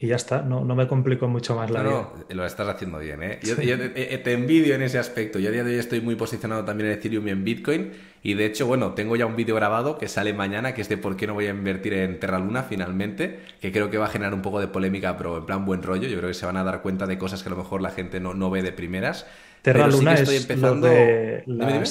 y 0.02 0.06
ya 0.08 0.16
está, 0.16 0.42
no, 0.42 0.64
me 0.64 0.88
complico 0.88 1.28
mucho 1.28 1.54
más 1.54 1.70
la 1.70 1.82
vida. 1.82 1.92
No, 1.92 2.34
lo 2.34 2.46
estás 2.46 2.66
haciendo 2.66 2.98
bien, 2.98 3.22
¿eh? 3.22 3.38
Yo, 3.42 3.56
te 3.56 4.32
envidio 4.32 4.74
en 4.74 4.82
ese 4.82 4.98
aspecto. 4.98 5.38
Yo 5.38 5.50
a 5.50 5.52
día 5.52 5.62
de 5.62 5.72
hoy 5.72 5.78
estoy 5.78 6.00
muy 6.00 6.16
posicionado 6.16 6.64
también 6.64 6.90
en 6.90 6.98
Ethereum 6.98 7.28
y 7.28 7.30
en 7.30 7.44
Bitcoin. 7.44 7.92
Y 8.22 8.34
de 8.34 8.46
hecho, 8.46 8.66
bueno, 8.66 8.94
tengo 8.94 9.14
ya 9.16 9.26
un 9.26 9.36
vídeo 9.36 9.54
grabado 9.54 9.98
que 9.98 10.08
sale 10.08 10.32
mañana, 10.32 10.74
que 10.74 10.80
es 10.80 10.88
de 10.88 10.96
por 10.96 11.16
qué 11.16 11.26
no 11.26 11.34
voy 11.34 11.46
a 11.46 11.50
invertir 11.50 11.92
en 11.92 12.18
Terra 12.18 12.38
Luna 12.38 12.62
finalmente, 12.64 13.40
que 13.60 13.70
creo 13.70 13.90
que 13.90 13.98
va 13.98 14.06
a 14.06 14.08
generar 14.08 14.34
un 14.34 14.42
poco 14.42 14.60
de 14.60 14.68
polémica, 14.68 15.16
pero 15.16 15.38
en 15.38 15.46
plan 15.46 15.64
buen 15.64 15.82
rollo. 15.82 16.08
Yo 16.08 16.16
creo 16.16 16.28
que 16.28 16.34
se 16.34 16.46
van 16.46 16.56
a 16.56 16.64
dar 16.64 16.82
cuenta 16.82 17.06
de 17.06 17.18
cosas 17.18 17.42
que 17.42 17.48
a 17.48 17.50
lo 17.50 17.58
mejor 17.58 17.82
la 17.82 17.90
gente 17.90 18.18
no, 18.18 18.34
no 18.34 18.50
ve 18.50 18.62
de 18.62 18.72
primeras. 18.72 19.26
Terra 19.62 19.86
Luna 19.88 20.14
es 20.14 20.28
empezando... 20.28 20.86
lo 20.86 20.92
de 20.92 21.84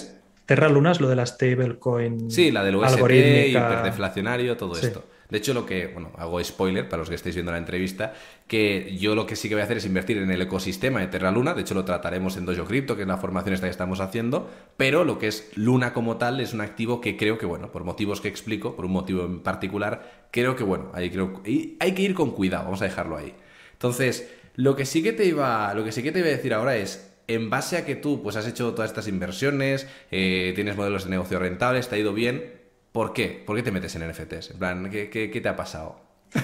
Terra 0.45 0.67
Luna 0.67 0.91
es 0.91 0.99
lo 0.99 1.07
de 1.07 1.15
la 1.15 1.25
stablecoin. 1.25 2.29
Sí, 2.29 2.51
la 2.51 2.63
del 2.63 2.75
UST, 2.75 2.99
hiperdeflacionario, 2.99 4.57
todo 4.57 4.75
esto. 4.77 5.05
De 5.29 5.37
hecho, 5.37 5.53
lo 5.53 5.65
que, 5.65 5.87
bueno, 5.87 6.11
hago 6.17 6.43
spoiler 6.43 6.89
para 6.89 6.99
los 6.99 7.07
que 7.07 7.15
estéis 7.15 7.35
viendo 7.35 7.53
la 7.53 7.57
entrevista, 7.57 8.13
que 8.47 8.97
yo 8.97 9.15
lo 9.15 9.25
que 9.25 9.37
sí 9.37 9.47
que 9.47 9.55
voy 9.55 9.61
a 9.61 9.63
hacer 9.63 9.77
es 9.77 9.85
invertir 9.85 10.17
en 10.17 10.29
el 10.29 10.41
ecosistema 10.41 10.99
de 10.99 11.07
Terra 11.07 11.31
Luna, 11.31 11.53
de 11.53 11.61
hecho 11.61 11.73
lo 11.73 11.85
trataremos 11.85 12.35
en 12.35 12.45
Dojo 12.45 12.65
Crypto, 12.65 12.97
que 12.97 13.03
es 13.03 13.07
la 13.07 13.15
formación 13.15 13.53
esta 13.53 13.67
que 13.67 13.71
estamos 13.71 14.01
haciendo, 14.01 14.49
pero 14.75 15.05
lo 15.05 15.19
que 15.19 15.27
es 15.27 15.49
Luna 15.55 15.93
como 15.93 16.17
tal 16.17 16.41
es 16.41 16.53
un 16.53 16.59
activo 16.59 16.99
que 16.99 17.15
creo 17.15 17.37
que, 17.37 17.45
bueno, 17.45 17.71
por 17.71 17.85
motivos 17.85 18.19
que 18.19 18.27
explico, 18.27 18.75
por 18.75 18.83
un 18.83 18.91
motivo 18.91 19.23
en 19.23 19.39
particular, 19.39 20.27
creo 20.31 20.57
que, 20.57 20.65
bueno, 20.65 20.91
hay, 20.93 21.09
creo, 21.09 21.41
hay 21.45 21.91
que 21.93 22.01
ir 22.01 22.13
con 22.13 22.31
cuidado, 22.31 22.65
vamos 22.65 22.81
a 22.81 22.85
dejarlo 22.85 23.15
ahí. 23.15 23.33
Entonces, 23.71 24.29
lo 24.55 24.75
que 24.75 24.85
sí 24.85 25.01
que 25.01 25.13
te 25.13 25.23
iba, 25.23 25.73
lo 25.73 25.85
que 25.85 25.93
sí 25.93 26.03
que 26.03 26.11
te 26.11 26.19
iba 26.19 26.27
a 26.27 26.31
decir 26.31 26.53
ahora 26.53 26.75
es, 26.75 27.10
en 27.33 27.49
base 27.49 27.77
a 27.77 27.85
que 27.85 27.95
tú 27.95 28.21
pues 28.21 28.35
has 28.35 28.47
hecho 28.47 28.73
todas 28.73 28.91
estas 28.91 29.07
inversiones, 29.07 29.87
eh, 30.11 30.51
tienes 30.55 30.75
modelos 30.75 31.05
de 31.05 31.11
negocio 31.11 31.39
rentables, 31.39 31.89
te 31.89 31.95
ha 31.95 31.99
ido 31.99 32.13
bien, 32.13 32.61
¿Por 32.91 33.13
qué? 33.13 33.41
¿Por 33.45 33.55
qué 33.55 33.63
te 33.63 33.71
metes 33.71 33.95
en 33.95 34.09
NFTs? 34.09 34.51
En 34.51 34.59
plan, 34.59 34.89
¿qué, 34.89 35.39
te 35.41 35.49
ha 35.49 35.55
pasado? 35.55 35.99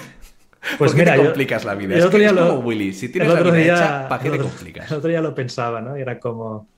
Pues 0.76 0.92
¿Por 0.92 1.04
qué 1.04 1.10
te 1.10 1.16
complicas 1.16 1.64
la 1.64 1.74
vida? 1.76 1.94
El 1.94 2.02
otro 2.02 2.18
día 2.18 2.32
lo, 2.32 2.58
Willy, 2.58 2.92
si 2.92 3.08
tienes 3.08 3.32
la 3.32 3.40
vida 3.40 3.58
hecha, 3.62 4.08
¿para 4.08 4.22
qué 4.22 4.28
te 4.28 4.38
complicas? 4.38 4.90
El 4.90 4.98
otro 4.98 5.08
día 5.08 5.22
lo 5.22 5.34
pensaba, 5.34 5.80
¿no? 5.80 5.96
Y 5.96 6.02
era 6.02 6.18
como, 6.18 6.68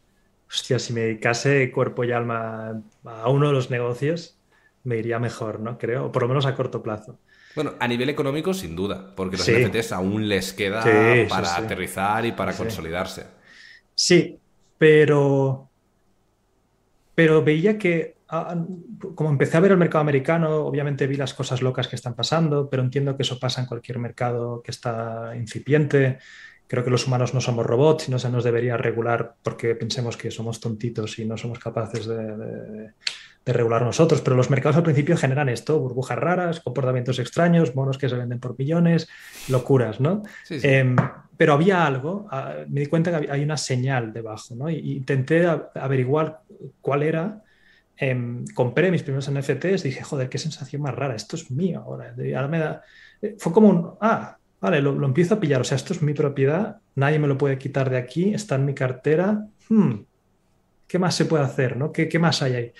hostia, 0.48 0.78
si 0.78 0.92
me 0.92 1.00
dedicase 1.00 1.72
cuerpo 1.72 2.04
y 2.04 2.12
alma 2.12 2.82
a 3.04 3.28
uno 3.30 3.48
de 3.48 3.52
los 3.54 3.70
negocios, 3.70 4.36
me 4.84 4.98
iría 4.98 5.18
mejor, 5.18 5.60
¿no? 5.60 5.78
Creo, 5.78 6.06
o 6.06 6.12
por 6.12 6.22
lo 6.22 6.28
menos 6.28 6.44
a 6.46 6.54
corto 6.54 6.82
plazo. 6.82 7.18
Bueno, 7.56 7.72
a 7.80 7.88
nivel 7.88 8.10
económico, 8.10 8.52
sin 8.54 8.76
duda, 8.76 9.12
porque 9.16 9.38
los 9.38 9.50
NFTs 9.50 9.92
aún 9.92 10.28
les 10.28 10.52
queda 10.52 10.84
para 11.28 11.56
aterrizar 11.56 12.24
y 12.26 12.32
para 12.32 12.52
consolidarse. 12.52 13.24
Sí, 14.02 14.38
pero, 14.78 15.68
pero 17.14 17.44
veía 17.44 17.76
que 17.76 18.16
como 19.14 19.28
empecé 19.28 19.58
a 19.58 19.60
ver 19.60 19.72
el 19.72 19.76
mercado 19.76 20.00
americano, 20.00 20.64
obviamente 20.64 21.06
vi 21.06 21.16
las 21.16 21.34
cosas 21.34 21.60
locas 21.60 21.86
que 21.86 21.96
están 21.96 22.14
pasando, 22.14 22.70
pero 22.70 22.82
entiendo 22.82 23.14
que 23.14 23.24
eso 23.24 23.38
pasa 23.38 23.60
en 23.60 23.66
cualquier 23.66 23.98
mercado 23.98 24.62
que 24.62 24.70
está 24.70 25.36
incipiente. 25.36 26.18
Creo 26.66 26.82
que 26.82 26.88
los 26.88 27.06
humanos 27.06 27.34
no 27.34 27.42
somos 27.42 27.66
robots 27.66 28.08
y 28.08 28.10
no 28.10 28.18
se 28.18 28.30
nos 28.30 28.42
debería 28.42 28.78
regular 28.78 29.34
porque 29.42 29.74
pensemos 29.74 30.16
que 30.16 30.30
somos 30.30 30.60
tontitos 30.60 31.18
y 31.18 31.26
no 31.26 31.36
somos 31.36 31.58
capaces 31.58 32.06
de, 32.06 32.94
regular 33.46 33.82
nosotros. 33.82 34.20
Pero 34.20 34.36
los 34.36 34.50
mercados 34.50 34.76
al 34.76 34.82
principio 34.82 35.16
generan 35.16 35.48
esto, 35.48 35.78
burbujas 35.78 36.18
raras, 36.18 36.60
comportamientos 36.60 37.18
extraños, 37.18 37.74
monos 37.74 37.98
que 37.98 38.08
se 38.08 38.16
venden 38.16 38.40
por 38.40 38.58
millones, 38.58 39.08
locuras, 39.48 40.00
¿no? 40.00 40.22
Em, 40.48 40.96
pero 41.36 41.54
había 41.54 41.86
algo, 41.86 42.26
ah, 42.30 42.54
me 42.68 42.80
di 42.80 42.86
cuenta 42.86 43.18
que 43.18 43.30
hay 43.30 43.42
una 43.42 43.56
señal 43.56 44.12
debajo, 44.12 44.54
¿no? 44.54 44.68
Y 44.68 44.96
intenté 44.96 45.46
averiguar 45.74 46.42
cuál 46.80 47.02
era 47.02 47.42
Em, 48.02 48.46
compré 48.54 48.90
mis 48.90 49.02
primeros 49.02 49.28
NFTs, 49.28 49.82
dije, 49.82 50.02
joder, 50.02 50.30
qué 50.30 50.38
sensación 50.38 50.80
más 50.80 50.94
rara, 50.94 51.14
esto 51.14 51.36
es 51.36 51.50
mío 51.50 51.82
ahora. 51.84 52.14
ahora 52.34 52.48
me 52.48 52.58
da... 52.58 52.82
Eh, 53.20 53.36
fue 53.38 53.52
como 53.52 53.68
un, 53.68 53.90
ah, 54.00 54.38
vale, 54.58 54.80
lo, 54.80 55.04
empiezo 55.04 55.34
a 55.34 55.40
pillar, 55.40 55.60
o 55.60 55.64
sea, 55.64 55.76
esto 55.76 55.92
es 55.92 56.00
mi 56.00 56.14
propiedad, 56.14 56.78
nadie 56.94 57.18
me 57.18 57.28
lo 57.28 57.36
puede 57.36 57.58
quitar 57.58 57.90
de 57.90 57.98
aquí, 57.98 58.32
está 58.32 58.54
en 58.54 58.64
mi 58.64 58.72
cartera. 58.72 59.46
Hmm, 59.68 59.96
¿Qué 60.86 60.98
más 60.98 61.14
se 61.14 61.26
puede 61.26 61.44
hacer? 61.44 61.76
¿no? 61.76 61.92
¿Qué, 61.92 62.18
más 62.18 62.40
hay 62.40 62.54
ahí? 62.54 62.72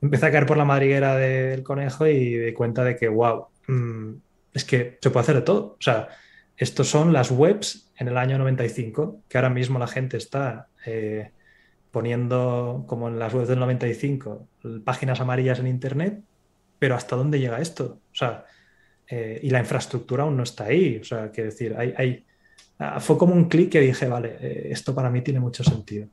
Empecé 0.00 0.26
a 0.26 0.32
caer 0.32 0.46
por 0.46 0.56
la 0.56 0.64
madriguera 0.64 1.16
del 1.16 1.62
conejo 1.62 2.06
y 2.06 2.38
di 2.38 2.52
cuenta 2.52 2.84
de 2.84 2.96
que, 2.96 3.08
wow, 3.08 3.46
mm, 3.66 4.12
es 4.54 4.64
que 4.64 4.98
se 5.00 5.10
puede 5.10 5.22
hacer 5.22 5.36
de 5.36 5.42
todo. 5.42 5.76
O 5.78 5.82
sea, 5.82 6.08
estos 6.56 6.88
son 6.88 7.12
las 7.12 7.30
webs 7.30 7.90
en 7.96 8.08
el 8.08 8.16
año 8.16 8.38
95, 8.38 9.22
que 9.28 9.38
ahora 9.38 9.50
mismo 9.50 9.78
la 9.78 9.86
gente 9.86 10.16
está 10.16 10.68
eh, 10.86 11.30
poniendo, 11.90 12.84
como 12.86 13.08
en 13.08 13.18
las 13.18 13.32
webs 13.34 13.48
del 13.48 13.58
95, 13.58 14.46
páginas 14.84 15.20
amarillas 15.20 15.58
en 15.58 15.66
Internet, 15.66 16.20
pero 16.78 16.94
¿hasta 16.94 17.16
dónde 17.16 17.40
llega 17.40 17.60
esto? 17.60 18.00
O 18.12 18.14
sea, 18.14 18.44
eh, 19.08 19.40
y 19.42 19.50
la 19.50 19.60
infraestructura 19.60 20.24
aún 20.24 20.36
no 20.36 20.42
está 20.42 20.64
ahí. 20.64 20.98
O 21.00 21.04
sea, 21.04 21.32
que 21.32 21.44
decir, 21.44 21.74
hay, 21.76 21.94
hay... 21.96 22.24
Ah, 22.78 23.00
fue 23.00 23.18
como 23.18 23.34
un 23.34 23.48
clic 23.48 23.70
que 23.70 23.80
dije, 23.80 24.06
vale, 24.06 24.36
eh, 24.40 24.68
esto 24.70 24.94
para 24.94 25.10
mí 25.10 25.22
tiene 25.22 25.40
mucho 25.40 25.64
sentido. 25.64 26.06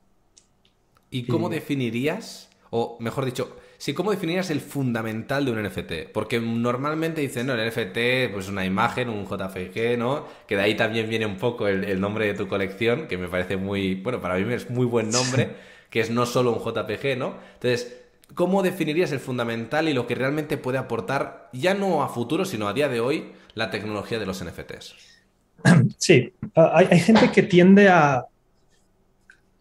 ¿Y 1.12 1.28
cómo 1.28 1.50
definirías, 1.50 2.50
o 2.72 2.98
mejor 3.00 3.26
dicho, 3.26 3.56
sí, 3.86 3.94
cómo 3.94 4.10
definirías 4.10 4.50
el 4.50 4.62
fundamental 4.62 5.46
de 5.46 5.52
un 5.52 5.62
NFT? 5.62 6.12
Porque 6.12 6.40
normalmente 6.40 7.22
dicen, 7.22 7.46
no, 7.46 7.54
el 7.54 7.70
NFT, 7.70 8.34
pues 8.34 8.50
una 8.50 8.66
imagen, 8.66 9.10
un 9.10 9.26
JPG, 9.26 10.00
¿no? 10.00 10.26
Que 10.48 10.56
de 10.56 10.64
ahí 10.64 10.76
también 10.76 11.08
viene 11.08 11.28
un 11.28 11.38
poco 11.38 11.68
el, 11.68 11.84
el 11.84 12.02
nombre 12.02 12.26
de 12.26 12.34
tu 12.34 12.48
colección, 12.48 13.08
que 13.08 13.20
me 13.20 13.28
parece 13.28 13.58
muy, 13.58 13.94
bueno, 13.94 14.20
para 14.22 14.38
mí 14.38 14.52
es 14.52 14.72
muy 14.72 14.88
buen 14.88 15.12
nombre, 15.12 15.50
que 15.92 16.00
es 16.00 16.10
no 16.10 16.26
solo 16.26 16.52
un 16.52 16.64
JPG, 16.64 17.16
¿no? 17.16 17.36
Entonces, 17.54 18.02
¿Cómo 18.34 18.64
definirías 18.64 19.12
el 19.12 19.20
fundamental 19.20 19.88
y 19.88 19.94
lo 19.94 20.08
que 20.08 20.16
realmente 20.16 20.58
puede 20.58 20.80
aportar, 20.80 21.48
ya 21.54 21.76
no 21.76 22.02
a 22.02 22.10
futuro, 22.10 22.44
sino 22.44 22.68
a 22.68 22.74
día 22.74 22.90
de 22.90 23.00
hoy, 23.00 23.34
la 23.54 23.70
tecnología 23.70 24.18
de 24.18 24.26
los 24.26 24.44
NFTs? 24.44 24.96
Sí, 26.00 26.34
hay, 26.56 27.00
gente 27.00 27.32
que 27.32 27.44
tiende 27.44 27.88
a, 27.88 28.26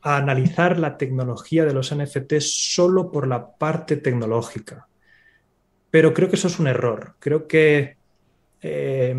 analizar 0.04 0.78
la 0.78 0.98
tecnología 0.98 1.64
de 1.64 1.72
los 1.72 1.94
NFTs 1.94 2.74
solo 2.74 3.10
por 3.10 3.26
la 3.26 3.56
parte 3.56 3.96
tecnológica, 3.96 4.86
pero 5.90 6.12
creo 6.12 6.28
que 6.28 6.36
eso 6.36 6.48
es 6.48 6.58
un 6.58 6.66
error. 6.66 7.14
Creo 7.18 7.46
que 7.46 7.96
eh, 8.60 9.16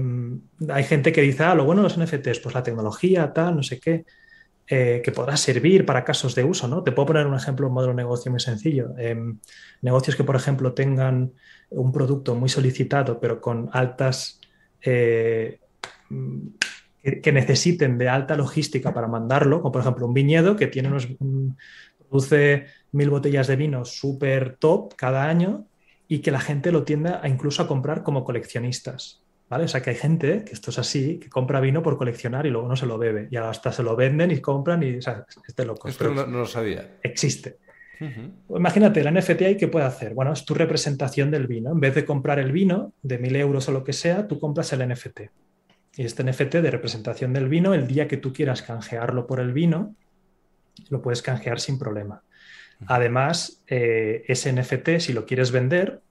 hay 0.70 0.84
gente 0.84 1.12
que 1.12 1.22
dice, 1.22 1.44
ah, 1.44 1.56
lo 1.56 1.66
bueno 1.66 1.82
de 1.82 1.90
los 1.90 1.98
NFTs, 1.98 2.40
pues 2.40 2.53
la 2.53 2.64
tecnología, 2.64 3.34
tal, 3.34 3.56
no 3.56 3.64
sé 3.64 3.80
qué. 3.80 4.06
Eh, 4.68 5.02
que 5.03 5.12
podrá 5.12 5.38
servir 5.38 5.86
para 5.86 6.03
casos 6.03 6.34
de 6.34 6.44
uso. 6.44 6.68
¿no? 6.68 6.82
Te 6.82 6.91
puedo 6.91 7.06
poner 7.07 7.28
un 7.28 7.36
ejemplo, 7.36 7.68
un 7.68 7.74
modelo 7.74 7.91
de 7.91 7.98
negocio 7.98 8.32
muy 8.32 8.40
sencillo. 8.40 8.95
Em, 8.98 9.38
negocios 9.82 10.16
que, 10.16 10.24
por 10.24 10.36
ejemplo, 10.36 10.74
tengan 10.74 11.34
un 11.70 11.91
producto 11.91 12.36
muy 12.36 12.49
solicitado, 12.49 13.20
pero 13.20 13.41
con 13.41 13.70
altas... 13.72 14.40
Que, 17.22 17.32
necesiten 17.32 17.99
de 17.99 18.10
alta 18.10 18.36
logística 18.36 18.91
para 18.91 19.07
mandarlo, 19.07 19.61
como 19.61 19.72
por 19.72 19.82
ejemplo 19.82 20.07
un 20.07 20.14
viñedo 20.15 20.56
que 20.56 20.65
tiene 20.65 20.88
unos, 20.88 21.07
produce 22.10 22.65
mil 22.91 23.11
botellas 23.11 23.45
de 23.48 23.56
vino 23.56 23.86
súper 23.86 24.57
top 24.57 24.95
cada 24.95 25.30
año 25.30 25.68
y 26.07 26.19
que 26.19 26.32
la 26.32 26.40
gente 26.40 26.72
lo 26.72 26.84
tienda 26.84 27.19
a 27.22 27.27
incluso 27.27 27.61
a 27.61 27.68
comprar 27.68 28.03
como 28.03 28.23
coleccionistas. 28.23 29.22
¿Vale? 29.48 29.65
O 29.65 29.68
sea 29.68 29.82
que 29.82 29.91
hay 29.91 29.95
gente, 29.95 30.44
que 30.44 30.53
esto 30.53 30.72
es 30.72 30.80
así, 30.80 31.19
que 31.19 31.30
compra 31.30 31.60
vino 31.60 31.84
por 31.84 31.99
coleccionar 31.99 32.48
y 32.48 32.49
luego 32.49 32.68
no 32.68 32.76
se 32.76 32.88
lo 32.88 32.98
bebe. 32.98 33.27
Y 33.30 33.38
hasta 33.38 33.72
se 33.72 33.84
lo 33.84 33.95
venden 33.95 34.32
y 34.32 34.41
compran 34.41 34.82
y, 34.82 34.98
o 34.98 35.02
sea, 35.03 35.23
es 35.48 35.56
de 35.56 35.65
locos. 35.65 35.91
Esto 35.91 36.11
no, 36.11 36.26
lo 36.26 36.48
sabía. 36.48 36.98
Existe. 37.03 37.60
Imagínate, 38.49 39.02
el 39.02 39.14
NFT, 39.14 39.57
¿qué 39.60 39.68
puede 39.72 39.86
hacer? 39.86 40.15
Bueno, 40.15 40.34
es 40.34 40.45
tu 40.45 40.56
representación 40.56 41.30
del 41.30 41.45
vino. 41.45 41.72
En 41.72 41.80
vez 41.80 41.94
de 41.94 42.06
comprar 42.06 42.40
el 42.40 42.52
vino 42.52 42.94
de 43.03 43.19
mil 43.19 43.36
euros 43.36 43.69
o 43.69 43.72
lo 43.72 43.84
que 43.84 43.94
sea, 43.94 44.27
tú 44.27 44.40
compras 44.40 44.73
el 44.73 44.88
NFT. 44.90 45.22
Y 45.95 46.03
este 46.03 46.23
NFT 46.23 46.55
de 46.55 46.72
representación 46.72 47.34
del 47.34 47.47
vino, 47.47 47.73
el 47.73 47.88
día 47.88 48.07
que 48.07 48.17
tú 48.17 48.34
quieras 48.34 48.61
canjearlo 48.61 49.27
por 49.27 49.39
el 49.39 49.53
vino, 49.53 49.95
lo 50.89 51.01
puedes 51.01 51.22
canjear 51.22 51.59
sin 51.59 51.80
problema. 51.80 52.22
Además, 52.88 53.63
eh, 53.67 54.26
ese 54.27 54.51
NFT, 54.51 54.99
si 54.99 55.13
lo 55.13 55.26
quieres 55.26 55.51
vender, 55.51 56.01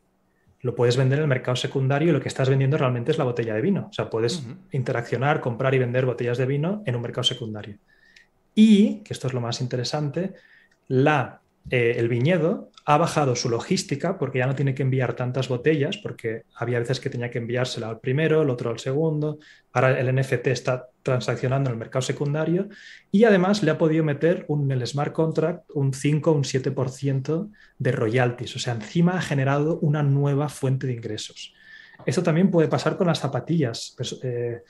lo 0.63 0.75
puedes 0.75 0.97
vender 0.97 1.19
en 1.19 1.25
el 1.25 1.29
mercado 1.29 1.57
secundario 1.57 2.09
y 2.09 2.13
lo 2.13 2.23
que 2.23 2.29
estás 2.29 2.49
vendiendo 2.49 2.79
realmente 2.79 3.11
es 3.11 3.19
la 3.19 3.25
botella 3.25 3.55
de 3.55 3.61
vino. 3.61 3.89
O 3.91 3.93
sea, 3.93 4.09
puedes 4.09 4.47
interaccionar, 4.73 5.41
comprar 5.41 5.75
y 5.75 5.79
vender 5.79 6.07
botellas 6.07 6.39
de 6.39 6.47
vino 6.47 6.83
en 6.87 6.97
un 6.97 7.03
mercado 7.03 7.25
secundario. 7.25 7.77
Y, 8.55 9.01
que 9.01 9.13
esto 9.13 9.27
es 9.27 9.35
lo 9.35 9.43
más 9.43 9.61
interesante, 9.61 10.33
la 10.89 11.43
eh, 11.71 11.97
el 11.99 12.09
viñedo 12.09 12.71
ha 12.87 12.99
bajado 12.99 13.35
su 13.35 13.49
logística 13.49 14.19
porque 14.19 14.39
ya 14.39 14.47
no 14.47 14.55
tiene 14.55 14.75
que 14.75 14.83
enviar 14.83 15.15
tantas 15.15 15.49
botellas, 15.49 15.97
porque 15.97 16.43
había 16.55 16.79
veces 16.79 17.01
que 17.01 17.09
tenía 17.09 17.31
que 17.31 17.39
enviársela 17.39 17.89
al 17.89 18.01
primero, 18.01 18.43
el 18.43 18.51
otro 18.51 18.71
al 18.71 18.79
segundo. 18.79 19.39
Ahora 19.73 19.99
el 19.99 20.15
NFT 20.15 20.49
está 20.49 20.89
transaccionando 21.03 21.71
en 21.71 21.75
el 21.75 21.79
mercado 21.79 22.03
secundario 22.03 22.69
y 23.11 23.25
además 23.25 23.63
le 23.63 23.71
ha 23.71 23.79
podido 23.79 24.05
meter 24.05 24.45
en 24.49 24.71
el 24.71 24.87
smart 24.87 25.13
contract 25.13 25.65
un 25.73 25.95
5 25.95 26.31
o 26.31 26.35
un 26.35 26.45
7% 26.45 27.51
de 27.79 27.93
royalties. 27.93 28.57
O 28.57 28.59
sea, 28.59 28.75
encima 28.75 29.17
ha 29.17 29.23
generado 29.23 29.79
una 29.79 30.03
nueva 30.03 30.51
fuente 30.51 30.87
de 30.87 30.93
ingresos. 30.93 31.55
Esto 32.05 32.23
también 32.23 32.51
puede 32.51 32.69
pasar 32.69 32.99
con 32.99 33.07
las 33.07 33.21
zapatillas. 33.21 33.95
Pues, 33.97 34.19
eh, 34.23 34.63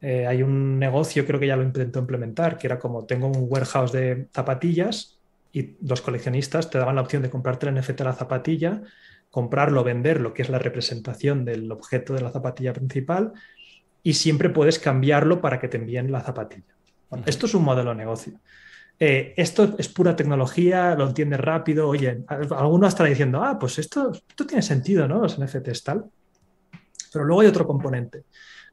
eh, 0.00 0.26
hay 0.26 0.42
un 0.42 0.78
negocio, 0.78 1.24
creo 1.24 1.38
que 1.38 1.46
ya 1.46 1.56
lo 1.56 1.62
intentó 1.62 2.00
implementar, 2.00 2.58
que 2.58 2.66
era 2.66 2.80
como 2.80 3.06
tengo 3.06 3.28
un 3.28 3.46
warehouse 3.48 3.92
de 3.92 4.26
zapatillas 4.34 5.19
y 5.52 5.76
los 5.82 6.00
coleccionistas 6.00 6.70
te 6.70 6.78
daban 6.78 6.96
la 6.96 7.02
opción 7.02 7.22
de 7.22 7.30
comprarte 7.30 7.68
el 7.68 7.74
NFT 7.74 7.98
de 7.98 8.04
la 8.04 8.12
zapatilla, 8.12 8.82
comprarlo, 9.30 9.84
venderlo, 9.84 10.32
que 10.32 10.42
es 10.42 10.48
la 10.48 10.58
representación 10.58 11.44
del 11.44 11.70
objeto 11.72 12.14
de 12.14 12.20
la 12.20 12.30
zapatilla 12.30 12.72
principal, 12.72 13.32
y 14.02 14.14
siempre 14.14 14.50
puedes 14.50 14.78
cambiarlo 14.78 15.40
para 15.40 15.58
que 15.58 15.68
te 15.68 15.76
envíen 15.76 16.10
la 16.10 16.20
zapatilla. 16.20 16.74
esto 17.26 17.46
es 17.46 17.54
un 17.54 17.64
modelo 17.64 17.90
de 17.90 17.96
negocio. 17.96 18.40
Eh, 18.98 19.34
esto 19.36 19.76
es 19.78 19.88
pura 19.88 20.14
tecnología, 20.14 20.94
lo 20.94 21.08
entiendes 21.08 21.40
rápido. 21.40 21.88
Oye, 21.88 22.22
alguno 22.28 22.86
estará 22.86 23.08
diciendo, 23.08 23.42
ah, 23.42 23.58
pues 23.58 23.78
esto, 23.78 24.12
esto 24.12 24.46
tiene 24.46 24.62
sentido, 24.62 25.08
¿no? 25.08 25.20
Los 25.20 25.38
NFTs 25.38 25.82
tal. 25.82 26.04
Pero 27.12 27.24
luego 27.24 27.40
hay 27.40 27.48
otro 27.48 27.66
componente, 27.66 28.24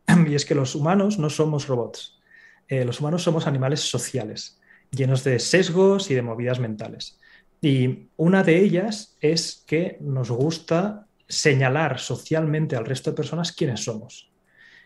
y 0.27 0.35
es 0.35 0.45
que 0.45 0.53
los 0.53 0.75
humanos 0.75 1.17
no 1.17 1.29
somos 1.29 1.67
robots. 1.67 2.19
Eh, 2.67 2.83
los 2.83 2.99
humanos 2.99 3.23
somos 3.23 3.47
animales 3.47 3.79
sociales 3.79 4.59
llenos 4.91 5.23
de 5.23 5.39
sesgos 5.39 6.09
y 6.11 6.15
de 6.15 6.21
movidas 6.21 6.59
mentales. 6.59 7.19
Y 7.61 8.09
una 8.17 8.43
de 8.43 8.59
ellas 8.59 9.17
es 9.21 9.63
que 9.65 9.97
nos 10.01 10.29
gusta 10.29 11.07
señalar 11.27 11.99
socialmente 11.99 12.75
al 12.75 12.85
resto 12.85 13.11
de 13.11 13.17
personas 13.17 13.51
quiénes 13.51 13.83
somos. 13.83 14.31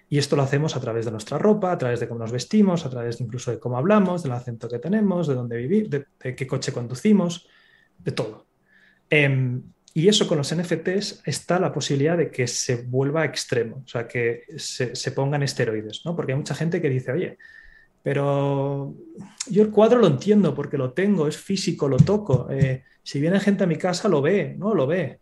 Y 0.09 0.17
esto 0.17 0.35
lo 0.35 0.41
hacemos 0.43 0.75
a 0.75 0.81
través 0.81 1.05
de 1.05 1.11
nuestra 1.11 1.37
ropa, 1.37 1.71
a 1.71 1.77
través 1.77 1.99
de 1.99 2.07
cómo 2.07 2.19
nos 2.19 2.31
vestimos, 2.31 2.85
a 2.85 2.89
través 2.89 3.21
incluso 3.21 3.51
de 3.51 3.59
cómo 3.59 3.77
hablamos, 3.77 4.23
del 4.23 4.33
acento 4.33 4.67
que 4.67 4.79
tenemos, 4.79 5.27
de 5.27 5.35
dónde 5.35 5.57
vivimos, 5.57 5.89
de, 5.89 6.35
qué 6.35 6.47
coche 6.47 6.73
conducimos, 6.73 7.47
de 7.97 8.11
todo. 8.11 8.47
Em, 9.09 9.63
y 9.93 10.07
eso 10.07 10.27
con 10.27 10.37
los 10.37 10.53
NFTs 10.53 11.21
está 11.25 11.59
la 11.59 11.71
posibilidad 11.71 12.17
de 12.17 12.29
que 12.29 12.47
se 12.47 12.83
vuelva 12.83 13.25
extremo, 13.25 13.83
o 13.85 13.87
sea, 13.87 14.07
que 14.07 14.43
se, 14.57 14.95
se 14.95 15.11
pongan 15.11 15.43
esteroides, 15.43 16.01
¿no? 16.05 16.15
Porque 16.15 16.33
hay 16.33 16.37
mucha 16.37 16.55
gente 16.55 16.81
que 16.81 16.89
dice, 16.89 17.11
oye, 17.11 17.37
pero 18.03 18.95
yo 19.47 19.63
el 19.63 19.69
cuadro 19.69 19.99
lo 19.99 20.07
entiendo 20.07 20.55
porque 20.55 20.77
lo 20.77 20.93
tengo, 20.93 21.27
es 21.27 21.37
físico, 21.37 21.87
lo 21.87 21.97
toco. 21.97 22.47
Eh, 22.49 22.83
si 23.03 23.19
viene 23.19 23.39
gente 23.39 23.63
a 23.63 23.67
mi 23.67 23.75
casa, 23.75 24.07
lo 24.07 24.21
ve, 24.21 24.55
¿no? 24.57 24.73
Lo 24.73 24.87
ve. 24.87 25.19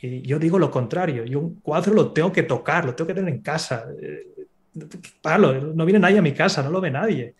Y 0.00 0.22
yo 0.22 0.38
digo 0.38 0.58
lo 0.58 0.70
contrario, 0.70 1.24
yo 1.24 1.40
un 1.40 1.60
cuadro 1.60 1.92
lo 1.92 2.12
tengo 2.12 2.32
que 2.32 2.44
tocar, 2.44 2.84
lo 2.84 2.94
tengo 2.94 3.08
que 3.08 3.14
tener 3.14 3.34
en 3.34 3.42
casa. 3.42 3.86
Eh, 4.00 4.26
no 5.74 5.84
viene 5.84 5.98
nadie 5.98 6.18
a 6.18 6.22
mi 6.22 6.32
casa, 6.32 6.62
no 6.62 6.70
lo 6.70 6.80
ve 6.80 6.90
nadie. 6.90 7.34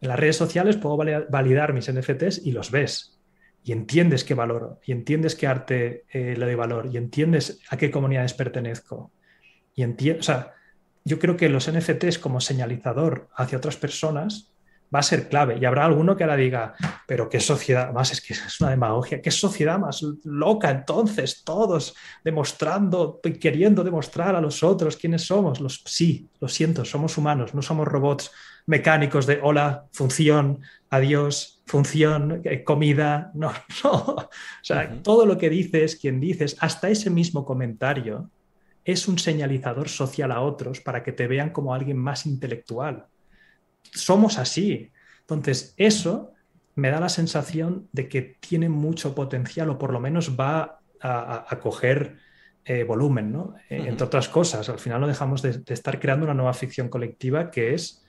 En 0.00 0.08
las 0.08 0.18
redes 0.18 0.36
sociales 0.36 0.76
puedo 0.76 0.96
validar 0.96 1.72
mis 1.72 1.90
NFTs 1.92 2.44
y 2.44 2.52
los 2.52 2.70
ves. 2.70 3.18
Y 3.62 3.72
entiendes 3.72 4.24
qué 4.24 4.32
valoro, 4.32 4.80
y 4.86 4.92
entiendes 4.92 5.34
qué 5.34 5.46
arte 5.46 6.04
eh, 6.10 6.34
le 6.36 6.46
doy 6.46 6.54
valor, 6.54 6.88
y 6.90 6.96
entiendes 6.96 7.60
a 7.68 7.76
qué 7.76 7.90
comunidades 7.90 8.32
pertenezco. 8.32 9.12
Y 9.74 9.82
entiendes, 9.82 10.20
o 10.20 10.32
sea, 10.32 10.54
yo 11.04 11.18
creo 11.18 11.36
que 11.36 11.48
los 11.48 11.70
NFTs 11.70 12.18
como 12.18 12.40
señalizador 12.40 13.28
hacia 13.34 13.58
otras 13.58 13.76
personas 13.76 14.52
va 14.94 15.00
a 15.00 15.04
ser 15.04 15.28
clave. 15.28 15.58
Y 15.60 15.64
habrá 15.64 15.84
alguno 15.84 16.16
que 16.16 16.24
ahora 16.24 16.36
diga, 16.36 16.74
pero 17.06 17.28
qué 17.28 17.40
sociedad, 17.40 17.92
más 17.92 18.12
es 18.12 18.20
que 18.20 18.32
es 18.32 18.60
una 18.60 18.70
demagogia, 18.70 19.22
qué 19.22 19.30
sociedad 19.30 19.78
más 19.78 20.04
loca 20.24 20.70
entonces, 20.70 21.42
todos 21.44 21.94
demostrando, 22.24 23.20
queriendo 23.40 23.84
demostrar 23.84 24.34
a 24.34 24.40
los 24.40 24.62
otros 24.62 24.96
quiénes 24.96 25.22
somos. 25.22 25.60
Los, 25.60 25.82
sí, 25.86 26.28
lo 26.40 26.48
siento, 26.48 26.84
somos 26.84 27.16
humanos, 27.16 27.54
no 27.54 27.62
somos 27.62 27.86
robots 27.86 28.32
mecánicos 28.66 29.26
de 29.26 29.40
hola, 29.42 29.86
función, 29.92 30.60
adiós, 30.90 31.62
función, 31.66 32.42
eh, 32.44 32.64
comida. 32.64 33.30
No, 33.34 33.52
no. 33.84 33.90
O 33.92 34.28
sea, 34.62 35.02
todo 35.02 35.24
lo 35.24 35.38
que 35.38 35.50
dices, 35.50 35.96
quien 35.96 36.20
dices, 36.20 36.56
hasta 36.60 36.88
ese 36.88 37.10
mismo 37.10 37.44
comentario 37.44 38.30
es 38.84 39.08
un 39.08 39.18
señalizador 39.18 39.88
social 39.88 40.32
a 40.32 40.40
otros 40.40 40.80
para 40.80 41.02
que 41.02 41.12
te 41.12 41.26
vean 41.26 41.50
como 41.50 41.74
alguien 41.74 41.98
más 41.98 42.26
intelectual. 42.26 43.06
Somos 43.82 44.38
así. 44.38 44.90
Entonces, 45.20 45.74
eso 45.76 46.32
me 46.74 46.90
da 46.90 47.00
la 47.00 47.08
sensación 47.08 47.88
de 47.92 48.08
que 48.08 48.36
tiene 48.40 48.68
mucho 48.68 49.14
potencial 49.14 49.70
o 49.70 49.78
por 49.78 49.92
lo 49.92 50.00
menos 50.00 50.38
va 50.38 50.80
a, 51.02 51.58
coger 51.62 52.18
eh, 52.64 52.84
volumen, 52.84 53.32
¿no? 53.32 53.54
Eh, 53.68 53.84
entre 53.86 54.06
otras 54.06 54.28
cosas, 54.28 54.68
al 54.68 54.78
final 54.78 55.00
no 55.00 55.06
dejamos 55.06 55.40
de, 55.40 55.62
estar 55.72 55.98
creando 55.98 56.24
una 56.24 56.34
nueva 56.34 56.52
ficción 56.52 56.88
colectiva 56.88 57.50
que 57.50 57.74
es 57.74 58.04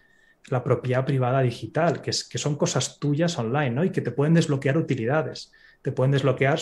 la 0.49 0.63
propiedad 0.63 1.05
privada 1.05 1.41
digital, 1.41 2.01
que, 2.01 2.09
es, 2.09 2.27
que 2.27 2.37
son 2.37 2.55
cosas 2.57 2.99
tuyas 2.99 3.37
online, 3.37 3.71
¿no? 3.71 3.83
Y 3.83 3.91
que 3.91 4.01
te 4.01 4.11
pueden 4.11 4.33
desbloquear 4.33 4.77
utilidades, 4.77 5.51
te 5.81 5.91
pueden 5.91 6.11
desbloquear, 6.11 6.59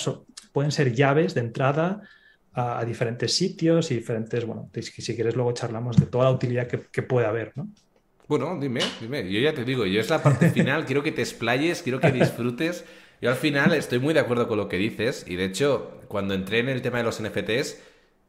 pueden 0.52 0.72
ser 0.72 0.94
llaves 0.94 1.34
de 1.34 1.42
entrada 1.42 2.02
a, 2.54 2.84
diferentes 2.86 3.34
sitios 3.34 3.92
y 3.92 3.96
diferentes, 3.96 4.46
bueno, 4.46 4.70
si, 4.74 5.16
quieres 5.16 5.36
luego 5.36 5.52
charlamos 5.54 5.98
de 5.98 6.06
toda 6.06 6.26
la 6.26 6.32
utilidad 6.32 6.68
que, 6.68 7.04
puede 7.04 7.28
haber, 7.28 7.54
¿no? 7.56 7.70
Bueno, 8.28 8.58
dime, 8.60 8.82
dime. 9.02 9.32
Yo 9.32 9.40
ya 9.40 9.54
te 9.54 9.66
digo, 9.66 9.86
yo 9.86 10.00
es 10.00 10.10
la 10.10 10.22
parte 10.22 10.50
final, 10.52 10.86
quiero 10.86 11.02
que 11.02 11.12
te 11.12 11.22
explayes, 11.22 11.82
quiero 11.82 12.00
que 12.00 12.12
disfrutes. 12.12 12.86
Yo 13.22 13.30
al 13.30 13.36
final 13.36 13.74
estoy 13.74 14.00
muy 14.00 14.14
de 14.14 14.20
acuerdo 14.20 14.48
con 14.48 14.58
lo 14.58 14.70
que 14.70 14.78
dices 14.78 15.26
y 15.28 15.36
de 15.36 15.46
hecho, 15.46 16.02
cuando 16.08 16.34
entré 16.34 16.60
en 16.60 16.70
el 16.70 16.82
tema 16.82 17.00
de 17.00 17.04
los 17.04 17.22
NFTs, 17.22 17.82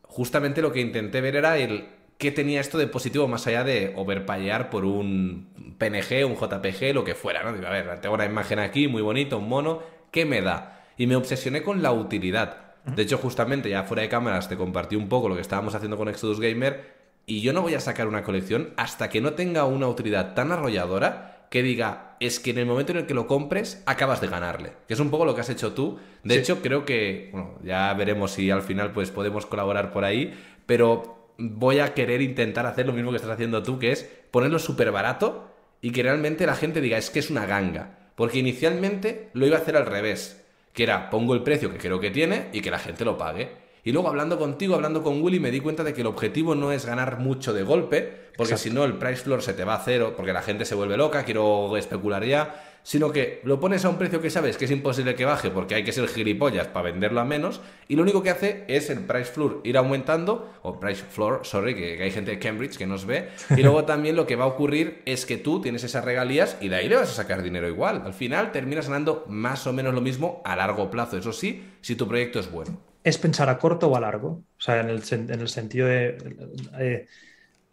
justamente 0.02 0.62
lo 0.62 0.72
que 0.72 0.80
intenté 0.80 1.20
ver 1.20 1.36
era 1.36 1.58
el 1.58 1.86
qué 2.20 2.30
tenía 2.30 2.60
esto 2.60 2.76
de 2.76 2.86
positivo 2.86 3.26
más 3.28 3.46
allá 3.46 3.64
de 3.64 3.92
overpayar 3.96 4.68
por 4.68 4.84
un 4.84 5.74
PNG, 5.78 6.26
un 6.26 6.36
JPG, 6.36 6.92
lo 6.92 7.02
que 7.02 7.14
fuera, 7.14 7.42
¿no? 7.42 7.52
Digo, 7.52 7.66
a 7.66 7.70
ver, 7.70 8.00
tengo 8.00 8.14
una 8.14 8.26
imagen 8.26 8.58
aquí, 8.58 8.88
muy 8.88 9.00
bonito, 9.00 9.38
un 9.38 9.48
mono, 9.48 9.82
¿qué 10.10 10.26
me 10.26 10.42
da? 10.42 10.84
Y 10.98 11.06
me 11.06 11.16
obsesioné 11.16 11.62
con 11.62 11.82
la 11.82 11.92
utilidad. 11.92 12.69
De 12.86 13.02
hecho, 13.02 13.18
justamente 13.18 13.68
ya 13.68 13.84
fuera 13.84 14.02
de 14.02 14.08
cámaras 14.08 14.48
te 14.48 14.56
compartí 14.56 14.96
un 14.96 15.08
poco 15.08 15.28
lo 15.28 15.34
que 15.34 15.42
estábamos 15.42 15.74
haciendo 15.74 15.96
con 15.96 16.08
Exodus 16.08 16.40
Gamer 16.40 17.00
y 17.26 17.42
yo 17.42 17.52
no 17.52 17.62
voy 17.62 17.74
a 17.74 17.80
sacar 17.80 18.08
una 18.08 18.22
colección 18.22 18.70
hasta 18.76 19.08
que 19.08 19.20
no 19.20 19.34
tenga 19.34 19.64
una 19.64 19.86
utilidad 19.86 20.34
tan 20.34 20.50
arrolladora 20.50 21.46
que 21.50 21.62
diga, 21.62 22.16
es 22.20 22.38
que 22.38 22.50
en 22.50 22.58
el 22.58 22.66
momento 22.66 22.92
en 22.92 22.98
el 22.98 23.06
que 23.06 23.14
lo 23.14 23.26
compres 23.26 23.82
acabas 23.86 24.20
de 24.20 24.28
ganarle, 24.28 24.72
que 24.86 24.94
es 24.94 25.00
un 25.00 25.10
poco 25.10 25.24
lo 25.24 25.34
que 25.34 25.40
has 25.40 25.50
hecho 25.50 25.72
tú. 25.72 25.98
De 26.22 26.36
hecho, 26.36 26.62
creo 26.62 26.84
que, 26.84 27.28
bueno, 27.32 27.58
ya 27.62 27.92
veremos 27.94 28.32
si 28.32 28.50
al 28.50 28.62
final 28.62 28.92
pues 28.92 29.10
podemos 29.10 29.46
colaborar 29.46 29.92
por 29.92 30.04
ahí, 30.04 30.32
pero 30.66 31.32
voy 31.38 31.80
a 31.80 31.92
querer 31.94 32.22
intentar 32.22 32.66
hacer 32.66 32.86
lo 32.86 32.92
mismo 32.92 33.10
que 33.10 33.16
estás 33.16 33.32
haciendo 33.32 33.62
tú, 33.62 33.78
que 33.78 33.92
es 33.92 34.08
ponerlo 34.30 34.58
súper 34.58 34.92
barato 34.92 35.52
y 35.80 35.90
que 35.90 36.02
realmente 36.02 36.46
la 36.46 36.54
gente 36.54 36.80
diga, 36.80 36.98
es 36.98 37.10
que 37.10 37.18
es 37.18 37.30
una 37.30 37.46
ganga. 37.46 37.98
Porque 38.14 38.38
inicialmente 38.38 39.30
lo 39.32 39.46
iba 39.46 39.56
a 39.56 39.60
hacer 39.60 39.76
al 39.76 39.86
revés 39.86 40.39
que 40.72 40.82
era 40.82 41.10
pongo 41.10 41.34
el 41.34 41.42
precio 41.42 41.70
que 41.70 41.78
creo 41.78 42.00
que 42.00 42.10
tiene 42.10 42.48
y 42.52 42.60
que 42.60 42.70
la 42.70 42.78
gente 42.78 43.04
lo 43.04 43.18
pague. 43.18 43.70
Y 43.82 43.92
luego 43.92 44.08
hablando 44.08 44.38
contigo, 44.38 44.74
hablando 44.74 45.02
con 45.02 45.22
Willy, 45.22 45.40
me 45.40 45.50
di 45.50 45.60
cuenta 45.60 45.84
de 45.84 45.94
que 45.94 46.02
el 46.02 46.06
objetivo 46.06 46.54
no 46.54 46.70
es 46.70 46.84
ganar 46.84 47.18
mucho 47.18 47.54
de 47.54 47.62
golpe, 47.62 48.28
porque 48.36 48.58
si 48.58 48.70
no 48.70 48.84
el 48.84 48.94
price 48.94 49.22
floor 49.22 49.42
se 49.42 49.54
te 49.54 49.64
va 49.64 49.74
a 49.74 49.82
cero, 49.82 50.12
porque 50.16 50.32
la 50.32 50.42
gente 50.42 50.64
se 50.64 50.74
vuelve 50.74 50.96
loca, 50.96 51.24
quiero 51.24 51.76
especular 51.76 52.24
ya, 52.24 52.69
sino 52.82 53.12
que 53.12 53.40
lo 53.44 53.60
pones 53.60 53.84
a 53.84 53.88
un 53.88 53.98
precio 53.98 54.20
que 54.20 54.30
sabes 54.30 54.56
que 54.56 54.64
es 54.64 54.70
imposible 54.70 55.14
que 55.14 55.24
baje 55.24 55.50
porque 55.50 55.74
hay 55.74 55.84
que 55.84 55.92
ser 55.92 56.08
gilipollas 56.08 56.68
para 56.68 56.90
venderlo 56.90 57.20
a 57.20 57.24
menos 57.24 57.60
y 57.88 57.96
lo 57.96 58.02
único 58.02 58.22
que 58.22 58.30
hace 58.30 58.64
es 58.68 58.90
el 58.90 59.00
price 59.00 59.32
floor 59.32 59.60
ir 59.64 59.76
aumentando, 59.76 60.50
o 60.62 60.78
price 60.78 61.02
floor, 61.02 61.40
sorry, 61.42 61.74
que, 61.74 62.02
hay 62.02 62.10
gente 62.10 62.32
de 62.32 62.38
Cambridge 62.38 62.76
que 62.76 62.86
nos 62.86 63.04
ve, 63.04 63.28
y 63.56 63.62
luego 63.62 63.84
también 63.84 64.16
lo 64.16 64.26
que 64.26 64.36
va 64.36 64.44
a 64.44 64.48
ocurrir 64.48 65.02
es 65.04 65.26
que 65.26 65.36
tú 65.36 65.60
tienes 65.60 65.84
esas 65.84 66.04
regalías 66.04 66.56
y 66.60 66.68
de 66.68 66.76
ahí 66.76 66.88
le 66.88 66.96
vas 66.96 67.10
a 67.10 67.14
sacar 67.14 67.42
dinero 67.42 67.68
igual. 67.68 68.02
Al 68.04 68.14
final 68.14 68.52
terminas 68.52 68.88
ganando 68.88 69.24
más 69.28 69.66
o 69.66 69.72
menos 69.72 69.94
lo 69.94 70.00
mismo 70.00 70.42
a 70.44 70.56
largo 70.56 70.90
plazo, 70.90 71.18
eso 71.18 71.32
sí, 71.32 71.64
si 71.80 71.96
tu 71.96 72.06
proyecto 72.06 72.40
es 72.40 72.50
bueno. 72.50 72.78
Es 73.02 73.18
pensar 73.18 73.48
a 73.48 73.58
corto 73.58 73.88
o 73.88 73.96
a 73.96 74.00
largo, 74.00 74.28
o 74.28 74.60
sea, 74.60 74.80
en 74.80 74.90
el, 74.90 75.02
en 75.10 75.40
el 75.40 75.48
sentido 75.48 75.86
de... 75.86 76.18
Eh, 76.78 77.06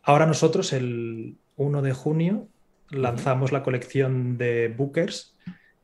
ahora 0.04 0.26
nosotros 0.26 0.72
el 0.74 1.38
1 1.58 1.82
de 1.82 1.94
junio 1.94 2.48
lanzamos 2.92 3.52
la 3.52 3.64
colección 3.64 4.38
de 4.38 4.74
Bookers, 4.76 5.36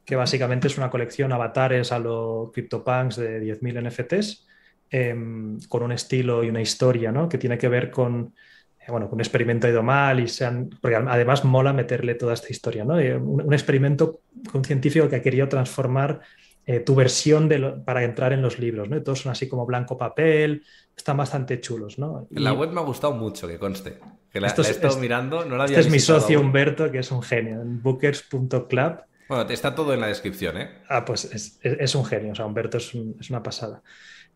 que 0.06 0.16
básicamente 0.16 0.68
es 0.68 0.78
una 0.78 0.90
colección 0.90 1.32
avatares 1.32 1.92
a 1.92 2.00
los 2.00 2.52
CryptoPunks 2.52 3.16
de 3.16 3.40
10.000 3.40 3.78
NFTs, 3.78 4.46
em, 4.90 5.60
con 5.70 5.84
un 5.84 5.92
estilo 5.92 6.44
y 6.44 6.50
una 6.50 6.62
historia, 6.62 7.12
¿no? 7.12 7.30
Que 7.30 7.38
tiene 7.38 7.58
que 7.58 7.68
ver 7.68 7.90
con, 7.90 8.34
eh, 8.80 8.92
bueno, 8.92 9.10
un 9.12 9.20
experimento 9.20 9.68
ha 9.68 9.70
ido 9.70 9.84
mal 9.84 10.20
y 10.20 10.28
se 10.28 10.46
han... 10.46 10.70
Porque 10.82 10.96
además 10.96 11.46
mola 11.46 11.74
meterle 11.74 12.16
toda 12.16 12.34
esta 12.34 12.50
historia, 12.50 12.84
¿no? 12.84 13.00
Eh, 13.00 13.16
un, 13.16 13.42
un, 13.42 13.54
experimento 13.54 14.20
con 14.52 14.60
un 14.60 14.66
científico 14.66 15.10
que 15.10 15.16
ha 15.16 15.22
querido 15.22 15.48
transformar 15.48 16.22
eh, 16.66 16.80
tu 16.80 16.96
versión 16.96 17.50
de 17.50 17.60
para 17.84 18.04
entrar 18.04 18.32
en 18.32 18.42
los 18.42 18.58
libros, 18.58 18.90
¿no? 18.90 19.02
todos 19.04 19.20
son 19.22 19.32
así 19.32 19.50
como 19.50 19.66
blanco 19.66 19.98
papel, 19.98 20.64
están 20.96 21.18
bastante 21.18 21.60
chulos, 21.60 22.00
¿no? 22.00 22.28
La 22.32 22.54
web 22.54 22.72
me 22.72 22.80
ha 22.80 22.84
gustado 22.84 23.14
mucho, 23.14 23.48
que 23.48 23.58
conste. 23.58 24.00
Que 24.32 24.40
la, 24.40 24.48
he 24.48 24.62
estado 24.62 24.98
mirando, 24.98 25.46
no 25.46 25.58
la 25.58 25.66
había 25.66 25.78
Este 25.78 25.90
es 25.90 25.94
mi 25.94 26.00
socio 26.00 26.40
Humberto, 26.40 26.90
que 26.92 27.00
es 27.00 27.12
un 27.12 27.22
genio, 27.22 27.62
en 27.62 27.82
bookers.club. 27.82 28.98
Bueno, 29.28 29.50
está 29.50 29.76
todo 29.76 29.94
en 29.94 30.00
la 30.00 30.08
descripción, 30.08 30.58
¿eh? 30.58 30.70
Ah, 30.90 31.04
pues 31.06 31.26
es, 31.62 31.96
un 31.96 32.06
genio, 32.06 32.32
o 32.32 32.36
sea, 32.36 32.46
Humberto 32.46 32.78
es, 32.78 32.94
una 32.94 33.44
pasada. 33.44 33.82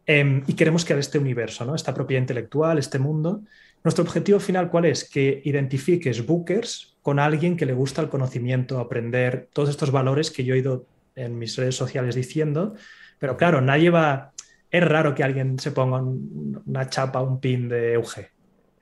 Em, 0.05 0.43
y 0.47 0.53
queremos 0.53 0.85
crear 0.85 0.99
este 0.99 1.19
universo, 1.19 1.65
¿no? 1.65 1.75
Esta 1.75 1.93
propiedad 1.93 2.21
intelectual, 2.21 2.77
este 2.77 2.99
mundo. 2.99 3.41
Nuestro 3.83 4.03
objetivo 4.03 4.39
final, 4.39 4.69
¿cuál 4.69 4.85
es? 4.85 5.09
Que 5.09 5.41
identifiques 5.45 6.25
bookers 6.25 6.97
con 7.01 7.19
alguien 7.19 7.55
que 7.55 7.65
le 7.65 7.73
gusta 7.73 8.01
el 8.01 8.09
conocimiento, 8.09 8.79
aprender, 8.79 9.49
todos 9.53 9.69
estos 9.69 9.91
valores 9.91 10.29
que 10.29 10.43
yo 10.43 10.55
he 10.55 10.57
ido 10.57 10.85
en 11.17 11.37
mis 11.37 11.55
redes 11.57 11.75
sociales 11.75 12.15
diciendo, 12.15 12.75
pero 13.19 13.35
claro, 13.35 13.61
nadie 13.61 13.89
va... 13.89 14.33
Es 14.69 14.83
raro 14.83 15.15
que 15.15 15.23
alguien 15.23 15.57
se 15.59 15.71
ponga 15.71 16.01
una 16.01 16.89
chapa, 16.89 17.21
un 17.21 17.39
pin 17.39 17.69
de 17.69 17.93
Euge. 17.93 18.31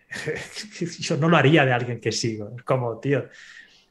Yo 0.99 1.17
no 1.17 1.29
lo 1.29 1.37
haría 1.37 1.65
de 1.65 1.73
alguien 1.73 1.99
que 1.99 2.11
sigo, 2.11 2.53
es 2.57 2.63
como, 2.63 2.99
tío. 2.99 3.25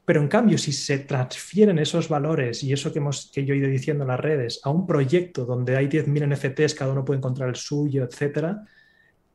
Pero 0.05 0.21
en 0.21 0.27
cambio, 0.27 0.57
si 0.57 0.71
se 0.71 0.99
transfieren 0.99 1.79
esos 1.79 2.09
valores 2.09 2.63
y 2.63 2.71
eso 2.71 2.93
que, 2.93 2.99
hemos, 2.99 3.31
que 3.33 3.43
yo 3.43 3.55
he 3.55 3.57
ido 3.57 3.67
diciendo 3.67 4.03
en 4.03 4.09
las 4.09 4.19
redes 4.19 4.61
a 4.63 4.69
un 4.69 4.85
proyecto 4.85 5.45
donde 5.45 5.75
hay 5.75 5.87
10.000 5.87 6.27
NFTs, 6.27 6.75
cada 6.75 6.91
uno 6.91 7.03
puede 7.03 7.17
encontrar 7.17 7.49
el 7.49 7.55
suyo, 7.55 8.03
etcétera, 8.03 8.61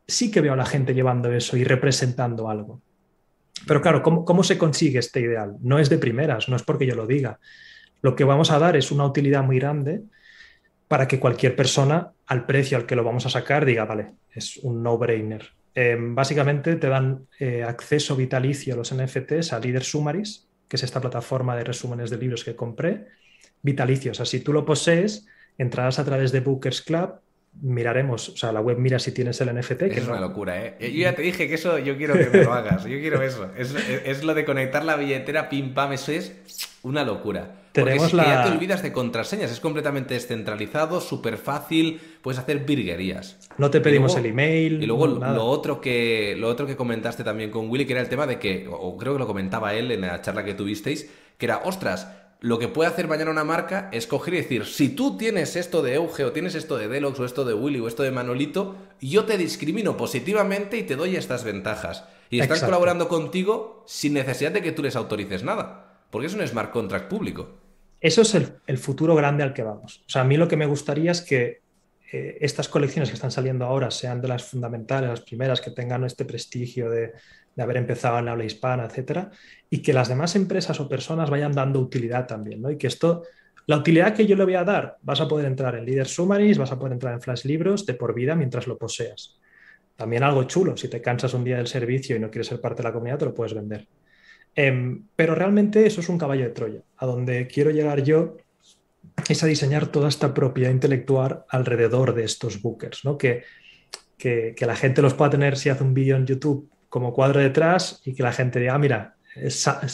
sí 0.07 0.31
que 0.31 0.39
veo 0.39 0.53
a 0.53 0.55
la 0.55 0.65
gente 0.65 0.93
llevando 0.93 1.29
eso 1.33 1.57
y 1.57 1.65
representando 1.65 2.49
algo. 2.49 2.81
Pero 3.67 3.81
claro, 3.81 4.01
¿cómo, 4.01 4.23
¿cómo, 4.23 4.43
se 4.43 4.57
consigue 4.57 4.99
este 4.99 5.19
ideal? 5.19 5.57
No 5.59 5.77
es 5.77 5.89
de 5.89 5.97
primeras, 5.97 6.47
no 6.47 6.55
es 6.55 6.63
porque 6.63 6.87
yo 6.87 6.95
lo 6.95 7.05
diga. 7.05 7.37
Lo 8.01 8.15
que 8.15 8.23
vamos 8.23 8.51
a 8.51 8.59
dar 8.59 8.75
es 8.75 8.91
una 8.91 9.05
utilidad 9.05 9.43
muy 9.43 9.59
grande 9.59 10.01
para 10.87 11.07
que 11.07 11.19
cualquier 11.19 11.55
persona 11.55 12.11
al 12.27 12.45
precio 12.45 12.77
al 12.77 12.85
que 12.85 12.95
lo 12.95 13.03
vamos 13.03 13.25
a 13.25 13.29
sacar 13.29 13.65
diga, 13.65 13.85
vale, 13.85 14.11
es 14.33 14.57
un 14.57 14.83
no-brainer. 14.83 15.51
Em, 15.73 16.13
básicamente 16.13 16.75
te 16.75 16.89
dan 16.89 17.27
eh, 17.39 17.63
acceso 17.63 18.15
vitalicio 18.15 18.73
a 18.73 18.77
los 18.77 18.93
NFTs, 18.93 19.53
a 19.53 19.59
Leader 19.59 19.83
Summaries, 19.83 20.47
que 20.67 20.75
es 20.75 20.83
esta 20.83 20.99
plataforma 20.99 21.55
de 21.55 21.63
resúmenes 21.63 22.09
de 22.09 22.17
libros 22.17 22.43
que 22.43 22.55
compré, 22.55 23.07
vitalicio. 23.61 24.11
O 24.11 24.13
sea, 24.13 24.25
si 24.25 24.41
tú 24.41 24.51
lo 24.51 24.65
posees, 24.65 25.27
entrarás 25.57 25.99
a 25.99 26.03
través 26.03 26.31
de 26.33 26.41
Bookers 26.41 26.81
Club, 26.81 27.21
miraremos, 27.61 28.29
o 28.29 28.37
sea, 28.37 28.51
la 28.51 28.59
web 28.59 28.77
mira 28.77 28.99
si 28.99 29.13
tienes 29.13 29.39
el 29.39 29.57
NFT. 29.57 29.79
Que 29.79 29.99
es 29.99 30.07
una 30.07 30.19
locura, 30.19 30.65
¿eh? 30.65 30.75
Yo 30.79 31.03
ya 31.03 31.15
te 31.15 31.21
dije 31.21 31.47
que 31.47 31.53
eso 31.53 31.77
yo 31.77 31.95
quiero 31.95 32.15
que 32.15 32.29
me 32.29 32.43
lo 32.43 32.53
hagas, 32.53 32.83
yo 32.83 32.99
quiero 32.99 33.21
eso. 33.21 33.49
Es, 33.57 33.73
es 34.05 34.23
lo 34.23 34.33
de 34.33 34.43
conectar 34.43 34.83
la 34.83 34.97
billetera, 34.97 35.47
pim 35.47 35.73
pam, 35.73 35.93
eso 35.93 36.11
es 36.11 36.33
una 36.83 37.03
locura. 37.05 37.60
Tenemos 37.71 38.11
Porque 38.11 38.25
ya 38.25 38.43
te 38.43 38.51
olvidas 38.51 38.83
de 38.83 38.91
contraseñas, 38.91 39.49
es 39.49 39.61
completamente 39.61 40.13
descentralizado, 40.13 40.99
súper 40.99 41.37
fácil, 41.37 42.01
puedes 42.21 42.37
hacer 42.37 42.65
virguerías. 42.65 43.37
No 43.57 43.69
te 43.69 43.79
pedimos 43.79 44.15
el 44.17 44.25
email. 44.25 44.83
Y 44.83 44.85
luego 44.85 45.07
lo, 45.07 45.45
otro 45.45 45.79
que, 45.79 46.35
lo 46.37 46.49
otro 46.49 46.67
que 46.67 46.75
comentaste 46.75 47.23
también 47.23 47.49
con 47.49 47.69
Willy, 47.69 47.85
que 47.85 47.93
era 47.93 48.01
el 48.01 48.09
tema 48.09 48.27
de 48.27 48.39
que, 48.39 48.67
o 48.69 48.97
creo 48.97 49.13
que 49.13 49.19
lo 49.19 49.27
comentaba 49.27 49.73
él 49.73 49.89
en 49.91 50.01
la 50.01 50.21
charla 50.21 50.43
que 50.43 50.53
tuvisteis, 50.53 51.09
que 51.37 51.45
era, 51.45 51.61
ostras, 51.63 52.09
lo 52.41 52.59
que 52.59 52.67
puede 52.67 52.89
hacer 52.89 53.07
mañana 53.07 53.31
una 53.31 53.43
marca 53.43 53.87
es 53.93 54.07
coger 54.07 54.33
y 54.33 54.37
decir, 54.37 54.65
si 54.65 54.89
tú 54.89 55.15
tienes 55.15 55.55
esto 55.55 55.81
de 55.81 55.93
Euge 55.93 56.25
o 56.25 56.31
tienes 56.31 56.55
esto 56.55 56.77
de 56.77 56.87
Delox 56.89 57.19
o 57.19 57.25
esto 57.25 57.45
de 57.45 57.53
Willy 57.53 57.79
o 57.79 57.87
esto 57.87 58.03
de 58.03 58.11
Manolito, 58.11 58.75
yo 58.99 59.25
te 59.25 59.37
discrimino 59.37 59.95
positivamente 59.95 60.77
y 60.77 60.83
te 60.83 60.95
doy 60.95 61.15
estas 61.15 61.43
ventajas. 61.43 62.03
Y 62.31 62.39
están 62.39 62.59
colaborando 62.59 63.07
contigo 63.07 63.83
sin 63.85 64.13
necesidad 64.13 64.51
de 64.51 64.61
que 64.61 64.71
tú 64.71 64.81
les 64.81 64.95
autorices 64.95 65.43
nada. 65.43 65.99
Porque 66.09 66.27
es 66.27 66.33
un 66.33 66.45
smart 66.45 66.71
contract 66.71 67.09
público. 67.09 67.60
Eso 68.01 68.23
es 68.23 68.33
el, 68.33 68.77
futuro 68.79 69.15
grande 69.15 69.43
al 69.43 69.53
que 69.53 69.61
vamos. 69.61 70.03
O 70.07 70.09
sea, 70.09 70.23
a 70.23 70.25
mí 70.25 70.35
lo 70.35 70.47
que 70.47 70.57
me 70.57 70.65
gustaría 70.65 71.11
es 71.11 71.21
que 71.21 71.61
eh, 72.11 72.39
estas 72.41 72.67
colecciones 72.67 73.09
que 73.09 73.15
están 73.15 73.29
saliendo 73.29 73.63
ahora 73.63 73.91
sean 73.91 74.19
de 74.19 74.27
las 74.27 74.43
fundamentales, 74.43 75.11
las 75.11 75.21
primeras, 75.21 75.61
que 75.61 75.69
tengan 75.69 76.03
este 76.03 76.25
prestigio 76.25 76.89
de, 76.89 77.13
haber 77.57 77.77
empezado 77.77 78.17
en 78.17 78.25
la 78.25 78.31
habla 78.31 78.45
hispana, 78.45 78.85
etcétera, 78.85 79.29
y 79.69 79.83
que 79.83 79.93
las 79.93 80.09
demás 80.09 80.35
empresas 80.35 80.79
o 80.79 80.89
personas 80.89 81.29
vayan 81.29 81.51
dando 81.51 81.79
utilidad 81.79 82.25
también, 82.25 82.59
¿no? 82.59 82.71
Y 82.71 82.77
que 82.77 82.87
esto, 82.87 83.23
la 83.67 83.77
utilidad 83.77 84.15
que 84.15 84.25
yo 84.25 84.35
le 84.35 84.45
voy 84.45 84.55
a 84.55 84.63
dar, 84.63 84.97
vas 85.03 85.21
a 85.21 85.27
poder 85.27 85.45
entrar 85.45 85.75
en 85.75 85.85
Leader 85.85 86.07
Summaries, 86.07 86.57
vas 86.57 86.71
a 86.71 86.79
poder 86.79 86.93
entrar 86.93 87.13
en 87.13 87.21
Flash 87.21 87.45
Libros 87.45 87.85
de 87.85 87.93
por 87.93 88.15
vida 88.15 88.35
mientras 88.35 88.65
lo 88.65 88.79
poseas. 88.79 89.39
También 89.95 90.23
algo 90.23 90.45
chulo, 90.45 90.75
si 90.75 90.87
te 90.87 91.01
cansas 91.01 91.35
un 91.35 91.43
día 91.43 91.57
del 91.57 91.67
servicio 91.67 92.15
y 92.15 92.19
no 92.19 92.31
quieres 92.31 92.47
ser 92.47 92.59
parte 92.59 92.81
de 92.81 92.89
la 92.89 92.93
comunidad, 92.93 93.19
te 93.19 93.25
lo 93.25 93.33
puedes 93.35 93.53
vender. 93.53 93.87
Em, 94.55 95.05
pero 95.15 95.35
realmente 95.35 95.85
eso 95.85 96.01
es 96.01 96.09
un 96.09 96.17
caballo 96.17 96.43
de 96.43 96.49
Troya. 96.49 96.81
A 96.97 97.05
donde 97.05 97.47
quiero 97.47 97.71
llegar 97.71 98.03
yo 98.03 98.37
es 99.27 99.43
a 99.43 99.47
diseñar 99.47 99.87
toda 99.87 100.09
esta 100.09 100.33
propiedad 100.33 100.71
intelectual 100.71 101.45
alrededor 101.49 102.13
de 102.13 102.23
estos 102.23 102.61
bookers, 102.61 103.05
¿no? 103.05 103.17
que, 103.17 103.43
que, 104.17 104.55
la 104.65 104.75
gente 104.75 105.01
los 105.01 105.13
pueda 105.13 105.31
tener 105.31 105.57
si 105.57 105.69
hace 105.69 105.83
un 105.83 105.93
vídeo 105.93 106.15
en 106.15 106.25
YouTube 106.25 106.69
como 106.89 107.13
cuadro 107.13 107.39
detrás 107.39 108.01
y 108.05 108.13
que 108.13 108.23
la 108.23 108.33
gente 108.33 108.59
diga, 108.59 108.75
ah, 108.75 108.79
mira, 108.79 109.15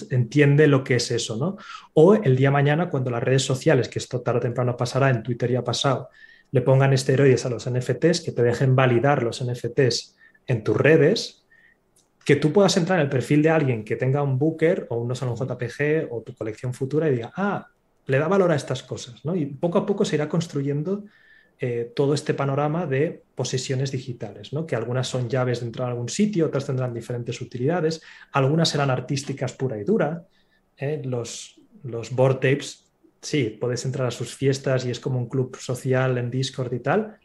entiende 0.10 0.68
lo 0.68 0.84
que 0.84 0.96
es 0.96 1.12
eso, 1.12 1.38
¿no? 1.38 1.58
O 1.94 2.16
el 2.16 2.36
día 2.36 2.50
mañana, 2.50 2.90
cuando 2.90 3.12
las 3.12 3.24
redes 3.24 3.44
sociales, 3.44 3.88
que 3.88 4.00
esto 4.00 4.22
tarde 4.22 4.40
o 4.40 4.42
temprano 4.42 4.76
pasará, 4.76 5.10
en 5.10 5.24
Twitter 5.24 5.52
ya 5.52 5.60
ha 5.60 5.64
pasado, 5.64 6.10
le 6.52 6.62
pongan 6.62 6.94
esteroides 6.94 7.46
a 7.46 7.50
los 7.50 7.70
NFTs, 7.70 8.22
que 8.22 8.32
te 8.32 8.42
dejen 8.42 8.76
validar 8.76 9.22
los 9.22 9.44
NFTs 9.44 10.16
en 10.48 10.64
tus 10.64 10.76
redes, 10.76 11.46
que 12.28 12.36
tú 12.36 12.52
puedas 12.52 12.76
entrar 12.76 12.99
en 12.99 13.06
el 13.06 13.10
perfil 13.10 13.41
de 13.41 13.49
alguien 13.49 13.86
que 13.86 13.95
tenga 13.95 14.22
un 14.22 14.38
Booker 14.38 14.86
o 14.90 14.98
un 14.98 15.16
salón 15.16 15.38
JPG 15.38 16.10
o 16.12 16.24
tu 16.24 16.36
colección 16.36 16.74
futura 16.74 17.08
y 17.08 17.14
diga, 17.14 17.32
ah, 17.38 17.70
le 18.06 18.20
da 18.20 18.28
valor 18.28 18.52
a 18.52 18.56
estas 18.56 18.84
cosas, 18.84 19.24
¿no? 19.24 19.34
Y 19.34 19.45
poco 19.45 19.78
a 19.78 19.86
poco 19.86 20.04
se 20.04 20.18
irá 20.18 20.28
construyendo 20.28 21.06
eh, 21.58 21.90
todo 21.95 22.14
este 22.14 22.34
panorama 22.34 22.86
de 22.86 23.24
posesiones 23.34 23.94
digitales, 23.94 24.52
¿no? 24.52 24.68
Que 24.68 24.76
algunas 24.76 25.08
son 25.08 25.30
llaves 25.30 25.62
de 25.62 25.68
entrar 25.68 25.88
a 25.88 25.91
algún 25.91 26.10
sitio, 26.10 26.48
otras 26.48 26.66
tendrán 26.66 26.94
diferentes 26.94 27.40
utilidades, 27.40 28.02
algunas 28.34 28.68
serán 28.68 28.90
artísticas 28.90 29.54
pura 29.54 29.78
y 29.78 29.86
dura. 29.86 30.26
¿eh? 30.76 31.02
Los, 31.06 31.62
los 31.84 32.14
board 32.14 32.41
tapes, 32.41 32.91
sí, 33.22 33.58
puedes 33.58 33.86
entrar 33.86 34.06
a 34.06 34.12
sus 34.12 34.36
fiestas 34.36 34.86
y 34.86 34.91
es 34.91 34.99
como 34.99 35.18
un 35.18 35.30
club 35.30 35.56
social 35.56 36.18
en 36.18 36.30
Discord 36.30 36.74
y 36.74 36.80
tal, 36.80 37.20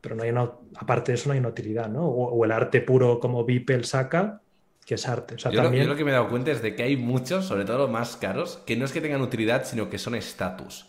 pero 0.00 0.14
no 0.14 0.22
hay 0.22 0.30
aparte 0.76 1.12
de 1.12 1.16
eso 1.16 1.28
no 1.28 1.34
hay 1.34 1.40
una 1.40 1.50
utilidad, 1.50 1.90
¿no? 1.90 2.06
O, 2.06 2.42
el 2.42 2.52
arte 2.52 2.80
puro 2.80 3.20
como 3.20 3.44
Beeple 3.44 3.84
saca, 3.84 4.40
que 4.86 4.94
es 4.94 5.08
arte. 5.08 5.34
yo, 5.36 5.50
lo, 5.50 5.96
que 5.96 6.04
me 6.04 6.12
he 6.12 6.14
dado 6.14 6.28
cuenta 6.28 6.52
es 6.52 6.62
de 6.62 6.76
que 6.76 6.84
hay 6.84 6.96
muchos, 6.96 7.44
sobre 7.44 7.64
todo 7.64 7.78
los 7.78 7.90
más 7.90 8.16
caros, 8.16 8.60
que 8.66 8.76
no 8.76 8.84
es 8.84 8.92
que 8.92 9.00
tengan 9.00 9.20
utilidad, 9.20 9.64
sino 9.66 9.90
que 9.90 9.98
son 9.98 10.14
estatus. 10.14 10.86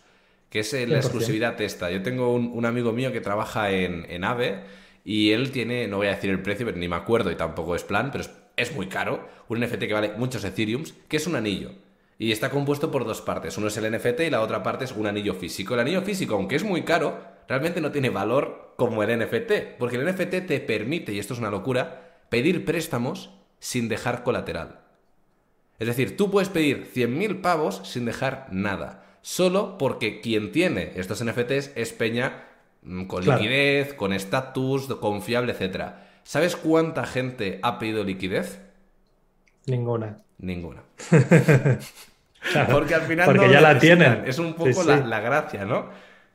Que 0.52 0.60
es 0.60 0.72
la 0.88 0.98
exclusividad 0.98 1.60
esta. 1.60 1.90
Yo 1.90 2.03
tengo 2.03 2.32
un, 2.34 2.65
amigo 2.65 2.94
mío 2.94 3.11
que 3.11 3.22
trabaja 3.22 3.72
en, 3.72 4.06
en, 4.07 4.24
AVE 4.24 4.61
y 5.03 5.32
él 5.32 5.52
tiene, 5.52 5.88
no 5.88 5.98
voy 5.98 6.07
a 6.07 6.11
decir 6.11 6.30
el 6.30 6.41
precio, 6.41 6.65
pero 6.65 6.78
ni 6.78 6.88
me 6.88 6.95
acuerdo 6.95 7.32
y 7.32 7.36
tampoco 7.36 7.76
es 7.76 7.84
plan, 7.84 8.11
pero 8.11 8.24
es, 8.56 8.76
muy 8.76 8.88
caro. 8.88 9.28
Un 9.49 9.60
NFT 9.61 9.80
que 9.80 9.94
vale 9.94 10.14
muchos 10.15 10.45
Ethereums, 10.45 10.94
que 11.10 11.18
es 11.18 11.26
un 11.26 11.36
anillo. 11.36 11.72
Y 12.19 12.32
está 12.32 12.52
compuesto 12.52 12.91
por 12.91 13.03
dos 13.03 13.22
partes. 13.22 13.57
Uno 13.57 13.68
es 13.68 13.78
el 13.78 13.91
NFT 13.91 14.22
y 14.22 14.30
la 14.30 14.41
otra 14.41 14.61
parte 14.61 14.86
es 14.86 14.91
un 14.91 15.07
anillo 15.07 15.34
físico. 15.34 15.74
El 15.74 15.82
anillo 15.82 16.03
físico, 16.03 16.36
aunque 16.36 16.56
es 16.56 16.64
muy 16.64 16.84
caro, 16.84 17.19
realmente 17.48 17.82
no 17.82 17.91
tiene 17.91 18.10
valor 18.11 18.74
como 18.78 19.02
el 19.02 19.19
NFT. 19.19 19.78
Porque 19.80 19.98
el 19.98 20.06
NFT 20.06 20.45
te 20.48 20.60
permite, 20.60 21.14
y 21.14 21.19
esto 21.19 21.34
es 21.34 21.40
una 21.40 21.49
locura, 21.49 22.19
pedir 22.30 22.64
préstamos 22.64 23.36
sin 23.59 23.89
dejar 23.89 24.23
colateral. 24.23 24.79
Es 25.79 25.88
decir, 25.88 26.17
tú 26.17 26.31
puedes 26.31 26.49
pedir 26.49 26.91
100.000 26.93 27.41
pavos 27.41 27.81
sin 27.84 28.05
dejar 28.05 28.47
nada, 28.51 29.03
solo 29.21 29.77
porque 29.77 30.21
quien 30.21 30.51
tiene 30.51 30.93
estos 30.95 31.23
NFTs 31.23 31.71
es 31.75 31.93
peña 31.93 32.45
mm, 32.81 33.05
con 33.05 33.25
liquidez, 33.25 33.93
con 33.93 34.13
estatus, 34.13 34.88
confiable, 34.95 35.53
etc. 35.53 35.91
¿Sabes 36.23 36.55
cuánta 36.55 37.05
gente 37.05 37.59
ha 37.61 37.77
pedido 37.77 38.03
liquidez? 38.03 38.59
Ninguna. 39.65 40.17
Ninguna. 40.39 40.84
porque 42.71 42.95
al 42.95 43.01
final 43.01 43.25
porque 43.25 43.51
ya 43.51 43.61
la 43.61 43.77
tienen. 43.77 44.23
Es 44.25 44.39
un 44.39 44.53
poco 44.53 44.84
La, 44.84 44.97
la 44.97 45.19
gracia, 45.19 45.65
¿no? 45.65 45.89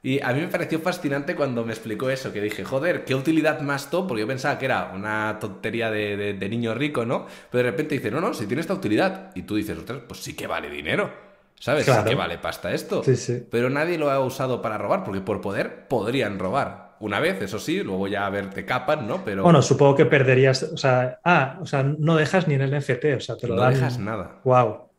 Y 0.04 0.20
a 0.20 0.32
mí 0.32 0.40
me 0.40 0.48
pareció 0.48 0.80
fascinante 0.80 1.36
cuando 1.36 1.64
me 1.64 1.72
explicó 1.72 2.10
eso, 2.10 2.32
que 2.32 2.40
dije, 2.40 2.64
joder, 2.64 3.04
qué 3.04 3.14
utilidad 3.14 3.60
más 3.60 3.88
top, 3.88 4.08
porque 4.08 4.22
yo 4.22 4.26
pensaba 4.26 4.58
que 4.58 4.64
era 4.64 4.90
una 4.92 5.38
tontería 5.40 5.92
de, 5.92 6.48
niño 6.50 6.74
rico, 6.74 7.06
¿no? 7.06 7.26
Pero 7.50 7.64
de 7.64 7.70
repente 7.70 7.94
dice, 7.94 8.10
no, 8.10 8.20
no, 8.20 8.34
si 8.34 8.46
tiene 8.46 8.60
esta 8.60 8.74
utilidad. 8.74 9.30
Y 9.36 9.42
tú 9.42 9.54
dices, 9.54 9.78
pues 10.08 10.20
sí 10.20 10.34
que 10.34 10.48
vale 10.48 10.68
dinero. 10.68 11.10
¿Sabes? 11.54 11.84
Sí 11.84 11.92
que 12.04 12.16
vale 12.16 12.38
pasta 12.38 12.72
esto. 12.72 13.04
Sí, 13.04 13.14
sí. 13.14 13.46
Pero 13.48 13.70
nadie 13.70 13.96
lo 13.96 14.10
ha 14.10 14.18
usado 14.18 14.60
para 14.60 14.76
robar, 14.76 15.04
porque 15.04 15.20
por 15.20 15.40
poder 15.40 15.86
podrían 15.86 16.40
robar. 16.40 16.96
una 16.98 17.20
vez, 17.20 17.40
eso 17.40 17.60
sí, 17.60 17.84
luego 17.84 18.08
ya 18.08 18.26
a 18.26 18.30
ver 18.30 18.50
te 18.50 18.64
capan, 18.64 19.06
¿no? 19.06 19.24
Pero... 19.24 19.44
Bueno, 19.44 19.62
supongo 19.62 19.94
que 19.94 20.06
perderías, 20.06 20.64
o 20.64 20.76
sea, 20.76 21.20
ah, 21.24 21.58
o 21.60 21.66
sea, 21.66 21.84
no 21.84 22.16
dejas 22.16 22.48
ni 22.48 22.54
en 22.54 22.62
el 22.62 22.76
NFT, 22.76 23.04
o 23.16 23.20
sea, 23.20 23.36
te 23.36 23.46
lo 23.46 23.54
No 23.54 23.68
dejas 23.68 24.00
nada. 24.00 24.40
Wow. 24.42 24.91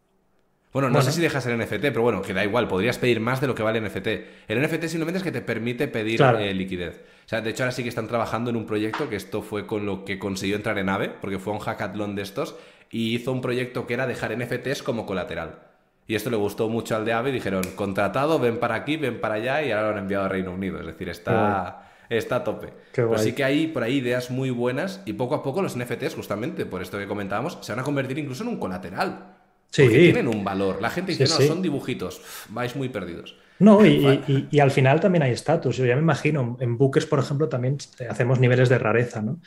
Bueno, 0.74 0.90
no 0.90 1.04
sé 1.04 1.12
si 1.12 1.22
dejas 1.22 1.46
el 1.46 1.58
NFT, 1.60 1.82
pero 1.82 2.02
bueno, 2.02 2.24
que 2.24 2.34
da 2.34 2.44
igual, 2.44 2.68
podrías 2.68 2.98
pedir 2.98 3.20
más 3.20 3.40
de 3.40 3.46
lo 3.46 3.54
que 3.54 3.62
vale 3.62 3.78
el 3.78 3.86
NFT. 3.86 4.08
El 4.48 4.60
NFT 4.60 4.86
simplemente 4.86 5.20
es 5.20 5.24
que 5.24 5.32
te 5.32 5.42
permite 5.42 5.88
pedir 5.88 6.20
eh, 6.22 6.52
liquidez. 6.52 7.04
O 7.26 7.30
sea, 7.30 7.42
de 7.42 7.52
hecho 7.52 7.62
ahora 7.62 7.72
sí 7.72 7.84
que 7.84 7.90
están 7.90 8.08
trabajando 8.08 8.50
en 8.50 8.56
un 8.56 8.66
proyecto 8.66 9.08
que 9.08 9.16
esto 9.16 9.44
fue 9.44 9.68
con 9.68 9.86
lo 9.86 10.04
que 10.04 10.18
consiguió 10.18 10.56
entrar 10.56 10.80
en 10.80 10.90
AVE, 10.90 11.10
porque 11.22 11.38
fue 11.38 11.54
un 11.54 11.60
hackathon 11.60 12.16
de 12.16 12.24
estos, 12.24 12.56
y 12.90 13.14
hizo 13.14 13.32
un 13.32 13.42
proyecto 13.42 13.86
que 13.86 13.94
era 13.94 14.08
dejar 14.08 14.36
NFTs 14.36 14.82
como 14.82 15.06
colateral. 15.06 15.60
Y 16.08 16.16
esto 16.16 16.32
le 16.32 16.38
gustó 16.38 16.68
mucho 16.70 16.96
al 16.96 17.06
de 17.06 17.14
AVE 17.14 17.30
y 17.30 17.34
dijeron, 17.34 17.64
contratado, 17.76 18.40
ven 18.40 18.58
para 18.58 18.74
aquí, 18.74 18.98
ven 18.98 19.22
para 19.22 19.36
allá, 19.36 19.62
y 19.62 19.72
ahora 19.72 19.90
lo 19.90 19.94
han 19.94 20.00
enviado 20.00 20.26
a 20.26 20.30
Reino 20.30 20.52
Unido. 20.52 20.80
Es 20.80 20.88
decir, 20.88 21.08
está, 21.08 21.92
está 22.10 22.38
a 22.38 22.44
tope. 22.44 22.74
Pero 22.94 23.18
sí 23.20 23.34
que 23.34 23.44
hay 23.44 23.68
por 23.68 23.84
ahí 23.84 23.98
ideas 23.98 24.32
muy 24.32 24.50
buenas 24.50 25.04
y 25.06 25.14
poco 25.14 25.36
a 25.36 25.44
poco 25.44 25.62
los 25.62 25.78
NFTs, 25.78 26.16
justamente 26.16 26.66
por 26.66 26.82
esto 26.82 26.98
que 26.98 27.08
comentábamos, 27.08 27.60
se 27.62 27.72
van 27.72 27.80
a 27.80 27.84
convertir 27.84 28.18
incluso 28.18 28.42
en 28.42 28.50
un 28.50 28.58
colateral. 28.58 29.43
Sí. 29.74 29.82
Porque 29.82 29.98
tienen 29.98 30.28
un 30.28 30.44
valor. 30.44 30.80
La 30.80 30.92
gente 30.92 31.14
dice, 31.14 31.24
no, 31.24 31.48
son 31.48 31.64
dibujitos, 31.64 32.22
vais 32.50 32.76
muy 32.76 32.90
perdidos. 32.90 33.36
No, 33.58 33.84
y, 33.84 34.60
al 34.60 34.70
final 34.70 35.00
también 35.00 35.24
hay 35.24 35.32
estatus. 35.32 35.78
Yo 35.78 35.86
ya 35.86 35.96
me 35.96 36.02
imagino, 36.02 36.58
en 36.60 36.78
Bookers, 36.78 37.08
por 37.08 37.18
ejemplo, 37.18 37.50
también 37.50 37.78
hacemos 38.08 38.40
niveles 38.40 38.70
de 38.70 38.78
rareza, 38.78 39.24
¿no? 39.24 39.40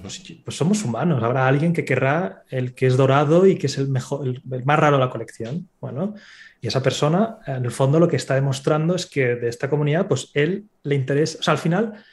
Pues, 0.00 0.22
pues, 0.42 0.56
somos 0.56 0.82
humanos. 0.84 1.22
Habrá 1.22 1.46
alguien 1.46 1.74
que 1.74 1.84
querrá 1.84 2.44
el 2.48 2.74
que 2.74 2.86
es 2.86 2.96
dorado 2.96 3.46
y 3.46 3.56
que 3.56 3.66
es 3.66 3.76
el, 3.76 3.88
mejor, 3.88 4.26
el, 4.26 4.64
más 4.64 4.78
raro 4.78 4.96
de 4.96 5.04
la 5.04 5.10
colección. 5.10 5.68
Bueno, 5.80 6.14
y 6.62 6.68
esa 6.68 6.82
persona, 6.82 7.40
en 7.46 7.66
el 7.66 7.70
fondo, 7.70 8.00
lo 8.00 8.08
que 8.08 8.16
está 8.16 8.34
demostrando 8.36 8.94
es 8.94 9.04
que 9.04 9.36
de 9.36 9.50
esta 9.50 9.68
comunidad, 9.68 10.08
pues 10.08 10.30
él 10.32 10.64
le 10.82 10.94
interesa. 10.94 11.38
O 11.40 11.42
sea, 11.42 11.52
al 11.52 11.58
final, 11.58 12.04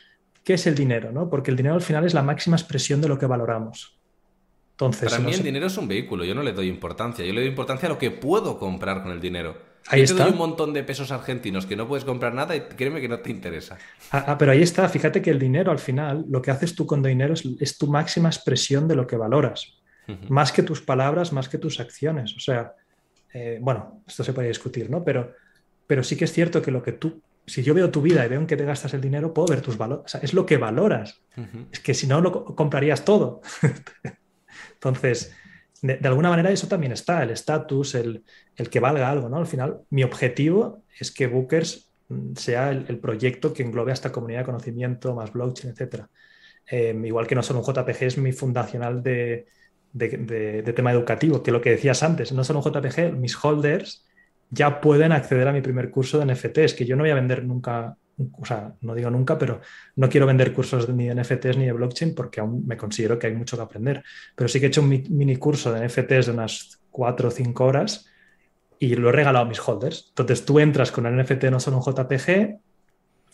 ¿qué 0.44 0.56
es 0.56 0.68
el 0.68 0.76
dinero? 0.76 1.14
¿no? 1.14 1.30
Porque 1.30 1.52
el 1.52 1.58
dinero 1.58 1.76
al 1.76 1.82
final 1.82 2.06
es 2.06 2.14
la 2.14 2.22
máxima 2.24 2.58
expresión 2.58 3.00
de 3.00 3.08
lo 3.08 3.18
que 3.18 3.28
valoramos. 3.28 4.01
Para 4.78 5.20
mí 5.20 5.32
el 5.32 5.44
dinero 5.44 5.68
es 5.68 5.78
un 5.78 5.88
vehículo, 5.88 6.26
yo 6.26 6.34
no 6.34 6.42
le 6.42 6.54
doy 6.54 6.68
importancia, 6.68 7.24
yo 7.24 7.34
le 7.34 7.42
doy 7.42 7.50
importancia 7.50 7.88
a 7.88 7.92
lo 7.92 7.98
que 7.98 8.10
puedo 8.10 8.58
comprar 8.58 9.04
con 9.04 9.12
el 9.12 9.22
dinero. 9.22 9.56
Ahí 9.88 10.06
te 10.06 10.14
doy 10.14 10.32
un 10.32 10.38
montón 10.38 10.74
de 10.74 10.84
pesos 10.84 11.12
argentinos 11.12 11.66
que 11.66 11.76
no 11.76 11.88
puedes 11.88 12.06
comprar 12.06 12.34
nada 12.34 12.56
y 12.56 12.62
créeme 12.62 13.02
que 13.02 13.08
no 13.08 13.20
te 13.20 13.32
interesa. 13.32 13.78
Ah, 14.12 14.26
ah 14.28 14.38
pero 14.38 14.52
ahí 14.52 14.62
está, 14.62 14.88
fíjate 14.90 15.22
que 15.22 15.30
el 15.30 15.40
dinero 15.40 15.72
al 15.72 15.80
final, 15.80 16.26
lo 16.30 16.42
que 16.42 16.52
haces 16.52 16.76
tú 16.76 16.86
con 16.86 17.02
dinero 17.04 17.34
es, 17.34 17.78
tu 17.78 17.88
máxima 17.88 18.30
expresión 18.30 18.88
de 18.88 18.96
lo 18.96 19.06
que 19.06 19.18
valoras, 19.18 19.82
más 20.30 20.52
que 20.52 20.64
tus 20.64 20.82
palabras, 20.82 21.32
más 21.32 21.48
que 21.48 21.58
tus 21.58 21.80
acciones. 21.80 22.36
O 22.36 22.40
sea, 22.40 22.74
eh, 23.34 23.60
bueno, 23.62 24.04
esto 24.08 24.24
se 24.24 24.34
puede 24.34 24.50
discutir, 24.50 24.90
¿no? 24.90 25.04
Pero, 25.04 25.34
pero 25.88 26.04
sí 26.04 26.16
que 26.16 26.26
es 26.26 26.34
cierto 26.34 26.62
que 26.62 26.72
lo 26.72 26.82
que 26.84 26.94
tú 26.94 27.22
si 27.46 27.64
yo 27.64 27.74
veo 27.74 27.92
tu 27.92 28.02
vida 28.02 28.26
y 28.26 28.30
veo 28.30 28.40
en 28.40 28.48
qué 28.48 28.56
te 28.56 28.66
gastas 28.66 28.94
el 28.94 29.02
dinero, 29.02 29.34
puedo 29.34 29.48
ver 29.48 29.62
tus 29.62 29.78
valores. 29.78 30.06
O 30.06 30.08
sea, 30.08 30.22
es 30.22 30.34
lo 30.34 30.46
que 30.46 30.58
valoras. 30.58 31.22
Es 31.72 31.80
que 31.80 31.94
si 31.94 32.08
no, 32.08 32.22
lo 32.22 32.46
comprarías 32.56 33.04
todo. 33.04 33.42
Entonces, 34.84 35.32
de, 35.82 36.08
alguna 36.08 36.30
manera 36.30 36.52
eso 36.52 36.68
también 36.68 36.92
está, 36.92 37.22
el 37.24 37.30
estatus, 37.30 37.96
el, 37.96 38.24
que 38.70 38.80
valga 38.80 39.10
algo, 39.10 39.30
¿no? 39.30 39.38
Al 39.38 39.48
final, 39.48 39.82
mi 39.90 40.04
objetivo 40.04 40.84
es 41.00 41.12
que 41.12 41.28
Bookers 41.28 41.92
mm, 42.10 42.36
sea 42.36 42.72
el, 42.72 43.00
proyecto 43.00 43.54
que 43.54 43.64
englobe 43.64 43.92
a 43.92 43.94
esta 43.94 44.12
comunidad 44.12 44.40
de 44.40 44.46
conocimiento, 44.46 45.16
más 45.16 45.34
blockchain, 45.34 45.74
etc. 45.74 46.06
Em, 46.68 47.06
igual 47.06 47.28
que 47.28 47.36
no 47.36 47.44
solo 47.44 47.60
un 47.60 47.66
JPG 47.66 48.04
es 48.04 48.18
mi 48.18 48.32
fundacional 48.32 49.04
de, 49.04 49.46
tema 50.76 50.92
educativo, 50.92 51.44
que 51.44 51.52
lo 51.52 51.62
que 51.62 51.72
decías 51.72 52.02
antes, 52.02 52.32
no 52.32 52.44
solo 52.44 52.60
un 52.60 52.72
JPG, 52.72 53.14
mis 53.14 53.36
holders 53.44 54.06
ya 54.50 54.82
pueden 54.82 55.12
acceder 55.12 55.48
a 55.48 55.54
mi 55.54 55.62
primer 55.62 55.92
curso 55.92 56.20
de 56.20 56.26
NFTs, 56.26 56.74
que 56.74 56.86
yo 56.86 56.96
no 56.96 57.04
voy 57.04 57.12
a 57.12 57.16
vender 57.16 57.44
nunca 57.44 57.98
o 58.34 58.46
sea, 58.46 58.74
no 58.82 58.94
digo 58.96 59.10
nunca, 59.10 59.38
pero 59.38 59.62
no 59.96 60.10
quiero 60.10 60.28
vender 60.28 60.54
cursos 60.54 60.88
ni 60.90 61.08
de 61.08 61.16
NFTs 61.16 61.58
ni 61.58 61.66
de 61.66 61.72
blockchain 61.72 62.16
porque 62.16 62.40
aún 62.40 62.66
me 62.68 62.78
considero 62.78 63.18
que 63.18 63.28
hay 63.28 63.34
mucho 63.34 63.58
que 63.58 63.64
aprender. 63.64 64.04
Pero 64.36 64.48
sí 64.48 64.60
que 64.60 64.68
he 64.68 64.70
hecho 64.70 64.82
un 64.82 64.90
mini 64.90 65.36
curso 65.38 65.74
de 65.74 65.86
NFTs 65.86 66.28
de 66.28 66.32
unas 66.32 66.82
4 66.92 67.28
o 67.28 67.32
5 67.32 67.64
horas 67.64 68.08
y 68.80 68.96
lo 68.96 69.10
he 69.10 69.12
regalado 69.12 69.46
a 69.46 69.50
mis 69.50 69.60
holders. 69.60 70.08
Entonces 70.10 70.46
tú 70.46 70.60
entras 70.60 70.92
con 70.92 71.06
el 71.06 71.16
NFT 71.16 71.46
no 71.46 71.60
solo 71.60 71.78
un 71.78 71.84
JPG, 71.84 72.60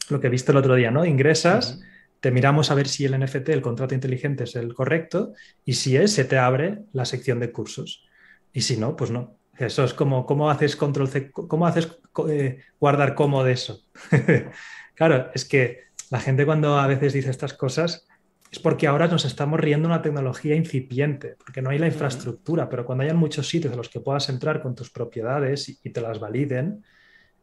lo 0.09 0.19
que 0.19 0.30
viste 0.30 0.51
el 0.51 0.57
otro 0.57 0.76
día, 0.76 0.91
¿no? 0.91 1.05
Ingresas, 1.05 1.81
te 2.19 2.31
miramos 2.31 2.72
a 2.72 2.76
ver 2.76 2.88
si 2.88 3.05
el 3.05 3.18
NFT, 3.19 3.49
el 3.49 3.61
contrato 3.61 3.93
inteligente, 3.93 4.45
es 4.45 4.55
el 4.55 4.73
correcto 4.73 5.34
y 5.64 5.73
si 5.73 5.95
es, 5.95 6.11
se 6.14 6.26
te 6.26 6.38
abre 6.38 6.80
la 6.93 7.05
sección 7.05 7.39
de 7.39 7.51
cursos. 7.51 8.07
Y 8.53 8.61
si 8.61 8.77
no, 8.77 8.95
pues 8.95 9.11
no. 9.11 9.36
Eso 9.57 9.84
es 9.84 9.93
como, 9.93 10.25
¿cómo 10.25 10.49
haces 10.49 10.75
control 10.75 11.07
C? 11.07 11.31
¿Cómo 11.31 11.65
haces 11.65 11.89
eh, 12.29 12.59
guardar 12.79 13.15
como 13.15 13.43
de 13.43 13.53
eso? 13.53 13.81
claro, 14.95 15.31
es 15.34 15.45
que 15.45 15.88
la 16.09 16.19
gente 16.19 16.45
cuando 16.45 16.77
a 16.77 16.88
veces 16.88 17.13
dice 17.13 17.29
estas 17.29 17.53
cosas 17.53 18.07
es 18.51 18.59
porque 18.59 18.88
ahora 18.88 19.07
nos 19.07 19.25
estamos 19.25 19.59
riendo 19.59 19.89
de 19.89 19.95
una 19.95 20.01
tecnología 20.01 20.55
incipiente, 20.55 21.35
porque 21.38 21.61
no 21.61 21.69
hay 21.69 21.79
la 21.79 21.88
infraestructura, 21.88 22.69
pero 22.69 22.85
cuando 22.85 23.03
hayan 23.03 23.17
muchos 23.17 23.47
sitios 23.49 23.73
en 23.73 23.77
los 23.77 23.89
que 23.89 23.99
puedas 23.99 24.29
entrar 24.29 24.61
con 24.61 24.73
tus 24.73 24.89
propiedades 24.89 25.67
y, 25.67 25.89
te 25.89 25.99
las 25.99 26.19
validen, 26.19 26.84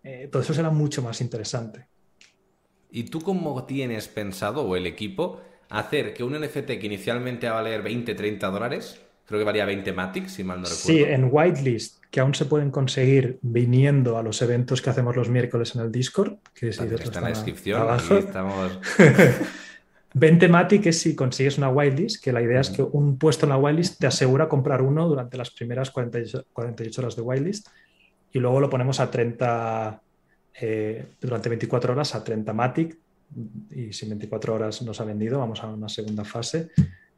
eh, 0.03 0.29
todo 0.31 0.43
eso 0.43 0.55
será 0.55 0.71
mucho 0.71 1.03
más 1.03 1.21
interesante. 1.21 1.87
¿Y 2.91 3.05
tú 3.05 3.21
cómo 3.21 3.65
tienes 3.65 4.09
pensado, 4.09 4.63
o 4.63 4.77
el 4.77 4.87
equipo, 4.87 5.43
hacer 5.69 6.15
que 6.15 6.25
un 6.25 6.41
NFT 6.41 6.79
que 6.79 6.87
inicialmente 6.87 7.49
va 7.49 7.59
a 7.59 7.63
valer 7.63 7.83
20, 7.83 8.15
30 8.15 8.51
dólares, 8.51 9.01
creo 9.27 9.41
que 9.41 9.45
valía 9.45 9.67
20 9.67 9.93
Matic, 9.93 10.29
si 10.29 10.45
mal 10.45 10.63
no 10.63 10.69
recuerdo. 10.69 10.87
Sí, 10.87 11.03
en 11.03 11.29
whitelist 11.31 12.04
que 12.15 12.21
aún 12.21 12.33
se 12.33 12.45
pueden 12.45 12.71
conseguir 12.71 13.41
viniendo 13.43 14.17
a 14.17 14.23
los 14.23 14.41
eventos 14.41 14.81
que 14.81 14.89
hacemos 14.89 15.17
los 15.17 15.29
miércoles 15.29 15.75
en 15.75 15.81
el 15.81 15.91
Discord, 15.91 16.37
que 16.55 16.69
está 16.69 16.85
en 16.85 17.23
la 17.23 17.29
descripción. 17.31 17.81
Abajo. 17.81 18.15
Estamos... 18.15 18.79
20 20.15 20.49
Matic 20.49 20.87
es 20.87 21.01
si 21.01 21.17
consigues 21.17 21.59
una 21.59 21.71
whitelist, 21.71 22.23
que 22.23 22.33
la 22.33 22.41
idea 22.41 22.61
es 22.61 22.71
que 22.71 22.85
un 22.85 23.19
puesto 23.19 23.47
en 23.47 23.51
la 23.51 23.57
whitelist 23.57 23.99
te 23.99 24.07
asegura 24.07 24.49
comprar 24.49 24.81
uno 24.81 25.09
durante 25.09 25.37
las 25.37 25.51
primeras 25.51 25.91
48, 25.91 26.45
horas 27.01 27.17
de 27.17 27.23
whitelist 27.23 27.67
y 28.33 28.39
luego 28.39 28.61
lo 28.61 28.71
ponemos 28.71 29.01
a 29.01 29.11
30, 29.11 30.01
eh, 30.61 31.07
durante 31.21 31.49
24 31.49 31.95
horas 31.95 32.15
a 32.15 32.23
30 32.23 32.53
Matic 32.53 32.97
y 33.73 33.93
si 33.93 34.07
24 34.07 34.55
horas 34.55 34.83
nos 34.83 35.01
ha 35.01 35.05
vendido, 35.05 35.41
vamos 35.41 35.65
a 35.65 35.67
una 35.67 35.89
segunda 35.89 36.25
fase. 36.25 36.71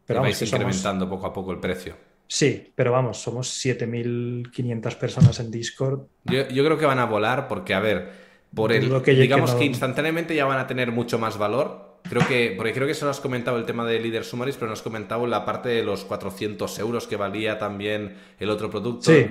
Pero 0.06 0.20
vamos, 0.20 0.40
vais 0.40 0.40
incrementando 0.40 1.06
poco 1.06 1.27
a 1.27 1.35
poco 1.35 1.52
el 1.52 1.60
precio. 1.60 2.16
Sí, 2.28 2.73
pero 2.74 2.93
vamos, 2.93 3.19
somos 3.19 3.65
7.500 3.65 4.97
personas 4.97 5.39
en 5.40 5.51
Discord. 5.51 6.01
Yo, 6.24 6.47
creo 6.47 6.78
que 6.78 6.86
van 6.86 6.98
a 6.98 7.07
volar 7.07 7.47
porque, 7.48 7.73
a 7.74 7.81
ver, 7.81 8.11
por 8.55 8.73
el, 8.73 9.03
que 9.03 9.12
digamos 9.12 9.55
que, 9.55 9.65
instantáneamente 9.65 10.35
ya 10.35 10.44
van 10.44 10.59
a 10.59 10.66
tener 10.66 10.93
mucho 10.93 11.19
más 11.19 11.39
valor. 11.39 12.01
Creo 12.09 12.27
que, 12.27 12.55
porque 12.57 12.73
creo 12.73 12.86
que 12.86 12.94
se 12.94 13.05
lo 13.05 13.11
has 13.11 13.20
comentado 13.20 13.59
el 13.59 13.65
tema 13.65 13.85
de 13.85 13.98
Leader 13.98 14.24
Summaries, 14.24 14.57
pero 14.57 14.69
no 14.69 14.74
has 14.74 14.82
comentado 14.82 15.27
la 15.27 15.44
parte 15.44 15.69
de 15.69 15.82
los 15.82 16.05
400 16.05 16.78
euros 16.78 17.07
que 17.07 17.16
valía 17.16 17.59
también 17.59 18.15
el 18.39 18.51
otro 18.51 18.70
producto. 18.70 19.11
Sí, 19.11 19.27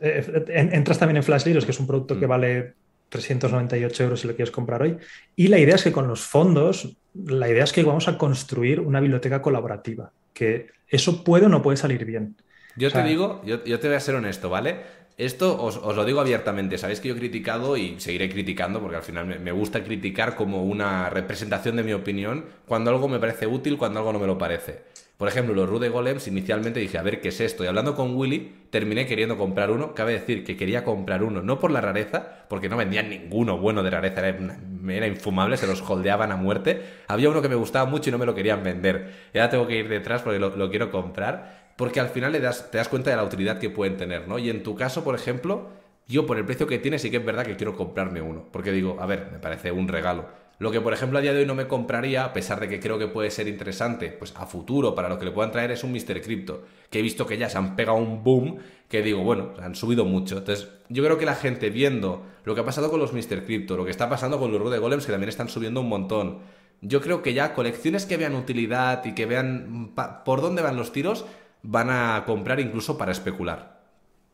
eh, 0.00 0.70
entras 0.72 0.98
también 0.98 1.18
en 1.18 1.22
Flash 1.22 1.44
Leaders, 1.44 1.64
que 1.64 1.72
es 1.72 1.80
un 1.80 1.86
producto 1.86 2.18
que 2.18 2.26
mm. 2.26 2.30
vale 2.30 2.74
398 3.08 4.04
euros 4.04 4.20
si 4.20 4.26
lo 4.26 4.34
quieres 4.34 4.50
comprar 4.50 4.82
hoy. 4.82 4.96
Y 5.36 5.48
la 5.48 5.58
idea 5.58 5.74
es 5.74 5.82
que 5.82 5.92
con 5.92 6.08
los 6.08 6.22
fondos, 6.22 6.96
la 7.14 7.48
idea 7.48 7.64
es 7.64 7.72
que 7.72 7.82
vamos 7.82 8.08
a 8.08 8.16
construir 8.16 8.80
una 8.80 9.00
biblioteca 9.00 9.42
colaborativa, 9.42 10.12
que 10.32 10.68
eso 10.88 11.24
puede 11.24 11.46
o 11.46 11.48
no 11.48 11.62
puede 11.62 11.76
salir 11.76 12.04
bien. 12.04 12.36
Yo 12.76 12.90
te 12.90 13.02
digo, 13.02 13.42
yo, 13.44 13.60
te 13.60 13.86
voy 13.86 13.96
a 13.96 14.00
ser 14.00 14.14
honesto, 14.14 14.48
¿vale? 14.48 15.02
Esto 15.18 15.62
os, 15.62 15.76
lo 15.76 16.04
digo 16.04 16.20
abiertamente, 16.20 16.78
sabéis 16.78 17.00
que 17.00 17.08
yo 17.08 17.14
he 17.14 17.18
criticado 17.18 17.76
y 17.76 18.00
seguiré 18.00 18.30
criticando 18.30 18.80
porque 18.80 18.96
al 18.96 19.02
final 19.02 19.26
me, 19.40 19.52
gusta 19.52 19.84
criticar 19.84 20.36
como 20.36 20.64
una 20.64 21.10
representación 21.10 21.76
de 21.76 21.82
mi 21.82 21.92
opinión 21.92 22.46
cuando 22.66 22.90
algo 22.90 23.08
me 23.08 23.18
parece 23.18 23.46
útil, 23.46 23.76
cuando 23.76 23.98
algo 23.98 24.12
no 24.12 24.18
me 24.18 24.26
lo 24.26 24.38
parece. 24.38 24.80
Por 25.22 25.28
ejemplo, 25.28 25.54
los 25.54 25.68
Rude 25.68 25.88
Golems, 25.88 26.26
inicialmente 26.26 26.80
dije, 26.80 26.98
a 26.98 27.02
ver, 27.02 27.20
¿qué 27.20 27.28
es 27.28 27.40
esto? 27.40 27.62
Y 27.62 27.68
hablando 27.68 27.94
con 27.94 28.16
Willy, 28.16 28.54
terminé 28.70 29.06
queriendo 29.06 29.38
comprar 29.38 29.70
uno. 29.70 29.94
Cabe 29.94 30.14
decir 30.14 30.42
que 30.42 30.56
quería 30.56 30.82
comprar 30.82 31.22
uno, 31.22 31.42
no 31.42 31.60
por 31.60 31.70
la 31.70 31.80
rareza, 31.80 32.26
porque 32.48 32.68
no 32.68 32.76
vendían 32.76 33.08
ninguno 33.08 33.56
bueno 33.56 33.84
de 33.84 33.90
rareza, 33.90 34.20
era, 34.26 35.06
infumable, 35.06 35.56
se 35.56 35.68
los 35.68 35.80
holdeaban 35.88 36.32
a 36.32 36.36
muerte. 36.36 36.82
Había 37.06 37.30
uno 37.30 37.40
que 37.40 37.48
me 37.48 37.54
gustaba 37.54 37.88
mucho 37.88 38.10
y 38.10 38.12
no 38.12 38.18
me 38.18 38.26
lo 38.26 38.34
querían 38.34 38.64
vender. 38.64 39.12
Y 39.32 39.38
ahora 39.38 39.50
tengo 39.50 39.68
que 39.68 39.76
ir 39.76 39.88
detrás 39.88 40.22
porque 40.22 40.40
lo, 40.40 40.70
quiero 40.70 40.90
comprar, 40.90 41.70
porque 41.76 42.00
al 42.00 42.08
final 42.08 42.32
le 42.32 42.40
das, 42.40 42.72
te 42.72 42.78
das 42.78 42.88
cuenta 42.88 43.10
de 43.10 43.16
la 43.16 43.22
utilidad 43.22 43.60
que 43.60 43.70
pueden 43.70 43.96
tener, 43.96 44.26
¿no? 44.26 44.40
Y 44.40 44.50
en 44.50 44.64
tu 44.64 44.74
caso, 44.74 45.04
por 45.04 45.14
ejemplo, 45.14 45.68
yo 46.08 46.26
por 46.26 46.36
el 46.36 46.44
precio 46.44 46.66
que 46.66 46.80
tiene 46.80 46.98
sí 46.98 47.12
que 47.12 47.18
es 47.18 47.24
verdad 47.24 47.46
que 47.46 47.54
quiero 47.54 47.76
comprarme 47.76 48.20
uno, 48.20 48.48
porque 48.50 48.72
digo, 48.72 48.96
a 48.98 49.06
ver, 49.06 49.28
me 49.30 49.38
parece 49.38 49.70
un 49.70 49.86
regalo. 49.86 50.41
Lo 50.62 50.70
que, 50.70 50.80
por 50.80 50.92
ejemplo, 50.92 51.18
a 51.18 51.20
día 51.20 51.32
de 51.32 51.40
hoy 51.40 51.46
no 51.46 51.56
me 51.56 51.66
compraría, 51.66 52.24
a 52.24 52.32
pesar 52.32 52.60
de 52.60 52.68
que 52.68 52.78
creo 52.78 52.96
que 52.96 53.08
puede 53.08 53.32
ser 53.32 53.48
interesante, 53.48 54.14
pues 54.16 54.32
a 54.36 54.46
futuro, 54.46 54.94
para 54.94 55.08
lo 55.08 55.18
que 55.18 55.24
le 55.24 55.32
puedan 55.32 55.50
traer, 55.50 55.72
es 55.72 55.82
un 55.82 55.90
Mr. 55.90 56.22
Crypto, 56.22 56.62
que 56.88 57.00
he 57.00 57.02
visto 57.02 57.26
que 57.26 57.36
ya 57.36 57.48
se 57.48 57.58
han 57.58 57.74
pegado 57.74 57.98
un 57.98 58.22
boom, 58.22 58.58
que 58.88 59.02
digo, 59.02 59.24
bueno, 59.24 59.54
han 59.60 59.74
subido 59.74 60.04
mucho. 60.04 60.38
Entonces, 60.38 60.68
yo 60.88 61.02
creo 61.02 61.18
que 61.18 61.26
la 61.26 61.34
gente 61.34 61.68
viendo 61.70 62.24
lo 62.44 62.54
que 62.54 62.60
ha 62.60 62.64
pasado 62.64 62.92
con 62.92 63.00
los 63.00 63.12
Mr. 63.12 63.44
Crypto, 63.44 63.76
lo 63.76 63.84
que 63.84 63.90
está 63.90 64.08
pasando 64.08 64.38
con 64.38 64.52
los 64.52 64.60
Rude 64.60 64.78
Golems, 64.78 65.04
que 65.04 65.10
también 65.10 65.30
están 65.30 65.48
subiendo 65.48 65.80
un 65.80 65.88
montón, 65.88 66.38
yo 66.80 67.00
creo 67.00 67.24
que 67.24 67.34
ya 67.34 67.54
colecciones 67.54 68.06
que 68.06 68.16
vean 68.16 68.36
utilidad 68.36 69.04
y 69.04 69.16
que 69.16 69.26
vean 69.26 69.90
por 70.24 70.42
dónde 70.42 70.62
van 70.62 70.76
los 70.76 70.92
tiros, 70.92 71.26
van 71.64 71.90
a 71.90 72.22
comprar 72.24 72.60
incluso 72.60 72.96
para 72.96 73.10
especular. 73.10 73.80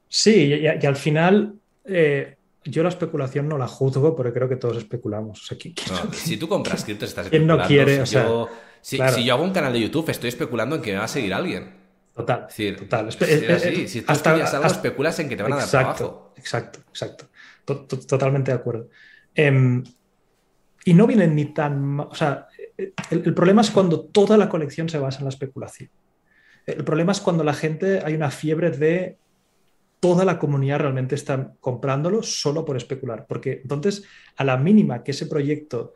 Sí, 0.09 0.61
y, 0.61 0.67
al 0.67 0.97
final... 0.97 1.55
Eh, 1.87 2.35
yo 2.69 2.83
la 2.83 2.89
especulación 2.89 3.49
no 3.49 3.59
la 3.59 3.67
juzgo 3.67 4.15
porque 4.15 4.33
creo 4.33 4.49
que 4.49 4.57
todos 4.57 4.77
especulamos. 4.77 5.47
si 6.13 6.37
tú 6.37 6.49
compras 6.49 6.85
criptos, 6.85 7.09
estás 7.09 7.27
especulando. 7.27 7.67
¿Quién 7.67 7.79
no 7.79 7.87
quiere? 7.87 8.07
Si, 8.07 8.15
yo, 8.15 8.49
si, 8.81 9.25
yo 9.25 9.35
hago 9.35 9.45
un 9.45 9.53
canal 9.53 9.73
de 9.73 9.81
YouTube, 9.81 10.09
estoy 10.11 10.29
especulando 10.29 10.77
en 10.77 10.83
que 10.83 10.93
me 10.93 10.99
va 10.99 11.05
a 11.05 11.09
seguir 11.09 11.35
alguien. 11.35 11.77
Total. 12.15 12.47
Es 12.49 12.57
decir, 12.57 12.77
total. 12.77 13.13
si 13.13 14.03
tú 14.03 14.13
hasta, 14.13 14.33
algo, 14.33 14.67
especulas 14.67 15.19
en 15.21 15.29
que 15.29 15.37
te 15.37 15.43
van 15.43 15.53
a 15.53 15.57
dar 15.57 15.69
trabajo. 15.69 16.33
Exacto, 16.37 16.81
exacto. 16.89 17.27
Totalmente 17.65 18.51
de 18.51 18.57
acuerdo. 18.57 18.89
Em, 19.35 19.85
y 20.85 20.95
no 20.95 21.07
vienen 21.07 21.37
ni 21.37 21.47
tan... 21.47 22.01
O 22.01 22.15
sea, 22.15 22.49
el, 23.11 23.35
problema 23.35 23.63
es 23.63 23.71
cuando 23.71 24.01
toda 24.01 24.37
la 24.37 24.49
colección 24.49 24.89
se 24.89 24.99
basa 24.99 25.19
en 25.19 25.25
la 25.25 25.31
especulación. 25.31 25.91
El 26.67 26.85
problema 26.85 27.13
es 27.13 27.21
cuando 27.21 27.45
la 27.45 27.55
gente, 27.55 28.03
hay 28.05 28.15
una 28.15 28.31
fiebre 28.31 28.71
de 28.71 29.17
toda 30.01 30.25
la 30.25 30.39
comunidad 30.39 30.81
realmente 30.81 31.15
está 31.15 31.53
comprándolo 31.61 32.23
solo 32.23 32.65
por 32.65 32.77
especular. 32.77 33.27
Porque 33.27 33.61
entonces, 33.63 34.05
a 34.37 34.45
la 34.45 34.57
mínima 34.57 35.03
que 35.03 35.11
ese 35.11 35.27
proyecto 35.27 35.95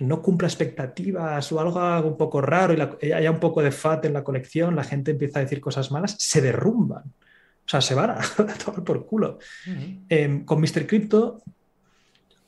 no 0.00 0.22
cumpla 0.22 0.48
expectativas 0.48 1.52
o 1.52 1.60
algo, 1.60 2.08
un 2.08 2.16
poco 2.16 2.40
raro 2.40 2.74
y 3.02 3.12
haya 3.12 3.30
un 3.30 3.40
poco 3.40 3.62
de 3.62 3.70
fat 3.70 4.04
en 4.06 4.14
la 4.14 4.24
colección, 4.24 4.74
la 4.74 4.84
gente 4.84 5.10
empieza 5.10 5.38
a 5.38 5.42
decir 5.42 5.60
cosas 5.60 5.90
malas, 5.90 6.16
se 6.18 6.40
derrumban. 6.40 7.02
O 7.04 7.68
sea, 7.70 7.80
se 7.80 7.94
van 7.94 8.10
a, 8.10 8.20
tomar 8.64 8.82
por 8.82 9.04
culo. 9.06 9.38
Em, 10.08 10.44
con 10.44 10.60
Mr. 10.60 10.86
Crypto 10.86 11.42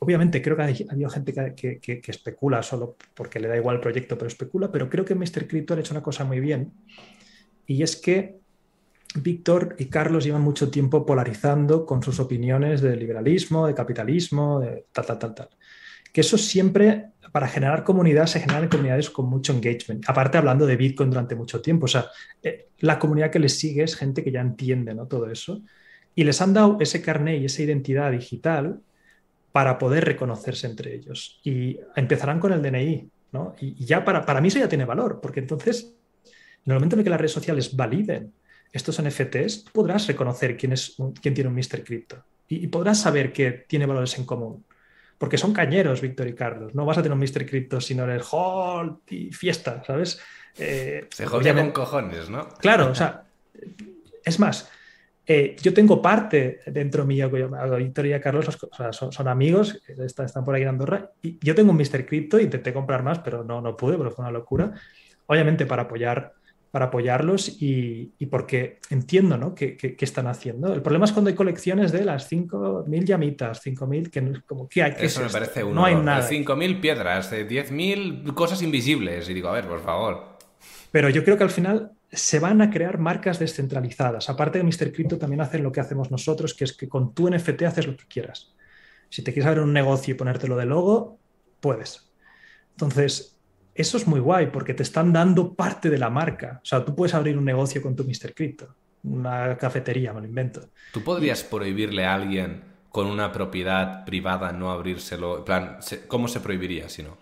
Obviamente 0.02 0.42
creo 0.42 0.56
que 0.56 0.62
ha 0.62 0.92
habido 0.92 1.08
gente 1.10 1.32
que, 1.32 2.02
especula 2.08 2.60
solo 2.64 2.96
porque 3.14 3.38
le 3.38 3.46
da 3.46 3.56
igual 3.56 3.76
el 3.76 3.80
proyecto, 3.80 4.18
pero 4.18 4.26
especula, 4.26 4.72
pero 4.72 4.90
creo 4.90 5.04
que 5.04 5.14
Mr. 5.14 5.46
Crypto 5.46 5.74
ha 5.74 5.78
hecho 5.78 5.94
una 5.94 6.02
cosa 6.02 6.24
muy 6.24 6.40
bien 6.40 6.72
y 7.68 7.84
es 7.84 7.94
que 7.94 8.40
Víctor 9.14 9.76
y 9.78 9.86
Carlos 9.86 10.24
llevan 10.24 10.42
mucho 10.42 10.70
tiempo 10.70 11.04
polarizando 11.04 11.84
con 11.84 12.02
sus 12.02 12.18
opiniones 12.20 12.80
de 12.80 12.96
liberalismo, 12.96 13.66
de 13.66 13.74
capitalismo, 13.74 14.60
de 14.60 14.86
tal, 14.92 15.06
tal, 15.06 15.18
tal, 15.18 15.34
tal. 15.34 15.48
Que 16.12 16.22
eso 16.22 16.38
siempre, 16.38 17.10
para 17.30 17.48
generar 17.48 17.84
comunidad, 17.84 18.26
se 18.26 18.40
generan 18.40 18.68
comunidades 18.68 19.10
con 19.10 19.26
mucho 19.26 19.52
engagement. 19.52 20.04
Aparte, 20.08 20.38
hablando 20.38 20.66
de 20.66 20.76
Bitcoin 20.76 21.10
durante 21.10 21.34
mucho 21.34 21.60
tiempo. 21.60 21.86
O 21.86 21.88
sea, 21.88 22.06
eh, 22.42 22.68
la 22.78 22.98
comunidad 22.98 23.30
que 23.30 23.38
les 23.38 23.58
sigue 23.58 23.82
es 23.82 23.96
gente 23.96 24.22
que 24.22 24.32
ya 24.32 24.40
entiende 24.40 24.94
todo 25.08 25.30
eso. 25.30 25.62
Y 26.14 26.24
les 26.24 26.40
han 26.42 26.52
dado 26.52 26.76
ese 26.80 27.00
carnet 27.00 27.40
y 27.40 27.46
esa 27.46 27.62
identidad 27.62 28.10
digital 28.12 28.80
para 29.52 29.78
poder 29.78 30.04
reconocerse 30.04 30.66
entre 30.66 30.94
ellos. 30.94 31.40
Y 31.44 31.78
empezarán 31.96 32.40
con 32.40 32.52
el 32.52 32.62
DNI, 32.62 33.10
¿no? 33.32 33.54
Y, 33.60 33.84
ya 33.84 34.04
para, 34.04 34.24
para 34.24 34.40
mí 34.40 34.48
eso 34.48 34.58
ya 34.58 34.68
tiene 34.68 34.84
valor, 34.84 35.20
porque 35.22 35.40
entonces, 35.40 35.94
en 36.24 36.72
el 36.72 36.74
momento 36.74 36.96
en 36.96 37.04
que 37.04 37.10
las 37.10 37.20
redes 37.20 37.32
sociales 37.32 37.74
validen 37.76 38.32
estos 38.72 39.00
NFTs, 39.02 39.66
podrás 39.72 40.06
reconocer 40.06 40.56
quién, 40.56 40.72
es, 40.72 40.96
quién 41.20 41.34
tiene 41.34 41.48
un 41.48 41.56
Mr. 41.56 41.84
Crypto 41.84 42.24
y, 42.48 42.66
podrás 42.66 43.00
saber 43.00 43.32
que 43.32 43.50
tiene 43.66 43.86
valores 43.86 44.18
en 44.18 44.26
común. 44.26 44.64
Porque 45.18 45.38
son 45.38 45.52
cañeros, 45.52 46.00
Víctor 46.00 46.26
y 46.26 46.34
Carlos. 46.34 46.74
No 46.74 46.84
vas 46.84 46.98
a 46.98 47.02
tener 47.02 47.16
un 47.16 47.22
Mr. 47.22 47.46
Crypto 47.46 47.80
sino 47.80 48.04
el 48.10 48.22
hold 48.28 48.98
y 49.08 49.32
fiesta, 49.32 49.82
¿sabes? 49.86 50.20
Eh, 50.58 51.06
Se 51.10 51.26
jode 51.26 51.54
con 51.54 51.70
cojones, 51.70 52.28
¿no? 52.28 52.48
Claro, 52.58 52.90
o 52.90 52.94
sea, 52.94 53.24
es 54.24 54.38
más, 54.38 54.68
eh, 55.24 55.56
yo 55.62 55.72
tengo 55.72 56.02
parte 56.02 56.60
dentro 56.66 57.06
mío, 57.06 57.30
Víctor 57.30 58.06
y 58.06 58.20
Carlos 58.20 58.58
son, 58.90 59.28
amigos, 59.28 59.80
están, 59.86 60.44
por 60.44 60.54
ahí 60.54 60.62
en 60.62 60.68
Andorra, 60.68 61.12
y 61.22 61.38
yo 61.40 61.54
tengo 61.54 61.70
un 61.70 61.76
Mr. 61.76 62.04
Crypto, 62.04 62.40
intenté 62.40 62.72
comprar 62.72 63.02
más, 63.02 63.20
pero 63.20 63.44
no, 63.44 63.60
no 63.60 63.76
pude, 63.76 63.96
porque 63.96 64.14
fue 64.14 64.24
una 64.24 64.32
locura. 64.32 64.72
Obviamente 65.26 65.64
para 65.64 65.82
apoyar 65.82 66.34
para 66.72 66.86
apoyarlos 66.86 67.58
y, 67.60 68.14
porque 68.30 68.80
entiendo 68.88 69.36
¿no? 69.36 69.54
¿Qué, 69.54 69.94
están 70.00 70.26
haciendo. 70.26 70.72
El 70.72 70.80
problema 70.80 71.04
es 71.04 71.12
cuando 71.12 71.28
hay 71.28 71.36
colecciones 71.36 71.92
de 71.92 72.02
las 72.02 72.32
5.000 72.32 73.04
llamitas, 73.04 73.64
5.000, 73.64 74.10
que 74.10 74.22
no, 74.22 74.42
como, 74.46 74.66
¿qué 74.68 74.82
hay? 74.82 74.94
Eso 74.98 75.22
me 75.22 75.28
parece 75.28 75.62
uno. 75.62 75.74
No 75.74 75.84
hay 75.84 75.94
nada. 75.94 76.26
5.000 76.26 76.80
piedras, 76.80 77.30
10.000 77.30 78.32
cosas 78.32 78.62
invisibles. 78.62 79.28
Y 79.28 79.34
digo, 79.34 79.50
a 79.50 79.52
ver, 79.52 79.68
por 79.68 79.82
favor. 79.82 80.38
Pero 80.90 81.10
yo 81.10 81.22
creo 81.24 81.36
que 81.36 81.44
al 81.44 81.50
final 81.50 81.92
se 82.10 82.38
van 82.38 82.62
a 82.62 82.70
crear 82.70 82.98
marcas 82.98 83.38
descentralizadas. 83.38 84.30
Aparte 84.30 84.56
de 84.56 84.64
Mr. 84.64 84.92
Crypto 84.92 85.18
también 85.18 85.42
hacen 85.42 85.62
lo 85.62 85.72
que 85.72 85.80
hacemos 85.80 86.10
nosotros, 86.10 86.54
que 86.54 86.64
es 86.64 86.72
que 86.72 86.88
con 86.88 87.12
tu 87.12 87.28
NFT 87.28 87.62
haces 87.64 87.86
lo 87.86 87.98
que 87.98 88.06
quieras. 88.06 88.54
Si 89.10 89.22
te 89.22 89.34
quieres 89.34 89.46
abrir 89.46 89.62
un 89.62 89.74
negocio 89.74 90.14
y 90.14 90.16
ponértelo 90.16 90.56
de 90.56 90.64
logo, 90.64 91.18
puedes. 91.60 92.10
Entonces, 92.70 93.31
eso 93.74 93.96
es 93.96 94.06
muy 94.06 94.20
guay 94.20 94.46
porque 94.46 94.74
te 94.74 94.82
están 94.82 95.12
dando 95.12 95.54
parte 95.54 95.88
de 95.88 95.98
la 95.98 96.10
marca. 96.10 96.60
O 96.62 96.66
sea, 96.66 96.84
tú 96.84 96.94
puedes 96.94 97.14
abrir 97.14 97.38
un 97.38 97.44
negocio 97.44 97.80
con 97.80 97.96
tu 97.96 98.04
Mr. 98.04 98.34
Crypto, 98.34 98.74
una 99.04 99.56
cafetería, 99.56 100.12
me 100.12 100.20
lo 100.20 100.26
invento. 100.26 100.68
¿Tú 100.92 101.02
podrías 101.02 101.42
prohibirle 101.42 102.04
a 102.04 102.14
alguien 102.14 102.62
con 102.90 103.06
una 103.06 103.32
propiedad 103.32 104.04
privada 104.04 104.52
no 104.52 104.70
abrírselo? 104.70 105.38
En 105.38 105.44
plan, 105.44 105.78
¿cómo 106.06 106.28
se 106.28 106.40
prohibiría 106.40 106.88
si 106.88 107.02
no? 107.02 107.16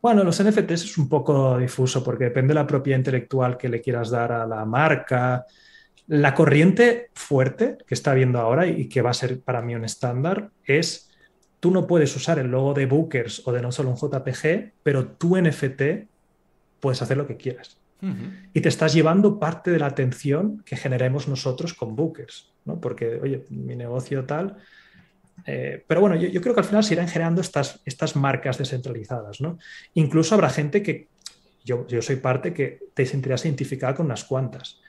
Bueno, 0.00 0.24
los 0.24 0.42
NFTs 0.42 0.82
es 0.82 0.98
un 0.98 1.08
poco 1.08 1.56
difuso 1.58 2.02
porque 2.02 2.24
depende 2.24 2.48
de 2.48 2.60
la 2.60 2.66
propiedad 2.66 2.98
intelectual 2.98 3.56
que 3.56 3.68
le 3.68 3.80
quieras 3.80 4.10
dar 4.10 4.32
a 4.32 4.44
la 4.44 4.64
marca. 4.64 5.46
La 6.08 6.34
corriente 6.34 7.10
fuerte 7.14 7.78
que 7.86 7.94
está 7.94 8.12
viendo 8.12 8.40
ahora 8.40 8.66
y 8.66 8.88
que 8.88 9.00
va 9.00 9.10
a 9.10 9.14
ser 9.14 9.40
para 9.40 9.62
mí 9.62 9.76
un 9.76 9.84
estándar 9.84 10.50
es 10.64 11.11
tú 11.62 11.70
no 11.70 11.86
puedes 11.86 12.16
usar 12.16 12.40
el 12.40 12.48
logo 12.48 12.74
de 12.74 12.86
Bookers 12.86 13.46
o 13.46 13.52
de 13.52 13.62
no 13.62 13.70
solo 13.70 13.90
un 13.90 13.96
JPG, 13.96 14.72
pero 14.82 15.06
tu 15.06 15.36
NFT 15.36 16.08
puedes 16.80 17.00
hacer 17.00 17.16
lo 17.16 17.24
que 17.28 17.36
quieras. 17.36 17.78
Y 18.52 18.60
te 18.60 18.68
estás 18.68 18.94
llevando 18.94 19.38
parte 19.38 19.70
de 19.70 19.78
la 19.78 19.86
atención 19.86 20.60
que 20.66 20.74
generemos 20.74 21.28
nosotros 21.28 21.72
con 21.72 21.94
Bookers, 21.94 22.50
¿no? 22.64 22.80
Porque, 22.80 23.20
oye, 23.22 23.44
mi 23.50 23.76
negocio 23.76 24.24
tal, 24.24 24.56
eh, 25.46 25.84
pero 25.86 26.00
bueno, 26.00 26.16
yo, 26.16 26.40
creo 26.40 26.52
que 26.52 26.60
al 26.60 26.66
final 26.66 26.82
se 26.82 26.94
irán 26.94 27.06
generando 27.06 27.40
estas, 27.40 27.80
estas 27.84 28.16
marcas 28.16 28.58
descentralizadas. 28.58 29.40
¿no? 29.40 29.56
Incluso 29.94 30.34
habrá 30.34 30.50
gente 30.50 30.82
que, 30.82 31.06
yo, 31.64 31.86
yo 31.86 32.02
soy 32.02 32.16
parte, 32.16 32.52
que 32.52 32.80
te 32.92 33.06
sentirías 33.06 33.44
identificada 33.44 33.94
con 33.94 34.06
unas 34.06 34.24
cuantas. 34.24 34.80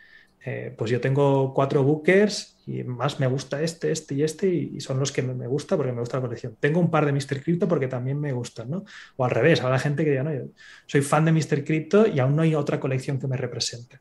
Eh, 0.46 0.74
pues 0.78 0.92
yo 0.92 1.00
tengo 1.00 1.54
cuatro 1.54 1.84
bookers 1.84 2.58
y 2.66 2.84
más 2.84 3.20
me 3.20 3.28
gusta 3.28 3.62
este, 3.62 3.92
este 3.92 4.16
y 4.16 4.24
este 4.24 4.48
y, 4.48 4.82
son 4.82 5.00
los 5.00 5.12
que 5.14 5.22
me, 5.22 5.48
gusta 5.48 5.78
porque 5.78 5.94
me 5.94 6.02
gusta 6.02 6.18
la 6.18 6.24
colección. 6.24 6.58
Tengo 6.60 6.80
un 6.82 6.92
par 6.92 7.06
de 7.06 7.14
Mr. 7.14 7.42
Crypto 7.42 7.68
porque 7.68 7.88
también 7.88 8.20
me 8.20 8.34
gustan, 8.34 8.70
¿no? 8.70 8.84
O 9.16 9.24
al 9.24 9.32
revés, 9.32 9.62
habrá 9.62 9.80
gente 9.80 10.04
que 10.04 10.12
diga, 10.12 10.24
no, 10.24 10.34
yo 10.34 10.44
soy 10.86 11.02
fan 11.02 11.24
de 11.26 11.32
Mr. 11.32 11.64
Crypto 11.64 12.08
y 12.08 12.20
aún 12.20 12.36
no 12.36 12.42
hay 12.42 12.56
otra 12.56 12.80
colección 12.80 13.20
que 13.20 13.28
me 13.28 13.38
represente. 13.38 14.00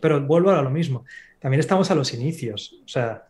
Pero 0.00 0.20
vuelvo 0.20 0.50
a 0.50 0.62
lo 0.62 0.70
mismo. 0.70 1.04
También 1.38 1.60
estamos 1.60 1.90
a 1.90 1.94
los 1.94 2.12
inicios. 2.12 2.78
O 2.84 2.88
sea, 2.88 3.28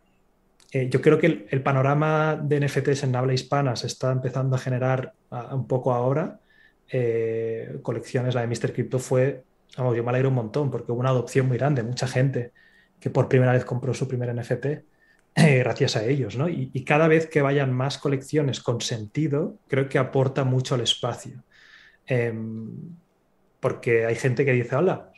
eh, 0.73 0.89
yo 0.89 1.01
creo 1.01 1.19
que 1.19 1.47
el, 1.49 1.63
panorama 1.63 2.37
de 2.37 2.61
NFTs 2.61 3.05
en 3.05 3.17
habla 3.17 3.35
hispana 3.35 3.77
se 3.77 3.87
está 3.87 4.13
empezando 4.13 4.57
a 4.57 4.59
generar 4.59 5.15
un 5.53 5.67
poco 5.67 5.93
ahora. 5.93 6.41
Eh, 6.93 7.79
colecciones, 7.83 8.35
la 8.35 8.41
de 8.43 8.49
Mr. 8.49 8.73
Crypto 8.73 8.99
fue, 8.99 9.45
vamos, 9.77 9.97
yo 9.97 10.05
me 10.05 10.11
alegro 10.11 10.29
un 10.29 10.35
montón 10.35 10.71
porque 10.71 10.93
hubo 10.93 11.01
una 11.01 11.11
adopción 11.11 11.49
muy 11.49 11.59
grande, 11.59 11.83
mucha 11.83 12.07
gente 12.07 12.53
que 12.99 13.11
por 13.11 13.29
primera 13.29 13.53
vez 13.53 13.65
compró 13.65 13.95
su 13.95 14.07
primer 14.07 14.35
NFT 14.35 14.67
eh, 15.37 15.59
gracias 15.61 15.97
a 15.97 16.05
ellos, 16.05 16.37
¿no? 16.37 16.49
Y, 16.49 16.85
cada 16.85 17.09
vez 17.09 17.27
que 17.27 17.41
vayan 17.41 17.73
más 17.73 17.99
colecciones 17.99 18.61
con 18.61 18.81
sentido, 18.81 19.59
creo 19.69 19.89
que 19.89 19.99
aporta 19.99 20.45
mucho 20.45 20.75
al 20.75 20.81
espacio. 20.81 21.45
Em, 22.07 22.69
porque 23.61 24.07
hay 24.07 24.17
gente 24.17 24.45
que 24.45 24.53
dice, 24.53 24.75
hola, 24.77 25.11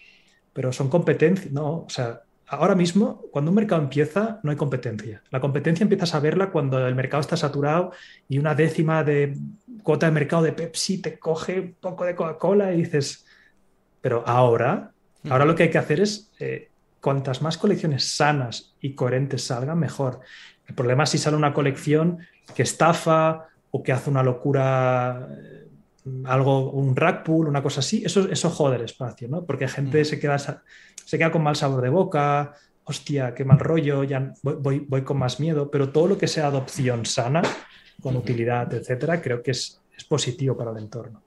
pero 0.52 0.72
son 0.72 0.88
competencias, 0.90 1.50
no, 1.52 1.84
o 1.84 1.88
sea, 1.88 2.22
ahora 2.46 2.74
mismo, 2.74 3.22
cuando 3.30 3.50
un 3.50 3.54
mercado 3.54 3.80
empieza, 3.82 4.40
no 4.42 4.50
hay 4.50 4.56
competencia. 4.56 5.22
La 5.30 5.40
competencia 5.40 5.84
empiezas 5.84 6.14
a 6.14 6.20
verla 6.20 6.50
cuando 6.50 6.86
el 6.86 6.94
mercado 6.94 7.22
está 7.22 7.36
saturado 7.36 7.92
y 8.28 8.38
una 8.38 8.54
décima 8.54 9.02
de 9.04 9.34
cuota 9.82 10.06
de 10.06 10.12
mercado 10.12 10.42
de 10.42 10.52
Pepsi 10.52 11.00
te 11.00 11.18
coge 11.18 11.60
un 11.60 11.74
poco 11.80 12.04
de 12.04 12.14
Coca-Cola 12.14 12.74
y 12.74 12.78
dices, 12.78 13.24
pero 14.02 14.22
ahora, 14.26 14.92
ahora 15.30 15.46
lo 15.46 15.54
que 15.54 15.62
hay 15.62 15.70
que 15.70 15.78
hacer 15.78 16.00
es, 16.00 16.30
eh, 16.38 16.68
cuantas 17.00 17.40
más 17.40 17.56
colecciones 17.56 18.16
sanas 18.16 18.74
y 18.80 18.94
coherentes 18.94 19.44
salgan, 19.44 19.78
mejor. 19.78 20.20
El 20.66 20.74
problema 20.74 21.04
es 21.04 21.10
si 21.10 21.18
sale 21.18 21.36
una 21.36 21.54
colección 21.54 22.18
que 22.54 22.62
estafa 22.62 23.46
o 23.70 23.82
que 23.82 23.92
hace 23.92 24.10
una 24.10 24.22
locura 24.22 25.28
eh, 25.30 25.68
algo, 26.24 26.70
un 26.70 26.94
rack 26.94 27.24
pool, 27.24 27.48
una 27.48 27.62
cosa 27.62 27.80
así, 27.80 28.02
eso, 28.04 28.28
eso 28.28 28.50
jode 28.50 28.76
el 28.76 28.82
espacio, 28.82 29.28
¿no? 29.28 29.44
Porque 29.44 29.68
gente 29.68 30.04
se, 30.04 30.18
queda, 30.18 30.38
se 30.38 31.18
queda 31.18 31.30
con 31.30 31.42
mal 31.42 31.56
sabor 31.56 31.82
de 31.82 31.88
boca, 31.88 32.54
hostia, 32.84 33.34
qué 33.34 33.44
mal 33.44 33.58
rollo, 33.58 34.04
ya 34.04 34.32
voy, 34.42 34.80
voy, 34.80 35.02
con 35.02 35.18
más 35.18 35.40
miedo, 35.40 35.70
pero 35.70 35.90
todo 35.90 36.08
lo 36.08 36.18
que 36.18 36.26
sea 36.26 36.48
adopción 36.48 37.06
sana, 37.06 37.42
con 38.00 38.16
utilidad, 38.16 38.72
etcétera, 38.74 39.20
creo 39.20 39.42
que 39.42 39.52
es, 39.52 39.80
es 39.96 40.04
positivo 40.04 40.56
para 40.56 40.72
el 40.72 40.78
entorno. 40.78 41.22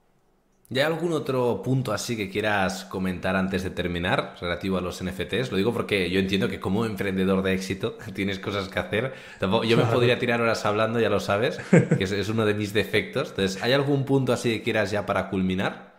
¿Y 0.68 0.80
hay 0.80 0.84
algún 0.84 1.12
otro 1.12 1.62
punto 1.62 1.92
así 1.92 2.16
que 2.16 2.28
quieras 2.28 2.84
comentar 2.86 3.36
antes 3.36 3.62
de 3.62 3.70
terminar 3.70 4.34
relativo 4.40 4.76
a 4.76 4.80
los 4.80 5.00
NFTs? 5.00 5.52
Lo 5.52 5.58
digo 5.58 5.72
porque 5.72 6.10
yo 6.10 6.18
entiendo 6.18 6.48
que 6.48 6.58
como 6.58 6.84
emprendedor 6.84 7.42
de 7.44 7.54
éxito 7.54 7.96
tienes 8.14 8.40
cosas 8.40 8.68
que 8.68 8.80
hacer. 8.80 9.14
Yo 9.40 9.76
me 9.76 9.84
podría 9.84 10.18
tirar 10.18 10.40
horas 10.40 10.66
hablando, 10.66 10.98
ya 10.98 11.08
lo 11.08 11.20
sabes, 11.20 11.58
que 11.70 12.02
es, 12.02 12.28
uno 12.28 12.44
de 12.44 12.54
mis 12.54 12.72
defectos. 12.72 13.30
Entonces, 13.30 13.62
¿hay 13.62 13.74
algún 13.74 14.04
punto 14.04 14.32
así 14.32 14.58
que 14.58 14.62
quieras 14.62 14.90
ya 14.90 15.06
para 15.06 15.30
culminar? 15.30 15.94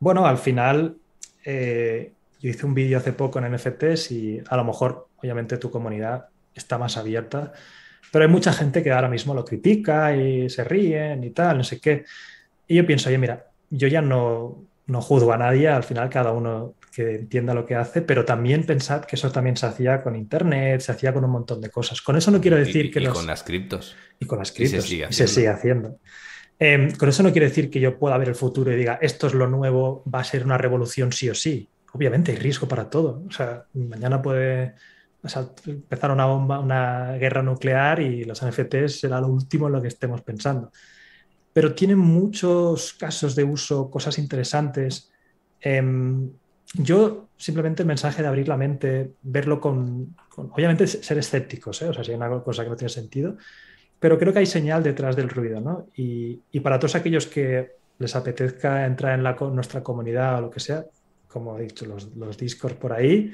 Bueno, 0.00 0.26
al 0.26 0.38
final 0.38 0.96
eh, 1.44 2.10
yo 2.40 2.50
hice 2.50 2.66
un 2.66 2.74
vídeo 2.74 2.98
hace 2.98 3.12
poco 3.12 3.38
en 3.38 3.54
NFTs 3.54 4.10
y 4.10 4.42
a 4.48 4.56
lo 4.56 4.64
mejor, 4.64 5.06
obviamente, 5.18 5.58
tu 5.58 5.70
comunidad 5.70 6.26
está 6.56 6.76
más 6.76 6.96
abierta, 6.96 7.52
Pero 8.10 8.24
hay 8.24 8.30
mucha 8.30 8.52
gente 8.52 8.82
que 8.82 8.90
ahora 8.90 9.08
mismo 9.08 9.32
lo 9.32 9.44
critica 9.44 10.14
y 10.14 10.50
se 10.50 10.64
ríen 10.64 11.22
y 11.22 11.30
tal, 11.30 11.58
no 11.58 11.64
sé 11.64 11.80
qué. 11.80 12.04
Y 12.66 12.74
yo 12.74 12.84
pienso, 12.84 13.08
oye, 13.08 13.18
mira, 13.18 13.51
yo 13.72 13.88
ya 13.88 14.02
no, 14.02 14.64
no 14.86 15.00
juzgo 15.00 15.32
a 15.32 15.38
nadie, 15.38 15.68
al 15.68 15.82
final 15.82 16.10
cada 16.10 16.32
uno 16.32 16.74
que 16.94 17.14
entienda 17.14 17.54
lo 17.54 17.64
que 17.64 17.74
hace, 17.74 18.02
pero 18.02 18.24
también 18.24 18.66
pensad 18.66 19.04
que 19.04 19.16
eso 19.16 19.32
también 19.32 19.56
se 19.56 19.64
hacía 19.64 20.02
con 20.02 20.14
Internet, 20.14 20.82
se 20.82 20.92
hacía 20.92 21.14
con 21.14 21.24
un 21.24 21.30
montón 21.30 21.60
de 21.60 21.70
cosas. 21.70 22.02
Con 22.02 22.16
eso 22.16 22.30
no 22.30 22.40
quiero 22.40 22.58
decir 22.58 22.90
que... 22.90 23.00
Y 23.00 23.06
con 23.06 23.26
las 23.26 23.42
criptos. 23.42 23.96
Y 24.20 24.26
con 24.26 24.38
las 24.38 24.52
criptos. 24.52 24.90
Y 24.92 25.12
se 25.12 25.26
sigue 25.26 25.48
haciendo. 25.48 25.98
Em, 26.58 26.92
con 26.92 27.08
eso 27.08 27.22
no 27.22 27.32
quiere 27.32 27.48
decir 27.48 27.70
que 27.70 27.80
yo 27.80 27.98
pueda 27.98 28.18
ver 28.18 28.28
el 28.28 28.34
futuro 28.34 28.70
y 28.70 28.76
diga, 28.76 28.98
esto 29.00 29.26
es 29.26 29.34
lo 29.34 29.48
nuevo, 29.48 30.04
va 30.12 30.20
a 30.20 30.24
ser 30.24 30.44
una 30.44 30.58
revolución 30.58 31.12
sí 31.12 31.30
o 31.30 31.34
sí. 31.34 31.68
Obviamente 31.92 32.32
hay 32.32 32.38
riesgo 32.38 32.68
para 32.68 32.90
todo. 32.90 33.24
O 33.26 33.30
sea, 33.30 33.64
mañana 33.72 34.20
puede 34.20 34.74
empezar 35.66 36.10
una 36.10 36.26
bomba, 36.26 36.60
una 36.60 37.12
guerra 37.12 37.42
nuclear 37.42 38.00
y 38.00 38.24
los 38.24 38.44
NFTs 38.44 39.00
será 39.00 39.20
lo 39.20 39.28
último 39.28 39.68
en 39.68 39.72
lo 39.72 39.80
que 39.80 39.88
estemos 39.88 40.20
pensando. 40.20 40.70
Pero 41.52 41.74
tienen 41.74 41.98
muchos 41.98 42.94
casos 42.94 43.34
de 43.34 43.44
uso, 43.44 43.90
cosas 43.90 44.18
interesantes. 44.18 45.10
Em, 45.60 46.30
yo 46.74 47.28
simplemente 47.36 47.82
el 47.82 47.88
mensaje 47.88 48.22
de 48.22 48.28
abrir 48.28 48.48
la 48.48 48.56
mente, 48.56 49.14
verlo 49.22 49.60
con, 49.60 50.16
obviamente 50.36 50.86
ser 50.86 51.18
escépticos, 51.18 51.82
¿eh? 51.82 51.88
o 51.88 51.92
sea, 51.92 52.04
si 52.04 52.12
hay 52.12 52.16
una 52.16 52.30
cosa 52.42 52.62
que 52.62 52.70
no 52.70 52.76
tiene 52.76 52.88
sentido, 52.88 53.36
pero 53.98 54.18
creo 54.18 54.32
que 54.32 54.40
hay 54.40 54.46
señal 54.46 54.82
detrás 54.82 55.14
del 55.14 55.28
ruido, 55.28 55.60
¿no? 55.60 55.88
Y, 55.94 56.40
para 56.60 56.78
todos 56.78 56.94
aquellos 56.94 57.26
que 57.26 57.72
les 57.98 58.16
apetezca 58.16 58.86
entrar 58.86 59.16
en 59.16 59.22
la, 59.22 59.36
nuestra 59.52 59.82
comunidad 59.82 60.38
o 60.38 60.40
lo 60.42 60.50
que 60.50 60.60
sea, 60.60 60.84
como 61.28 61.58
he 61.58 61.62
dicho, 61.62 61.84
los, 61.86 62.14
los 62.16 62.36
Discord 62.36 62.74
por 62.74 62.92
ahí, 62.92 63.32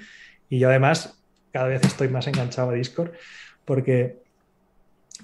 y 0.48 0.58
yo 0.58 0.68
además 0.68 1.22
cada 1.52 1.68
vez 1.68 1.84
estoy 1.84 2.08
más 2.08 2.26
enganchado 2.26 2.70
a 2.70 2.74
Discord, 2.74 3.12
porque 3.64 4.22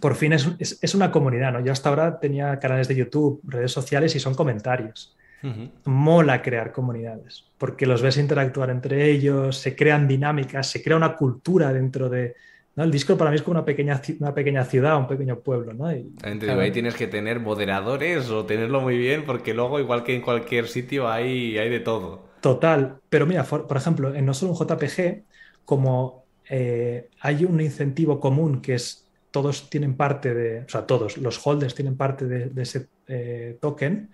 por 0.01 0.15
fin 0.15 0.33
es, 0.33 0.49
es, 0.59 0.95
una 0.95 1.11
comunidad, 1.11 1.53
¿no? 1.53 1.65
Yo 1.65 1.73
hasta 1.73 1.89
ahora 1.89 2.19
tenía 2.19 2.59
canales 2.59 2.89
de 2.89 2.97
YouTube, 2.97 3.41
redes 3.45 3.73
sociales 3.73 4.15
y 4.17 4.21
son 4.21 4.35
comentarios. 4.35 5.17
Mola 5.85 6.41
crear 6.41 6.73
comunidades, 6.73 7.45
porque 7.59 7.85
los 7.85 8.01
ves 8.01 8.17
interactuar 8.17 8.71
entre 8.71 9.11
ellos, 9.11 9.59
se 9.59 9.77
crean 9.77 10.09
dinámicas, 10.09 10.71
se 10.71 10.83
crea 10.83 10.97
una 10.97 11.17
cultura 11.17 11.71
dentro 11.71 12.09
de... 12.09 12.35
¿no? 12.77 12.85
El 12.85 12.91
Discord 12.91 13.19
para 13.19 13.31
mí 13.31 13.37
es 13.37 13.43
como 13.43 13.59
una 13.59 13.65
pequeña, 13.65 14.01
una 14.21 14.33
pequeña 14.33 14.65
ciudad, 14.65 14.97
un 14.97 15.07
pequeño 15.07 15.41
pueblo. 15.41 15.75
¿no? 15.75 15.93
Y, 15.93 16.15
ahí 16.49 16.71
tienes 16.71 16.95
que 16.95 17.09
tener 17.09 17.41
moderadores 17.41 18.31
o 18.31 18.47
tenerlo 18.47 18.81
muy 18.81 18.97
bien, 18.97 19.27
porque 19.27 19.53
luego, 19.53 19.79
igual 19.79 20.03
que 20.03 20.15
en 20.15 20.23
cualquier 20.23 20.67
sitio, 20.67 21.11
hay, 21.11 21.59
hay 21.59 21.69
de 21.69 21.81
todo. 21.81 22.25
Total, 22.41 22.97
pero 23.11 23.27
mira, 23.27 23.45
por, 23.45 23.77
ejemplo, 23.77 24.15
en 24.15 24.25
no 24.25 24.33
solo 24.33 24.53
un 24.53 24.59
JPG, 24.59 25.25
como 25.67 26.25
eh, 26.49 27.11
hay 27.21 27.45
un 27.45 27.61
incentivo 27.61 28.19
común 28.19 28.63
que 28.63 28.75
es 28.75 29.04
todos 29.35 29.69
tienen 29.69 29.97
parte 29.97 30.33
de, 30.33 30.61
o 30.61 30.69
sea, 30.69 30.87
todos 30.87 31.19
los 31.19 31.45
holders 31.45 31.75
tienen 31.75 31.97
parte 31.97 32.25
de, 32.25 32.63
ese 32.63 32.87
eh, 33.09 33.59
token, 33.61 34.09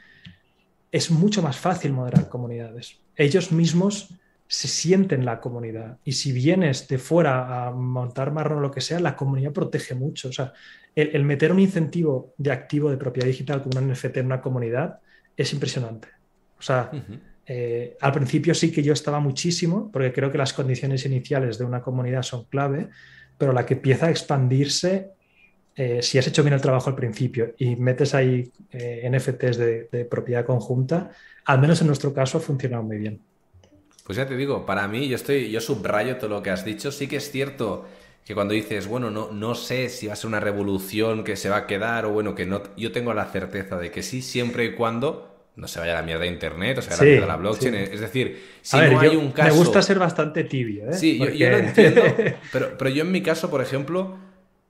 es 0.90 1.10
mucho 1.10 1.42
más 1.42 1.58
fácil 1.58 1.92
moderar 1.92 2.30
comunidades. 2.30 2.96
Ellos 3.14 3.52
mismos 3.52 4.14
se 4.46 4.66
sienten 4.66 5.26
la 5.26 5.38
comunidad 5.38 5.98
y 6.04 6.12
si 6.12 6.32
vienes 6.32 6.88
de 6.88 6.96
fuera 6.96 7.66
a 7.66 7.70
montar 7.70 8.32
marrón 8.32 8.60
o 8.60 8.62
lo 8.62 8.70
que 8.70 8.80
sea, 8.80 8.98
la 8.98 9.14
comunidad 9.14 9.52
protege 9.52 9.94
mucho. 9.94 10.30
O 10.30 10.32
sea, 10.32 10.54
el, 10.94 11.22
meter 11.22 11.52
un 11.52 11.60
incentivo 11.60 12.32
de 12.38 12.52
activo 12.52 12.90
de 12.90 12.96
propiedad 12.96 13.28
digital 13.28 13.62
como 13.62 13.78
un 13.78 13.92
NFT 13.92 14.16
en 14.16 14.26
una 14.26 14.40
comunidad 14.40 15.00
es 15.36 15.52
impresionante. 15.52 16.08
O 16.58 16.62
sea, 16.62 16.90
eh, 17.44 17.98
al 18.00 18.12
principio 18.12 18.54
sí 18.54 18.72
que 18.72 18.82
yo 18.82 18.94
estaba 18.94 19.20
muchísimo, 19.20 19.90
porque 19.92 20.14
creo 20.14 20.32
que 20.32 20.38
las 20.38 20.54
condiciones 20.54 21.04
iniciales 21.04 21.58
de 21.58 21.66
una 21.66 21.82
comunidad 21.82 22.22
son 22.22 22.44
clave, 22.44 22.88
pero 23.40 23.54
la 23.54 23.64
que 23.64 23.72
empieza 23.72 24.06
a 24.06 24.10
expandirse 24.10 25.12
eh, 25.74 26.02
si 26.02 26.18
has 26.18 26.26
hecho 26.26 26.42
bien 26.42 26.52
el 26.52 26.60
trabajo 26.60 26.90
al 26.90 26.94
principio 26.94 27.54
y 27.56 27.74
metes 27.74 28.14
ahí 28.14 28.52
eh, 28.70 29.10
NFTs 29.10 29.56
de, 29.56 30.06
propiedad 30.10 30.44
conjunta, 30.44 31.10
al 31.46 31.58
menos 31.58 31.80
en 31.80 31.86
nuestro 31.86 32.12
caso 32.12 32.36
ha 32.36 32.40
funcionado 32.42 32.82
muy 32.82 32.98
bien. 32.98 33.18
Pues 34.04 34.18
ya 34.18 34.26
te 34.26 34.36
digo, 34.36 34.66
para 34.66 34.86
mí, 34.88 35.08
yo 35.08 35.16
estoy, 35.16 35.50
yo 35.50 35.58
subrayo 35.62 36.18
todo 36.18 36.28
lo 36.28 36.42
que 36.42 36.50
has 36.50 36.66
dicho. 36.66 36.92
Sí 36.92 37.06
que 37.06 37.16
es 37.16 37.30
cierto 37.30 37.86
que 38.26 38.34
cuando 38.34 38.52
dices, 38.52 38.86
bueno, 38.86 39.10
no, 39.10 39.32
no 39.32 39.54
sé 39.54 39.88
si 39.88 40.06
va 40.06 40.12
a 40.12 40.16
ser 40.16 40.28
una 40.28 40.40
revolución 40.40 41.24
que 41.24 41.36
se 41.36 41.48
va 41.48 41.56
a 41.56 41.66
quedar, 41.66 42.04
o 42.04 42.10
bueno, 42.10 42.34
que 42.34 42.44
no, 42.44 42.62
yo 42.76 42.92
tengo 42.92 43.14
la 43.14 43.24
certeza 43.24 43.78
de 43.78 43.90
que 43.90 44.02
sí, 44.02 44.20
siempre 44.20 44.66
y 44.66 44.74
cuando 44.74 45.29
no 45.60 45.68
se 45.68 45.78
vaya 45.78 45.92
a 45.92 45.96
la 45.96 46.02
mierda 46.02 46.22
de 46.22 46.28
internet 46.28 46.78
o 46.78 46.82
se 46.82 46.90
vaya 46.90 47.02
a 47.02 47.04
la 47.04 47.10
mierda 47.10 47.26
de 47.26 47.32
la 47.32 47.36
blockchain. 47.36 47.74
Es 47.74 48.00
decir, 48.00 48.42
si 48.62 48.76
no 48.76 49.00
hay 49.00 49.16
un 49.16 49.30
caso. 49.30 49.52
Me 49.52 49.58
gusta 49.58 49.82
ser 49.82 49.98
bastante 49.98 50.44
tibio, 50.44 50.90
¿eh? 50.90 50.94
Sí, 50.94 51.18
yo, 51.18 51.50
lo 51.50 51.58
entiendo. 51.58 52.02
Pero, 52.52 52.76
pero 52.76 52.90
yo 52.90 53.02
en 53.02 53.12
mi 53.12 53.22
caso, 53.22 53.50
por 53.50 53.60
ejemplo 53.60 54.18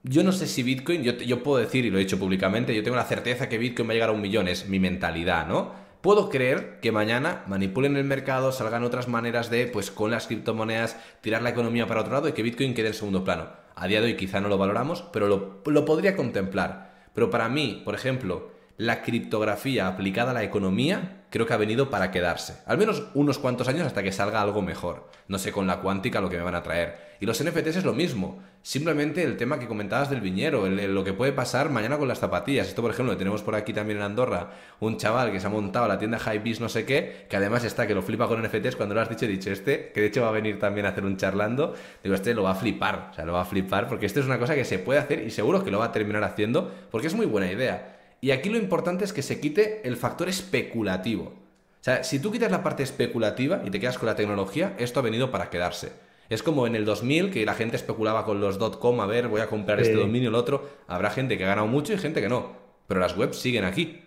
yo 0.02 0.24
no 0.24 0.32
sé 0.32 0.46
si 0.46 0.62
Bitcoin, 0.62 1.02
yo, 1.02 1.12
yo, 1.12 1.42
puedo 1.42 1.58
decir, 1.58 1.84
y 1.84 1.90
lo 1.90 1.98
he 1.98 2.00
dicho 2.00 2.18
públicamente, 2.18 2.74
yo 2.74 2.82
tengo 2.82 2.96
la 2.96 3.04
certeza 3.04 3.48
que 3.48 3.58
Bitcoin 3.58 3.86
va 3.88 3.92
a 3.92 3.94
llegar 3.94 4.08
a 4.08 4.12
un 4.12 4.22
millón, 4.22 4.48
es 4.48 4.66
mi 4.66 4.78
mentalidad, 4.78 5.46
¿no? 5.46 5.72
Puedo 6.00 6.30
creer 6.30 6.78
que 6.80 6.90
mañana 6.90 7.44
manipulen 7.46 7.96
el 7.96 8.04
mercado, 8.04 8.52
salgan 8.52 8.84
otras 8.84 9.08
maneras 9.08 9.50
de, 9.50 9.66
pues 9.66 9.90
con 9.90 10.10
las 10.10 10.26
criptomonedas, 10.26 10.96
tirar 11.20 11.42
la 11.42 11.50
economía 11.50 11.86
para 11.86 12.00
otro 12.00 12.14
lado 12.14 12.28
y 12.28 12.32
que 12.32 12.42
Bitcoin 12.42 12.72
quede 12.72 12.88
en 12.88 12.94
segundo 12.94 13.22
plano. 13.22 13.50
A 13.74 13.86
día 13.86 14.00
de 14.00 14.06
hoy 14.06 14.16
quizá 14.16 14.40
no 14.40 14.48
lo 14.48 14.56
valoramos, 14.56 15.02
pero 15.12 15.28
lo, 15.28 15.60
lo 15.66 15.84
podría 15.84 16.16
contemplar. 16.16 17.08
Pero 17.12 17.28
para 17.28 17.50
mí, 17.50 17.82
por 17.84 17.94
ejemplo, 17.94 18.50
la 18.81 19.02
criptografía 19.02 19.89
aplicada 19.89 20.31
a 20.31 20.35
la 20.35 20.43
economía 20.43 21.24
creo 21.28 21.44
que 21.44 21.52
ha 21.52 21.59
venido 21.59 21.90
para 21.90 22.11
quedarse. 22.11 22.62
Al 22.65 22.78
menos 22.78 23.02
unos 23.12 23.39
cuantos 23.39 23.69
años 23.69 23.86
hasta 23.86 24.02
que 24.02 24.11
salga 24.11 24.40
algo 24.40 24.62
mejor. 24.62 25.11
No 25.28 25.39
sé 25.39 25.52
con 25.52 25.66
la 25.66 25.81
cuántica 25.81 26.23
lo 26.23 26.31
que 26.31 26.39
me 26.39 26.43
van 26.43 26.55
a 26.55 26.62
traer. 26.62 27.11
Y 27.20 27.27
los 27.27 27.44
NFTs 27.44 27.77
es 27.77 27.85
lo 27.85 27.93
mismo. 27.93 28.43
Simplemente 28.62 29.23
el 29.23 29.36
tema 29.36 29.59
que 29.59 29.69
comentabas 29.69 30.09
del 30.09 30.23
viñero, 30.23 30.66
lo 30.66 31.05
que 31.05 31.12
puede 31.12 31.32
pasar 31.32 31.69
mañana 31.69 31.98
con 31.98 32.09
las 32.09 32.20
zapatillas. 32.20 32.69
Esto, 32.69 32.81
por 32.81 32.90
ejemplo, 32.90 33.12
lo 33.12 33.19
tenemos 33.19 33.43
por 33.43 33.55
aquí 33.55 33.74
también 33.74 33.98
en 33.98 34.05
Andorra, 34.05 34.48
un 34.81 34.97
chaval 34.97 35.31
que 35.31 35.40
se 35.40 35.47
ha 35.47 35.51
montado 35.51 35.86
la 35.86 35.98
tienda 35.98 36.19
Hypebeast 36.19 36.62
no 36.62 36.70
sé 36.70 36.86
qué, 36.86 37.27
que 37.28 37.36
además 37.36 37.65
está 37.65 37.86
que 37.86 37.94
lo 37.94 38.01
flipa 38.01 38.28
con 38.28 38.43
NFTs. 38.43 38.77
Cuando 38.77 38.94
lo 38.94 39.02
has 39.02 39.11
dicho, 39.11 39.27
he 39.27 39.28
dicho 39.28 39.51
este, 39.51 39.93
que 39.93 40.01
de 40.01 40.07
hecho 40.07 40.23
va 40.23 40.28
a 40.28 40.32
venir 40.32 40.59
también 40.59 40.86
a 40.86 40.89
hacer 40.89 41.05
un 41.05 41.19
charlando. 41.19 41.74
Digo, 42.02 42.15
este 42.15 42.32
lo 42.32 42.44
va 42.44 42.52
a 42.52 42.55
flipar, 42.55 43.11
o 43.12 43.15
sea, 43.15 43.27
lo 43.27 43.35
va 43.35 43.43
a 43.43 43.44
flipar, 43.44 43.89
porque 43.89 44.07
esto 44.07 44.20
es 44.20 44.27
una 44.27 44.39
cosa 44.39 44.55
que 44.55 44.65
se 44.65 44.78
puede 44.78 45.01
hacer 45.01 45.23
y 45.23 45.31
seguro 45.31 45.62
que 45.62 45.70
lo 45.70 45.78
va 45.78 45.85
a 45.85 45.93
terminar 45.93 46.24
haciendo, 46.24 46.73
porque 46.90 47.09
es 47.09 47.15
muy 47.15 47.27
buena 47.27 47.52
idea. 47.52 47.99
Y 48.20 48.32
aquí 48.32 48.51
lo 48.51 48.59
importante 48.59 49.05
es 49.05 49.12
que 49.12 49.22
se 49.22 49.40
quite 49.40 49.86
el 49.86 49.97
factor 49.97 50.28
especulativo. 50.28 51.24
O 51.24 51.82
sea, 51.82 52.05
si 52.05 52.18
tú 52.18 52.30
quitas 52.30 52.51
la 52.51 52.62
parte 52.62 52.82
especulativa 52.82 53.62
y 53.64 53.70
te 53.70 53.80
quedas 53.80 53.98
con 53.98 54.06
la 54.06 54.14
tecnología, 54.14 54.74
esto 54.78 55.01
ha 55.01 55.02
venido 55.02 55.30
para 55.30 55.48
quedarse. 55.48 55.92
Es 56.28 56.42
como 56.42 56.66
en 56.66 56.76
el 56.76 56.84
2000 56.84 57.30
que 57.30 57.44
la 57.44 57.55
gente 57.55 57.76
especulaba 57.76 58.24
con 58.24 58.40
los 58.40 58.59
.com, 58.59 59.01
a 59.01 59.06
ver, 59.06 59.28
voy 59.28 59.40
a 59.40 59.48
comprar 59.48 59.80
este 59.80 59.94
dominio, 59.94 60.28
el 60.28 60.34
otro. 60.34 60.68
Habrá 60.86 61.10
gente 61.10 61.38
que 61.38 61.44
ha 61.44 61.48
ganado 61.48 61.66
mucho 61.66 61.92
y 61.92 61.98
gente 61.98 62.20
que 62.20 62.28
no. 62.28 62.52
Pero 62.86 63.01
las 63.01 63.16
webs 63.16 63.38
siguen 63.38 63.64
aquí. 63.64 64.02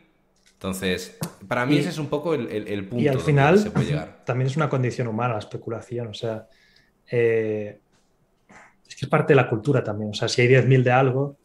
Entonces, 0.53 1.17
para 1.47 1.65
mí 1.65 1.77
ese 1.77 1.89
es 1.89 1.97
un 1.97 2.07
poco 2.07 2.33
el, 2.35 2.47
el, 2.49 2.87
punto. 2.87 3.03
Y 3.03 3.07
al 3.09 3.19
final, 3.19 3.59
se 3.59 3.71
puede 3.71 3.87
llegar. 3.87 4.21
también 4.25 4.47
es 4.47 4.55
una 4.55 4.69
condición 4.69 5.07
humana 5.07 5.33
la 5.33 5.39
especulación. 5.39 6.07
O 6.07 6.13
sea, 6.13 6.47
eh, 7.11 7.79
es 8.87 8.95
que 8.95 9.05
es 9.05 9.09
parte 9.09 9.33
de 9.33 9.35
la 9.35 9.49
cultura 9.49 9.83
también. 9.83 10.11
O 10.11 10.13
sea, 10.13 10.29
si 10.29 10.41
hay 10.43 10.47
10.000 10.47 10.83
de 10.83 10.91
algo, 10.91 11.37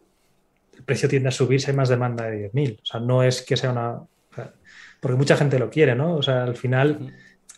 precio 0.89 1.09
tiende 1.09 1.28
a 1.28 1.32
subir 1.32 1.60
si 1.60 1.70
hay 1.70 1.77
más 1.77 1.90
demanda 1.90 2.24
de 2.24 2.51
10.000. 2.51 2.81
O 2.82 2.85
sea, 2.85 3.01
no 3.01 3.23
es 3.23 3.43
que 3.43 3.56
sea 3.56 3.70
una... 3.70 4.01
porque 5.01 5.16
mucha 5.16 5.36
gente 5.36 5.59
lo 5.59 5.70
quiere, 5.70 5.94
¿no? 5.94 6.16
O 6.16 6.23
sea, 6.23 6.44
al 6.44 6.56
final, 6.56 7.15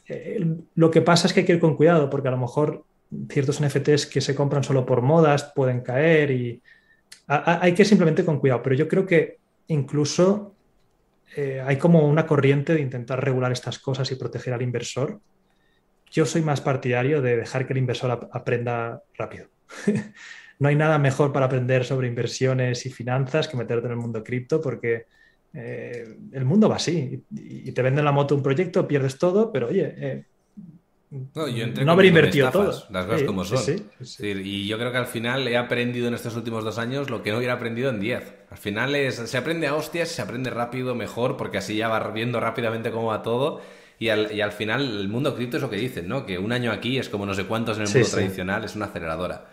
eh, 0.09 0.45
lo 0.75 0.91
que 0.91 1.01
pasa 1.01 1.29
es 1.29 1.33
que 1.33 1.41
hay 1.41 1.47
que 1.47 1.53
ir 1.55 1.61
con 1.61 1.77
cuidado, 1.77 2.11
porque 2.11 2.29
a 2.29 2.33
lo 2.33 2.39
mejor 2.39 2.85
ciertos 3.31 3.61
NFTs 3.63 4.07
que 4.07 4.21
se 4.21 4.35
compran 4.35 4.65
solo 4.65 4.85
por 4.85 5.01
modas 5.01 5.53
pueden 5.55 5.81
caer 5.81 6.31
y 6.33 6.63
hay 7.27 7.73
que 7.73 7.83
ir 7.83 7.89
simplemente 7.89 8.25
con 8.25 8.41
cuidado. 8.41 8.63
Pero 8.63 8.75
yo 8.75 8.89
creo 8.89 9.07
que 9.07 9.39
incluso 9.69 10.55
eh, 11.37 11.63
hay 11.65 11.77
como 11.77 12.09
una 12.09 12.27
corriente 12.27 12.75
de 12.75 12.81
intentar 12.81 13.25
regular 13.25 13.53
estas 13.53 13.79
cosas 13.79 14.11
y 14.11 14.17
proteger 14.17 14.53
al 14.53 14.63
inversor. 14.63 15.21
Yo 16.11 16.27
soy 16.27 16.43
más 16.43 16.61
partidario 16.61 17.23
de 17.23 17.37
dejar 17.37 17.67
que 17.67 17.73
el 17.75 17.79
inversor 17.79 18.29
aprenda 18.33 19.03
rápido. 19.17 19.47
no 20.61 20.69
hay 20.69 20.77
nada 20.77 20.99
mejor 20.99 21.33
para 21.33 21.47
aprender 21.47 21.85
sobre 21.85 22.07
inversiones 22.07 22.87
y 22.87 22.91
finanzas 22.91 23.49
que 23.49 23.57
meterte 23.57 23.87
en 23.87 23.93
el 23.93 23.99
mundo 23.99 24.23
cripto 24.23 24.61
porque 24.61 25.07
eh, 25.53 26.17
el 26.33 26.45
mundo 26.45 26.69
va 26.69 26.77
así 26.77 27.25
y, 27.35 27.73
te 27.73 27.83
venden 27.83 28.05
la 28.05 28.13
moto 28.13 28.37
un 28.37 28.43
proyecto, 28.43 28.87
pierdes 28.87 29.19
todo, 29.19 29.51
pero 29.51 29.69
oye, 29.69 29.95
eh, 29.97 30.25
no, 31.11 31.93
haber 31.93 32.07
invertido 32.07 32.51
todo. 32.51 32.85
Las 32.91 33.07
cosas 33.07 33.23
como 33.25 33.45
son. 33.45 33.61
y 34.21 34.69
yo 34.69 34.79
creo 34.79 34.93
que 34.93 34.99
al 34.99 35.07
final 35.07 35.49
he 35.49 35.57
aprendido 35.57 36.07
en 36.07 36.15
estos 36.15 36.37
últimos 36.37 36.63
dos 36.63 36.79
años 36.79 37.11
lo 37.11 37.23
que 37.23 37.33
no 37.33 37.39
hubiera 37.39 37.55
aprendido 37.55 37.91
en 37.91 37.99
diez. 37.99 38.35
Al 38.51 38.59
final 38.59 38.95
es, 38.95 39.17
se 39.17 39.37
aprende 39.37 39.67
a 39.67 39.75
hostias, 39.75 40.11
se 40.11 40.23
aprende 40.23 40.51
rápido, 40.51 40.95
mejor, 40.95 41.37
porque 41.37 41.59
así 41.59 41.75
ya 41.75 41.89
va 41.89 42.11
viendo 42.11 42.39
rápidamente 42.39 42.93
cómo 42.93 43.07
va 43.07 43.23
todo. 43.23 43.61
Y 43.99 44.11
al, 44.11 44.31
y 44.33 44.41
al 44.41 44.53
final 44.53 44.83
el 44.83 45.09
mundo 45.09 45.35
cripto 45.35 45.57
es 45.57 45.63
lo 45.63 45.69
que 45.69 45.77
dicen, 45.77 46.07
¿no? 46.07 46.25
Que 46.25 46.39
un 46.39 46.53
año 46.53 46.71
aquí 46.71 46.99
es 46.99 47.09
como 47.09 47.27
no 47.27 47.35
sé 47.35 47.45
cuántos 47.45 47.77
en 47.79 47.85
el 47.85 47.93
mundo 47.93 48.09
tradicional, 48.09 48.65
es 48.65 48.77
una 48.77 48.87
aceleradora. 48.87 49.47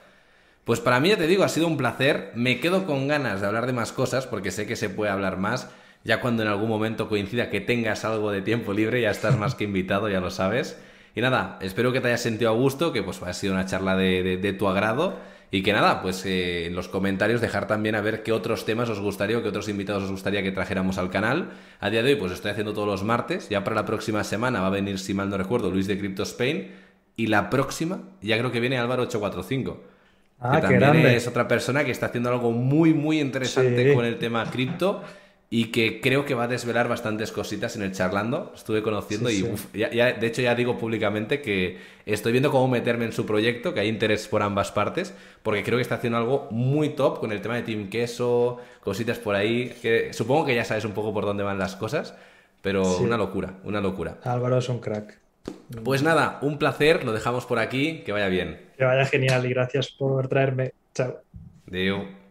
Pues 0.67 0.81
para 0.81 0.99
mí, 0.99 1.07
ya 1.07 1.17
te 1.17 1.27
digo, 1.27 1.45
ha 1.45 1.47
sido 1.47 1.65
un 1.65 1.77
placer. 1.77 2.33
Me 2.35 2.59
quedo 2.59 2.85
con 2.85 3.07
ganas 3.07 3.39
de 3.39 3.47
hablar 3.47 3.67
de 3.67 3.71
más 3.71 3.93
cosas 3.93 4.27
porque 4.27 4.51
sé 4.51 4.67
que 4.67 4.75
se 4.75 4.89
puede 4.89 5.09
hablar 5.09 5.37
más. 5.37 5.69
Ya 6.03 6.19
cuando 6.19 6.43
en 6.43 6.49
algún 6.49 6.67
momento 6.67 7.07
coincida 7.07 7.49
que 7.49 7.61
tengas 7.61 8.03
algo 8.03 8.31
de 8.31 8.41
tiempo 8.41 8.73
libre, 8.73 8.99
ya 8.99 9.09
estás 9.09 9.37
más 9.37 9.55
que 9.55 9.63
invitado, 9.63 10.09
ya 10.09 10.19
lo 10.19 10.29
sabes. 10.29 10.77
Y 11.15 11.21
nada, 11.21 11.57
espero 11.61 11.93
que 11.93 12.01
te 12.01 12.09
hayas 12.09 12.19
sentido 12.19 12.51
a 12.51 12.53
gusto, 12.53 12.91
que 12.91 13.01
pues 13.01 13.23
ha 13.23 13.31
sido 13.31 13.53
una 13.53 13.65
charla 13.65 13.95
de, 13.95 14.55
tu 14.59 14.67
agrado. 14.67 15.17
Y 15.51 15.63
que 15.63 15.71
nada, 15.71 16.01
pues 16.01 16.25
eh, 16.25 16.65
en 16.65 16.75
los 16.75 16.89
comentarios 16.89 17.39
dejar 17.39 17.65
también 17.65 17.95
a 17.95 18.01
ver 18.01 18.21
qué 18.21 18.33
otros 18.33 18.65
temas 18.65 18.89
os 18.89 18.99
gustaría 18.99 19.37
o 19.37 19.43
qué 19.43 19.47
otros 19.47 19.69
invitados 19.69 20.03
os 20.03 20.11
gustaría 20.11 20.43
que 20.43 20.51
trajéramos 20.51 20.97
al 20.97 21.09
canal. 21.09 21.51
A 21.79 21.89
día 21.89 22.03
de 22.03 22.11
hoy, 22.11 22.19
pues 22.19 22.33
estoy 22.33 22.51
haciendo 22.51 22.73
todos 22.73 22.89
los 22.89 23.05
martes. 23.05 23.47
Ya 23.47 23.63
para 23.63 23.77
la 23.77 23.85
próxima 23.85 24.25
semana 24.25 24.59
va 24.59 24.67
a 24.67 24.71
venir, 24.71 24.99
si 24.99 25.13
mal 25.13 25.29
no 25.29 25.37
recuerdo, 25.37 25.71
Luis 25.71 25.87
de 25.87 25.97
Crypto 25.97 26.23
Spain. 26.23 26.73
Y 27.15 27.27
la 27.27 27.49
próxima, 27.49 28.01
ya 28.21 28.37
creo 28.37 28.51
que 28.51 28.59
viene 28.59 28.77
Álvaro 28.77 29.03
845. 29.03 29.95
Ah, 30.39 30.61
que 30.61 30.77
también 30.77 31.07
es 31.07 31.27
otra 31.27 31.47
persona 31.47 31.83
que 31.83 31.91
está 31.91 32.07
haciendo 32.07 32.29
algo 32.29 32.51
muy, 32.51 32.93
muy 32.93 33.19
interesante 33.19 33.93
con 33.93 34.05
el 34.05 34.19
tema 34.19 34.49
cripto 34.51 35.01
y 35.49 35.65
que 35.65 36.01
creo 36.01 36.25
que 36.25 36.33
va 36.35 36.43
a 36.43 36.47
desvelar 36.47 36.89
bastantes 36.89 37.31
cositas 37.31 37.75
en 37.75 37.81
el 37.81 37.93
charlando. 37.93 38.51
Estuve 38.53 38.83
conociendo 38.83 39.29
y 39.31 39.45
ya, 39.73 40.13
de 40.13 40.27
hecho 40.27 40.41
ya 40.41 40.55
digo 40.55 40.77
públicamente 40.77 41.41
que 41.41 41.79
estoy 42.05 42.33
viendo 42.33 42.51
cómo 42.51 42.67
meterme 42.67 43.05
en 43.05 43.13
su 43.13 43.25
proyecto, 43.25 43.73
que 43.73 43.79
hay 43.79 43.87
interés 43.87 44.27
por 44.27 44.43
ambas 44.43 44.71
partes, 44.71 45.13
porque 45.43 45.63
creo 45.63 45.77
que 45.77 45.83
está 45.83 45.95
haciendo 45.95 46.17
algo 46.17 46.47
muy 46.51 46.89
top 46.89 47.19
con 47.19 47.31
el 47.31 47.41
tema 47.41 47.55
de 47.55 47.63
Team 47.63 47.89
Queso, 47.89 48.59
cositas 48.81 49.19
por 49.19 49.35
ahí, 49.35 49.73
que 49.81 50.13
supongo 50.13 50.45
que 50.45 50.55
ya 50.55 50.65
sabes 50.65 50.85
un 50.85 50.91
poco 50.91 51.13
por 51.13 51.25
dónde 51.25 51.43
van 51.43 51.57
las 51.57 51.75
cosas, 51.75 52.13
pero 52.61 52.97
una 52.97 53.17
locura, 53.17 53.55
una 53.63 53.79
locura. 53.79 54.17
Álvaro 54.23 54.57
es 54.57 54.67
un 54.67 54.79
crack. 54.79 55.17
Pues 55.83 56.01
nada, 56.01 56.39
un 56.41 56.57
placer, 56.57 57.03
lo 57.03 57.13
dejamos 57.13 57.45
por 57.45 57.59
aquí, 57.59 58.03
que 58.05 58.11
vaya 58.11 58.27
bien. 58.27 58.69
Que 58.77 58.85
vaya 58.85 59.05
genial 59.05 59.45
y 59.45 59.49
gracias 59.49 59.91
por 59.91 60.27
traerme. 60.27 60.73
Chao. 60.93 61.21
Adiós. 61.67 62.26